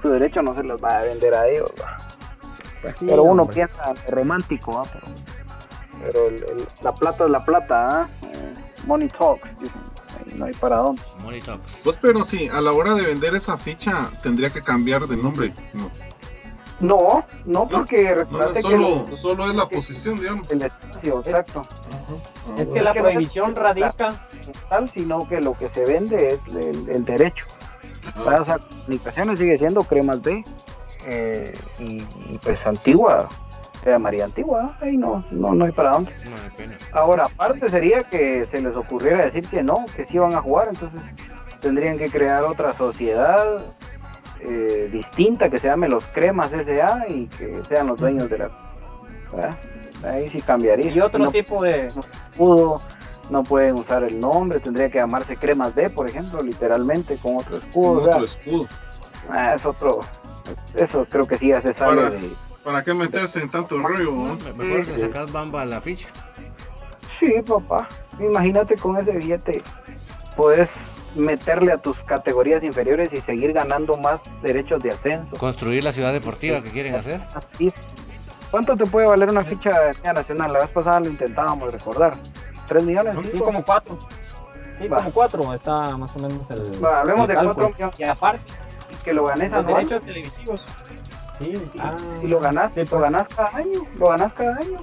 su 0.00 0.08
derecho, 0.08 0.42
no 0.42 0.54
se 0.54 0.62
los 0.62 0.82
va 0.82 0.98
a 0.98 1.02
vender 1.02 1.34
a 1.34 1.46
ellos. 1.48 1.70
¿Va? 2.86 2.94
pero 2.98 3.22
uno 3.22 3.42
hombre. 3.42 3.54
piensa 3.54 3.94
romántico, 4.08 4.78
¿ah? 4.80 4.86
pero, 4.92 5.06
pero 6.04 6.28
el- 6.28 6.34
el- 6.60 6.68
la 6.82 6.94
plata 6.94 7.24
es 7.24 7.30
la 7.30 7.44
plata, 7.44 7.88
¿ah? 8.02 8.08
Eh, 8.22 8.54
money 8.86 9.08
talks, 9.08 9.58
dicen, 9.58 9.80
no 10.36 10.44
hay 10.46 10.52
para 10.54 10.76
dónde. 10.76 11.02
Money 11.22 11.40
Talks. 11.40 11.72
Pues 11.84 11.96
pero 12.00 12.22
sí, 12.24 12.48
a 12.48 12.60
la 12.60 12.72
hora 12.72 12.94
de 12.94 13.02
vender 13.02 13.34
esa 13.34 13.56
ficha 13.56 14.10
tendría 14.22 14.50
que 14.50 14.60
cambiar 14.62 15.06
de 15.06 15.16
nombre. 15.16 15.52
¿no? 15.74 15.90
No, 16.80 17.24
no, 17.44 17.66
porque 17.68 18.10
No, 18.10 18.14
recuerda 18.14 18.60
solo, 18.60 19.06
que 19.06 19.16
solo 19.16 19.48
es 19.50 19.54
la 19.56 19.68
posición, 19.68 20.20
digamos. 20.20 20.48
el 20.50 20.62
espacio, 20.62 21.20
exacto. 21.24 21.62
Es 22.56 22.68
que 22.68 22.80
la 22.82 22.90
es- 22.92 23.02
prohibición 23.02 23.56
radica 23.56 24.08
Tal, 24.68 24.88
sino 24.90 25.28
que 25.28 25.40
lo 25.40 25.54
que 25.58 25.68
se 25.68 25.84
vende 25.84 26.28
es 26.34 26.46
el, 26.48 26.88
el 26.88 27.04
derecho. 27.04 27.46
Plaza 28.24 28.58
Comunicaciones 28.58 29.38
sigue 29.38 29.58
siendo 29.58 29.82
Cremas 29.82 30.22
B 30.22 30.44
eh, 31.10 31.54
y, 31.78 32.00
y, 32.02 32.38
pues 32.42 32.66
Antigua, 32.66 33.28
era 33.84 33.98
María 33.98 34.24
Antigua, 34.26 34.76
ahí 34.80 34.96
no, 34.96 35.24
no, 35.30 35.54
no 35.54 35.64
hay 35.64 35.72
para 35.72 35.92
dónde. 35.92 36.12
No. 36.24 36.98
Ahora, 36.98 37.24
aparte 37.26 37.68
sería 37.68 38.00
que 38.00 38.44
se 38.44 38.60
les 38.60 38.76
ocurriera 38.76 39.24
decir 39.24 39.48
que 39.48 39.62
no, 39.62 39.86
que 39.96 40.04
sí 40.04 40.18
van 40.18 40.34
a 40.34 40.42
jugar, 40.42 40.68
entonces 40.68 41.00
tendrían 41.60 41.96
que 41.96 42.10
crear 42.10 42.44
otra 42.44 42.72
sociedad 42.72 43.62
eh, 44.40 44.88
distinta 44.92 45.48
que 45.48 45.58
se 45.58 45.68
llame 45.68 45.88
los 45.88 46.04
Cremas 46.04 46.50
SA 46.50 47.06
y 47.08 47.26
que 47.26 47.62
sean 47.68 47.86
los 47.86 47.98
dueños 47.98 48.28
de 48.28 48.38
la... 48.38 48.50
¿verdad? 49.32 49.56
Ahí 50.04 50.28
sí 50.28 50.40
cambiaría. 50.42 50.90
y 50.92 51.00
otro 51.00 51.24
No 51.24 51.30
tipo 51.30 51.62
de 51.62 51.88
escudo, 51.88 52.80
no 53.30 53.42
pueden 53.44 53.76
usar 53.76 54.04
el 54.04 54.20
nombre, 54.20 54.60
tendría 54.60 54.88
que 54.88 54.98
llamarse 54.98 55.36
Cremas 55.36 55.74
D, 55.74 55.90
por 55.90 56.08
ejemplo, 56.08 56.40
literalmente, 56.42 57.16
con 57.16 57.36
otro 57.36 57.56
escudo. 57.56 58.04
sea, 58.04 58.14
Otro 58.14 58.24
escudo. 58.26 58.66
ah, 59.30 59.54
es 59.54 59.64
otro... 59.66 60.00
es- 60.52 60.82
Eso 60.82 61.06
creo 61.10 61.26
que 61.26 61.38
sí 61.38 61.48
ya 61.48 61.60
se 61.60 61.72
sale 61.72 62.02
Para- 62.02 62.10
de... 62.10 62.30
¿Para 62.64 62.84
qué 62.84 62.92
meterse 62.92 63.40
en 63.40 63.48
tanto 63.48 63.78
rollo? 63.78 64.10
No, 64.12 64.34
mejor 64.56 64.84
sí, 64.84 64.92
sí. 64.94 65.00
sacas 65.00 65.32
bamba 65.32 65.62
a 65.62 65.64
la 65.64 65.80
ficha. 65.80 66.08
Sí, 67.18 67.32
papá. 67.46 67.88
Imagínate 68.20 68.74
con 68.76 68.96
ese 68.98 69.12
billete 69.12 69.62
puedes 70.36 71.04
meterle 71.16 71.72
a 71.72 71.78
tus 71.78 71.98
categorías 72.00 72.62
inferiores 72.62 73.12
y 73.12 73.20
seguir 73.20 73.52
ganando 73.52 73.96
más 73.96 74.22
derechos 74.42 74.82
de 74.82 74.90
ascenso. 74.90 75.36
Construir 75.36 75.82
la 75.82 75.92
ciudad 75.92 76.12
deportiva 76.12 76.60
que 76.62 76.70
quieren 76.70 76.94
hacer. 76.94 77.20
Así 77.34 77.68
es. 77.68 77.74
¿Cuánto 78.50 78.76
te 78.76 78.84
puede 78.86 79.06
valer 79.06 79.30
una 79.30 79.44
ficha 79.44 79.70
de 79.70 79.94
Liga 79.94 80.12
nacional? 80.12 80.52
La 80.52 80.58
vez 80.60 80.70
pasada 80.70 81.00
lo 81.00 81.06
intentábamos 81.08 81.72
recordar. 81.72 82.14
¿Tres 82.66 82.84
millones? 82.84 83.16
Sí, 83.22 83.28
cinco? 83.32 83.44
como 83.46 83.64
cuatro. 83.64 83.98
Sí, 84.80 84.86
Va. 84.88 84.98
como 84.98 85.10
cuatro 85.12 85.54
está 85.54 85.96
más 85.96 86.14
o 86.16 86.18
menos 86.20 86.50
el. 86.50 86.84
Va, 86.84 87.00
hablemos 87.00 87.22
el 87.22 87.28
de 87.28 87.34
cálculo. 87.34 87.54
cuatro 87.54 87.74
millones. 87.74 88.00
Y 88.00 88.04
aparte, 88.04 88.40
Que 89.08 89.14
lo 89.14 89.24
ganes 89.24 89.52
los 89.52 89.64
anual. 89.64 89.88
derechos 89.88 90.04
televisivos. 90.04 90.60
Sí, 91.38 91.54
ah, 91.80 91.96
Y 92.22 92.26
lo 92.26 92.40
ganas, 92.40 92.74
sí, 92.74 92.82
lo 92.90 93.00
ganas 93.00 93.26
cada 93.28 93.56
año. 93.56 93.80
Lo 93.98 94.08
ganas 94.08 94.34
cada 94.34 94.56
año. 94.56 94.78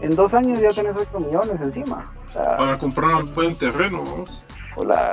En 0.00 0.16
dos 0.16 0.34
años 0.34 0.58
ya 0.58 0.70
tenés 0.70 0.96
8 0.96 1.20
millones 1.20 1.60
encima. 1.60 2.12
O 2.26 2.30
sea, 2.30 2.56
Para 2.56 2.76
comprar 2.78 3.14
un 3.14 3.32
buen 3.32 3.54
terreno, 3.56 4.02
vamos. 4.02 4.42
hola. 4.74 5.12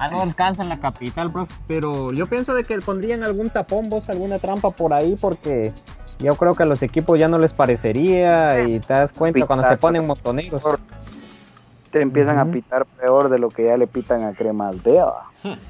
Ah, 0.00 0.08
no 0.10 0.22
alcanza 0.22 0.62
en 0.62 0.70
la 0.70 0.80
capital, 0.80 1.30
profe. 1.30 1.54
Pero 1.68 2.10
yo 2.14 2.26
pienso 2.26 2.54
de 2.54 2.64
que 2.64 2.78
pondrían 2.78 3.22
algún 3.22 3.50
tapón, 3.50 3.90
vos, 3.90 4.08
alguna 4.08 4.38
trampa 4.38 4.70
por 4.70 4.94
ahí, 4.94 5.14
porque 5.20 5.74
yo 6.20 6.34
creo 6.36 6.54
que 6.54 6.62
a 6.62 6.66
los 6.66 6.82
equipos 6.82 7.18
ya 7.18 7.28
no 7.28 7.36
les 7.36 7.52
parecería 7.52 8.62
y 8.62 8.80
te 8.80 8.94
das 8.94 9.12
cuenta 9.12 9.46
cuando 9.46 9.68
se 9.68 9.76
ponen 9.76 10.06
motoneros. 10.06 10.62
Te 11.90 12.00
empiezan 12.00 12.38
a 12.38 12.44
pitar 12.46 12.86
peor 12.86 13.28
de 13.30 13.38
lo 13.38 13.48
que 13.48 13.64
ya 13.66 13.76
le 13.76 13.86
pitan 13.88 14.22
a 14.22 14.32
Cremas 14.32 14.82
de 14.84 15.02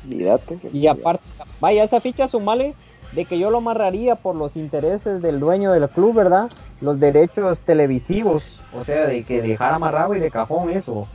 Olvídate. 0.05 0.59
Y 0.73 0.87
aparte, 0.87 1.25
vaya, 1.61 1.83
esa 1.83 2.01
ficha 2.01 2.29
sumale 2.29 2.75
de 3.13 3.25
que 3.25 3.39
yo 3.39 3.51
lo 3.51 3.59
amarraría 3.59 4.17
por 4.17 4.37
los 4.37 4.55
intereses 4.57 5.23
del 5.23 5.41
dueño 5.41 5.73
del 5.73 5.89
club, 5.89 6.15
¿verdad? 6.15 6.49
Los 6.81 7.01
derechos 7.01 7.63
televisivos, 7.63 8.61
o 8.75 8.85
sea, 8.85 9.07
de 9.07 9.25
que 9.25 9.41
dejar 9.43 9.73
amarrado 9.73 10.15
y 10.15 10.21
de 10.21 10.31
cajón 10.31 10.71
eso, 10.71 11.09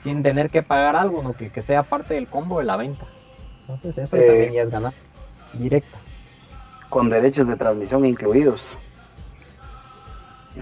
sin 0.00 0.22
tener 0.22 0.50
que 0.50 0.62
pagar 0.62 0.94
algo, 0.96 1.22
¿no? 1.22 1.32
que, 1.34 1.50
que 1.50 1.60
sea 1.60 1.82
parte 1.82 2.14
del 2.14 2.28
combo 2.28 2.58
de 2.60 2.64
la 2.64 2.76
venta. 2.76 3.06
Entonces 3.62 3.98
eso 3.98 4.16
Eh. 4.16 4.26
también 4.26 4.52
ya 4.52 4.62
es 4.62 4.70
ganancia 4.70 5.08
directa. 5.54 5.98
con 6.90 7.08
derechos 7.10 7.48
de 7.48 7.56
transmisión 7.56 8.06
incluidos. 8.06 8.62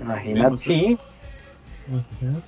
Imagínate. 0.00 0.56
Sí. 0.56 0.98
Ujú. 1.88 2.40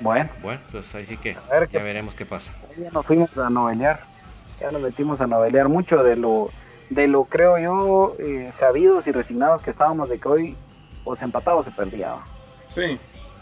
Bueno, 0.00 0.30
Bueno, 0.42 0.60
pues 0.72 0.94
ahí 0.94 1.04
sí 1.06 1.16
que 1.16 1.36
a 1.36 1.52
ver 1.60 1.68
ya 1.68 1.78
qué 1.78 1.84
veremos 1.84 2.14
qué 2.14 2.24
pasa. 2.26 2.50
ya 2.78 2.90
nos 2.90 3.04
fuimos 3.04 3.36
a 3.36 3.50
novelear. 3.50 4.00
Ya 4.60 4.70
nos 4.70 4.80
metimos 4.82 5.20
a 5.20 5.26
novelear 5.26 5.68
mucho 5.68 6.02
de 6.02 6.16
lo, 6.16 6.50
de 6.90 7.06
lo 7.06 7.24
creo 7.24 7.58
yo, 7.58 8.14
eh, 8.18 8.50
sabidos 8.52 9.06
y 9.06 9.12
resignados 9.12 9.62
que 9.62 9.70
estábamos 9.70 10.08
de 10.08 10.18
que 10.18 10.28
hoy 10.28 10.56
o 11.04 11.16
se 11.16 11.24
empataba 11.24 11.56
o 11.58 11.62
se 11.62 11.70
perdía. 11.70 12.16
Sí, 12.68 12.98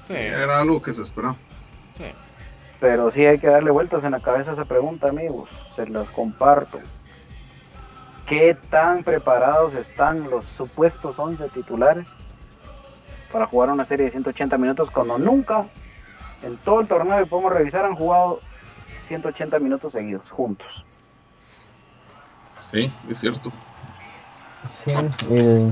Sí, 0.06 0.14
era 0.14 0.60
algo 0.60 0.80
que 0.80 0.94
se 0.94 1.02
esperaba. 1.02 1.36
sí. 1.96 2.04
Pero 2.80 3.10
sí 3.10 3.26
hay 3.26 3.38
que 3.40 3.48
darle 3.48 3.72
vueltas 3.72 4.04
en 4.04 4.12
la 4.12 4.20
cabeza 4.20 4.50
a 4.50 4.54
esa 4.54 4.64
pregunta, 4.64 5.08
amigos. 5.08 5.50
Se 5.74 5.84
las 5.88 6.10
comparto. 6.12 6.78
¿Qué 8.26 8.54
tan 8.70 9.02
preparados 9.02 9.74
están 9.74 10.30
los 10.30 10.44
supuestos 10.44 11.18
11 11.18 11.48
titulares 11.48 12.06
para 13.32 13.46
jugar 13.46 13.70
una 13.70 13.84
serie 13.84 14.04
de 14.04 14.12
180 14.12 14.56
minutos 14.58 14.90
cuando 14.92 15.18
nunca 15.18 15.66
en 16.42 16.56
todo 16.58 16.80
el 16.80 16.86
torneo 16.86 17.18
que 17.18 17.26
podemos 17.26 17.52
revisar 17.52 17.84
han 17.84 17.94
jugado 17.94 18.40
180 19.06 19.58
minutos 19.58 19.92
seguidos 19.92 20.30
juntos? 20.30 20.84
Sí, 22.70 22.92
es 23.10 23.18
cierto. 23.18 23.50
Sí, 24.70 24.92
eh, 25.30 25.70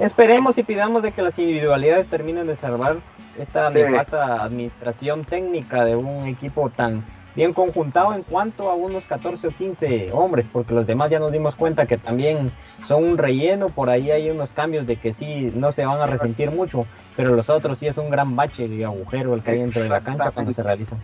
esperemos 0.00 0.58
y 0.58 0.62
pidamos 0.62 1.02
de 1.02 1.12
que 1.12 1.22
las 1.22 1.38
individualidades 1.38 2.08
terminen 2.08 2.46
de 2.46 2.56
salvar 2.56 2.96
esta 3.38 3.68
Sí. 3.68 3.74
nefasta 3.74 4.42
administración 4.42 5.24
técnica 5.24 5.84
de 5.84 5.96
un 5.96 6.26
equipo 6.26 6.68
tan 6.70 7.04
bien 7.34 7.52
conjuntado 7.52 8.14
en 8.14 8.22
cuanto 8.22 8.70
a 8.70 8.74
unos 8.74 9.06
14 9.06 9.48
o 9.48 9.50
15 9.50 10.10
hombres, 10.12 10.48
porque 10.52 10.74
los 10.74 10.86
demás 10.86 11.10
ya 11.10 11.18
nos 11.18 11.32
dimos 11.32 11.54
cuenta 11.54 11.86
que 11.86 11.98
también 11.98 12.50
son 12.84 13.04
un 13.04 13.18
relleno, 13.18 13.66
por 13.66 13.90
ahí 13.90 14.10
hay 14.10 14.30
unos 14.30 14.52
cambios 14.52 14.86
de 14.86 14.96
que 14.96 15.12
sí 15.12 15.52
no 15.54 15.72
se 15.72 15.84
van 15.84 16.00
a 16.00 16.06
resentir 16.06 16.50
mucho, 16.50 16.86
pero 17.16 17.34
los 17.34 17.48
otros 17.50 17.78
sí 17.78 17.86
es 17.86 17.98
un 17.98 18.10
gran 18.10 18.36
bache 18.36 18.68
de 18.68 18.84
agujero 18.84 19.34
el 19.34 19.42
que 19.42 19.52
hay 19.52 19.58
dentro 19.58 19.82
de 19.82 19.88
la 19.88 20.00
cancha 20.00 20.30
cuando 20.30 20.52
se 20.52 20.62
realizan. 20.62 21.00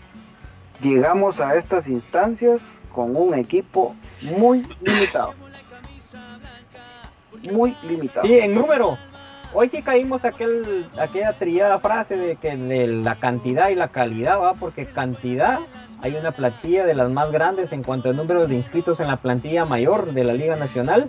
Llegamos 0.80 1.40
a 1.40 1.56
estas 1.56 1.88
instancias 1.88 2.80
con 2.92 3.16
un 3.16 3.34
equipo 3.34 3.96
muy 4.38 4.64
limitado. 4.80 5.34
Muy 7.52 7.74
limitado. 7.82 8.26
Sí, 8.26 8.38
en 8.38 8.54
número. 8.54 8.96
Hoy 9.54 9.68
sí 9.68 9.82
caímos 9.82 10.24
aquel, 10.24 10.86
aquella 11.00 11.32
trillada 11.32 11.78
frase 11.78 12.16
de 12.16 12.36
que 12.36 12.54
de 12.54 12.86
la 12.86 13.18
cantidad 13.18 13.70
y 13.70 13.74
la 13.74 13.88
calidad, 13.88 14.38
¿va? 14.38 14.54
Porque 14.54 14.84
cantidad, 14.86 15.58
hay 16.02 16.14
una 16.16 16.32
plantilla 16.32 16.84
de 16.84 16.94
las 16.94 17.10
más 17.10 17.32
grandes 17.32 17.72
en 17.72 17.82
cuanto 17.82 18.10
a 18.10 18.12
número 18.12 18.46
de 18.46 18.54
inscritos 18.54 19.00
en 19.00 19.08
la 19.08 19.16
plantilla 19.16 19.64
mayor 19.64 20.12
de 20.12 20.24
la 20.24 20.34
Liga 20.34 20.56
Nacional. 20.56 21.08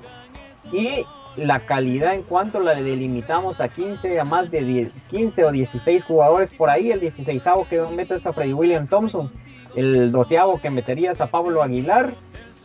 Y 0.71 1.05
la 1.35 1.59
calidad 1.61 2.15
en 2.15 2.23
cuanto 2.23 2.59
la 2.59 2.73
delimitamos 2.75 3.59
a 3.59 3.67
15, 3.67 4.19
a 4.19 4.25
más 4.25 4.49
de 4.51 4.63
10 4.63 4.91
15 5.09 5.45
o 5.45 5.51
16 5.51 6.03
jugadores 6.03 6.49
por 6.49 6.69
ahí. 6.69 6.91
El 6.91 7.01
16 7.01 7.43
que 7.69 7.81
metes 7.81 8.25
a 8.25 8.31
Freddy 8.31 8.53
William 8.53 8.87
Thompson. 8.87 9.29
El 9.75 10.11
12 10.11 10.37
que 10.61 10.69
meterías 10.69 11.19
a 11.19 11.27
Pablo 11.27 11.61
Aguilar. 11.61 12.13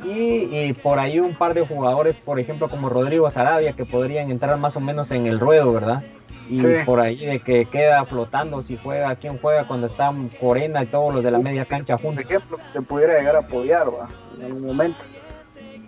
Y, 0.03 0.57
y 0.57 0.73
por 0.73 0.99
ahí 0.99 1.21
un 1.21 1.35
par 1.35 1.55
de 1.55 1.67
jugadores, 1.67 2.17
por 2.17 2.41
ejemplo, 2.41 2.69
como 2.69 2.89
Rodrigo 2.89 3.31
Sarabia, 3.31 3.75
que 3.75 3.85
podrían 3.85 4.31
entrar 4.31 4.57
más 4.57 4.77
o 4.77 4.81
menos 4.81 5.11
en 5.11 5.27
el 5.27 5.39
ruedo, 5.39 5.73
¿verdad? 5.73 6.03
Y 6.51 6.61
Sí. 6.61 6.67
por 6.85 7.01
ahí 7.01 7.25
de 7.25 7.41
que 7.41 7.67
queda 7.67 8.05
flotando 8.05 8.61
si 8.61 8.77
juega, 8.77 9.15
quién 9.17 9.39
juega 9.39 9.67
cuando 9.67 9.87
está 9.87 10.13
Corena 10.41 10.83
y 10.83 10.87
todos 10.87 11.15
los 11.15 11.23
de 11.25 11.31
la 11.31 11.39
media 11.39 11.65
cancha 11.65 11.97
Por 11.97 12.07
juntos. 12.07 12.25
ejemplo, 12.25 12.59
te 12.73 12.83
pudiera 12.83 13.19
llegar 13.19 13.37
a 13.37 13.41
apoyar 13.41 13.89
¿va? 13.89 14.09
en 14.39 14.45
algún 14.47 14.67
momento. 14.67 14.99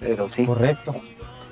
Pero 0.00 0.28
sí. 0.28 0.46
Correcto. 0.46 0.94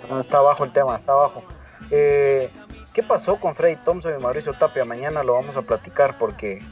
No, 0.09 0.21
está 0.21 0.39
abajo 0.39 0.65
el 0.65 0.73
tema, 0.73 0.97
está 0.97 1.13
abajo. 1.13 1.43
Eh, 1.91 2.51
¿Qué 2.95 3.03
pasó 3.03 3.37
con 3.37 3.55
Freddy 3.55 3.77
Thompson 3.85 4.15
y 4.19 4.23
Mauricio 4.23 4.53
Tapia? 4.55 4.85
Mañana 4.85 5.23
lo 5.25 5.35
vamos 5.35 5.57
a 5.57 5.63
platicar 5.63 6.17
porque 6.19 6.63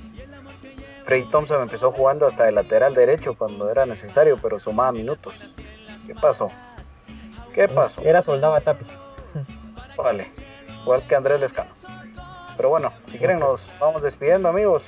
Freddy 1.04 1.24
Thompson 1.30 1.60
empezó 1.62 1.90
jugando 1.90 2.26
hasta 2.26 2.48
el 2.48 2.54
lateral 2.54 2.94
derecho 2.94 3.34
cuando 3.34 3.68
era 3.70 3.84
necesario, 3.86 4.36
pero 4.40 4.60
sumaba 4.60 4.92
minutos. 4.92 5.34
¿Qué 6.06 6.14
pasó? 6.14 6.50
¿Qué 7.54 7.68
pasó? 7.68 8.02
Era 8.02 8.22
soldado 8.22 8.54
a 8.54 8.60
Tapi. 8.60 8.84
Vale, 9.96 10.30
igual 10.82 11.02
que 11.06 11.14
Andrés 11.14 11.40
Lescano. 11.40 11.70
Pero 12.56 12.68
bueno, 12.68 12.92
si 13.10 13.18
quieren 13.18 13.38
nos 13.38 13.72
vamos 13.80 14.02
despidiendo 14.02 14.48
amigos. 14.48 14.84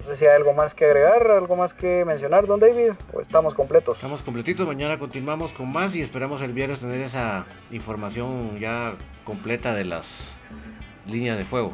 No 0.00 0.10
sé 0.10 0.16
si 0.16 0.26
hay 0.26 0.36
algo 0.36 0.52
más 0.52 0.74
que 0.74 0.84
agregar, 0.84 1.30
algo 1.30 1.56
más 1.56 1.72
que 1.72 2.04
mencionar, 2.04 2.46
don 2.46 2.60
David, 2.60 2.92
o 3.14 3.22
estamos 3.22 3.54
completos. 3.54 3.96
Estamos 3.96 4.22
completitos, 4.22 4.66
mañana 4.66 4.98
continuamos 4.98 5.54
con 5.54 5.72
más 5.72 5.94
y 5.94 6.02
esperamos 6.02 6.42
el 6.42 6.52
viernes 6.52 6.80
tener 6.80 7.00
esa 7.00 7.46
información 7.70 8.58
ya 8.60 8.96
completa 9.24 9.72
de 9.72 9.84
las 9.86 10.06
líneas 11.06 11.38
de 11.38 11.46
fuego. 11.46 11.72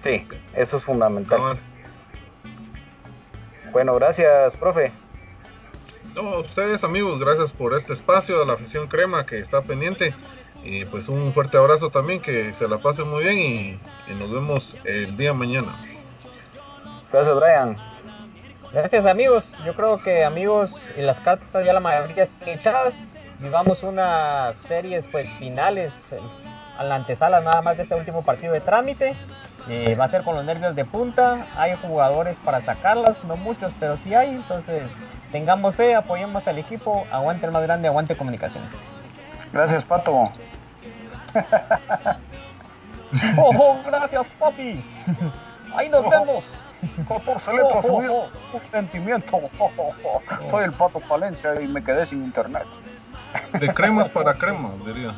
Sí, 0.00 0.28
eso 0.54 0.76
es 0.76 0.84
fundamental. 0.84 1.58
Bueno, 3.72 3.96
gracias, 3.96 4.56
profe. 4.56 4.92
No, 6.14 6.40
ustedes 6.40 6.84
amigos, 6.84 7.20
gracias 7.20 7.52
por 7.52 7.74
este 7.74 7.92
espacio 7.92 8.38
de 8.40 8.46
la 8.46 8.54
afición 8.54 8.88
crema 8.88 9.24
que 9.24 9.38
está 9.38 9.62
pendiente. 9.62 10.14
Y 10.64 10.84
pues 10.86 11.08
un 11.08 11.32
fuerte 11.32 11.56
abrazo 11.56 11.90
también, 11.90 12.20
que 12.20 12.52
se 12.52 12.68
la 12.68 12.78
pasen 12.78 13.08
muy 13.08 13.22
bien 13.22 13.38
y, 13.38 13.78
y 14.10 14.14
nos 14.14 14.30
vemos 14.30 14.76
el 14.84 15.16
día 15.16 15.32
mañana. 15.32 15.78
Gracias, 17.12 17.36
Brian. 17.36 17.76
Gracias 18.72 19.06
amigos. 19.06 19.52
Yo 19.64 19.74
creo 19.74 20.02
que 20.02 20.24
amigos 20.24 20.72
y 20.96 21.00
las 21.00 21.20
cartas 21.20 21.64
ya 21.64 21.72
la 21.72 21.80
mayoría 21.80 22.24
están 22.24 22.48
echadas. 22.50 22.94
vivamos 23.38 23.82
unas 23.82 24.56
series 24.56 25.06
pues 25.06 25.26
finales 25.38 25.92
eh, 26.12 26.18
a 26.78 26.84
la 26.84 26.94
antesala 26.94 27.40
nada 27.40 27.60
más 27.60 27.76
de 27.76 27.82
este 27.82 27.96
último 27.96 28.22
partido 28.22 28.54
de 28.54 28.60
trámite. 28.60 29.14
Eh, 29.68 29.96
va 29.96 30.04
a 30.04 30.08
ser 30.08 30.22
con 30.22 30.34
los 30.34 30.44
nervios 30.44 30.74
de 30.74 30.86
punta, 30.86 31.44
hay 31.56 31.74
jugadores 31.74 32.38
para 32.38 32.62
sacarlas, 32.62 33.22
no 33.24 33.36
muchos, 33.36 33.70
pero 33.78 33.98
sí 33.98 34.14
hay, 34.14 34.30
entonces 34.30 34.88
tengamos 35.30 35.76
fe, 35.76 35.94
apoyemos 35.94 36.48
al 36.48 36.56
equipo, 36.56 37.06
aguante 37.12 37.44
el 37.44 37.52
más 37.52 37.62
grande, 37.64 37.88
aguante 37.88 38.16
comunicaciones. 38.16 38.72
Gracias, 39.52 39.84
Pato. 39.84 40.24
¡Oh, 43.36 43.76
gracias, 43.84 44.26
papi! 44.38 44.82
Ahí 45.74 45.90
nos 45.90 46.08
vemos. 46.08 46.44
14 47.08 47.52
letras 47.52 47.84
unidas, 47.84 48.30
un 48.52 48.60
sentimiento. 48.70 49.36
Soy 50.50 50.64
el 50.64 50.72
Pato 50.72 51.00
Palencia 51.00 51.60
y 51.60 51.66
me 51.66 51.82
quedé 51.82 52.06
sin 52.06 52.24
internet. 52.24 52.64
De 53.60 53.68
cremas 53.74 54.08
para 54.08 54.34
cremas, 54.34 54.84
diría. 54.84 55.14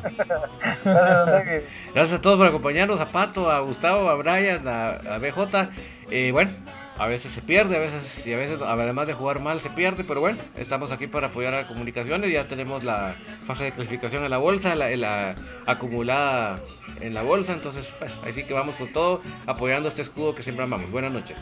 Gracias, 1.93 2.19
a 2.19 2.21
todos 2.21 2.37
por 2.37 2.47
acompañarnos, 2.47 2.99
a 2.99 3.11
Pato, 3.11 3.49
a 3.49 3.59
Gustavo, 3.61 4.09
a 4.09 4.15
Brian, 4.15 4.67
a, 4.67 4.89
a 4.89 5.17
BJ. 5.17 5.69
Eh, 6.09 6.31
bueno, 6.31 6.51
a 6.97 7.07
veces 7.07 7.31
se 7.31 7.41
pierde, 7.41 7.75
a 7.75 7.79
veces 7.79 8.25
y 8.27 8.33
a 8.33 8.37
veces 8.37 8.59
además 8.61 9.07
de 9.07 9.13
jugar 9.13 9.39
mal 9.39 9.59
se 9.59 9.69
pierde, 9.69 10.03
pero 10.03 10.19
bueno, 10.19 10.37
estamos 10.55 10.91
aquí 10.91 11.07
para 11.07 11.27
apoyar 11.27 11.53
a 11.53 11.67
comunicaciones, 11.67 12.31
ya 12.31 12.47
tenemos 12.47 12.83
la 12.83 13.15
fase 13.45 13.63
de 13.63 13.71
clasificación 13.71 14.23
en 14.23 14.29
la 14.29 14.37
bolsa, 14.37 14.75
la, 14.75 14.95
la 14.95 15.33
acumulada 15.65 16.59
en 16.99 17.13
la 17.13 17.23
bolsa, 17.23 17.53
entonces 17.53 17.91
pues 17.97 18.11
así 18.27 18.43
que 18.43 18.53
vamos 18.53 18.75
con 18.75 18.93
todo, 18.93 19.21
apoyando 19.47 19.89
este 19.89 20.03
escudo 20.03 20.35
que 20.35 20.43
siempre 20.43 20.65
amamos. 20.65 20.91
Buenas 20.91 21.11
noches. 21.11 21.37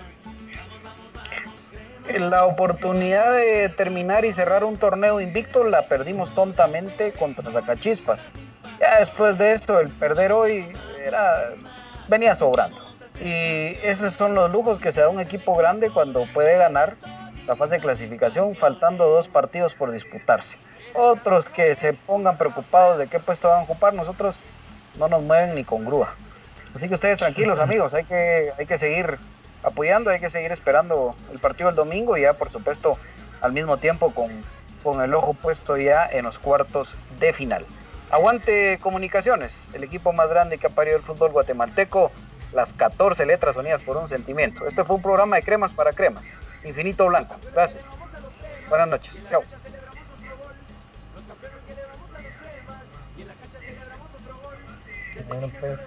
La 2.17 2.45
oportunidad 2.45 3.33
de 3.33 3.69
terminar 3.69 4.25
y 4.25 4.33
cerrar 4.33 4.63
un 4.63 4.77
torneo 4.77 5.21
invicto 5.21 5.63
la 5.63 5.83
perdimos 5.83 6.33
tontamente 6.33 7.11
contra 7.11 7.51
Zacachispas. 7.51 8.19
Ya 8.79 8.99
después 8.99 9.37
de 9.37 9.53
eso, 9.53 9.79
el 9.79 9.89
perder 9.89 10.31
hoy 10.31 10.71
era, 11.05 11.51
venía 12.07 12.33
sobrando. 12.33 12.77
Y 13.21 13.75
esos 13.83 14.15
son 14.15 14.33
los 14.33 14.51
lujos 14.51 14.79
que 14.79 14.91
se 14.91 15.01
da 15.01 15.09
un 15.09 15.19
equipo 15.19 15.55
grande 15.55 15.91
cuando 15.91 16.25
puede 16.33 16.57
ganar 16.57 16.95
la 17.45 17.55
fase 17.55 17.75
de 17.75 17.81
clasificación 17.81 18.55
faltando 18.55 19.07
dos 19.07 19.27
partidos 19.27 19.75
por 19.75 19.91
disputarse. 19.91 20.57
Otros 20.95 21.45
que 21.45 21.75
se 21.75 21.93
pongan 21.93 22.37
preocupados 22.37 22.97
de 22.97 23.05
qué 23.05 23.19
puesto 23.19 23.49
van 23.49 23.59
a 23.59 23.63
ocupar, 23.63 23.93
nosotros 23.93 24.39
no 24.97 25.07
nos 25.09 25.21
mueven 25.21 25.53
ni 25.53 25.63
con 25.63 25.85
grúa. 25.85 26.15
Así 26.75 26.87
que 26.87 26.95
ustedes 26.95 27.19
tranquilos 27.19 27.59
amigos, 27.59 27.93
hay 27.93 28.05
que, 28.05 28.51
hay 28.57 28.65
que 28.65 28.77
seguir 28.79 29.19
apoyando, 29.63 30.09
hay 30.09 30.19
que 30.19 30.29
seguir 30.29 30.51
esperando 30.51 31.15
el 31.31 31.39
partido 31.39 31.67
del 31.67 31.75
domingo 31.75 32.17
y 32.17 32.21
ya 32.21 32.33
por 32.33 32.49
supuesto 32.49 32.97
al 33.41 33.53
mismo 33.53 33.77
tiempo 33.77 34.11
con, 34.11 34.29
con 34.83 35.01
el 35.01 35.13
ojo 35.13 35.33
puesto 35.33 35.77
ya 35.77 36.05
en 36.05 36.25
los 36.25 36.39
cuartos 36.39 36.89
de 37.19 37.33
final. 37.33 37.65
Aguante 38.11 38.79
Comunicaciones, 38.81 39.53
el 39.73 39.83
equipo 39.83 40.13
más 40.13 40.29
grande 40.29 40.57
que 40.57 40.67
ha 40.67 40.71
parido 40.71 40.97
el 40.97 41.03
fútbol 41.03 41.31
guatemalteco, 41.31 42.11
las 42.53 42.73
14 42.73 43.25
letras 43.25 43.55
unidas 43.55 43.83
por 43.83 43.97
un 43.97 44.09
sentimiento. 44.09 44.65
Este 44.65 44.83
fue 44.83 44.95
un 44.95 45.01
programa 45.01 45.35
de 45.35 45.43
cremas 45.43 45.71
para 45.71 45.93
cremas, 45.93 46.23
infinito 46.63 47.05
blanco. 47.05 47.35
Gracias. 47.53 47.83
Buenas 48.67 48.87
noches. 48.87 49.15
Chao. 49.29 49.43
Bueno, 55.27 55.51
pues. 55.59 55.79